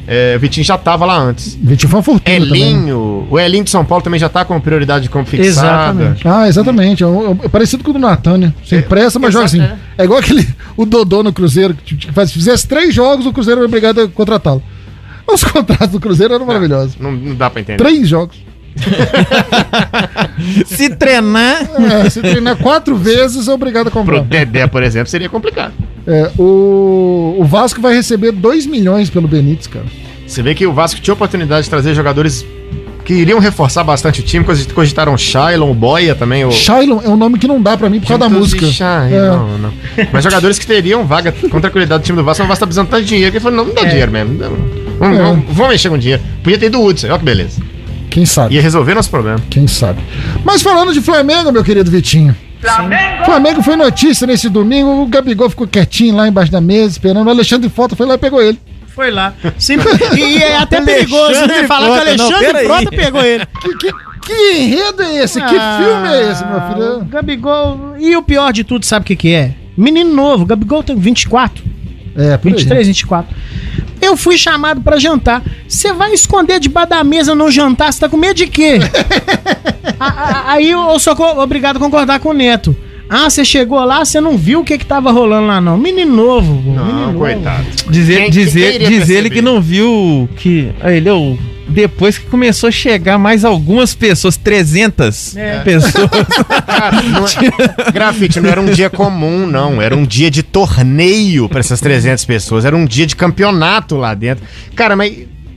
É, 0.09 0.35
o 0.37 0.39
Vitinho 0.39 0.63
já 0.65 0.77
tava 0.77 1.05
lá 1.05 1.17
antes. 1.19 1.53
Vitinho 1.61 1.89
foi 1.89 1.97
uma 1.97 2.03
fortuna 2.03 2.39
também. 2.39 2.61
Elinho, 2.61 3.27
o 3.29 3.37
Elinho 3.37 3.65
de 3.65 3.69
São 3.69 3.83
Paulo 3.83 4.01
também 4.01 4.17
já 4.17 4.29
tá 4.29 4.45
com 4.45 4.57
prioridade 4.61 5.03
de 5.03 5.09
como 5.09 5.25
fixada. 5.25 5.45
Exatamente. 5.91 6.27
Ah, 6.27 6.47
exatamente. 6.47 7.03
É, 7.03 7.07
um- 7.07 7.37
é 7.43 7.47
parecido 7.49 7.83
com 7.83 7.89
o 7.89 7.93
do 7.93 7.99
Natan, 7.99 8.37
né? 8.37 8.53
Sem 8.65 8.81
pressa, 8.81 9.19
mas 9.19 9.33
joga 9.33 9.45
assim. 9.45 9.57
exato, 9.61 9.77
É. 9.97 10.03
igual 10.05 10.19
aquele. 10.19 10.47
O 10.77 10.85
Dodô 10.85 11.21
no 11.23 11.33
Cruzeiro, 11.33 11.73
que 11.73 11.97
que 11.97 12.11
faz, 12.13 12.29
se 12.29 12.35
fizesse 12.35 12.65
três 12.65 12.93
jogos, 12.95 13.25
o 13.25 13.33
Cruzeiro 13.33 13.59
era 13.59 13.67
obrigado 13.67 13.99
a 13.99 14.07
contratá-lo. 14.07 14.63
Os 15.27 15.43
contratos 15.51 15.89
do 15.89 15.99
Cruzeiro 15.99 16.33
eram 16.33 16.45
maravilhosos. 16.45 16.95
Não, 16.97 17.11
não 17.11 17.35
dá 17.35 17.49
pra 17.49 17.59
entender. 17.59 17.77
Três 17.77 18.07
jogos. 18.07 18.37
Se 20.65 20.89
treinar. 20.89 21.69
É, 22.05 22.09
se 22.09 22.21
treinar 22.21 22.55
quatro 22.57 22.95
vezes, 22.95 23.47
é 23.47 23.51
obrigado 23.51 23.87
a 23.87 23.91
Pro 23.91 23.99
comprar. 24.01 24.21
Dedé, 24.21 24.67
por 24.67 24.83
exemplo, 24.83 25.09
seria 25.09 25.29
complicado. 25.29 25.73
É, 26.05 26.31
o, 26.37 27.35
o 27.39 27.43
Vasco 27.43 27.81
vai 27.81 27.93
receber 27.95 28.31
2 28.31 28.65
milhões 28.65 29.09
pelo 29.09 29.27
Benítez, 29.27 29.67
cara. 29.67 29.85
Você 30.25 30.41
vê 30.41 30.53
que 30.53 30.65
o 30.67 30.73
Vasco 30.73 30.99
tinha 30.99 31.13
oportunidade 31.13 31.63
de 31.63 31.69
trazer 31.69 31.93
jogadores 31.93 32.45
que 33.05 33.13
iriam 33.13 33.39
reforçar 33.39 33.83
bastante 33.85 34.19
o 34.19 34.23
time, 34.23 34.43
cogit- 34.43 34.73
cogitaram 34.73 35.17
Shailon, 35.17 35.73
Boia 35.73 36.13
também. 36.13 36.43
O... 36.43 36.51
Shailon 36.51 36.99
é 37.03 37.07
um 37.09 37.15
nome 37.15 37.37
que 37.39 37.47
não 37.47 37.61
dá 37.61 37.77
pra 37.77 37.89
mim 37.89 38.01
por 38.01 38.07
causa 38.07 38.19
da 38.19 38.29
música. 38.29 38.65
Shai, 38.65 39.13
É. 39.13 39.19
Não, 39.19 39.57
não. 39.57 39.73
Mas 40.11 40.23
jogadores 40.25 40.59
que 40.59 40.67
teriam 40.67 41.05
vaga 41.05 41.31
com 41.31 41.61
tranquilidade 41.61 42.03
do 42.03 42.05
time 42.05 42.17
do 42.17 42.23
Vasco, 42.25 42.43
mas 42.43 42.47
o 42.47 42.49
Vasco 42.49 42.59
tá 42.59 42.67
precisando 42.67 42.89
tanto 42.89 43.03
de 43.03 43.07
dinheiro 43.07 43.31
que 43.31 43.37
ele 43.37 43.43
falou: 43.43 43.57
não, 43.57 43.65
não 43.65 43.73
dá 43.73 43.85
dinheiro 43.89 44.11
mesmo. 44.11 44.33
não 44.33 44.49
não. 44.99 45.07
É. 45.13 45.17
vamos, 45.23 45.45
vamos 45.51 45.71
mexer 45.71 45.89
com 45.89 45.97
dinheiro. 45.97 46.21
Podia 46.43 46.57
ter 46.59 46.65
ido 46.65 46.79
o 46.81 46.85
Hudson, 46.85 47.07
olha 47.07 47.17
que 47.19 47.23
beleza. 47.25 47.61
Quem 48.09 48.25
sabe? 48.25 48.55
Ia 48.55 48.61
resolver 48.61 48.93
nosso 48.95 49.09
problema. 49.09 49.39
Quem 49.49 49.67
sabe? 49.67 50.01
Mas 50.43 50.61
falando 50.61 50.93
de 50.93 51.01
Flamengo, 51.01 51.51
meu 51.51 51.63
querido 51.63 51.89
Vitinho. 51.91 52.35
Flamengo! 52.59 53.25
Flamengo 53.25 53.61
foi 53.61 53.75
notícia 53.75 54.25
nesse 54.25 54.49
domingo. 54.49 55.01
O 55.03 55.05
Gabigol 55.07 55.49
ficou 55.49 55.67
quietinho 55.67 56.15
lá 56.15 56.27
embaixo 56.27 56.51
da 56.51 56.59
mesa, 56.61 56.91
esperando. 56.93 57.27
O 57.27 57.29
Alexandre 57.29 57.69
Frota 57.69 57.95
foi 57.95 58.05
lá 58.05 58.15
e 58.15 58.17
pegou 58.17 58.41
ele. 58.41 58.59
Foi 58.87 59.11
lá. 59.11 59.33
Sim, 59.59 59.75
e 60.17 60.37
é 60.41 60.57
até 60.57 60.81
perigoso, 60.81 61.45
né? 61.45 61.65
Falar 61.67 61.85
que 61.85 62.13
o 62.13 62.17
não, 62.17 62.25
Alexandre. 62.35 62.65
Frota 62.65 62.89
pegou 62.89 63.21
ele. 63.21 63.45
Que, 63.61 63.77
que, 63.77 63.91
que 64.21 64.57
enredo 64.57 65.03
é 65.03 65.23
esse? 65.23 65.39
que 65.39 65.55
Ah, 65.55 65.79
filme 65.79 66.15
é 66.15 66.31
esse, 66.31 66.43
meu 66.45 66.57
o 66.57 66.61
filho? 66.73 67.05
Gabigol. 67.05 67.95
E 67.99 68.15
o 68.17 68.23
pior 68.23 68.51
de 68.51 68.63
tudo, 68.63 68.85
sabe 68.85 69.03
o 69.03 69.05
que, 69.05 69.15
que 69.15 69.33
é? 69.33 69.53
Menino 69.77 70.11
novo, 70.11 70.43
o 70.43 70.45
Gabigol 70.47 70.81
tem 70.81 70.95
24, 70.95 71.63
É, 72.15 72.35
por 72.37 72.47
aí. 72.47 72.55
23, 72.55 72.87
24. 72.87 73.35
Eu 74.01 74.15
fui 74.15 74.37
chamado 74.37 74.81
pra 74.81 74.97
jantar. 74.97 75.41
Você 75.67 75.91
vai 75.93 76.13
esconder 76.13 76.59
debaixo 76.59 76.89
da 76.89 77.03
mesa 77.03 77.33
no 77.35 77.49
jantar? 77.51 77.91
Você 77.91 77.99
tá 77.99 78.07
com 78.09 78.17
medo 78.17 78.35
de 78.37 78.47
quê? 78.47 78.79
A- 79.99 80.05
a- 80.05 80.51
Aí 80.53 80.69
eu 80.69 80.99
sou 80.99 81.15
co- 81.15 81.41
obrigado 81.41 81.77
a 81.77 81.79
concordar 81.79 82.19
com 82.19 82.29
o 82.29 82.33
Neto. 82.33 82.75
Ah, 83.09 83.29
você 83.29 83.45
chegou 83.45 83.83
lá, 83.83 84.03
você 84.03 84.19
não 84.19 84.37
viu 84.37 84.59
o 84.61 84.63
que 84.63 84.77
que 84.77 84.85
tava 84.85 85.11
rolando 85.11 85.47
lá, 85.47 85.61
não. 85.61 85.77
Menino 85.77 86.13
novo, 86.15 86.55
pô, 86.55 86.61
menino 86.71 86.83
Não, 86.85 87.05
novo. 87.07 87.19
coitado. 87.19 87.65
Dizer, 87.89 88.17
Quem- 88.23 88.29
dizer, 88.29 88.71
quem 88.73 88.75
iria 88.75 88.99
diz 88.99 89.09
ele 89.09 89.29
que 89.29 89.41
não 89.41 89.61
viu 89.61 90.27
que. 90.35 90.71
ah, 90.81 90.91
Ele 90.91 91.07
é 91.07 91.13
o. 91.13 91.37
Depois 91.69 92.17
que 92.17 92.25
começou 92.27 92.69
a 92.69 92.71
chegar 92.71 93.17
mais 93.17 93.43
algumas 93.43 93.93
pessoas, 93.93 94.37
300 94.37 95.35
É. 95.35 95.59
pessoas. 95.59 96.09
Cara, 96.65 97.01
não 97.01 97.25
é- 97.25 97.91
grafite 97.91 98.39
não 98.39 98.49
era 98.49 98.61
um 98.61 98.65
dia 98.71 98.89
comum, 98.89 99.45
não. 99.45 99.81
Era 99.81 99.95
um 99.95 100.05
dia 100.05 100.31
de 100.31 100.43
torneio 100.43 101.49
pra 101.49 101.59
essas 101.59 101.79
300 101.81 102.23
pessoas. 102.25 102.63
Era 102.65 102.75
um 102.75 102.85
dia 102.85 103.05
de 103.05 103.15
campeonato 103.15 103.95
lá 103.97 104.13
dentro. 104.13 104.43
Cara, 104.75 104.95
mas 104.95 105.13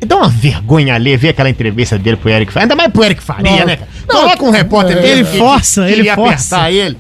Dá 0.07 0.17
uma 0.17 0.31
vergonha 0.31 0.95
ali 0.95 1.15
ver 1.15 1.29
aquela 1.29 1.51
entrevista 1.51 1.99
dele 1.99 2.17
pro 2.17 2.31
Eric 2.31 2.51
Faria. 2.51 2.65
Ainda 2.65 2.75
mais 2.75 2.91
pro 2.91 3.05
Eric 3.05 3.23
Faria, 3.23 3.51
Não. 3.51 3.67
né, 3.67 3.77
cara? 3.77 3.89
Não, 4.09 4.17
Coloca 4.23 4.45
um 4.47 4.51
repórter 4.51 4.97
é. 4.97 5.01
dele 5.03 5.21
Ele 5.21 5.39
força, 5.39 5.85
ele 5.87 5.97
queria 5.97 6.15
força. 6.15 6.57
apertar 6.57 6.73
ele. 6.73 6.97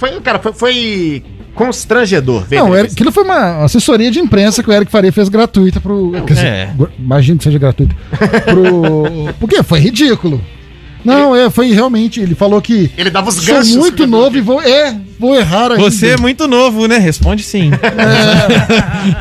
Foi, 0.00 0.20
cara, 0.20 0.38
foi, 0.38 0.52
foi 0.54 1.22
constrangedor. 1.54 2.42
ver 2.44 2.56
Não. 2.60 2.74
Eric- 2.74 2.94
aquilo 2.94 3.12
foi 3.12 3.22
uma 3.22 3.62
assessoria 3.64 4.10
de 4.10 4.18
imprensa 4.18 4.62
que 4.62 4.70
o 4.70 4.72
Eric 4.72 4.90
Faria 4.90 5.12
fez 5.12 5.28
gratuita 5.28 5.78
pro. 5.80 6.12
Dizer, 6.26 6.46
É. 6.46 6.70
imagino 6.98 7.36
que 7.38 7.44
seja 7.44 7.58
gratuita. 7.58 7.94
Pro. 8.46 9.04
Porque 9.38 9.62
foi 9.62 9.78
ridículo. 9.78 10.40
Não, 11.04 11.34
é, 11.36 11.48
foi 11.50 11.70
realmente. 11.72 12.20
Ele 12.20 12.34
falou 12.34 12.60
que. 12.60 12.90
Ele 12.96 13.10
dava 13.10 13.28
os 13.28 13.34
Sou 13.36 13.54
ganchos. 13.54 13.74
muito 13.76 14.06
novo 14.06 14.36
e 14.36 14.40
vou. 14.40 14.60
É, 14.60 14.98
vou 15.18 15.34
errar 15.34 15.72
ainda. 15.72 15.82
Você 15.82 16.08
é 16.08 16.16
muito 16.16 16.46
novo, 16.48 16.86
né? 16.88 16.96
Responde 16.98 17.42
sim. 17.42 17.70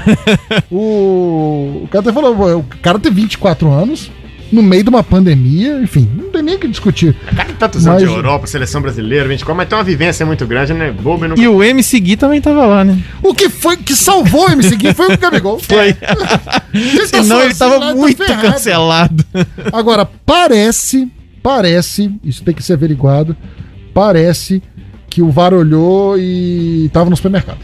O, 0.71 1.81
o 1.83 1.87
cara 1.91 2.01
até 2.01 2.13
falou, 2.13 2.57
o 2.59 2.63
cara 2.81 2.99
tem 2.99 3.11
24 3.11 3.71
anos, 3.71 4.11
no 4.51 4.61
meio 4.63 4.83
de 4.83 4.89
uma 4.89 5.03
pandemia, 5.03 5.79
enfim, 5.81 6.09
não 6.15 6.29
tem 6.31 6.41
nem 6.41 6.55
o 6.55 6.59
que 6.59 6.67
discutir. 6.67 7.15
Cara, 7.35 7.45
que 7.45 7.53
tantos 7.53 7.85
anos 7.87 8.01
Mas- 8.01 8.09
de 8.11 8.15
Europa, 8.15 8.47
seleção 8.47 8.81
brasileira, 8.81 9.27
24, 9.27 9.55
mas 9.55 9.67
tem 9.69 9.77
uma 9.77 9.83
vivência 9.83 10.25
muito 10.25 10.45
grande, 10.47 10.73
né? 10.73 10.91
Bobo 10.91 11.25
e 11.25 11.27
não. 11.27 11.37
E 11.37 11.47
o 11.47 11.63
MC 11.63 11.99
Gui 11.99 12.17
também 12.17 12.41
tava 12.41 12.65
lá, 12.65 12.83
né? 12.83 12.97
O 13.21 13.33
que 13.33 13.49
foi 13.49 13.77
que 13.77 13.95
salvou 13.95 14.47
o 14.47 14.51
MC 14.51 14.75
Gui 14.75 14.93
foi 14.93 15.13
o 15.13 15.17
Gabigol. 15.17 15.59
Foi. 15.69 15.89
Ele 16.73 16.99
tá 17.07 17.23
Senão 17.23 17.41
ele 17.41 17.53
tava 17.55 17.79
tá 17.79 17.95
muito 17.95 18.23
ferrado. 18.23 18.41
cancelado. 18.53 19.25
Agora, 19.71 20.05
parece, 20.25 21.07
parece, 21.43 22.11
isso 22.23 22.43
tem 22.43 22.53
que 22.53 22.63
ser 22.63 22.73
averiguado, 22.73 23.35
parece 23.93 24.61
que 25.09 25.21
o 25.21 25.31
VAR 25.31 25.53
olhou 25.53 26.15
e 26.17 26.89
tava 26.93 27.09
no 27.09 27.15
supermercado. 27.15 27.57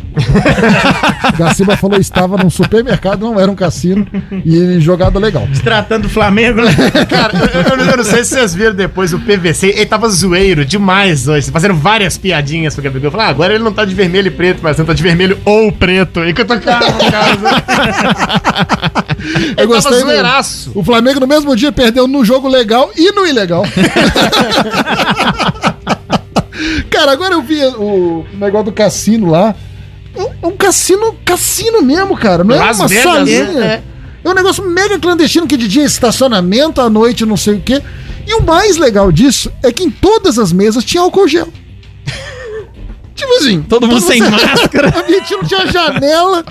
Gaciba 1.38 1.78
falou 1.78 2.00
estava 2.00 2.38
num 2.38 2.50
supermercado, 2.50 3.22
não 3.22 3.40
era 3.40 3.50
um 3.52 3.56
cassino, 3.56 4.06
e 4.44 4.80
jogada 4.80 5.20
legal. 5.20 5.48
Se 5.54 5.62
tratando 5.62 6.04
do 6.04 6.10
Flamengo, 6.10 6.62
né? 6.62 6.74
Cara, 7.10 7.34
eu, 7.54 7.62
eu 7.62 7.78
não- 7.78 7.86
eu 7.86 7.98
não 7.98 8.04
sei 8.04 8.24
se 8.24 8.32
vocês 8.32 8.54
viram 8.56 8.74
depois 8.76 9.14
o 9.14 9.20
PVC, 9.20 9.68
ele 9.68 9.86
tava 9.86 10.10
zoeiro 10.10 10.66
demais 10.66 11.28
hoje, 11.28 11.52
fazendo 11.52 11.76
várias 11.76 12.18
piadinhas 12.18 12.74
pro 12.74 12.84
Gabigol. 12.84 13.12
Falei, 13.12 13.28
ah, 13.28 13.30
agora 13.30 13.54
ele 13.54 13.64
não 13.64 13.72
tá 13.74 13.86
de 13.86 13.94
vermelho 13.94 14.28
e 14.28 14.32
preto, 14.32 14.60
mas 14.64 14.78
não 14.78 14.86
tá 14.86 14.94
de 14.94 15.04
vermelho 15.04 15.38
ou 15.46 15.72
preto. 15.72 16.24
Enquanto 16.26 16.52
eu 16.54 16.62
tava 16.62 16.90
no 16.92 17.12
caso. 17.12 17.46
Ele 19.58 19.68
tava 19.74 19.90
do- 19.90 20.00
zoeiraço. 20.02 20.72
O 20.76 20.84
Flamengo 20.84 21.20
no 21.20 21.28
mesmo 21.28 21.56
dia 21.56 21.72
perdeu 21.72 22.08
no 22.08 22.24
jogo 22.24 22.48
legal 22.48 22.92
e 22.96 23.12
no 23.12 23.26
ilegal. 23.26 23.64
Cara, 26.90 27.12
agora 27.12 27.34
eu 27.34 27.42
vi 27.42 27.64
o 27.64 28.26
negócio 28.34 28.66
do 28.66 28.72
cassino 28.72 29.30
lá. 29.30 29.56
É 30.42 30.48
um 30.48 30.56
cassino, 30.56 31.16
cassino 31.26 31.82
mesmo, 31.82 32.16
cara. 32.18 32.44
Não 32.44 32.56
é 32.56 32.60
Las 32.60 32.80
uma 32.80 32.88
Vegas, 32.88 33.04
salinha. 33.04 33.52
né? 33.52 33.84
É 34.24 34.30
um 34.30 34.34
negócio 34.34 34.64
mega 34.64 34.98
clandestino 34.98 35.46
que 35.46 35.58
de 35.58 35.68
dia 35.68 35.84
é 35.84 35.86
estacionamento, 35.86 36.82
à 36.82 36.90
noite 36.90 37.26
não 37.26 37.38
sei 37.38 37.56
o 37.56 37.62
quê. 37.62 37.82
E 38.26 38.34
o 38.34 38.42
mais 38.42 38.78
legal 38.78 39.12
disso 39.12 39.52
é 39.62 39.72
que 39.72 39.84
em 39.84 39.92
todas 39.92 40.40
as 40.40 40.52
mesas 40.52 40.84
tinha 40.84 41.04
álcool 41.04 41.28
gel. 41.28 41.48
Tipo 43.14 43.34
assim. 43.36 43.62
Todo 43.62 43.88
mundo 43.88 44.02
sem 44.02 44.20
máscara. 44.22 44.94
A 45.06 45.12
gente 45.12 45.32
não 45.32 45.44
tinha 45.44 45.68
janela. 45.68 46.44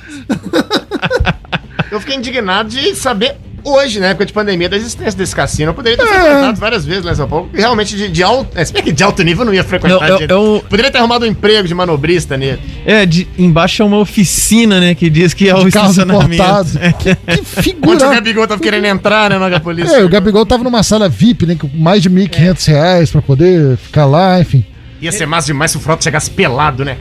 Eu 1.90 2.00
fiquei 2.00 2.16
indignado 2.16 2.68
de 2.68 2.94
saber 2.94 3.36
hoje, 3.64 3.98
na 4.00 4.08
época 4.08 4.26
de 4.26 4.32
pandemia, 4.32 4.68
da 4.68 4.76
existência 4.76 5.16
desse 5.18 5.34
cassino. 5.34 5.70
Eu 5.70 5.74
poderia 5.74 5.96
ter 5.98 6.04
É. 6.04 6.06
frequentado 6.06 6.60
várias 6.60 6.84
vezes 6.84 7.04
lá 7.04 7.12
em 7.12 7.14
São 7.16 7.28
Paulo. 7.28 7.48
E 7.52 7.58
realmente 7.58 7.96
de, 7.96 8.08
de 8.08 8.22
alto. 8.22 8.50
É, 8.56 8.64
se 8.64 8.72
bem 8.72 8.82
que 8.82 8.92
de 8.92 9.02
alto 9.02 9.22
nível 9.22 9.42
eu 9.42 9.46
não 9.46 9.54
ia 9.54 9.64
frequentar. 9.64 10.08
Eu- 10.08 10.18
eu- 10.20 10.28
eu- 10.28 10.64
Poderia 10.68 10.90
ter 10.90 10.98
arrumado 10.98 11.24
um 11.24 11.28
emprego 11.28 11.66
de 11.66 11.74
manobrista 11.74 12.36
nele. 12.36 12.60
É, 12.86 13.04
de, 13.06 13.26
embaixo 13.38 13.82
é 13.82 13.86
uma 13.86 13.98
oficina, 13.98 14.78
né? 14.80 14.94
Que 14.94 15.08
diz 15.10 15.32
que 15.34 15.48
é 15.48 15.54
o 15.54 15.66
estacionamento. 15.66 16.42
É. 16.80 16.92
Que 16.92 17.10
Onde 17.26 17.40
o 17.40 17.44
figura. 17.62 18.08
Gabigol 18.10 18.46
tava 18.46 18.60
querendo 18.60 18.84
entrar, 18.86 19.30
né, 19.30 19.38
na 19.38 19.60
polícia. 19.60 19.96
É, 19.96 20.04
o 20.04 20.08
Gabigol 20.08 20.44
tava 20.44 20.62
numa 20.64 20.82
sala 20.82 21.08
VIP, 21.08 21.46
né? 21.46 21.56
Com 21.58 21.68
mais 21.74 22.02
de 22.02 22.10
1.500 22.10 22.66
reais 22.66 23.10
pra 23.10 23.22
poder 23.22 23.76
ficar 23.78 24.04
lá, 24.06 24.40
enfim. 24.40 24.64
Ia 25.00 25.12
ser 25.12 25.26
massa 25.26 25.46
demais 25.48 25.70
se 25.70 25.76
o 25.76 25.80
Frota 25.80 26.02
chegasse 26.02 26.30
pelado, 26.30 26.84
né? 26.84 26.96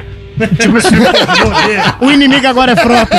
Tipo 0.59 0.77
assim. 0.77 0.95
O 2.01 2.11
inimigo 2.11 2.45
agora 2.47 2.71
é 2.71 2.75
frota. 2.75 3.15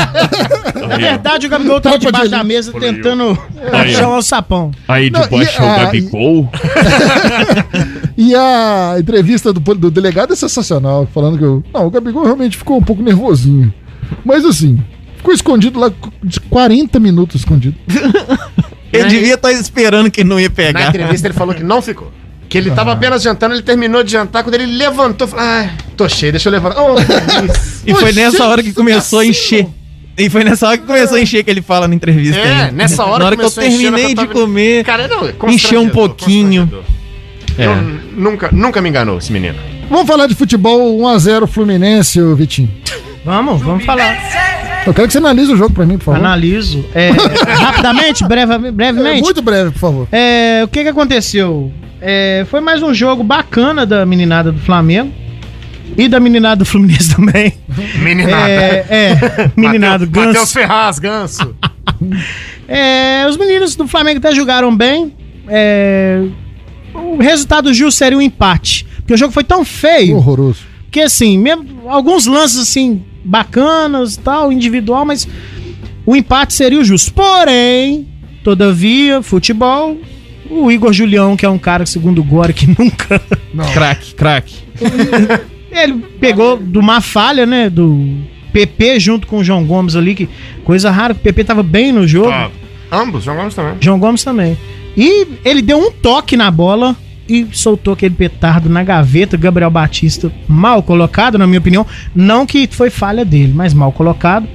Na 0.89 0.97
verdade, 0.97 1.47
o 1.47 1.51
Gabigol 1.51 1.81
tava 1.81 1.99
Tropa 1.99 1.99
de 1.99 2.07
debaixo 2.25 2.31
da 2.31 2.45
mesa 2.45 2.73
tentando 2.73 3.39
Aí, 3.73 3.95
ó. 3.95 3.99
chamar 3.99 4.17
o 4.19 4.23
sapão. 4.23 4.71
Aí 4.89 5.11
Não, 5.11 5.21
debaixo 5.23 5.63
e 5.63 5.65
é 5.65 5.67
o 5.73 5.77
Gabigol. 5.85 6.51
E 8.17 8.33
a 8.35 8.95
entrevista 8.99 9.53
do, 9.53 9.61
do 9.75 9.91
delegado 9.91 10.33
é 10.33 10.37
sensacional, 10.37 11.07
falando 11.13 11.37
que 11.37 11.45
o- 11.45 11.65
não, 11.75 11.87
o 11.87 11.91
Gabigol 11.91 12.25
realmente 12.25 12.57
ficou 12.57 12.79
um 12.79 12.83
pouco 12.83 13.03
nervosinho. 13.03 13.75
Mas 14.25 14.45
assim, 14.45 14.81
ficou 15.17 15.35
escondido 15.35 15.81
lá 15.81 15.91
de 16.23 16.39
40 16.41 17.01
minutos 17.01 17.41
escondido. 17.41 17.75
Ele 18.93 19.09
devia 19.09 19.35
estar 19.35 19.51
esperando 19.51 20.09
que 20.13 20.23
não 20.23 20.39
ia 20.39 20.49
Na 20.49 20.55
pegar. 20.55 20.89
entrevista 20.91 21.27
ele 21.27 21.35
falou 21.35 21.53
que 21.53 21.65
não 21.65 21.83
ficou. 21.83 22.13
Que 22.55 22.59
ele 22.59 22.71
tava 22.71 22.93
apenas 22.93 23.21
jantando, 23.21 23.53
ele 23.53 23.65
terminou 23.65 24.05
de 24.05 24.13
jantar, 24.13 24.45
quando 24.45 24.55
ele 24.55 24.67
levantou, 24.67 25.27
falou, 25.27 25.45
ai, 25.45 25.73
tô 25.97 26.09
cheio, 26.09 26.31
deixa 26.31 26.49
eu 26.49 26.53
levantar. 26.53 26.81
Oh. 26.81 26.95
E 27.85 27.93
foi 27.97 28.13
nessa 28.13 28.47
hora 28.47 28.63
que 28.63 28.73
começou 28.73 29.19
a 29.19 29.27
encher. 29.27 29.67
E 30.17 30.31
foi 30.31 30.45
nessa 30.45 30.69
hora 30.69 30.79
que 30.79 30.87
começou 30.87 31.17
a 31.17 31.21
encher 31.21 31.43
que 31.43 31.51
ele 31.51 31.61
fala 31.61 31.89
na 31.89 31.97
entrevista. 31.97 32.39
É, 32.39 32.53
ainda. 32.67 32.71
nessa 32.71 33.05
hora 33.05 33.19
Na 33.19 33.25
hora 33.25 33.37
que 33.37 33.43
eu 33.43 33.49
encher, 33.49 33.61
terminei 33.61 34.13
eu 34.13 34.15
de 34.15 34.29
comer, 34.29 34.85
Cara, 34.85 35.09
não, 35.09 35.27
é 35.27 35.35
encheu 35.53 35.81
um 35.81 35.89
pouquinho. 35.89 36.71
É. 37.59 37.67
Não, 37.67 37.83
nunca, 38.13 38.51
nunca 38.53 38.81
me 38.81 38.89
enganou 38.89 39.19
esse 39.19 39.33
menino. 39.33 39.59
Vamos 39.91 40.07
falar 40.07 40.29
de 40.29 40.37
futebol 40.37 40.97
1x0 40.97 41.49
Fluminense, 41.49 42.21
ô 42.23 42.37
Vitinho. 42.37 42.71
Vamos, 43.25 43.63
vamos 43.63 43.85
falar. 43.85 44.17
Eu 44.87 44.95
quero 44.95 45.09
que 45.09 45.13
você 45.13 45.19
analise 45.19 45.53
o 45.53 45.57
jogo 45.57 45.75
pra 45.75 45.85
mim, 45.85 45.99
por 45.99 46.05
favor. 46.05 46.21
Analiso. 46.21 46.85
É, 46.95 47.11
rapidamente, 47.59 48.23
breve, 48.25 48.53
É, 48.53 48.71
brevemente. 48.71 49.23
muito 49.23 49.43
breve, 49.43 49.73
por 49.73 49.81
favor. 49.81 50.09
É, 50.13 50.61
o 50.63 50.69
que 50.69 50.85
que 50.85 50.89
aconteceu? 50.89 51.73
É, 52.07 52.45
foi 52.51 52.61
mais 52.61 52.83
um 52.83 52.93
jogo 52.93 53.25
bacana 53.25 53.87
da 53.87 54.05
meninada 54.05 54.53
do 54.53 54.61
Flamengo. 54.61 55.11
E 55.97 56.07
da 56.09 56.19
meninada 56.21 56.57
do 56.57 56.65
Fluminense 56.67 57.15
também. 57.17 57.55
Meninada. 58.03 58.49
É, 58.51 58.87
é 58.91 59.51
meninado, 59.57 60.07
Mateus- 60.07 60.35
ganso. 60.35 60.53
Ferraz, 60.53 60.99
ganso. 60.99 61.57
É, 62.69 63.27
os 63.29 63.37
meninos 63.37 63.75
do 63.75 63.87
Flamengo 63.89 64.19
até 64.19 64.35
jogaram 64.35 64.75
bem. 64.77 65.13
É, 65.49 66.25
o 66.95 67.17
resultado 67.19 67.73
justo 67.73 67.97
seria 67.99 68.19
um 68.19 68.23
empate. 68.23 68.87
Porque 68.99 69.15
o 69.15 69.17
jogo 69.17 69.33
foi 69.33 69.45
tão 69.45 69.65
feio. 69.65 70.17
Horroroso. 70.17 70.61
Que 70.91 71.01
assim, 71.01 71.39
mesmo 71.39 71.89
alguns 71.89 72.27
lances 72.27 72.59
assim 72.59 73.03
bacanas, 73.25 74.17
tal, 74.17 74.53
individual, 74.53 75.05
mas 75.05 75.27
o 76.05 76.15
empate 76.15 76.53
seria 76.53 76.79
o 76.81 76.85
justo. 76.85 77.13
Porém, 77.15 78.07
todavia, 78.43 79.23
futebol, 79.23 79.97
o 80.51 80.71
Igor 80.71 80.93
Julião, 80.93 81.37
que 81.37 81.47
é 81.47 81.49
um 81.49 81.59
cara 81.59 81.87
segundo 81.87 82.21
o 82.21 82.25
Gore 82.25 82.53
que 82.53 82.67
nunca 82.79 83.21
Craque, 83.73 84.15
craque. 84.15 84.55
ele 85.71 85.95
pegou 86.21 86.57
de 86.57 86.79
uma 86.79 87.01
falha, 87.01 87.47
né, 87.47 87.69
do 87.71 88.19
PP 88.53 89.01
junto 89.01 89.27
com 89.27 89.39
o 89.39 89.45
João 89.45 89.65
Gomes 89.65 89.97
ali, 89.97 90.15
que 90.15 90.29
coisa 90.65 90.91
rara, 90.91 91.15
que 91.15 91.21
o 91.21 91.23
PP 91.23 91.45
tava 91.45 91.63
bem 91.63 91.93
no 91.93 92.07
jogo. 92.07 92.31
Ah, 92.31 92.51
ambos, 92.91 93.25
jogamos 93.25 93.55
também. 93.55 93.75
João 93.81 93.99
Gomes 93.99 94.23
também. 94.23 94.57
E 94.97 95.27
ele 95.45 95.61
deu 95.61 95.79
um 95.79 95.91
toque 95.91 96.37
na 96.37 96.51
bola 96.51 96.97
e 97.29 97.47
soltou 97.53 97.95
aquele 97.95 98.15
petardo 98.15 98.69
na 98.69 98.85
gaveta. 98.85 99.37
Gabriel 99.37 99.71
Batista, 99.71 100.31
mal 100.47 100.83
colocado, 100.83 101.37
na 101.37 101.47
minha 101.47 101.59
opinião. 101.59 101.87
Não 102.15 102.47
que 102.47 102.69
foi 102.71 102.91
falha 102.91 103.25
dele, 103.25 103.53
mas 103.55 103.75
mal 103.75 103.91
colocado. 103.91 104.47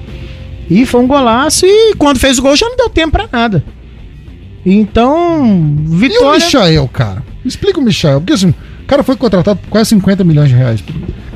E 0.69 0.85
foi 0.85 1.01
um 1.01 1.07
golaço. 1.07 1.65
E 1.65 1.95
quando 1.95 2.19
fez 2.19 2.37
o 2.37 2.41
gol 2.41 2.55
já 2.55 2.67
não 2.69 2.77
deu 2.77 2.89
tempo 2.89 3.11
pra 3.11 3.27
nada. 3.31 3.63
Então, 4.65 5.45
E 5.85 5.87
o 5.87 5.97
vitória. 5.97 6.43
Michael, 6.45 6.87
cara? 6.91 7.23
Explica 7.45 7.79
o 7.79 7.83
Michael, 7.83 8.19
porque 8.21 8.33
assim, 8.33 8.49
o 8.49 8.85
cara 8.87 9.03
foi 9.03 9.15
contratado 9.15 9.59
por 9.59 9.69
quase 9.69 9.89
50 9.89 10.23
milhões 10.23 10.49
de 10.49 10.55
reais. 10.55 10.83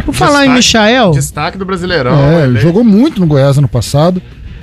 Por 0.06 0.14
falar 0.14 0.46
em 0.46 0.54
Michael, 0.54 1.12
Destaque 1.12 1.58
do 1.58 1.66
Brasileirão. 1.66 2.14
É, 2.18 2.44
ele- 2.46 2.60
jogou 2.60 2.84
muito 2.84 3.20
no 3.22 3.28
Goiás 3.28 3.58
ano 3.58 3.68
passado. 3.68 4.22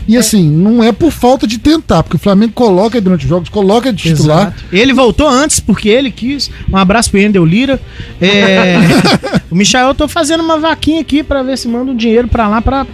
E 0.08 0.16
assim, 0.16 0.48
não 0.50 0.82
é 0.82 0.90
por 0.92 1.12
falta 1.12 1.46
de 1.46 1.58
tentar, 1.58 2.02
porque 2.02 2.16
o 2.16 2.18
Flamengo 2.18 2.52
coloca 2.52 2.96
ele 2.96 3.04
durante 3.04 3.24
os 3.24 3.28
jogos, 3.28 3.48
coloca 3.48 3.88
ele 3.88 3.96
de 3.96 4.02
titular. 4.14 4.48
Exato. 4.48 4.64
Ele 4.72 4.92
voltou 4.92 5.28
antes 5.28 5.60
porque 5.60 5.88
ele 5.88 6.10
quis. 6.10 6.50
Um 6.72 6.76
abraço 6.76 7.10
pro 7.10 7.20
Endel 7.20 7.44
Lira. 7.44 7.78
É, 8.20 8.76
o 9.50 9.54
Michael, 9.54 9.88
eu 9.88 9.94
tô 9.94 10.08
fazendo 10.08 10.42
uma 10.42 10.58
vaquinha 10.58 11.00
aqui 11.00 11.22
pra 11.22 11.42
ver 11.42 11.56
se 11.56 11.68
manda 11.68 11.92
um 11.92 11.96
dinheiro 11.96 12.26
pra 12.28 12.48
lá 12.48 12.60
pra. 12.60 12.86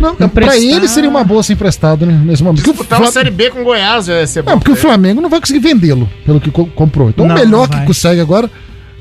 Não, 0.00 0.28
pra 0.28 0.56
ele 0.56 0.88
seria 0.88 1.10
uma 1.10 1.22
boa 1.22 1.42
ser 1.42 1.52
emprestado, 1.52 2.06
né? 2.06 2.20
Nesse 2.24 2.42
momento. 2.42 2.58
Porque 2.62 2.70
o, 2.70 2.72
Disputava 2.72 3.02
a 3.02 3.04
Fla- 3.06 3.12
Série 3.12 3.30
B 3.30 3.50
com 3.50 3.60
o 3.60 3.64
Goiás, 3.64 4.08
ia 4.08 4.26
ser 4.26 4.42
não, 4.44 4.58
porque 4.58 4.72
o 4.72 4.76
Flamengo 4.76 5.20
não 5.20 5.28
vai 5.28 5.40
conseguir 5.40 5.58
vendê-lo 5.60 6.08
pelo 6.24 6.40
que 6.40 6.50
co- 6.50 6.66
comprou. 6.66 7.10
Então 7.10 7.26
Não, 7.26 7.34
o 7.34 7.38
melhor 7.38 7.68
que 7.68 7.84
consegue 7.84 8.20
agora, 8.20 8.50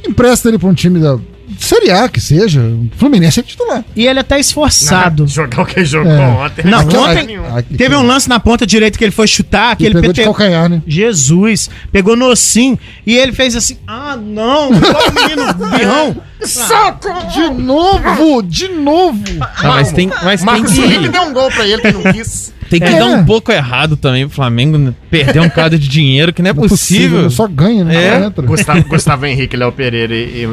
empresta 0.07 0.49
ele 0.49 0.57
pra 0.59 0.67
um 0.67 0.73
time 0.73 0.99
da 0.99 1.17
Série 1.59 1.91
A 1.91 2.07
que 2.09 2.19
seja. 2.21 2.61
O 2.61 2.89
Fluminense 2.97 3.39
é 3.39 3.43
titular. 3.43 3.83
E 3.95 4.07
ele 4.07 4.19
até 4.19 4.39
esforçado. 4.39 5.27
Jogar 5.27 5.61
o 5.61 5.65
que 5.65 5.83
jogou 5.85 6.11
É. 6.11 6.19
ontem. 6.27 6.65
Não, 6.65 6.79
ontem 6.79 7.37
a- 7.37 7.61
teve 7.77 7.95
um 7.95 8.03
lance 8.03 8.27
na 8.29 8.39
ponta 8.39 8.65
direita 8.65 8.97
que 8.97 9.03
ele 9.03 9.11
foi 9.11 9.27
chutar, 9.27 9.75
que 9.75 9.83
Ele 9.83 9.93
ele 9.93 10.01
pegou 10.01 10.13
de 10.13 10.21
pegou- 10.21 10.33
calcanhar, 10.33 10.69
né? 10.69 10.81
Jesus, 10.87 11.69
pegou 11.91 12.15
no 12.15 12.35
sim 12.35 12.77
e 13.05 13.15
ele 13.17 13.31
fez 13.33 13.55
assim: 13.55 13.77
ah, 13.87 14.17
não, 14.17 14.73
igual 14.73 15.03
o 15.09 15.13
menino 15.13 15.53
birrão. 15.77 16.17
Saco! 16.41 17.09
De 17.33 17.49
novo, 17.61 18.41
de 18.41 18.69
novo. 18.69 19.21
Ah, 19.41 19.67
mas 19.67 19.91
tem, 19.91 20.07
mas 20.23 20.39
tem 20.41 20.45
Marcos 20.45 20.71
Felipe 20.73 20.99
que. 21.01 21.09
deu 21.09 21.21
um 21.23 21.33
gol 21.33 21.49
pra 21.51 21.67
ele 21.67 21.81
que 21.81 21.91
não 21.91 22.01
quis. 22.13 22.53
Tem 22.69 22.79
que 22.79 22.85
É. 22.85 22.99
dar 22.99 23.07
um 23.07 23.25
pouco 23.25 23.51
errado 23.51 23.97
também 23.97 24.27
pro 24.27 24.35
Flamengo 24.35 24.77
né? 24.77 24.93
perder 25.09 25.39
um 25.41 25.49
cadro 25.49 25.77
de 25.77 25.87
dinheiro 25.87 26.31
que 26.31 26.41
não 26.41 26.51
é 26.51 26.53
Não 26.53 26.63
é 26.63 26.67
possível. 26.67 27.23
né? 27.23 27.29
Só 27.29 27.47
ganha, 27.47 27.83
né? 27.83 27.95
É. 28.27 28.41
Gustavo, 28.43 28.83
Gustavo 28.87 29.25
Henrique, 29.25 29.57
Léo 29.57 29.71
Pereira 29.71 30.13
e, 30.15 30.43
e 30.45 30.49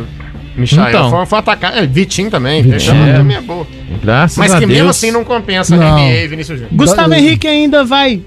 Michael 0.57 0.89
Então. 0.89 1.11
foi, 1.11 1.27
foi 1.27 1.39
atacar. 1.39 1.77
É, 1.77 1.87
Vitinho 1.87 2.31
também. 2.31 2.63
Vitinho. 2.63 2.79
Vitinho 2.95 3.09
É. 3.09 3.13
também 3.19 3.37
é 3.37 3.41
boa. 3.41 3.67
Graças 4.03 4.39
Mas 4.39 4.53
a 4.53 4.59
que 4.59 4.67
Deus. 4.67 4.73
mesmo 4.79 4.91
assim 4.91 5.11
não 5.11 5.25
compensa 5.25 5.77
Não. 5.77 5.83
a 5.97 6.01
NBA 6.01 6.25
e 6.25 6.29
Vinícius 6.29 6.59
Júnior. 6.59 6.77
Gustavo 6.77 7.11
Da- 7.11 7.19
Henrique 7.19 7.47
ainda 7.47 7.85
vai 7.85 8.23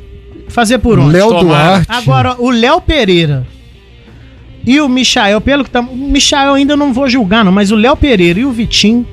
fazer 0.47 0.77
por 0.79 0.99
onde? 0.99 1.13
Léo. 1.13 1.29
Duarte. 1.39 1.87
Agora, 1.89 2.35
o 2.39 2.49
Léo 2.49 2.79
Pereira 2.81 3.45
e 4.65 4.79
o 4.81 4.87
Michael, 4.89 5.41
pelo 5.41 5.63
que 5.63 5.69
tá. 5.71 5.79
O 5.81 5.95
Michael 5.95 6.53
ainda 6.53 6.75
não 6.75 6.93
vou 6.93 7.07
julgar, 7.09 7.43
não, 7.45 7.51
mas 7.51 7.71
o 7.71 7.75
Léo 7.75 7.95
Pereira 7.95 8.39
e 8.39 8.45
o 8.45 8.51
Vitinho, 8.51 9.05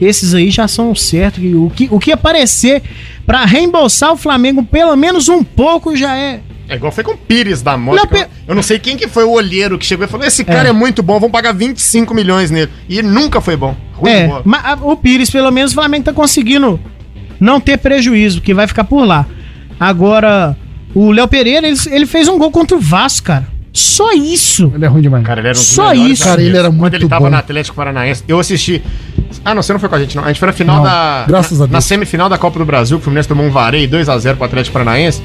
esses 0.00 0.34
aí 0.34 0.50
já 0.50 0.66
são 0.68 0.94
certos. 0.94 1.42
E 1.42 1.54
O 1.54 1.70
que, 1.74 1.88
o 1.90 1.98
que 1.98 2.12
aparecer 2.12 2.82
pra 3.26 3.44
reembolsar 3.44 4.12
o 4.12 4.16
Flamengo 4.16 4.62
pelo 4.62 4.96
menos 4.96 5.28
um 5.28 5.42
pouco 5.44 5.96
já 5.96 6.16
é. 6.16 6.40
É 6.72 6.76
igual 6.76 6.90
foi 6.90 7.04
com 7.04 7.12
o 7.12 7.16
Pires 7.16 7.60
da 7.62 7.76
moto. 7.76 8.06
Que 8.08 8.16
eu, 8.16 8.26
eu 8.48 8.54
não 8.54 8.62
sei 8.62 8.78
quem 8.78 8.96
que 8.96 9.06
foi 9.08 9.24
o 9.24 9.30
olheiro 9.30 9.78
que 9.78 9.84
chegou 9.86 10.04
e 10.06 10.08
falou: 10.08 10.26
esse 10.26 10.42
cara 10.44 10.68
é, 10.68 10.70
É. 10.70 10.72
muito 10.72 11.02
bom, 11.02 11.20
vamos 11.20 11.32
pagar 11.32 11.52
25 11.52 12.14
milhões 12.14 12.50
nele. 12.50 12.70
E 12.88 12.98
ele 12.98 13.08
nunca 13.08 13.40
foi 13.40 13.56
bom. 13.56 13.76
Ruim 13.94 14.10
de 14.10 14.16
É, 14.18 14.40
mas 14.44 14.64
a- 14.64 14.78
o 14.80 14.96
Pires, 14.96 15.30
pelo 15.30 15.50
menos, 15.50 15.72
o 15.72 15.74
Flamengo 15.74 16.04
tá 16.04 16.12
conseguindo 16.12 16.80
não 17.38 17.60
ter 17.60 17.76
prejuízo, 17.78 18.40
que 18.40 18.54
vai 18.54 18.66
ficar 18.66 18.84
por 18.84 19.04
lá. 19.04 19.26
Agora, 19.78 20.56
o 20.94 21.10
Léo 21.10 21.26
Pereira, 21.28 21.66
ele, 21.66 21.76
ele 21.90 22.06
fez 22.06 22.28
um 22.28 22.38
gol 22.38 22.50
contra 22.50 22.76
o 22.76 22.80
Vasco, 22.80 23.26
cara. 23.26 23.46
Só 23.72 24.12
isso. 24.12 24.70
Ele 24.74 24.84
é 24.84 24.88
ruim 24.88 25.00
demais. 25.00 25.24
Cara, 25.24 25.40
ele 25.40 25.48
era 25.48 25.56
um 25.58 25.60
Só 25.60 25.94
isso. 25.94 26.24
Cara, 26.24 26.42
ele 26.42 26.56
era 26.56 26.68
muito 26.70 26.80
Quando 26.80 26.94
ele 26.94 27.08
tava 27.08 27.24
bom. 27.24 27.30
no 27.30 27.36
Atlético 27.36 27.74
Paranaense, 27.74 28.22
eu 28.28 28.38
assisti. 28.38 28.82
Ah, 29.44 29.54
não, 29.54 29.62
você 29.62 29.72
não 29.72 29.80
foi 29.80 29.88
com 29.88 29.94
a 29.94 29.98
gente, 29.98 30.14
não. 30.14 30.24
A 30.24 30.28
gente 30.28 30.38
foi 30.38 30.46
na 30.46 30.52
final 30.52 30.76
Não, 30.76 30.82
da. 30.84 31.24
graças 31.26 31.58
na, 31.58 31.64
a 31.64 31.66
Deus. 31.66 31.72
Na 31.72 31.80
semifinal 31.80 32.28
da 32.28 32.36
Copa 32.36 32.58
do 32.58 32.66
Brasil, 32.66 32.98
que 32.98 33.00
o 33.00 33.04
Fluminense 33.04 33.28
tomou 33.28 33.46
um 33.46 33.50
vareio 33.50 33.88
2x0 33.88 34.36
pro 34.36 34.44
Atlético 34.44 34.74
Paranaense. 34.74 35.22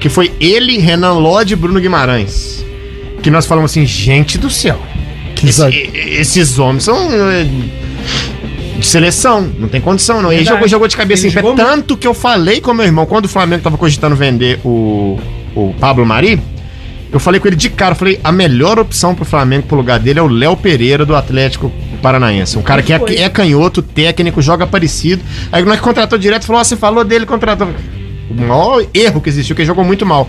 Que 0.00 0.08
foi 0.08 0.32
ele, 0.40 0.78
Renan 0.78 1.12
Lodge 1.12 1.52
e 1.52 1.56
Bruno 1.56 1.78
Guimarães. 1.78 2.64
Que 3.22 3.30
nós 3.30 3.46
falamos 3.46 3.70
assim, 3.70 3.84
gente 3.86 4.38
do 4.38 4.48
céu. 4.50 4.80
Que 5.36 5.48
esse- 5.48 5.90
esses 5.94 6.58
homens 6.58 6.84
são. 6.84 6.96
é, 7.30 7.46
De 8.78 8.86
seleção, 8.86 9.42
não 9.58 9.68
tem 9.68 9.78
condição, 9.78 10.22
não. 10.22 10.32
E 10.32 10.36
ele 10.36 10.44
jogou, 10.46 10.66
jogou 10.66 10.88
de 10.88 10.96
cabeça 10.96 11.24
Ele 11.26 11.30
em 11.30 11.34
pé. 11.34 11.40
jogou 11.42 11.54
Tanto 11.54 11.98
que 11.98 12.06
eu 12.06 12.14
falei 12.14 12.62
com 12.62 12.72
meu 12.72 12.86
irmão, 12.86 13.04
quando 13.04 13.26
o 13.26 13.28
Flamengo 13.28 13.62
tava 13.62 13.76
cogitando 13.76 14.16
vender 14.16 14.58
o, 14.64 15.18
o 15.54 15.74
Pablo 15.78 16.06
Mari, 16.06 16.40
eu 17.12 17.20
falei 17.20 17.38
com 17.38 17.46
ele 17.46 17.56
de 17.56 17.68
cara, 17.68 17.94
falei, 17.94 18.18
a 18.24 18.32
melhor 18.32 18.78
opção 18.78 19.14
pro 19.14 19.24
Flamengo 19.26 19.66
pro 19.66 19.76
lugar 19.76 19.98
dele 19.98 20.18
é 20.18 20.22
o 20.22 20.26
Léo 20.28 20.56
Pereira 20.56 21.04
do 21.04 21.14
Atlético 21.14 21.70
Paranaense. 22.00 22.56
Um 22.56 22.62
cara 22.62 22.82
que 22.82 22.90
é, 22.94 23.00
é 23.18 23.28
canhoto, 23.28 23.82
técnico, 23.82 24.40
joga 24.40 24.66
parecido. 24.66 25.22
Aí 25.52 25.62
nós 25.62 25.78
contratou 25.78 26.18
direto, 26.18 26.46
falou, 26.46 26.64
você 26.64 26.74
falou 26.74 27.04
dele, 27.04 27.26
contratou. 27.26 27.68
O 28.30 28.34
maior 28.34 28.84
erro 28.94 29.20
que 29.20 29.28
existiu, 29.28 29.54
que 29.56 29.62
ele 29.62 29.66
jogou 29.66 29.84
muito 29.84 30.06
mal. 30.06 30.28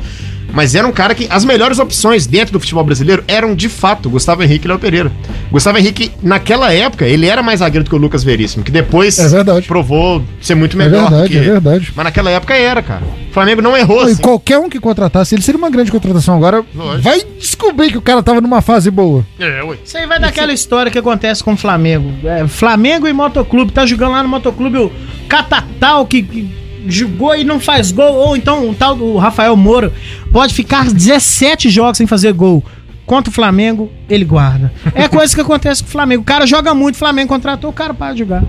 Mas 0.54 0.76
era 0.76 0.86
um 0.86 0.92
cara 0.92 1.16
que 1.16 1.28
as 1.30 1.46
melhores 1.46 1.80
opções 1.80 2.28
dentro 2.28 2.52
do 2.52 2.60
futebol 2.60 2.84
brasileiro 2.84 3.24
eram 3.26 3.56
de 3.56 3.70
fato 3.70 4.10
Gustavo 4.10 4.44
Henrique 4.44 4.66
e 4.66 4.68
Léo 4.68 4.78
Pereira. 4.80 5.10
Gustavo 5.50 5.78
Henrique, 5.78 6.12
naquela 6.22 6.74
época, 6.74 7.06
ele 7.06 7.26
era 7.26 7.42
mais 7.42 7.60
zagueiro 7.60 7.86
do 7.86 7.90
que 7.90 7.96
o 7.96 7.98
Lucas 7.98 8.22
Veríssimo, 8.22 8.62
que 8.62 8.70
depois 8.72 9.18
É 9.18 9.30
verdade. 9.30 9.66
provou 9.66 10.22
ser 10.42 10.56
muito 10.56 10.76
É 10.76 10.84
melhor. 10.84 11.10
verdade, 11.10 11.30
que- 11.30 11.38
é 11.38 11.42
verdade. 11.42 11.94
Mas 11.96 12.04
naquela 12.04 12.30
época 12.32 12.54
era, 12.54 12.82
cara. 12.82 13.02
O 13.30 13.34
Flamengo 13.34 13.62
não 13.62 13.78
errou. 13.78 14.10
E 14.10 14.12
assim. 14.12 14.22
qualquer 14.22 14.58
um 14.58 14.68
que 14.70 14.78
contratasse, 14.78 15.34
ele 15.34 15.42
seria 15.42 15.58
uma 15.58 15.70
grande 15.70 15.90
contratação. 15.90 16.36
Agora, 16.36 16.66
Lógico. 16.76 17.02
vai 17.02 17.22
descobrir 17.40 17.92
que 17.92 17.98
o 17.98 18.02
cara 18.02 18.22
tava 18.22 18.42
numa 18.42 18.62
fase 18.62 18.92
boa. 18.92 19.26
É, 19.40 19.64
ué. 19.64 19.78
Isso 19.86 19.98
aí 19.98 20.06
vai 20.06 20.20
daquela 20.20 20.52
história 20.52 20.92
que 20.92 20.98
acontece 21.00 21.42
com 21.42 21.54
o 21.54 21.58
Flamengo. 21.58 22.12
É, 22.28 22.46
Flamengo 22.46 23.08
e 23.08 23.14
Motoclube. 23.14 23.72
Tá 23.72 23.86
jogando 23.86 24.12
lá 24.12 24.22
no 24.22 24.28
Motoclube 24.28 24.78
o 24.80 24.92
Catatal 25.30 26.06
que, 26.06 26.50
jogou 26.88 27.36
e 27.36 27.44
não 27.44 27.60
faz 27.60 27.92
gol. 27.92 28.14
Ou 28.14 28.36
então 28.36 28.70
o 28.70 28.74
tal 28.74 28.96
do 28.96 29.18
Rafael 29.18 29.56
Moura 29.56 29.92
pode 30.32 30.54
ficar 30.54 30.86
17 30.86 31.70
jogos 31.70 31.98
sem 31.98 32.08
fazer 32.08 32.34
gol. 32.34 32.64
Contra 33.06 33.30
o 33.30 33.34
Flamengo, 33.34 33.92
ele 34.10 34.24
guarda. 34.24 34.72
É 34.94 35.08
coisa 35.10 35.34
que 35.34 35.42
acontece 35.42 35.84
com 35.84 35.90
o 35.90 35.92
Flamengo. 35.92 36.22
O 36.22 36.26
cara 36.26 36.46
joga 36.46 36.74
muito, 36.74 36.96
o 36.96 37.00
Flamengo 37.00 37.28
contratou, 37.28 37.70
o 37.70 37.74
cara 37.74 37.94
para 37.94 38.14
de 38.14 38.20
jogar. 38.20 38.44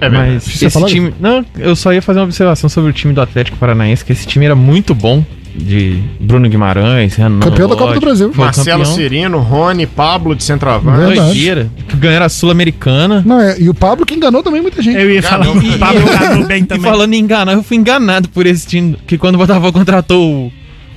É. 0.00 0.08
Mas 0.08 0.62
esse 0.62 0.84
time. 0.86 1.14
Não, 1.18 1.44
eu 1.58 1.74
só 1.74 1.92
ia 1.92 2.02
fazer 2.02 2.20
uma 2.20 2.26
observação 2.26 2.68
sobre 2.68 2.90
o 2.90 2.92
time 2.92 3.12
do 3.12 3.20
Atlético 3.20 3.56
Paranaense, 3.56 4.04
que 4.04 4.12
esse 4.12 4.26
time 4.26 4.44
era 4.44 4.54
muito 4.54 4.94
bom. 4.94 5.24
De 5.56 6.02
Bruno 6.20 6.48
Guimarães, 6.48 7.14
Renan. 7.14 7.38
Campeão 7.38 7.68
da 7.68 7.76
Copa 7.76 7.84
do 7.86 7.94
Lodge, 7.94 8.00
Brasil. 8.00 8.32
foi 8.32 8.44
Marcelo 8.44 8.78
campeão. 8.84 8.94
Cirino, 8.96 9.38
Rony, 9.38 9.86
Pablo 9.86 10.34
de 10.34 10.42
centroavante. 10.42 11.14
Doideira. 11.16 11.70
Que 11.88 11.96
ganharam 11.96 12.26
a 12.26 12.28
Sul-Americana. 12.28 13.22
Não, 13.24 13.40
é, 13.40 13.56
e 13.60 13.68
o 13.68 13.74
Pablo 13.74 14.04
que 14.04 14.14
enganou 14.14 14.42
também 14.42 14.60
muita 14.60 14.82
gente. 14.82 14.98
Eu 14.98 15.08
ia 15.10 15.22
falar, 15.22 15.48
o 15.48 15.78
Pablo 15.78 16.00
enganou 16.12 16.46
bem 16.46 16.62
E 16.62 16.66
também. 16.66 16.82
falando 16.90 17.14
em 17.14 17.18
enganar, 17.20 17.52
eu 17.52 17.62
fui 17.62 17.76
enganado 17.76 18.28
por 18.30 18.46
esse 18.46 18.66
time. 18.66 18.96
Que 19.06 19.16
quando 19.16 19.36
o 19.36 19.38
Botafogo 19.38 19.72
contratou 19.72 20.50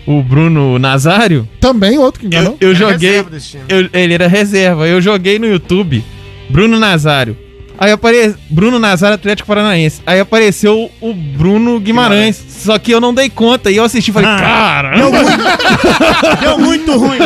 o, 0.07 0.17
o 0.17 0.23
Bruno 0.23 0.79
Nazário, 0.79 1.47
Também 1.59 1.99
outro 1.99 2.21
que 2.21 2.25
enganou. 2.25 2.57
eu, 2.59 2.69
eu 2.69 2.75
Era 2.75 2.79
joguei. 2.93 3.09
reserva 3.09 3.29
desse 3.29 3.49
time. 3.51 3.63
eu- 3.69 3.89
ele 3.93 4.13
era 4.15 4.27
reserva. 4.27 4.87
Eu 4.87 4.99
joguei 4.99 5.37
no 5.37 5.45
YouTube 5.45 6.03
Bruno 6.49 6.79
Nazário. 6.79 7.37
Aí 7.79 7.91
apareceu 7.91 8.35
Bruno 8.49 8.79
Nazário 8.79 9.15
Atlético 9.15 9.47
Paranaense. 9.47 10.01
Aí 10.05 10.19
apareceu 10.19 10.89
o 10.99 11.13
Bruno 11.13 11.79
Guimarães. 11.79 12.43
Só 12.49 12.77
que 12.79 12.91
eu 12.91 12.99
não 12.99 13.13
dei 13.13 13.29
conta. 13.29 13.69
E 13.69 13.77
eu 13.77 13.83
assisti 13.83 14.09
e 14.09 14.13
falei, 14.13 14.29
Ah. 14.29 14.37
cara. 14.39 14.97
Deu 14.97 15.11
muito, 15.11 16.39
deu 16.41 16.57
muito 16.57 16.97
ruim. 16.97 17.19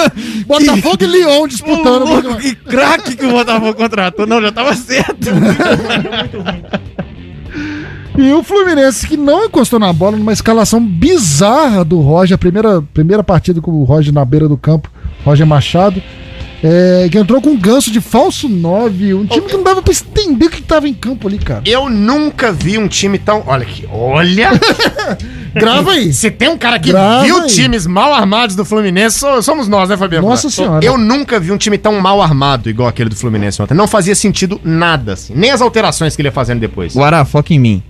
Botafogo 0.46 0.96
e 1.00 1.06
Lyon 1.06 1.46
disputando. 1.46 2.04
louco, 2.04 2.36
que 2.38 2.54
craque 2.54 3.16
que 3.16 3.26
o 3.26 3.30
Botafogo 3.30 3.74
contratou. 3.74 4.26
Não, 4.26 4.40
já 4.40 4.50
tava 4.50 4.74
certo. 4.74 5.28
E 8.16 8.32
o 8.32 8.42
Fluminense, 8.42 9.06
que 9.06 9.16
não 9.16 9.44
encostou 9.44 9.78
na 9.78 9.92
bola 9.92 10.16
numa 10.16 10.32
escalação 10.32 10.84
bizarra 10.84 11.84
do 11.84 12.00
Roger, 12.00 12.34
a 12.34 12.38
primeira, 12.38 12.82
primeira 12.92 13.22
partida 13.22 13.60
com 13.60 13.70
o 13.70 13.84
Roger 13.84 14.12
na 14.12 14.24
beira 14.24 14.48
do 14.48 14.56
campo, 14.56 14.90
Roger 15.24 15.46
Machado, 15.46 16.02
é, 16.62 17.08
que 17.10 17.18
entrou 17.18 17.40
com 17.40 17.50
um 17.50 17.56
ganso 17.58 17.90
de 17.90 18.00
falso 18.00 18.48
9, 18.48 19.14
um 19.14 19.26
time 19.26 19.46
que 19.46 19.56
não 19.56 19.62
dava 19.62 19.80
pra 19.82 19.92
entender 19.92 20.46
o 20.46 20.50
que 20.50 20.60
tava 20.62 20.88
em 20.88 20.94
campo 20.94 21.28
ali, 21.28 21.38
cara. 21.38 21.62
Eu 21.64 21.88
nunca 21.88 22.50
vi 22.52 22.78
um 22.78 22.88
time 22.88 23.18
tão. 23.18 23.42
Olha 23.46 23.62
aqui, 23.62 23.86
olha! 23.90 24.50
Grava 25.54 25.92
aí. 25.92 26.12
Se 26.12 26.30
tem 26.30 26.48
um 26.48 26.58
cara 26.58 26.78
que 26.78 26.90
Grava 26.90 27.24
viu 27.24 27.40
aí. 27.42 27.48
times 27.48 27.86
mal 27.86 28.12
armados 28.12 28.54
do 28.54 28.64
Fluminense, 28.64 29.18
so- 29.18 29.42
somos 29.42 29.66
nós, 29.68 29.88
né, 29.88 29.96
Fabiano? 29.96 30.28
Nossa 30.28 30.50
Senhora. 30.50 30.84
Eu 30.84 30.98
nunca 30.98 31.40
vi 31.40 31.50
um 31.52 31.56
time 31.56 31.78
tão 31.78 31.98
mal 32.00 32.20
armado 32.20 32.68
igual 32.68 32.88
aquele 32.88 33.08
do 33.08 33.16
Fluminense 33.16 33.60
ontem. 33.62 33.74
Não 33.74 33.88
fazia 33.88 34.14
sentido 34.14 34.60
nada, 34.62 35.14
assim. 35.14 35.32
Nem 35.34 35.50
as 35.50 35.60
alterações 35.60 36.14
que 36.14 36.22
ele 36.22 36.28
ia 36.28 36.32
fazendo 36.32 36.60
depois. 36.60 36.94
Guará, 36.94 37.24
foca 37.24 37.52
em 37.54 37.58
mim. 37.58 37.82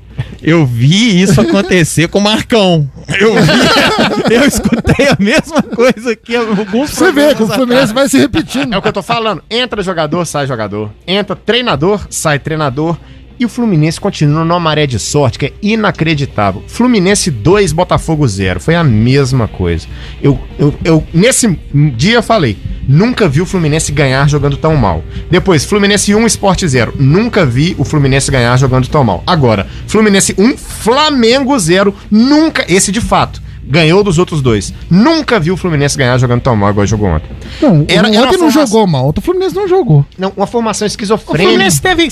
Eu 0.43 0.65
vi 0.65 1.21
isso 1.21 1.41
acontecer 1.41 2.09
com 2.09 2.19
o 2.19 2.23
Marcão. 2.23 2.89
Eu 3.21 3.35
vi, 3.35 4.35
eu 4.35 4.45
escutei 4.45 5.09
a 5.09 5.17
mesma 5.19 5.63
coisa 5.63 6.15
que 6.15 6.37
alguns 6.37 6.91
Você 6.91 7.11
vê 7.13 7.35
que 7.35 7.43
o 7.43 7.49
Fluminense 7.49 7.93
vai 7.93 8.09
se 8.09 8.19
repetindo. 8.19 8.75
É 8.75 8.79
o 8.79 8.83
que 8.83 8.89
eu 8.89 8.93
tô 8.93 9.03
falando. 9.03 9.43
Entra 9.51 9.83
jogador, 9.83 10.25
sai 10.25 10.47
jogador. 10.47 10.91
Entra 11.07 11.35
treinador, 11.35 12.07
sai 12.11 12.39
treinador. 12.39 12.97
E 13.41 13.45
o 13.45 13.49
Fluminense 13.49 14.01
continua 14.01 14.45
numa 14.45 14.59
maré 14.59 14.87
de 14.87 14.99
sorte 14.99 15.39
que 15.39 15.47
é 15.47 15.53
inacreditável. 15.63 16.63
Fluminense 16.67 17.31
2, 17.31 17.73
Botafogo 17.73 18.27
0. 18.27 18.59
Foi 18.59 18.75
a 18.75 18.83
mesma 18.83 19.47
coisa. 19.47 19.87
Eu, 20.21 20.39
eu, 20.59 20.75
eu 20.85 21.05
nesse 21.15 21.59
dia 21.97 22.21
falei, 22.21 22.57
nunca 22.89 23.29
vi 23.29 23.41
o 23.41 23.47
Fluminense 23.47 23.93
ganhar 23.93 24.29
jogando 24.29 24.57
tão 24.57 24.75
mal. 24.77 25.05
Depois, 25.31 25.65
Fluminense 25.65 26.13
1, 26.15 26.27
Sport 26.27 26.65
0. 26.67 26.95
Nunca 26.99 27.47
vi 27.47 27.77
o 27.79 27.85
Fluminense 27.85 28.29
ganhar 28.31 28.57
jogando 28.57 28.89
tão 28.89 29.05
mal. 29.05 29.23
Agora, 29.25 29.69
Fluminense 29.87 30.35
1, 30.37 30.57
Flamengo 30.57 31.57
0. 31.59 31.95
Nunca, 32.11 32.65
esse 32.69 32.91
de 32.91 33.01
fato. 33.01 33.41
Ganhou 33.71 34.03
dos 34.03 34.19
outros 34.19 34.41
dois. 34.41 34.73
Nunca 34.91 35.39
vi 35.39 35.51
o 35.51 35.57
Fluminense 35.57 35.97
ganhar 35.97 36.17
jogando 36.19 36.41
tão 36.41 36.57
mal 36.57 36.71
igual 36.71 36.87
jogou 36.87 37.09
ontem. 37.11 37.29
Não, 37.61 37.85
Era- 37.87 38.09
ontem 38.09 38.17
era 38.17 38.27
não 38.27 38.33
formação- 38.33 38.67
jogou 38.67 38.87
mal, 38.87 39.13
o 39.17 39.21
Fluminense 39.21 39.55
não 39.55 39.69
jogou. 39.69 40.07
Não, 40.19 40.33
uma 40.35 40.47
formação 40.47 40.87
O 40.87 40.89
esquizofrênica. 40.89 41.45
Fluminense 41.51 41.81
teve 41.83 42.09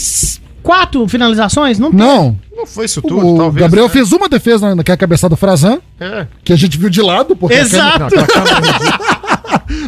quatro 0.66 1.06
finalizações? 1.06 1.78
Não 1.78 1.90
Não, 1.92 2.36
Não 2.54 2.66
foi 2.66 2.86
isso 2.86 3.00
tudo, 3.00 3.34
o 3.34 3.36
talvez. 3.38 3.62
Gabriel 3.62 3.86
né? 3.86 3.92
fez 3.92 4.10
uma 4.12 4.28
defesa 4.28 4.74
na- 4.74 4.82
que 4.82 4.90
é 4.90 4.94
a 4.94 4.96
cabeçada 4.96 5.30
do 5.34 5.36
Frazan, 5.36 5.78
É. 6.00 6.26
que 6.42 6.52
a 6.52 6.56
gente 6.56 6.76
viu 6.76 6.90
de 6.90 7.00
lado, 7.00 7.36
porque 7.36 7.54
a 7.54 7.60
Exato. 7.60 8.14
Não, 8.16 8.26
câmera- 8.26 8.98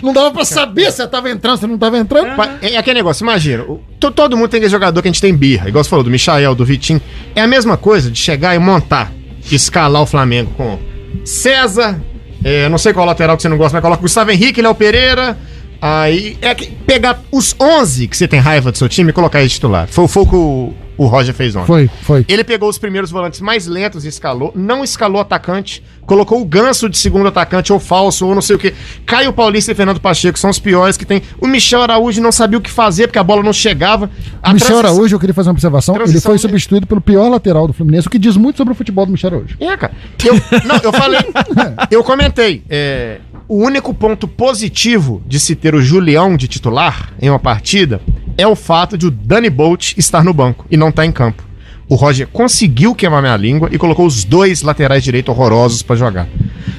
não 0.02 0.12
dava 0.12 0.30
pra 0.30 0.44
saber 0.44 0.92
se 0.92 1.00
ela 1.00 1.10
tava 1.10 1.28
entrando, 1.30 1.58
se 1.58 1.66
não 1.66 1.76
tava 1.76 1.98
entrando. 1.98 2.36
Pa- 2.36 2.58
É 2.62 2.76
aquele 2.76 2.98
negócio, 2.98 3.24
imagina, 3.24 3.64
todo 3.98 4.36
mundo 4.36 4.48
tem 4.48 4.58
aquele 4.58 4.70
jogador 4.70 5.02
que 5.02 5.08
a 5.08 5.10
gente 5.10 5.20
tem 5.20 5.34
birra, 5.36 5.68
igual 5.68 5.82
você 5.82 5.90
falou, 5.90 6.04
do 6.04 6.10
Michael, 6.10 6.54
do 6.54 6.64
Vitinho. 6.64 7.00
É 7.34 7.40
a 7.40 7.46
mesma 7.48 7.76
coisa 7.76 8.08
de 8.10 8.18
chegar 8.18 8.54
e 8.54 8.58
montar, 8.60 9.10
escalar 9.50 10.00
o 10.02 10.06
Flamengo 10.06 10.52
com 10.56 10.78
César, 11.24 12.00
é, 12.44 12.68
não 12.68 12.78
sei 12.78 12.92
qual 12.92 13.04
lateral 13.04 13.36
que 13.36 13.42
você 13.42 13.48
não 13.48 13.56
gosta, 13.58 13.74
mas 13.76 13.82
coloca 13.82 14.00
Gustavo 14.00 14.30
Henrique, 14.30 14.62
Léo 14.62 14.74
Pereira. 14.76 15.36
Aí 15.80 16.36
é 16.40 16.54
que 16.54 16.66
pegar 16.66 17.22
os 17.30 17.54
11 17.60 18.08
que 18.08 18.16
você 18.16 18.26
tem 18.26 18.40
raiva 18.40 18.72
do 18.72 18.78
seu 18.78 18.88
time 18.88 19.10
e 19.10 19.12
colocar 19.12 19.40
eles 19.40 19.52
titular. 19.52 19.86
Foi, 19.86 20.08
o 20.22 20.26
que 20.26 20.34
o, 20.34 20.74
o 20.98 21.06
Roger 21.06 21.32
fez 21.32 21.54
ontem. 21.54 21.66
Foi, 21.66 21.90
foi. 22.02 22.24
Ele 22.28 22.42
pegou 22.42 22.68
os 22.68 22.76
primeiros 22.76 23.10
volantes 23.10 23.40
mais 23.40 23.66
lentos 23.66 24.04
e 24.04 24.08
escalou, 24.08 24.52
não 24.54 24.82
escalou 24.82 25.20
atacante, 25.20 25.82
colocou 26.04 26.42
o 26.42 26.44
ganso 26.44 26.88
de 26.88 26.98
segundo 26.98 27.28
atacante 27.28 27.72
ou 27.72 27.78
falso 27.78 28.26
ou 28.26 28.34
não 28.34 28.42
sei 28.42 28.56
o 28.56 28.58
que. 28.58 28.74
Caio 29.06 29.32
Paulista 29.32 29.70
e 29.70 29.74
Fernando 29.74 30.00
Pacheco 30.00 30.38
são 30.38 30.50
os 30.50 30.58
piores 30.58 30.96
que 30.96 31.06
tem. 31.06 31.22
O 31.40 31.46
Michel 31.46 31.82
Araújo 31.82 32.20
não 32.20 32.32
sabia 32.32 32.58
o 32.58 32.60
que 32.60 32.70
fazer 32.70 33.06
porque 33.06 33.18
a 33.18 33.24
bola 33.24 33.42
não 33.42 33.52
chegava. 33.52 34.10
A 34.42 34.50
O 34.50 34.54
Michel 34.54 34.78
Araújo, 34.78 35.14
eu 35.14 35.20
queria 35.20 35.34
fazer 35.34 35.48
uma 35.48 35.54
observação. 35.54 35.94
Ele 35.96 36.20
foi 36.20 36.36
substituído 36.36 36.86
pelo 36.86 37.00
pior 37.00 37.28
lateral 37.28 37.68
do 37.68 37.72
Fluminense, 37.72 38.08
o 38.08 38.10
que 38.10 38.18
diz 38.18 38.36
muito 38.36 38.56
sobre 38.56 38.72
o 38.72 38.76
futebol 38.76 39.06
do 39.06 39.12
Michel 39.12 39.30
Araújo. 39.30 39.56
É, 39.60 39.76
cara. 39.76 39.92
Eu, 40.24 40.34
não, 40.64 40.76
eu 40.82 40.92
falei. 40.92 41.20
eu 41.90 42.02
comentei. 42.02 42.62
é, 42.68 43.20
o 43.48 43.56
único 43.56 43.94
ponto 43.94 44.28
positivo 44.28 45.22
de 45.26 45.40
se 45.40 45.56
ter 45.56 45.74
o 45.74 45.80
Julião 45.80 46.36
de 46.36 46.46
titular 46.46 47.14
em 47.20 47.30
uma 47.30 47.38
partida 47.38 48.00
é 48.38 48.46
o 48.46 48.54
fato 48.54 48.96
de 48.96 49.08
o 49.08 49.10
Danny 49.10 49.50
Bolt 49.50 49.98
estar 49.98 50.22
no 50.22 50.32
banco 50.32 50.64
e 50.70 50.76
não 50.76 50.90
estar 50.90 51.04
em 51.04 51.10
campo. 51.10 51.42
O 51.88 51.96
Roger 51.96 52.28
conseguiu 52.28 52.94
queimar 52.94 53.20
minha 53.20 53.36
língua 53.36 53.68
e 53.72 53.76
colocou 53.78 54.06
os 54.06 54.22
dois 54.22 54.62
laterais 54.62 55.02
direito 55.02 55.30
horrorosos 55.30 55.82
pra 55.82 55.96
jogar. 55.96 56.28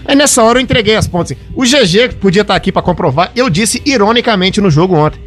Aí 0.06 0.16
nessa 0.16 0.42
hora 0.42 0.60
eu 0.60 0.64
entreguei 0.64 0.96
as 0.96 1.08
pontas. 1.08 1.32
assim. 1.32 1.42
O 1.54 1.64
GG, 1.64 2.16
podia 2.16 2.44
estar 2.44 2.56
aqui 2.56 2.72
pra 2.72 2.82
comprovar, 2.82 3.32
eu 3.36 3.50
disse 3.50 3.82
ironicamente 3.86 4.62
no 4.62 4.72
jogo 4.72 4.96
ontem. 4.96 5.20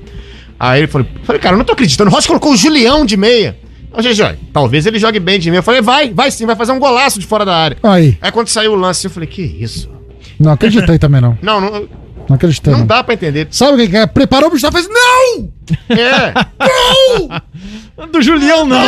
Aí 0.59 0.81
ele 0.81 0.87
falou, 0.87 1.07
falei, 1.25 1.41
cara, 1.41 1.55
eu 1.55 1.59
não 1.59 1.65
tô 1.65 1.73
acreditando. 1.73 2.11
O 2.11 2.15
Roger 2.15 2.29
colocou 2.29 2.53
o 2.53 2.57
Julião 2.57 3.05
de 3.05 3.17
meia. 3.17 3.59
Ô, 3.93 4.01
GG, 4.01 4.39
talvez 4.53 4.87
ele 4.87 4.99
jogue 4.99 5.21
bem 5.21 5.39
de 5.39 5.51
meia. 5.51 5.59
Eu 5.59 5.63
falei, 5.63 5.83
vai, 5.83 6.15
vai 6.15 6.31
sim, 6.31 6.47
vai 6.47 6.57
fazer 6.57 6.73
um 6.73 6.79
golaço 6.79 7.19
de 7.19 7.27
fora 7.27 7.45
da 7.45 7.55
área. 7.55 7.77
Aí. 7.83 8.17
Aí 8.23 8.33
quando 8.33 8.49
saiu 8.49 8.73
o 8.73 8.77
lance, 8.77 9.05
eu 9.05 9.11
falei, 9.11 9.29
que 9.29 9.43
isso? 9.43 9.91
Não 10.39 10.53
acreditei 10.53 10.99
também, 10.99 11.21
não. 11.21 11.37
Não, 11.43 11.61
não, 11.61 11.89
Não 12.33 12.37
acreditei, 12.37 12.73
não 12.73 12.81
não. 12.81 12.87
dá 12.87 13.05
pra 13.05 13.13
entender. 13.15 13.49
Sabe 13.51 13.83
o 13.85 13.89
que 13.91 13.97
é? 13.97 14.07
Preparou 14.07 14.49
o 14.49 14.53
bicho 14.53 14.71
fez. 14.73 14.89
Não! 14.89 15.51
É. 15.91 18.07
Do 18.07 18.23
Julião, 18.23 18.65
não. 18.67 18.83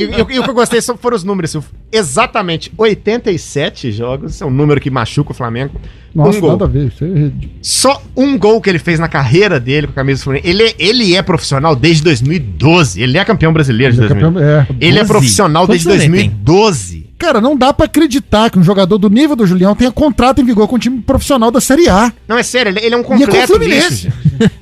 E, 0.00 0.04
e- 0.04 0.34
e 0.34 0.38
o 0.40 0.42
que 0.42 0.50
eu 0.50 0.54
gostei 0.54 0.80
foram 0.82 1.16
os 1.16 1.22
números. 1.24 1.52
Silvio. 1.52 1.70
Exatamente 1.92 2.72
87 2.76 3.92
jogos. 3.92 4.34
Esse 4.34 4.42
é 4.42 4.46
um 4.46 4.50
número 4.50 4.80
que 4.80 4.90
machuca 4.90 5.30
o 5.30 5.34
Flamengo. 5.34 5.80
Nossa, 6.14 6.38
um 6.38 6.40
gol. 6.40 6.50
nada 6.50 6.64
a 6.64 6.68
ver. 6.68 6.86
Isso 6.88 7.04
é... 7.04 7.30
Só 7.60 8.02
um 8.16 8.38
gol 8.38 8.60
que 8.60 8.70
ele 8.70 8.78
fez 8.78 9.00
na 9.00 9.08
carreira 9.08 9.58
dele 9.58 9.86
com 9.88 9.92
a 9.92 9.96
camisa 9.96 10.20
do 10.20 10.24
Fluminense. 10.24 10.48
Ele, 10.48 10.62
é- 10.62 10.74
ele 10.78 11.14
é 11.16 11.22
profissional 11.22 11.74
desde 11.74 12.02
2012. 12.04 13.02
Ele 13.02 13.18
é 13.18 13.24
campeão 13.24 13.52
brasileiro 13.52 13.92
de 13.92 13.98
Ele 14.00 14.06
é 14.06 14.08
2012. 14.08 14.46
campeão- 14.46 14.76
é. 14.80 14.86
Ele 14.86 14.98
é 14.98 15.00
12. 15.02 15.08
profissional 15.12 15.66
Quantos 15.66 15.84
desde 15.84 15.88
anos 15.90 16.04
ele 16.04 16.28
tem? 16.28 16.30
2012. 16.44 17.04
Cara, 17.18 17.40
não 17.40 17.56
dá 17.56 17.72
pra 17.72 17.86
acreditar 17.86 18.50
que 18.50 18.58
um 18.58 18.62
jogador 18.62 18.98
do 18.98 19.08
nível 19.08 19.34
do 19.36 19.46
Julião 19.46 19.74
tenha 19.74 19.90
contrato 19.90 20.40
em 20.40 20.44
vigor 20.44 20.68
com 20.68 20.76
um 20.76 20.78
time 20.78 21.00
profissional 21.00 21.50
da 21.50 21.60
Série 21.60 21.88
A. 21.88 22.12
Não, 22.28 22.36
é 22.36 22.42
sério, 22.42 22.70
ele, 22.70 22.80
ele 22.80 22.94
é 22.94 22.98
um 22.98 23.00
E 23.00 23.02
é 23.02 23.06
com 23.06 23.14
o 23.14 23.18
completo 23.20 23.46
Fluminense. 23.54 24.12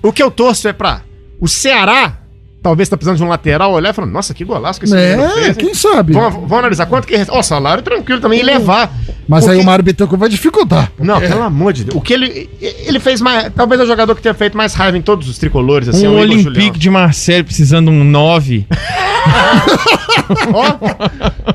O 0.02 0.12
que 0.12 0.22
eu 0.22 0.30
torço 0.30 0.68
é 0.68 0.72
pra 0.72 1.02
o 1.40 1.48
Ceará, 1.48 2.18
talvez 2.62 2.89
tá 2.89 2.97
precisando 2.97 3.16
de 3.16 3.24
um 3.24 3.28
lateral, 3.28 3.72
olhar 3.72 3.90
e 3.90 3.93
falar, 3.93 4.06
nossa, 4.09 4.32
que 4.32 4.44
golaço 4.44 4.78
que 4.78 4.86
esse 4.86 4.97
É, 4.97 5.16
fez, 5.34 5.47
hein?" 5.48 5.55
quem 5.55 5.74
sabe? 5.74 6.12
Vamos, 6.12 6.34
vamos 6.34 6.52
analisar 6.52 6.86
quanto 6.86 7.06
que... 7.09 7.14
Ó, 7.28 7.43
salário 7.43 7.82
tranquilo 7.82 8.20
também 8.20 8.40
e 8.40 8.43
levar. 8.43 8.93
Mas 9.28 9.44
aí 9.44 9.51
Porque- 9.51 9.62
o 9.62 9.66
Mário 9.66 9.84
Bittencourt 9.84 10.18
vai 10.20 10.28
dificultar. 10.28 10.93
Não, 10.98 11.20
pelo 11.20 11.43
amor 11.43 11.72
de 11.72 11.84
Deus. 11.84 11.97
O 11.97 12.01
que 12.01 12.12
ele... 12.12 12.48
Ele 12.60 13.01
fez 13.01 13.20
mais... 13.20 13.52
Talvez 13.55 13.80
é 13.80 13.84
o 13.84 13.86
jogador 13.86 14.14
que 14.14 14.22
tenha 14.22 14.34
feito 14.34 14.56
mais 14.56 14.74
raiva 14.74 14.97
em 14.97 15.02
todos 15.02 15.28
os 15.28 15.39
tricolores, 15.39 15.89
assim, 15.89 16.06
é 16.06 16.09
Um 16.09 16.14
o 16.14 16.24
Igor 16.24 16.36
Julião. 16.39 16.52
Olympique 16.52 16.78
de 16.78 16.89
Marseille 16.90 17.43
precisando 17.43 17.90
um 17.90 18.05
9. 18.05 18.66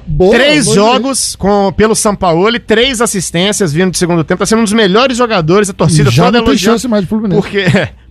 Boa, 0.08 0.32
Três 0.36 0.66
boa 0.66 0.76
jogos 0.76 1.36
com, 1.36 1.72
pelo 1.74 1.96
São 1.96 2.16
Paulo, 2.16 2.58
três 2.60 3.02
assistências 3.02 3.72
vindo 3.72 3.92
do 3.92 3.98
segundo 3.98 4.24
tempo. 4.24 4.40
Tá 4.40 4.46
sendo 4.46 4.60
um 4.60 4.64
dos 4.64 4.74
melhores 4.74 5.18
jogadores, 5.18 5.70
a 5.70 5.74
torcida 5.74 6.10
Já 6.10 6.26
toda 6.26 6.40
não 6.40 6.46
tem 6.46 6.52
elogiando. 6.54 6.80
chance 6.80 6.88
mais 6.88 7.04
de 7.04 7.10
Fluminense. 7.10 7.40
Porque, 7.42 7.66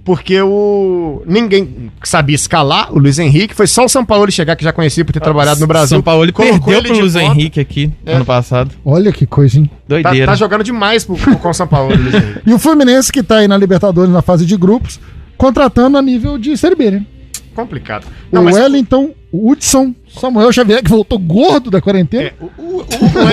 porque 0.06 0.40
o. 0.40 1.22
Ninguém 1.26 1.90
sabia 2.04 2.36
escalar 2.36 2.90
o 2.94 2.98
Luiz 2.98 3.18
Henrique. 3.18 3.54
Foi 3.54 3.66
só 3.66 3.84
o 3.84 3.88
São 3.88 4.04
Paulo 4.04 4.30
chegar, 4.30 4.54
que 4.56 4.64
já 4.64 4.72
conhecia 4.72 5.04
por 5.04 5.12
ter 5.12 5.20
trabalhado 5.20 5.60
no 5.60 5.66
Brasil. 5.66 5.96
São 5.96 6.02
Paulo 6.02 6.32
perdeu 6.32 6.60
pro 6.60 6.98
Luiz 7.00 7.12
ponta. 7.12 7.24
Henrique 7.24 7.60
aqui 7.60 7.92
É. 8.06 8.14
ano 8.14 8.24
passado. 8.24 8.70
Olha 8.84 9.12
que 9.12 9.26
coisa, 9.26 9.58
hein? 9.58 9.66
Tá, 9.66 9.80
Doideira. 10.00 10.26
tá 10.26 10.34
jogando 10.36 10.62
demais 10.64 11.04
pro, 11.04 11.16
pro- 11.16 11.36
com 11.36 11.50
o 11.50 11.52
São 11.52 11.66
Paulo, 11.66 11.94
Luiz 11.94 12.14
Henrique. 12.14 12.40
E 12.46 12.54
o 12.54 12.58
Fluminense, 12.58 13.10
que 13.12 13.22
tá 13.22 13.38
aí 13.38 13.48
na 13.48 13.58
Libertadores, 13.58 14.10
na 14.12 14.22
fase 14.22 14.46
de 14.46 14.56
grupos, 14.56 14.98
contratando 15.36 15.98
a 15.98 16.02
nível 16.02 16.38
de 16.38 16.56
Série 16.56 16.76
B, 16.76 16.90
né? 16.92 17.04
Complicado. 17.54 18.04
o 18.04 18.34
Não, 18.34 18.44
mas 18.44 18.54
Wellington, 18.54 19.10
o 19.36 19.50
Hudson, 19.50 19.94
Samuel 20.08 20.52
Xavier, 20.52 20.82
que 20.82 20.90
voltou 20.90 21.18
gordo 21.18 21.70
da 21.70 21.80
quarentena. 21.80 22.24
É, 22.24 22.32
o, 22.40 22.46
o, 22.62 22.86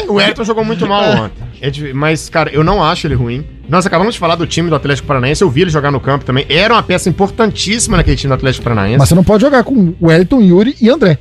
o, 0.10 0.14
o 0.14 0.22
Everton 0.22 0.44
jogou 0.44 0.64
muito 0.66 0.86
mal 0.88 1.04
ontem. 1.26 1.44
É 1.62 1.70
de- 1.70 1.94
mas, 1.94 2.30
cara, 2.30 2.50
eu 2.52 2.64
não 2.64 2.84
acho 2.84 3.08
ele 3.08 3.16
ruim. 3.16 3.46
Nós 3.70 3.86
acabamos 3.86 4.14
de 4.16 4.20
falar 4.20 4.36
do 4.36 4.46
time 4.46 4.70
do 4.70 4.76
Atlético 4.76 5.08
Paranaense. 5.08 5.42
Eu 5.42 5.50
vi 5.50 5.62
ele 5.62 5.70
jogar 5.70 5.90
no 5.92 6.00
campo 6.00 6.26
também. 6.26 6.46
Era 6.50 6.74
uma 6.74 6.84
peça 6.84 7.08
importantíssima 7.10 7.96
naquele 7.98 8.18
time 8.18 8.30
do 8.30 8.34
Atlético 8.36 8.64
Paranaense. 8.64 8.98
Mas 9.00 9.08
você 9.10 9.16
não 9.16 9.24
pode 9.24 9.42
jogar 9.42 9.64
com 9.64 9.94
Wellington, 10.02 10.42
Yuri 10.42 10.76
e 10.82 10.90
André. 10.90 11.18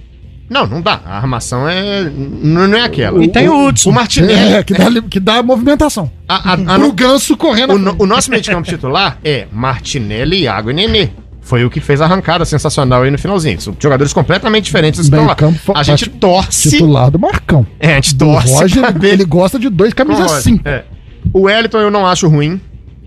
Não, 0.50 0.66
não 0.66 0.82
dá. 0.82 1.00
A 1.06 1.16
armação 1.16 1.66
é. 1.68 2.02
Não, 2.10 2.66
não 2.68 2.76
é 2.76 2.82
aquela. 2.82 3.24
E 3.24 3.28
tem 3.28 3.48
o 3.48 3.68
Hudson. 3.68 3.88
O 3.88 3.92
Martinelli. 3.92 4.54
É, 4.54 4.62
que 4.62 4.74
dá, 4.74 4.86
que 5.08 5.20
dá 5.20 5.42
movimentação. 5.42 6.10
A, 6.28 6.50
a, 6.50 6.74
a, 6.74 6.78
Pro 6.78 6.92
ganso 6.92 7.36
correndo. 7.36 7.74
o, 7.74 7.78
no- 7.78 7.94
o 7.98 8.04
nosso 8.06 8.28
meio 8.28 8.42
de 8.42 8.50
campo 8.50 8.68
titular 8.68 9.18
é 9.24 9.46
Martinelli, 9.50 10.42
Iago 10.42 10.70
e 10.70 10.74
Nenê. 10.74 11.08
Foi 11.42 11.64
o 11.64 11.70
que 11.70 11.80
fez 11.80 12.00
a 12.00 12.04
arrancada 12.04 12.44
sensacional 12.44 13.02
aí 13.02 13.10
no 13.10 13.18
finalzinho. 13.18 13.60
São 13.60 13.76
jogadores 13.78 14.12
completamente 14.12 14.64
diferentes 14.64 15.00
que 15.00 15.06
estão 15.06 15.26
lá. 15.26 15.34
campo, 15.34 15.72
A 15.74 15.82
gente 15.82 16.08
torce. 16.08 16.70
Titular 16.70 17.10
do 17.10 17.18
Marcão. 17.18 17.66
É, 17.80 17.92
a 17.92 17.94
gente 17.96 18.14
O 18.14 18.18
torce. 18.18 18.52
Roger, 18.54 18.84
ele 19.04 19.24
gosta 19.24 19.58
de 19.58 19.68
dois 19.68 19.92
camisas. 19.92 20.30
5. 20.42 20.66
É. 20.66 20.84
O 21.32 21.42
Wellington 21.42 21.78
eu 21.78 21.90
não 21.90 22.06
acho 22.06 22.28
ruim. 22.28 22.60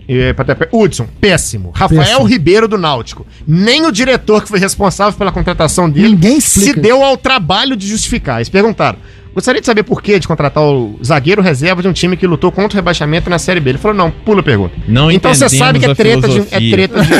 Ter- 0.06 0.68
Hudson, 0.72 1.06
péssimo. 1.20 1.72
Rafael 1.74 2.00
Péssimo. 2.02 2.24
Ribeiro 2.26 2.68
do 2.68 2.78
Náutico. 2.78 3.26
Nem 3.46 3.86
o 3.86 3.90
diretor 3.90 4.42
que 4.42 4.48
foi 4.48 4.60
responsável 4.60 5.18
pela 5.18 5.32
contratação 5.32 5.90
dele 5.90 6.10
Ninguém 6.10 6.38
se 6.38 6.72
deu 6.74 7.02
ao 7.02 7.16
trabalho 7.16 7.74
de 7.74 7.88
justificar. 7.88 8.36
Eles 8.36 8.48
perguntaram: 8.48 8.98
gostaria 9.36 9.60
de 9.60 9.66
saber 9.66 9.82
por 9.82 10.00
que 10.00 10.18
de 10.18 10.26
contratar 10.26 10.64
o 10.64 10.98
zagueiro 11.04 11.42
reserva 11.42 11.82
de 11.82 11.88
um 11.88 11.92
time 11.92 12.16
que 12.16 12.26
lutou 12.26 12.50
contra 12.50 12.74
o 12.74 12.76
rebaixamento 12.76 13.28
na 13.28 13.38
Série 13.38 13.60
B. 13.60 13.70
Ele 13.70 13.78
falou: 13.78 13.94
não, 13.94 14.10
pula 14.10 14.40
a 14.40 14.42
pergunta. 14.42 14.74
Não 14.88 15.10
então 15.10 15.32
você 15.32 15.46
sabe 15.50 15.78
que 15.78 15.84
é 15.84 15.90
a 15.90 15.94
treta 15.94 16.26
de. 16.26 16.38
É 16.38 16.58
filosofia. 16.58 16.70
treta 16.70 17.02
de. 17.02 17.12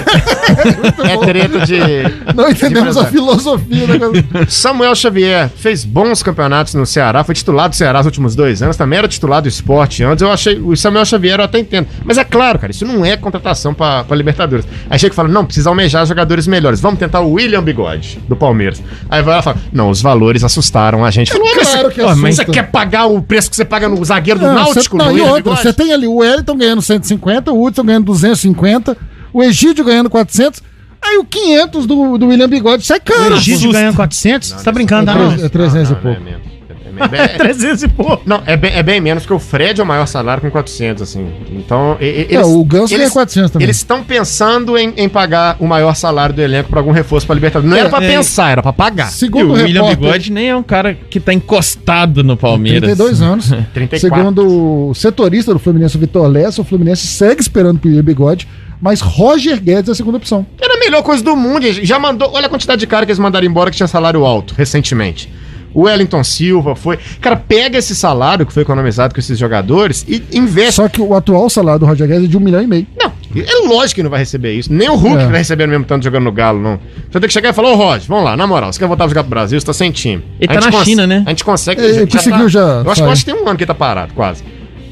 é 1.12 1.18
treta 1.18 1.66
de. 1.66 2.34
Não 2.34 2.48
entendemos 2.48 2.96
a 2.96 3.04
de 3.04 3.10
filosofia 3.10 3.86
da 3.86 3.98
coisa. 3.98 4.24
Samuel 4.48 4.94
Xavier 4.94 5.50
fez 5.50 5.84
bons 5.84 6.22
campeonatos 6.22 6.72
no 6.72 6.86
Ceará, 6.86 7.22
foi 7.22 7.34
titular 7.34 7.68
do 7.68 7.76
Ceará 7.76 7.98
nos 7.98 8.06
últimos 8.06 8.34
dois 8.34 8.62
anos, 8.62 8.78
também 8.78 8.98
era 8.98 9.06
titular 9.06 9.42
do 9.42 9.48
esporte 9.48 10.02
antes. 10.02 10.22
Eu 10.22 10.32
achei. 10.32 10.58
O 10.58 10.74
Samuel 10.74 11.04
Xavier 11.04 11.38
eu 11.38 11.44
até 11.44 11.58
entendo. 11.58 11.86
Mas 12.02 12.16
é 12.16 12.24
claro, 12.24 12.58
cara, 12.58 12.70
isso 12.70 12.86
não 12.86 13.04
é 13.04 13.14
contratação 13.18 13.74
pra, 13.74 14.04
pra 14.04 14.16
Libertadores. 14.16 14.66
Aí 14.88 14.98
chega 14.98 15.12
e 15.12 15.16
fala: 15.16 15.28
não, 15.28 15.44
precisa 15.44 15.68
almejar 15.68 16.06
jogadores 16.06 16.46
melhores. 16.46 16.80
Vamos 16.80 16.98
tentar 16.98 17.20
o 17.20 17.32
William 17.32 17.62
Bigode, 17.62 18.18
do 18.26 18.34
Palmeiras. 18.34 18.82
Aí 19.10 19.22
vai 19.22 19.34
lá 19.34 19.40
e 19.40 19.42
fala: 19.42 19.58
não, 19.70 19.90
os 19.90 20.00
valores 20.00 20.42
assustaram 20.42 21.04
a 21.04 21.10
gente. 21.10 21.30
Falou, 21.30 21.46
mas 21.54 21.68
claro 21.68 21.90
que 21.90 22.05
mas 22.05 22.05
você 22.14 22.42
assusta. 22.42 22.52
quer 22.52 22.70
pagar 22.70 23.06
o 23.06 23.20
preço 23.22 23.50
que 23.50 23.56
você 23.56 23.64
paga 23.64 23.88
no 23.88 24.04
zagueiro 24.04 24.40
do 24.40 24.46
Não, 24.46 24.54
Náutico? 24.54 24.96
cê, 24.96 25.02
não, 25.04 25.06
e 25.06 25.14
William 25.14 25.24
outra, 25.26 25.42
Bigode? 25.42 25.62
você 25.62 25.72
tem 25.72 25.92
ali 25.92 26.06
o 26.06 26.16
Wellington 26.16 26.56
ganhando 26.56 26.82
150, 26.82 27.52
o 27.52 27.64
Hudson 27.64 27.84
ganhando 27.84 28.04
250, 28.06 28.96
o 29.32 29.42
Egídio 29.42 29.84
ganhando 29.84 30.08
400, 30.10 30.62
aí 31.02 31.18
o 31.18 31.24
500 31.24 31.86
do, 31.86 32.18
do 32.18 32.26
William 32.28 32.48
Bigode 32.48 32.84
sai 32.84 32.98
O 32.98 33.02
caro. 33.02 33.34
Egídio 33.36 33.72
ganhando 33.72 33.96
400? 33.96 34.48
Você 34.50 34.64
tá 34.64 34.72
brincando, 34.72 35.10
É 35.10 35.14
tá 35.14 35.20
não? 35.20 35.32
é 35.44 35.48
300 35.48 35.90
e 35.90 35.92
Não, 35.94 36.00
não, 36.02 36.14
pouco. 36.14 36.55
É 36.98 37.08
menos. 37.08 37.12
É 37.12 37.16
bem- 37.16 37.20
é 37.20 37.28
bem- 37.38 37.54
300 37.54 37.82
e 37.82 37.88
pouco. 37.88 38.22
Não, 38.26 38.42
é 38.46 38.56
bem, 38.56 38.72
é 38.74 38.82
bem 38.82 39.00
menos, 39.00 39.22
porque 39.24 39.34
o 39.34 39.38
Fred 39.38 39.80
é 39.80 39.84
o 39.84 39.86
maior 39.86 40.06
salário 40.06 40.40
com 40.42 40.50
400, 40.50 41.02
assim. 41.02 41.26
Então, 41.52 41.96
e- 42.00 42.26
e- 42.30 42.34
É, 42.34 42.44
o 42.44 42.64
Ganso 42.64 42.94
eles, 42.94 43.10
400 43.12 43.50
também. 43.50 43.64
eles 43.66 43.76
estão 43.76 44.02
pensando 44.02 44.76
em, 44.78 44.92
em 44.96 45.08
pagar 45.08 45.56
o 45.60 45.66
maior 45.66 45.94
salário 45.94 46.34
do 46.34 46.42
elenco 46.42 46.68
pra 46.70 46.80
algum 46.80 46.92
reforço 46.92 47.26
pra 47.26 47.34
Libertadores. 47.34 47.70
Não 47.70 47.76
era 47.78 47.88
pra 47.88 48.02
é. 48.04 48.08
pensar, 48.08 48.50
era 48.50 48.62
pra 48.62 48.72
pagar. 48.72 49.08
E 49.08 49.12
Segundo 49.12 49.48
o 49.48 49.50
o 49.50 49.52
William 49.54 49.82
repórter, 49.82 49.96
Bigode 49.98 50.32
nem 50.32 50.48
é 50.50 50.56
um 50.56 50.62
cara 50.62 50.94
que 50.94 51.18
tá 51.20 51.32
encostado 51.32 52.22
no 52.24 52.36
Palmeiras. 52.36 52.80
32 52.96 53.20
anos. 53.22 53.46
34. 53.74 53.98
Segundo 53.98 54.88
o 54.90 54.94
setorista 54.94 55.52
do 55.52 55.58
Fluminense, 55.58 55.96
o 55.96 56.00
Vitor 56.00 56.26
Lessa, 56.28 56.60
o 56.60 56.64
Fluminense 56.64 57.06
segue 57.06 57.40
esperando 57.40 57.78
pro 57.78 57.88
William 57.88 58.04
Bigode, 58.04 58.46
mas 58.80 59.00
Roger 59.00 59.60
Guedes 59.60 59.88
é 59.88 59.92
a 59.92 59.94
segunda 59.94 60.18
opção. 60.18 60.46
Era 60.60 60.74
a 60.74 60.78
melhor 60.78 61.02
coisa 61.02 61.22
do 61.22 61.34
mundo. 61.34 61.66
e 61.66 61.84
Já 61.84 61.98
mandou. 61.98 62.30
Olha 62.34 62.46
a 62.46 62.48
quantidade 62.48 62.78
de 62.80 62.86
cara 62.86 63.06
que 63.06 63.10
eles 63.12 63.18
mandaram 63.18 63.46
embora 63.46 63.70
que 63.70 63.76
tinha 63.76 63.86
salário 63.86 64.24
alto 64.24 64.54
recentemente. 64.56 65.32
O 65.76 65.82
Wellington 65.82 66.24
Silva 66.24 66.74
foi. 66.74 66.98
Cara, 67.20 67.36
pega 67.36 67.76
esse 67.76 67.94
salário 67.94 68.46
que 68.46 68.52
foi 68.52 68.62
economizado 68.62 69.12
com 69.14 69.20
esses 69.20 69.38
jogadores 69.38 70.06
e 70.08 70.22
investe. 70.32 70.72
Só 70.76 70.88
que 70.88 71.02
o 71.02 71.12
atual 71.14 71.50
salário 71.50 71.80
do 71.80 71.86
Roger 71.86 72.08
Guedes 72.08 72.24
é 72.24 72.28
de 72.28 72.36
um 72.36 72.40
milhão 72.40 72.62
e 72.62 72.66
meio. 72.66 72.86
Não, 72.98 73.12
é 73.36 73.68
lógico 73.68 73.96
que 73.96 74.02
não 74.02 74.08
vai 74.08 74.20
receber 74.20 74.54
isso. 74.54 74.72
Nem 74.72 74.88
o 74.88 74.94
Hulk 74.94 75.22
É. 75.24 75.26
vai 75.26 75.38
receber 75.38 75.66
no 75.66 75.72
mesmo 75.72 75.84
tanto 75.84 76.02
jogando 76.04 76.24
no 76.24 76.32
Galo, 76.32 76.62
não. 76.62 76.80
Você 77.10 77.20
tem 77.20 77.28
que 77.28 77.32
chegar 77.32 77.50
e 77.50 77.52
falar, 77.52 77.72
ô 77.72 77.74
Roger, 77.74 78.08
vamos 78.08 78.24
lá, 78.24 78.34
na 78.36 78.46
moral, 78.46 78.72
você 78.72 78.78
quer 78.78 78.86
voltar 78.88 79.04
a 79.04 79.08
jogar 79.08 79.22
pro 79.22 79.28
Brasil, 79.30 79.60
você 79.60 79.66
tá 79.66 79.74
sem 79.74 79.90
time. 79.90 80.24
Ele 80.40 80.48
tá 80.52 80.60
na 80.62 80.70
cons- 80.72 80.84
China, 80.84 81.06
né? 81.06 81.22
A 81.26 81.28
gente 81.28 81.44
consegue. 81.44 81.82
Ele 81.82 82.06
conseguiu 82.06 82.48
já 82.48 82.60
Eu 82.60 82.80
acho, 82.80 82.84
que- 82.88 82.94
sair. 82.96 83.06
eu 83.06 83.10
acho 83.12 83.24
que 83.26 83.30
tem 83.32 83.42
um 83.42 83.46
ano 83.46 83.58
que 83.58 83.64
ele 83.64 83.68
tá 83.68 83.74
parado, 83.74 84.14
quase. 84.14 84.42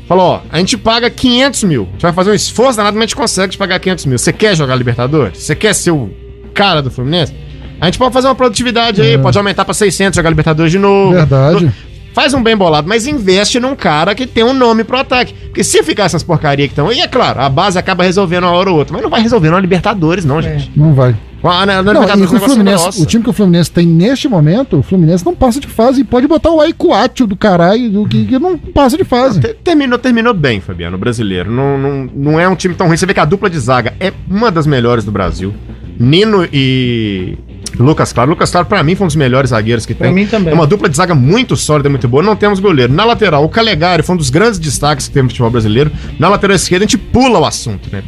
Falou, 0.07 0.25
ó, 0.27 0.41
a 0.53 0.59
gente 0.59 0.77
paga 0.77 1.09
500 1.09 1.65
mil. 1.65 1.85
A 1.89 1.93
gente 1.93 2.03
vai 2.03 2.13
fazer 2.13 2.31
um 2.31 2.35
esforço 2.35 2.77
danado, 2.77 2.95
mas 2.95 3.05
a 3.05 3.07
gente 3.07 3.17
consegue 3.17 3.53
te 3.53 3.57
pagar 3.59 3.79
500 3.81 4.05
mil. 4.05 4.19
Você 4.19 4.35
quer 4.35 4.55
jogar 4.55 4.77
Libertadores? 4.77 5.39
Você 5.39 5.55
quer 5.55 5.75
ser 5.75 5.93
o 5.93 6.11
cara 6.53 6.83
do 6.83 6.91
Fluminense? 6.91 7.33
A 7.81 7.87
gente 7.87 7.99
pode 7.99 8.13
fazer 8.13 8.29
uma 8.29 8.35
produtividade 8.35 9.01
aí, 9.03 9.19
pode 9.19 9.37
aumentar 9.37 9.65
pra 9.65 9.75
600, 9.75 10.17
jogar 10.17 10.31
Libertadores 10.31 10.73
de 10.73 10.79
novo. 10.79 11.13
É. 11.15 11.19
Verdade. 11.19 11.65
No- 11.67 11.73
Faz 12.15 12.33
um 12.33 12.41
bem 12.41 12.57
bolado, 12.57 12.87
mas 12.89 13.09
investe 13.09 13.59
num 13.59 13.75
cara 13.75 14.15
que 14.15 14.25
tem 14.25 14.45
um 14.45 14.53
nome 14.53 14.85
pro 14.85 14.97
ataque. 14.97 15.35
Porque 15.35 15.65
se 15.65 15.83
ficar 15.83 16.05
essas 16.05 16.23
porcarias 16.23 16.69
que 16.69 16.73
estão. 16.73 16.93
E 16.93 17.01
é 17.01 17.09
claro, 17.09 17.41
a 17.41 17.49
base 17.49 17.77
acaba 17.77 18.05
resolvendo 18.05 18.45
uma 18.45 18.53
hora 18.53 18.71
ou 18.71 18.77
outra. 18.79 18.93
Mas 18.93 19.03
não 19.03 19.11
vai 19.11 19.21
resolver 19.21 19.49
uma 19.49 19.59
Libertadores, 19.59 20.25
não, 20.25 20.41
gente. 20.41 20.71
Não 20.77 20.95
vai. 20.95 21.17
Ah, 21.43 21.67
na, 21.67 21.83
na 21.83 21.93
Não, 21.93 22.03
o 22.03 22.05
é 22.05 22.39
Fluminense, 22.41 23.03
o 23.03 23.05
time 23.05 23.23
que 23.25 23.29
o 23.31 23.33
Fluminense 23.33 23.69
tem 23.71 23.85
neste 23.85 24.29
momento, 24.29 24.79
o 24.79 24.83
Fluminense 24.83 25.27
não 25.27 25.35
passa 25.35 25.59
de 25.59 25.67
fase 25.67 26.01
e 26.03 26.05
pode 26.05 26.27
botar 26.29 26.51
o 26.51 26.61
Aicuatio 26.61 27.27
do 27.27 27.37
caralho, 27.37 27.91
do 27.91 28.07
que, 28.09 28.25
que 28.25 28.39
não 28.39 28.57
passa 28.57 28.97
de 28.97 29.03
fase. 29.05 29.41
Te- 29.41 29.53
Terminou, 29.65 29.99
terminou 29.99 30.33
bem, 30.33 30.61
Fabiano, 30.61 30.97
o 30.97 31.01
brasileiro. 31.01 31.51
Não, 31.51 31.77
não, 31.77 32.09
não 32.15 32.41
é 32.41 32.49
um 32.49 32.55
time 32.55 32.75
tão 32.77 32.87
ruim. 32.87 32.97
Você 32.97 33.05
vê 33.07 33.13
que 33.13 33.21
a 33.21 33.25
dupla 33.27 33.51
de 33.51 33.59
zaga 33.59 33.93
é 34.01 34.13
uma 34.31 34.51
das 34.53 34.67
melhores 34.69 35.05
do 35.05 35.11
Brasil. 35.11 35.53
Nino 35.99 36.49
e 36.53 37.37
Lucas 37.79 38.13
Claro. 38.13 38.31
Lucas 38.31 38.51
Claro, 38.51 38.67
pra 38.67 38.83
mim, 38.83 38.95
foi 38.95 39.05
um 39.05 39.09
dos 39.09 39.17
melhores 39.17 39.51
zagueiros 39.51 39.85
que 39.87 39.95
Pra 39.95 40.07
tem. 40.07 40.15
mim 40.15 40.27
também. 40.27 40.53
É 40.53 40.55
uma 40.55 40.67
dupla 40.67 40.89
de 40.89 40.97
zaga 40.97 41.15
muito 41.15 41.57
sólida, 41.57 41.89
muito 41.89 42.07
boa. 42.09 42.23
Não 42.23 42.37
temos 42.37 42.61
goleiro. 42.61 42.93
Na 42.93 43.05
lateral, 43.05 43.45
o 43.45 43.49
Calegari 43.49 44.03
foi 44.03 44.15
um 44.15 44.19
dos 44.19 44.31
grandes 44.31 44.59
destaques 44.59 45.09
que 45.09 45.13
teve 45.15 45.25
no 45.25 45.29
futebol 45.31 45.51
brasileiro. 45.51 45.91
Na 46.19 46.29
lateral 46.29 46.55
esquerda, 46.57 46.85
a 46.85 46.87
gente 46.87 46.99
pula 46.99 47.39
o 47.41 47.45
assunto, 47.45 47.89
né? 47.93 48.03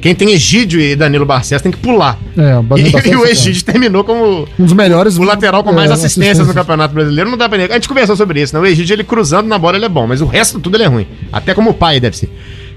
Quem 0.00 0.14
tem 0.14 0.30
Egídio 0.32 0.78
e 0.78 0.94
Danilo 0.94 1.24
Barcelos 1.24 1.62
tem 1.62 1.72
que 1.72 1.78
pular. 1.78 2.18
É, 2.36 2.58
o 2.58 2.62
Danilo 2.62 2.88
E, 2.88 2.92
Barcelos, 2.92 3.18
e 3.20 3.22
o 3.22 3.26
é. 3.26 3.30
Egídio 3.30 3.64
terminou 3.64 4.04
como 4.04 4.46
Um 4.58 4.64
dos 4.64 4.74
melhores. 4.74 5.16
o 5.16 5.22
lateral 5.22 5.64
com 5.64 5.72
mais 5.72 5.90
é, 5.90 5.94
assistências 5.94 6.46
no 6.46 6.52
Campeonato 6.52 6.94
Brasileiro. 6.94 7.30
Não 7.30 7.38
dá 7.38 7.48
pra 7.48 7.56
negar. 7.58 7.74
A 7.74 7.78
gente 7.78 7.88
conversou 7.88 8.14
sobre 8.14 8.40
isso, 8.42 8.54
né? 8.54 8.60
O 8.60 8.66
Egídio, 8.66 8.94
ele 8.94 9.02
cruzando 9.04 9.48
na 9.48 9.58
bola, 9.58 9.76
ele 9.76 9.86
é 9.86 9.88
bom, 9.88 10.06
mas 10.06 10.20
o 10.20 10.26
resto 10.26 10.60
tudo 10.60 10.76
ele 10.76 10.84
é 10.84 10.86
ruim. 10.86 11.06
Até 11.32 11.54
como 11.54 11.70
o 11.70 11.74
pai 11.74 11.98
deve 11.98 12.16
ser. 12.16 12.30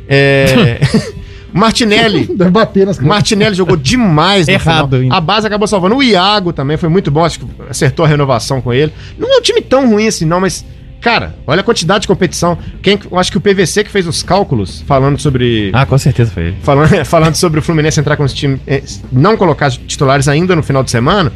É... 0.07 0.79
Martinelli. 1.53 2.25
Deve 2.35 2.51
bater 2.51 2.85
nas 2.85 2.97
O 2.97 3.05
Martinelli 3.05 3.55
jogou 3.55 3.75
demais 3.75 4.47
no 4.47 4.53
Errado 4.53 4.89
final. 4.89 5.01
ainda. 5.03 5.15
A 5.15 5.21
base 5.21 5.47
acabou 5.47 5.67
salvando. 5.67 5.95
O 5.95 6.03
Iago 6.03 6.53
também 6.53 6.77
foi 6.77 6.89
muito 6.89 7.09
bom, 7.11 7.23
acho 7.25 7.39
que 7.39 7.45
acertou 7.69 8.05
a 8.05 8.07
renovação 8.07 8.61
com 8.61 8.73
ele. 8.73 8.93
Não 9.17 9.33
é 9.33 9.37
um 9.37 9.41
time 9.41 9.61
tão 9.61 9.89
ruim 9.89 10.07
assim, 10.07 10.25
não, 10.25 10.39
mas. 10.39 10.65
Cara, 11.01 11.33
olha 11.47 11.61
a 11.61 11.63
quantidade 11.63 12.01
de 12.01 12.07
competição. 12.09 12.57
Quem, 12.81 12.99
eu 13.09 13.17
acho 13.17 13.31
que 13.31 13.37
o 13.37 13.41
PVC 13.41 13.85
que 13.85 13.89
fez 13.89 14.05
os 14.05 14.21
cálculos 14.21 14.81
falando 14.85 15.17
sobre. 15.17 15.71
Ah, 15.73 15.85
com 15.85 15.97
certeza 15.97 16.29
foi 16.29 16.43
ele. 16.47 16.57
Falando, 16.61 16.89
falando 17.05 17.35
sobre 17.35 17.59
o 17.59 17.63
Fluminense 17.63 17.99
entrar 17.99 18.17
com 18.17 18.25
esse 18.25 18.35
time, 18.35 18.59
eh, 18.67 18.83
não 19.09 19.37
colocar 19.37 19.71
titulares 19.71 20.27
ainda 20.27 20.55
no 20.57 20.61
final 20.61 20.83
de 20.83 20.91
semana, 20.91 21.31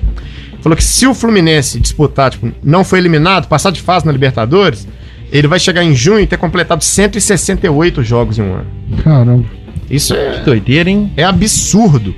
falou 0.62 0.76
que 0.76 0.84
se 0.84 1.08
o 1.08 1.14
Fluminense 1.14 1.80
disputar, 1.80 2.32
tipo, 2.32 2.52
não 2.62 2.84
foi 2.84 3.00
eliminado, 3.00 3.48
passar 3.48 3.72
de 3.72 3.82
fase 3.82 4.06
na 4.06 4.12
Libertadores, 4.12 4.86
ele 5.32 5.48
vai 5.48 5.60
chegar 5.60 5.82
em 5.84 5.96
junho 5.96 6.20
e 6.20 6.28
ter 6.28 6.36
completado 6.38 6.84
168 6.84 8.04
jogos 8.04 8.38
em 8.38 8.42
um 8.42 8.54
ano. 8.56 8.68
Caramba. 9.02 9.63
Isso 9.90 10.14
é, 10.14 10.40
Doideira, 10.44 10.90
hein? 10.90 11.12
é 11.18 11.24
absurdo. 11.24 12.14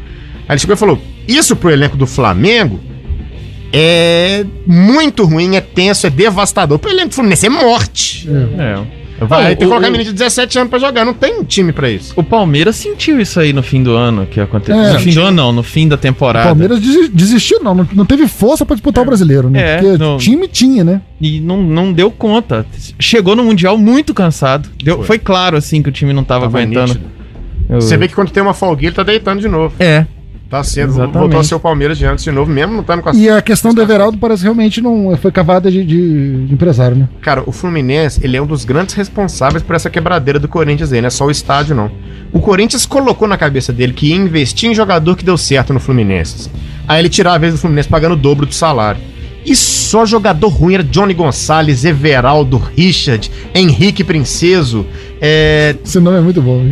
Aí 0.47 0.53
ele 0.53 0.59
chegou 0.59 0.75
e 0.75 0.77
falou: 0.77 0.99
Isso 1.27 1.55
pro 1.55 1.69
elenco 1.71 1.97
do 1.97 2.05
Flamengo 2.07 2.79
é 3.73 4.45
muito 4.65 5.25
ruim, 5.25 5.55
é 5.55 5.61
tenso, 5.61 6.07
é 6.07 6.09
devastador. 6.09 6.79
Pro 6.79 6.89
elenco 6.91 7.09
do 7.09 7.15
Fluminense 7.15 7.45
é 7.45 7.49
morte. 7.49 8.27
É. 8.57 9.05
Vai 9.17 9.43
Não, 9.43 9.49
ter 9.51 9.55
que 9.55 9.63
o- 9.65 9.67
colocar 9.69 9.87
o- 9.87 9.91
menino 9.91 10.09
de 10.09 10.13
17 10.13 10.59
anos 10.59 10.69
pra 10.69 10.77
jogar, 10.77 11.05
não 11.05 11.13
tem 11.13 11.41
time 11.45 11.71
pra 11.71 11.89
isso. 11.89 12.11
O 12.17 12.23
Palmeiras 12.23 12.75
sentiu 12.75 13.17
isso 13.21 13.39
aí 13.39 13.53
no 13.53 13.63
fim 13.63 13.81
do 13.81 13.95
ano 13.95 14.25
que 14.25 14.41
aconteceu. 14.41 14.77
É. 14.77 14.91
no 14.91 14.99
fim 14.99 15.13
do 15.13 15.21
ano, 15.21 15.31
não, 15.37 15.51
no 15.53 15.63
fim 15.63 15.87
da 15.87 15.95
O 15.95 15.97
temporada. 15.97 16.47
Palmeiras 16.47 16.81
desi- 16.81 17.07
desistiu, 17.07 17.63
não, 17.63 17.73
não. 17.93 18.05
teve 18.05 18.27
força 18.27 18.65
pra 18.65 18.75
disputar 18.75 19.03
o 19.03 19.07
brasileiro, 19.07 19.49
né? 19.49 19.75
É, 19.75 19.77
Porque 19.77 19.97
não- 19.97 20.17
time 20.17 20.49
tinha, 20.49 20.83
né? 20.83 20.99
E 21.21 21.39
não, 21.39 21.63
não 21.63 21.93
deu 21.93 22.11
conta. 22.11 22.65
Chegou 22.99 23.37
no 23.37 23.43
Mundial 23.45 23.77
muito 23.77 24.13
cansado. 24.13 24.69
Deu- 24.83 24.97
Foi. 24.97 25.05
foi. 25.05 25.19
claro, 25.19 25.55
assim, 25.55 25.81
que 25.81 25.87
o 25.87 25.93
time 25.93 26.11
não 26.11 26.23
tava, 26.25 26.41
Tava 26.47 26.57
aguentando. 26.59 26.87
nítido. 26.95 27.14
Você 27.69 27.97
vê 27.97 28.07
que 28.07 28.15
quando 28.15 28.31
tem 28.31 28.41
uma 28.43 28.53
folguinha, 28.53 28.89
ele 28.89 28.95
tá 28.95 29.03
deitando 29.03 29.41
de 29.41 29.47
novo. 29.47 29.73
É. 29.79 30.05
Tá 30.47 30.63
sendo, 30.63 30.91
Exatamente. 30.91 31.35
a 31.35 31.43
ser 31.43 31.55
o 31.55 31.59
Palmeiras 31.59 31.97
de 31.97 32.05
antes 32.05 32.23
de 32.23 32.31
novo, 32.31 32.51
mesmo 32.51 32.73
não 32.73 32.81
estando 32.81 33.01
com 33.01 33.09
a 33.09 33.13
E 33.15 33.27
a 33.27 33.41
questão 33.41 33.73
do 33.73 33.81
Everaldo 33.81 34.17
parece 34.19 34.43
realmente 34.43 34.79
não 34.79 35.17
foi 35.17 35.31
cavada 35.31 35.71
de, 35.71 35.83
de- 35.83 36.45
de 36.45 36.53
empresário, 36.53 36.95
né? 36.95 37.09
Cara, 37.19 37.41
o 37.47 37.51
Fluminense, 37.51 38.19
ele 38.23 38.37
é 38.37 38.41
um 38.41 38.45
dos 38.45 38.63
grandes 38.63 38.93
responsáveis 38.93 39.63
por 39.63 39.75
essa 39.75 39.89
quebradeira 39.89 40.39
do 40.39 40.47
Corinthians 40.47 40.93
aí, 40.93 41.01
não 41.01 41.07
é 41.07 41.09
só 41.09 41.25
o 41.25 41.31
estádio, 41.31 41.75
não. 41.75 41.89
O 42.31 42.39
Corinthians 42.39 42.85
colocou 42.85 43.27
na 43.27 43.37
cabeça 43.37 43.73
dele 43.73 43.91
que 43.91 44.09
ia 44.09 44.15
investir 44.15 44.69
em 44.69 44.75
jogador 44.75 45.15
que 45.15 45.25
deu 45.25 45.35
certo 45.35 45.73
no 45.73 45.79
Fluminense. 45.79 46.47
Aí 46.87 46.99
ele 47.01 47.09
tirava 47.09 47.37
a 47.37 47.39
vez 47.39 47.53
do 47.53 47.59
Fluminense 47.59 47.89
pagando 47.89 48.13
o 48.13 48.17
dobro 48.17 48.45
do 48.45 48.53
salário. 48.53 49.01
E 49.45 49.55
só 49.55 50.05
jogador 50.05 50.47
ruim 50.49 50.73
era 50.73 50.83
Johnny 50.83 51.13
Gonçalves, 51.13 51.85
Everaldo, 51.85 52.57
Richard, 52.75 53.29
Henrique 53.53 54.03
Princeso, 54.03 54.85
é, 55.21 55.75
Esse 55.83 55.99
nome 55.99 56.17
é 56.17 56.21
muito 56.21 56.41
bom. 56.41 56.61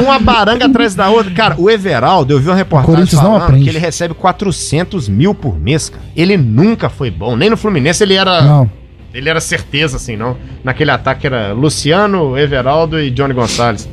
uma 0.00 0.18
baranga 0.18 0.66
atrás 0.66 0.94
da 0.94 1.08
outra. 1.08 1.32
Cara, 1.32 1.54
o 1.58 1.70
Everaldo, 1.70 2.34
eu 2.34 2.38
vi 2.38 2.48
uma 2.48 2.54
reportagem 2.54 3.06
falando 3.06 3.62
que 3.62 3.68
ele 3.68 3.78
recebe 3.78 4.14
400 4.14 5.08
mil 5.08 5.34
por 5.34 5.58
mês, 5.58 5.88
cara. 5.88 6.02
Ele 6.14 6.36
nunca 6.36 6.88
foi 6.88 7.10
bom. 7.10 7.36
Nem 7.36 7.50
no 7.50 7.56
Fluminense 7.56 8.02
ele 8.02 8.14
era... 8.14 8.42
Não. 8.42 8.70
Ele 9.12 9.28
era 9.28 9.40
certeza, 9.40 9.96
assim, 9.96 10.16
não. 10.16 10.36
Naquele 10.62 10.92
ataque 10.92 11.26
era 11.26 11.52
Luciano, 11.52 12.38
Everaldo 12.38 13.00
e 13.00 13.10
Johnny 13.10 13.34
Gonçalves. 13.34 13.88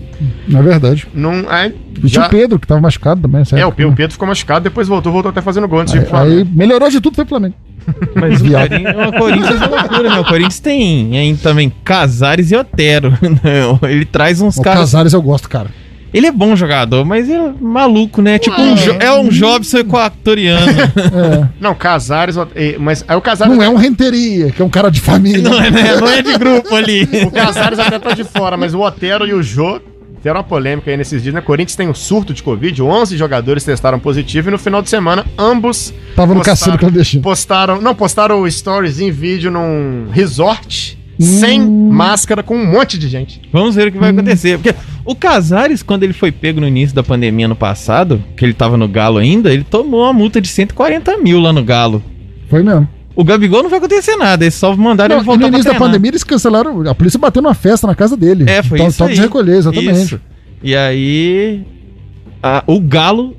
Não 0.47 0.59
é 0.59 0.63
verdade. 0.63 1.07
Não, 1.13 1.45
aí, 1.49 1.73
E 2.03 2.07
tinha 2.09 2.25
o 2.25 2.29
Pedro, 2.29 2.59
que 2.59 2.65
tava 2.67 2.81
machucado 2.81 3.21
também. 3.21 3.39
nessa 3.39 3.57
É, 3.59 3.65
o 3.65 3.71
Pedro, 3.71 3.87
né? 3.89 3.93
o 3.93 3.95
Pedro 3.97 4.11
ficou 4.13 4.27
machucado, 4.27 4.63
depois 4.63 4.87
voltou, 4.87 5.11
voltou 5.11 5.29
até 5.29 5.41
fazendo 5.41 5.67
gol 5.67 5.79
antes 5.79 5.93
de 5.93 5.99
Aí, 5.99 6.05
pro 6.05 6.11
Flamengo. 6.17 6.37
aí 6.39 6.47
melhorou 6.55 6.89
de 6.89 6.99
tudo, 7.01 7.15
foi 7.15 7.25
pro 7.25 7.29
Flamengo. 7.37 7.55
Mas 8.15 8.41
o 8.41 8.43
Viado. 8.43 8.69
Corinthians, 8.69 9.07
o 9.07 9.11
Corinthians 9.17 9.61
é 9.61 9.65
loucura, 9.67 10.09
né? 10.09 10.19
O 10.19 10.25
Corinthians 10.25 10.59
tem 10.59 11.15
hein, 11.17 11.35
também 11.41 11.71
Casares 11.83 12.51
e 12.51 12.55
Otero. 12.55 13.13
Não, 13.43 13.79
ele 13.89 14.03
traz 14.05 14.41
uns 14.41 14.57
O 14.57 14.61
caras. 14.61 14.79
Casares 14.79 15.13
eu 15.13 15.21
gosto, 15.21 15.47
cara. 15.49 15.69
Ele 16.13 16.25
é 16.25 16.31
bom 16.31 16.55
jogador, 16.55 17.03
mas 17.05 17.29
ele 17.29 17.37
é 17.37 17.53
maluco, 17.61 18.21
né? 18.21 18.39
Tipo, 18.39 18.59
um 18.61 18.75
jo- 18.75 18.95
é 18.99 19.11
um 19.11 19.27
Jobson 19.29 19.77
equatoriano. 19.79 20.65
É. 20.97 21.47
Não, 21.59 21.75
Casares, 21.75 22.35
eh, 22.55 22.75
mas 22.79 23.03
aí 23.07 23.15
o 23.15 23.21
Casares... 23.21 23.53
Não 23.55 23.61
é 23.61 23.69
um 23.69 23.75
renteria, 23.75 24.51
que 24.51 24.61
é 24.61 24.65
um 24.65 24.69
cara 24.69 24.89
de 24.89 24.99
família. 25.01 25.41
Não 25.41 25.61
é, 25.61 25.69
né? 25.69 25.95
Não 25.99 26.07
é 26.07 26.21
de 26.21 26.37
grupo 26.37 26.73
ali. 26.75 27.03
O 27.25 27.31
Casares 27.31 27.77
até 27.79 27.99
tá 27.99 28.13
de 28.13 28.23
fora, 28.23 28.55
mas 28.57 28.73
o 28.73 28.79
Otero 28.81 29.25
e 29.27 29.33
o 29.33 29.43
Jô 29.43 29.79
deram 30.27 30.39
uma 30.41 30.43
polêmica 30.43 30.91
aí 30.91 30.97
nesses 30.97 31.23
dias, 31.23 31.33
né? 31.33 31.39
Corinthians 31.39 31.75
tem 31.77 31.87
um 31.87 31.93
surto 31.93 32.33
de 32.33 32.43
Covid, 32.43 32.81
11 32.81 33.15
jogadores 33.15 33.63
testaram 33.63 33.97
positivo 33.97 34.49
e 34.49 34.51
no 34.51 34.57
final 34.57 34.81
de 34.81 34.89
semana 34.89 35.25
ambos 35.37 35.93
Tava 36.15 36.33
no 36.33 36.39
postaram- 36.41 36.43
cassino 36.57 36.77
clandestino. 36.77 37.23
postaram, 37.23 37.81
não, 37.81 37.95
postaram 37.95 38.49
stories 38.51 38.99
em 38.99 39.09
vídeo 39.09 39.49
num 39.49 40.07
resort 40.11 40.97
Hum. 41.19 41.23
sem 41.39 41.61
máscara 41.67 42.43
com 42.43 42.55
um 42.55 42.63
monte 42.71 42.95
de 42.97 43.07
gente. 43.07 43.41
Vamos 43.51 43.73
ver 43.73 43.87
o 43.87 43.91
que 43.91 43.97
vai 43.97 44.11
acontecer. 44.11 44.59
Porque 44.59 44.75
o 45.03 45.15
Casares, 45.15 45.81
quando 45.81 46.03
ele 46.03 46.13
foi 46.13 46.31
pego 46.31 46.61
no 46.61 46.67
início 46.67 46.95
da 46.95 47.01
pandemia 47.01 47.45
ano 47.47 47.55
passado, 47.55 48.23
que 48.35 48.45
ele 48.45 48.53
tava 48.53 48.77
no 48.77 48.87
Galo 48.87 49.17
ainda, 49.17 49.51
ele 49.51 49.63
tomou 49.63 50.03
uma 50.03 50.13
multa 50.13 50.39
de 50.39 50.47
140 50.47 51.17
mil 51.17 51.39
lá 51.39 51.51
no 51.51 51.63
Galo. 51.63 52.03
Foi 52.49 52.61
mesmo. 52.61 52.87
O 53.17 53.23
Gabigol 53.23 53.63
não 53.63 53.69
vai 53.69 53.79
acontecer 53.79 54.15
nada, 54.15 54.43
eles 54.45 54.53
só 54.53 54.75
mandaram 54.75 55.15
Não, 55.15 55.21
ele 55.21 55.23
e 55.23 55.25
voltar 55.25 55.41
no 55.41 55.47
início 55.47 55.63
pra 55.63 55.73
da 55.73 55.79
pandemia 55.79 56.11
eles 56.11 56.23
cancelaram. 56.23 56.87
A 56.87 56.93
polícia 56.93 57.19
bateu 57.19 57.41
numa 57.41 57.55
festa 57.55 57.87
na 57.87 57.95
casa 57.95 58.15
dele. 58.15 58.45
É, 58.47 58.61
foi 58.61 58.77
Tal- 58.77 58.87
isso 58.89 59.03
aí. 59.03 59.15
de 59.15 59.21
recolher, 59.21 59.57
exatamente. 59.57 59.91
Isso. 60.03 60.21
E 60.61 60.75
aí, 60.75 61.63
a- 62.43 62.63
o 62.67 62.79
Galo 62.79 63.35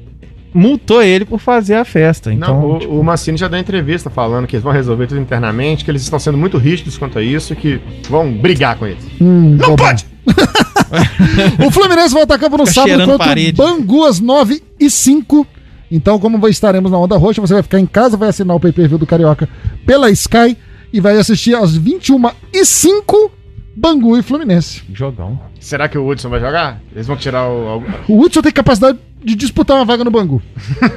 multou 0.53 1.01
ele 1.03 1.25
por 1.25 1.39
fazer 1.39 1.75
a 1.77 1.85
festa. 1.85 2.33
Então, 2.33 2.61
não, 2.61 2.89
o, 2.91 3.01
o 3.01 3.05
Mancini 3.05 3.39
já 3.39 3.47
deu 3.47 3.59
entrevista 3.61 4.11
falando 4.11 4.47
que 4.49 4.57
eles 4.57 4.65
vão 4.65 4.73
resolver 4.73 5.07
tudo 5.07 5.21
internamente, 5.21 5.85
que 5.85 5.91
eles 5.91 6.03
estão 6.03 6.19
sendo 6.19 6.37
muito 6.37 6.59
rígidos 6.59 6.99
quanto 6.99 7.17
a 7.19 7.23
isso 7.23 7.53
e 7.53 7.57
que 7.57 7.81
vão 8.09 8.33
brigar 8.33 8.77
com 8.77 8.87
eles. 8.87 9.05
Hum, 9.21 9.57
Não 9.61 9.77
pode! 9.77 10.05
O 11.67 11.71
Fluminense 11.71 12.15
volta 12.15 12.35
a 12.35 12.39
campo 12.39 12.57
no 12.57 12.67
Fica 12.67 12.81
sábado 12.83 13.05
contra 13.05 13.27
parede. 13.27 13.61
o 13.61 13.65
Bangu 13.65 14.05
às 14.05 14.21
9 14.21 14.63
e 14.81 14.91
5. 14.91 15.47
Então, 15.91 16.19
como 16.19 16.47
estaremos 16.49 16.91
na 16.91 16.99
Onda 16.99 17.17
Roxa, 17.17 17.41
você 17.41 17.55
vai 17.55 17.63
ficar 17.63 17.81
em 17.81 17.87
casa, 17.87 18.17
vai 18.17 18.29
assinar 18.29 18.57
o 18.57 18.61
pay-per-view 18.61 18.99
do 18.99 19.07
Carioca 19.07 19.49
pela 19.87 20.11
Sky 20.11 20.57
e 20.93 21.01
vai 21.01 21.17
assistir 21.19 21.55
às 21.55 21.75
21 21.77 22.31
e 22.53 22.65
5 22.65 23.33
Bangu 23.77 24.17
e 24.19 24.23
Fluminense. 24.23 24.83
jogão. 24.93 25.39
Será 25.61 25.89
que 25.89 25.97
o 25.97 26.07
Hudson 26.07 26.29
vai 26.29 26.41
jogar? 26.41 26.81
Eles 26.93 27.07
vão 27.07 27.17
tirar 27.17 27.49
o. 27.49 27.83
O 28.09 28.21
Hudson 28.21 28.43
tem 28.43 28.53
capacidade 28.53 28.99
de 29.25 29.35
disputar 29.35 29.77
uma 29.77 29.85
vaga 29.85 30.05
no 30.05 30.11
Bangu. 30.11 30.43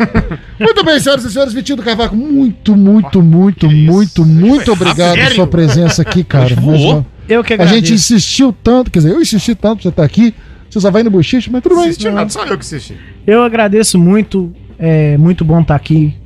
muito 0.60 0.84
bem, 0.84 1.00
senhoras 1.00 1.24
e 1.26 1.32
senhores, 1.32 1.54
Vitinho 1.54 1.78
do 1.78 1.84
Cavaco, 1.84 2.16
muito, 2.16 2.76
muito, 2.76 3.22
muito, 3.22 3.70
muito, 3.70 4.26
muito 4.26 4.72
obrigado 4.72 5.16
pela 5.16 5.32
sua 5.36 5.48
presença 5.48 6.02
aqui, 6.02 6.24
cara. 6.24 6.56
Voou? 6.56 7.06
Eu 7.28 7.44
que 7.44 7.54
A 7.54 7.56
agradeço. 7.56 7.76
gente 7.76 7.94
insistiu 7.94 8.54
tanto, 8.64 8.92
quer 8.92 9.00
dizer, 9.00 9.12
eu 9.12 9.22
insisti 9.22 9.56
tanto 9.56 9.76
pra 9.78 9.84
você 9.84 9.90
estar 9.90 10.04
aqui, 10.04 10.34
você 10.70 10.80
só 10.80 10.92
vai 10.92 11.04
no 11.04 11.10
bochiche, 11.12 11.50
mas 11.52 11.62
tudo 11.64 11.76
Não 11.76 11.82
bem. 11.82 11.90
assisti 11.90 12.10
nada, 12.10 12.30
só 12.30 12.46
eu 12.46 12.58
que 12.58 12.64
assisti. 12.64 12.98
Eu 13.26 13.44
agradeço 13.44 13.98
muito. 14.00 14.54
É 14.82 15.16
muito 15.18 15.46
bom 15.46 15.62
estar 15.62 15.76
aqui. 15.76 16.18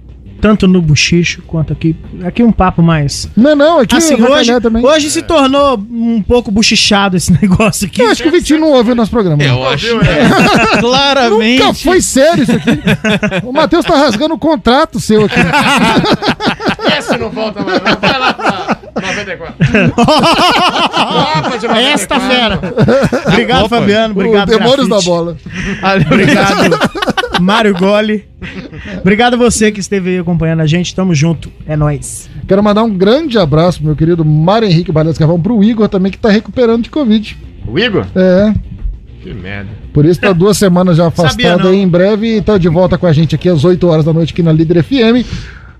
Tanto 0.42 0.68
no 0.68 0.82
buchicho 0.82 1.42
quanto 1.48 1.74
aqui. 1.74 1.96
Aqui 2.24 2.44
um 2.44 2.52
papo 2.52 2.82
mais. 2.84 3.28
Não, 3.36 3.56
não, 3.56 3.80
aqui 3.80 3.96
Assim, 3.96 4.16
hoje, 4.22 4.52
hoje 4.84 5.10
se 5.10 5.22
tornou 5.24 5.76
um 5.78 6.22
pouco 6.22 6.52
buchichado 6.52 7.18
esse 7.18 7.32
negócio 7.42 7.88
aqui. 7.88 8.02
Eu 8.02 8.10
acho 8.12 8.22
que 8.22 8.30
o 8.30 8.32
Vitinho 8.32 8.60
não 8.60 8.72
ouviu 8.74 8.94
nosso 8.94 9.10
programa. 9.10 9.38
né? 9.38 9.50
Eu 9.50 9.68
acho. 9.68 9.88
é. 10.02 10.78
Claramente. 10.80 11.64
Nunca 11.64 11.74
foi 11.74 12.02
sério 12.02 12.44
isso 12.44 12.52
aqui. 12.52 12.80
o 13.44 13.52
Matheus 13.52 13.86
tá 13.86 13.96
rasgando 13.96 14.36
o 14.36 14.38
contrato 14.38 15.00
seu 15.00 15.26
aqui. 15.26 15.36
Esse 16.98 17.18
não 17.18 17.30
volta 17.30 17.62
mais, 17.64 17.82
não. 17.82 17.96
Vai 18.00 18.20
lá 18.20 18.34
pra 18.34 18.78
94. 19.02 19.56
Copa 19.96 21.58
de 21.58 21.68
94. 21.68 21.78
Esta 21.80 22.20
fera. 22.20 22.60
Obrigado, 23.28 23.62
Copa. 23.64 23.80
Fabiano. 23.80 24.14
Obrigado, 24.14 24.50
o 24.50 24.58
Demônios 24.60 24.88
da. 24.90 25.00
Bola. 25.02 25.38
Obrigado, 26.12 26.70
Mário 27.40 27.74
Goli. 27.76 28.26
Obrigado 29.00 29.36
a 29.36 29.38
você 29.38 29.72
que 29.72 29.80
esteve 29.80 30.12
aí 30.12 30.20
acompanhando 30.20 30.62
a 30.62 30.66
gente. 30.66 30.94
Tamo 30.96 31.14
junto. 31.14 31.52
É 31.68 31.76
nóis. 31.76 32.30
Quero 32.48 32.64
mandar 32.64 32.84
um 32.84 32.96
grande 32.96 33.38
abraço 33.38 33.80
pro 33.80 33.88
meu 33.88 33.96
querido 33.96 34.24
Mário 34.24 34.68
Henrique 34.68 34.92
Balhas 34.92 35.18
Carvão, 35.18 35.42
pro 35.42 35.64
Igor 35.64 35.88
também, 35.90 36.12
que 36.12 36.18
tá 36.18 36.30
recuperando 36.30 36.84
de 36.84 36.90
Covid. 36.90 37.38
O 37.68 37.80
Igor? 37.80 38.06
É. 38.16 38.54
Que 39.22 39.34
merda. 39.34 39.72
Por 39.92 40.06
isso 40.06 40.20
tá 40.20 40.32
duas 40.32 40.58
semanas 40.58 40.98
já 40.98 41.08
afastado 41.08 41.68
aí 41.68 41.78
em 41.78 41.88
breve 41.88 42.38
e 42.38 42.42
tá 42.42 42.58
de 42.58 42.70
volta 42.70 42.98
com 42.98 43.08
a 43.08 43.14
gente 43.14 43.34
aqui 43.34 43.50
às 43.50 43.64
8 43.64 43.88
horas 43.88 44.06
da 44.06 44.14
noite 44.14 44.34
aqui 44.34 44.44
na 44.44 44.52
Líder 44.52 44.84
FM. 44.84 45.26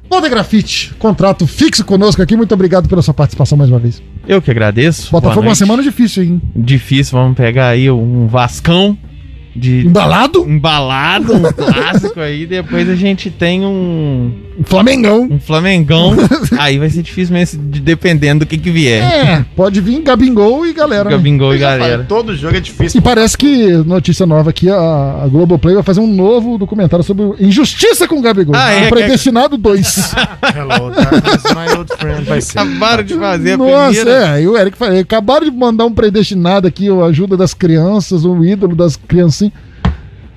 Walter 0.10 0.30
Grafite, 0.30 0.94
contrato 1.00 1.46
fixo 1.48 1.84
conosco 1.84 2.22
aqui. 2.22 2.36
Muito 2.36 2.54
obrigado 2.54 2.88
pela 2.88 3.02
sua 3.02 3.14
participação 3.14 3.58
mais 3.58 3.70
uma 3.70 3.80
vez. 3.80 4.02
Eu 4.28 4.42
que 4.42 4.50
agradeço. 4.50 5.12
Botafogo 5.12 5.42
Boa 5.42 5.50
uma 5.50 5.56
semana 5.56 5.84
difícil, 5.84 6.24
hein? 6.24 6.42
Difícil, 6.56 7.18
vamos 7.18 7.36
pegar 7.36 7.70
aí 7.70 7.90
um 7.90 8.28
Vascão. 8.28 8.98
De... 9.56 9.86
Embalado? 9.86 10.46
Embalado, 10.46 11.34
um 11.34 11.42
clássico 11.54 12.20
aí. 12.20 12.46
Depois 12.46 12.90
a 12.90 12.96
gente 12.96 13.32
tem 13.32 13.66
um. 13.66 14.45
Flamengão. 14.64 15.28
Um 15.30 15.40
Flamengão. 15.40 16.16
aí 16.58 16.78
vai 16.80 16.90
ser 16.90 17.02
difícil 17.04 17.34
mesmo, 17.34 17.62
de- 17.70 17.80
dependendo 17.82 18.46
do 18.46 18.48
que 18.48 18.58
que 18.58 18.72
vier. 18.72 19.04
É, 19.04 19.46
pode 19.56 19.82
vir 19.82 20.02
Gabingol 20.02 20.66
e 20.66 20.74
galera. 20.74 21.06
né? 21.10 21.12
Gabingol 21.16 21.54
e 21.54 21.58
galera. 21.58 22.06
Todo 22.08 22.36
jogo 22.36 22.56
é 22.56 22.60
difícil. 22.60 23.00
E 23.00 23.04
parece 23.04 23.38
que, 23.38 23.68
notícia 23.86 24.26
nova 24.26 24.50
aqui, 24.52 24.70
a, 24.70 25.22
a 25.24 25.28
Globoplay 25.28 25.76
vai 25.76 25.84
fazer 25.84 26.00
um 26.00 26.08
novo 26.08 26.58
documentário 26.58 27.04
sobre 27.04 27.24
injustiça 27.40 28.08
com 28.08 28.18
o 28.20 28.22
Gabigol. 28.22 28.56
Ah, 28.56 28.72
é, 28.72 28.88
o 28.88 28.90
Predestinado 28.90 29.58
2. 29.58 30.14
Hello, 30.56 30.92
darkness, 30.92 31.44
my 31.54 31.78
old 31.78 31.92
friend. 31.98 32.24
Vai 32.24 32.42
ser. 32.42 32.60
Acabaram 32.60 33.04
de 33.04 33.14
fazer 33.16 33.52
a 33.54 33.58
Nossa, 33.58 33.94
primeira. 33.94 34.38
é, 34.38 34.42
e 34.44 34.48
o 34.48 34.58
Eric 34.58 34.78
falou, 34.78 35.00
acabaram 35.00 35.46
de 35.46 35.52
mandar 35.52 35.86
um 35.86 35.92
predestinado 35.94 36.68
aqui, 36.68 36.90
o 36.90 37.04
Ajuda 37.04 37.36
das 37.36 37.54
Crianças, 37.54 38.26
o 38.26 38.44
ídolo 38.46 38.76
das 38.76 38.96
criancinhas. 38.96 39.54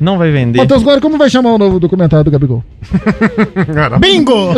Não 0.01 0.17
vai 0.17 0.31
vender. 0.31 0.59
Matheus 0.59 0.83
Góes, 0.83 1.01
como 1.01 1.19
vai 1.19 1.29
chamar 1.29 1.51
o 1.53 1.59
novo 1.59 1.81
documentário 1.81 2.25
do 2.25 2.31
Gabigol? 2.31 2.63
Bingo! 4.01 4.55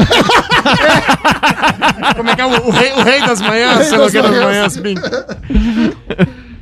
Como 2.16 2.30
é 2.30 2.34
que 2.34 2.40
é 2.40 2.46
o, 2.46 2.66
o 2.66 2.70
rei, 2.70 2.92
o 2.92 3.02
rei 3.02 3.20
das 3.20 3.40
manhãs? 3.40 3.90
Rei 3.90 3.98
o 3.98 4.02
das 4.02 4.12
que 4.12 4.18
é 4.18 4.22
das 4.22 4.30
manhãs. 4.30 4.46
manhãs, 4.46 4.76
bem. 4.76 4.94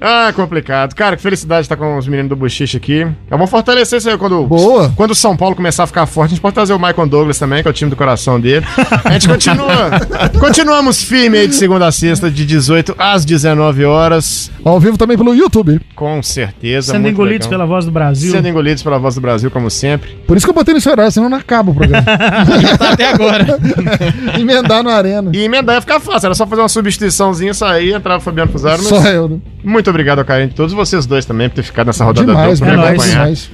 Ah, 0.01 0.33
complicado. 0.35 0.95
Cara, 0.95 1.16
que 1.16 1.23
felicidade 1.23 1.62
estar 1.62 1.77
com 1.77 1.97
os 1.97 2.07
meninos 2.07 2.29
do 2.29 2.37
Buchiche 2.37 2.77
aqui. 2.77 3.07
Vamos 3.29 3.51
fortalecer 3.51 3.99
isso 3.99 4.09
aí 4.09 4.16
quando. 4.16 4.47
Boa. 4.47 4.93
Quando 4.95 5.11
o 5.11 5.15
São 5.15 5.37
Paulo 5.37 5.57
começar 5.57 5.85
a 5.85 5.87
ficar 5.87 6.07
forte, 6.07 6.29
a 6.29 6.35
gente 6.35 6.41
pode 6.41 6.55
trazer 6.55 6.73
o 6.73 6.79
Michael 6.79 7.07
Douglas 7.09 7.39
também, 7.39 7.62
que 7.62 7.69
é 7.69 7.70
o 7.70 7.75
time 7.75 7.91
do 7.91 7.97
coração 7.97 8.41
dele. 8.41 8.65
A 9.05 9.12
gente 9.12 9.29
continua. 9.29 9.91
continuamos 10.39 11.03
firme 11.03 11.39
aí 11.39 11.49
de 11.49 11.55
segunda 11.55 11.87
a 11.87 11.93
sexta, 11.93 12.31
de 12.31 12.45
18 12.47 12.95
às 12.99 13.25
19 13.25 13.85
horas. 13.85 14.51
Ao 14.65 14.79
vivo 14.79 14.97
também 14.97 15.16
pelo 15.16 15.35
YouTube. 15.35 15.81
Com 15.97 16.23
certeza. 16.23 16.93
Sendo 16.93 17.03
muito 17.03 17.15
engolidos 17.15 17.47
legal. 17.47 17.61
pela 17.61 17.66
voz 17.66 17.85
do 17.85 17.91
Brasil. 17.91 18.31
Sendo 18.31 18.49
engolidos 18.49 18.83
pela 18.83 18.99
voz 18.99 19.15
do 19.15 19.20
Brasil, 19.20 19.51
como 19.51 19.70
sempre. 19.70 20.11
Por 20.27 20.37
isso 20.37 20.47
que 20.47 20.51
eu 20.51 20.55
botei 20.55 20.75
nesse 20.75 20.89
horário, 20.89 21.11
senão 21.11 21.29
não 21.29 21.39
acaba 21.39 21.70
o 21.70 21.75
programa. 21.75 22.05
tá 22.79 22.93
até 22.93 23.09
agora. 23.09 23.59
Emendar 24.39 24.83
no 24.83 24.91
Arena. 24.91 25.31
E 25.35 25.43
emendar 25.43 25.77
ia 25.77 25.81
ficar 25.81 26.01
fácil, 26.01 26.27
era 26.27 26.35
só 26.35 26.47
fazer 26.47 26.62
uma 26.62 26.69
substituiçãozinha, 26.69 27.53
sair, 27.53 27.95
entrar 27.95 28.19
o 28.19 28.20
Fabiano 28.20 28.51
Fusaro. 28.53 28.83
Só 28.83 29.03
eu, 29.09 29.29
né? 29.29 29.39
Muito 29.62 29.90
obrigado 29.90 30.18
ao 30.20 30.24
carinho 30.24 30.48
de 30.48 30.55
todos 30.55 30.72
vocês 30.72 31.06
dois 31.06 31.24
também 31.24 31.48
por 31.48 31.56
ter 31.56 31.62
ficado 31.62 31.86
nessa 31.89 32.05
rodada 32.05 32.26
Demais, 32.26 32.59
dupla, 32.60 32.72
me 32.74 32.78
demais, 32.78 32.94
acompanhar. 32.98 33.22
demais. 33.22 33.51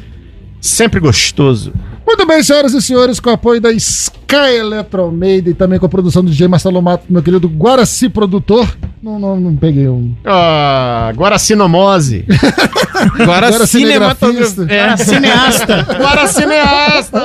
Sempre 0.61 1.01
gostoso. 1.01 1.73
Muito 2.07 2.27
bem, 2.27 2.43
senhoras 2.43 2.73
e 2.75 2.81
senhores, 2.83 3.19
com 3.21 3.31
o 3.31 3.33
apoio 3.33 3.61
da 3.61 3.71
Sky 3.73 4.57
Electromeida 4.59 5.51
e 5.51 5.55
também 5.55 5.79
com 5.79 5.87
a 5.87 5.89
produção 5.89 6.23
do 6.23 6.31
DJ 6.31 6.49
Marcelo 6.49 6.81
Mato, 6.83 7.05
meu 7.09 7.23
querido 7.23 7.49
Guaraci 7.49 8.09
Produtor. 8.09 8.69
Não, 9.03 9.19
não, 9.19 9.39
não 9.39 9.57
peguei 9.57 9.89
um. 9.89 10.15
Ah, 10.25 11.13
Guaracinomose. 11.15 12.25
Cinematografia. 13.67 14.67
É. 14.75 14.97
Cineasta. 14.97 15.83
Guaracineasta. 15.99 17.21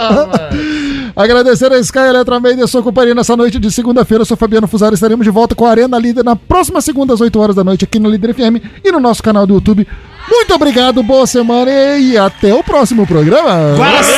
Agradecer 1.19 1.69
a 1.69 1.77
Sky 1.79 1.99
Eletromedia 1.99 2.65
sua 2.65 2.81
companhia 2.81 3.13
nessa 3.13 3.35
noite 3.35 3.59
de 3.59 3.69
segunda-feira. 3.69 4.21
Eu 4.21 4.25
sou 4.25 4.37
Fabiano 4.37 4.69
Fusaro. 4.69 4.95
Estaremos 4.95 5.25
de 5.25 5.29
volta 5.29 5.53
com 5.53 5.65
a 5.65 5.69
Arena 5.69 5.99
Líder 5.99 6.23
na 6.23 6.33
próxima 6.33 6.79
segunda, 6.79 7.13
às 7.13 7.19
8 7.19 7.37
horas 7.37 7.55
da 7.57 7.61
noite, 7.61 7.83
aqui 7.83 7.99
no 7.99 8.09
Líder 8.09 8.33
FM 8.33 8.63
e 8.81 8.89
no 8.89 9.01
nosso 9.01 9.21
canal 9.21 9.45
do 9.45 9.55
YouTube. 9.55 9.85
Muito 10.29 10.55
obrigado, 10.55 11.03
boa 11.03 11.27
semana 11.27 11.97
e 11.97 12.17
até 12.17 12.53
o 12.53 12.63
próximo 12.63 13.05
programa. 13.05 13.75
Guaraci! 13.75 14.13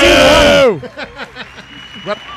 Partiu, 2.05 2.30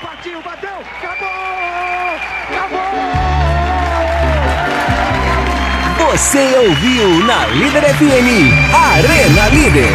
Você 6.15 6.57
ouviu 6.57 7.25
na 7.25 7.45
Líder 7.47 7.83
FM 7.93 8.73
Arena 8.73 9.49
Líder. 9.49 9.91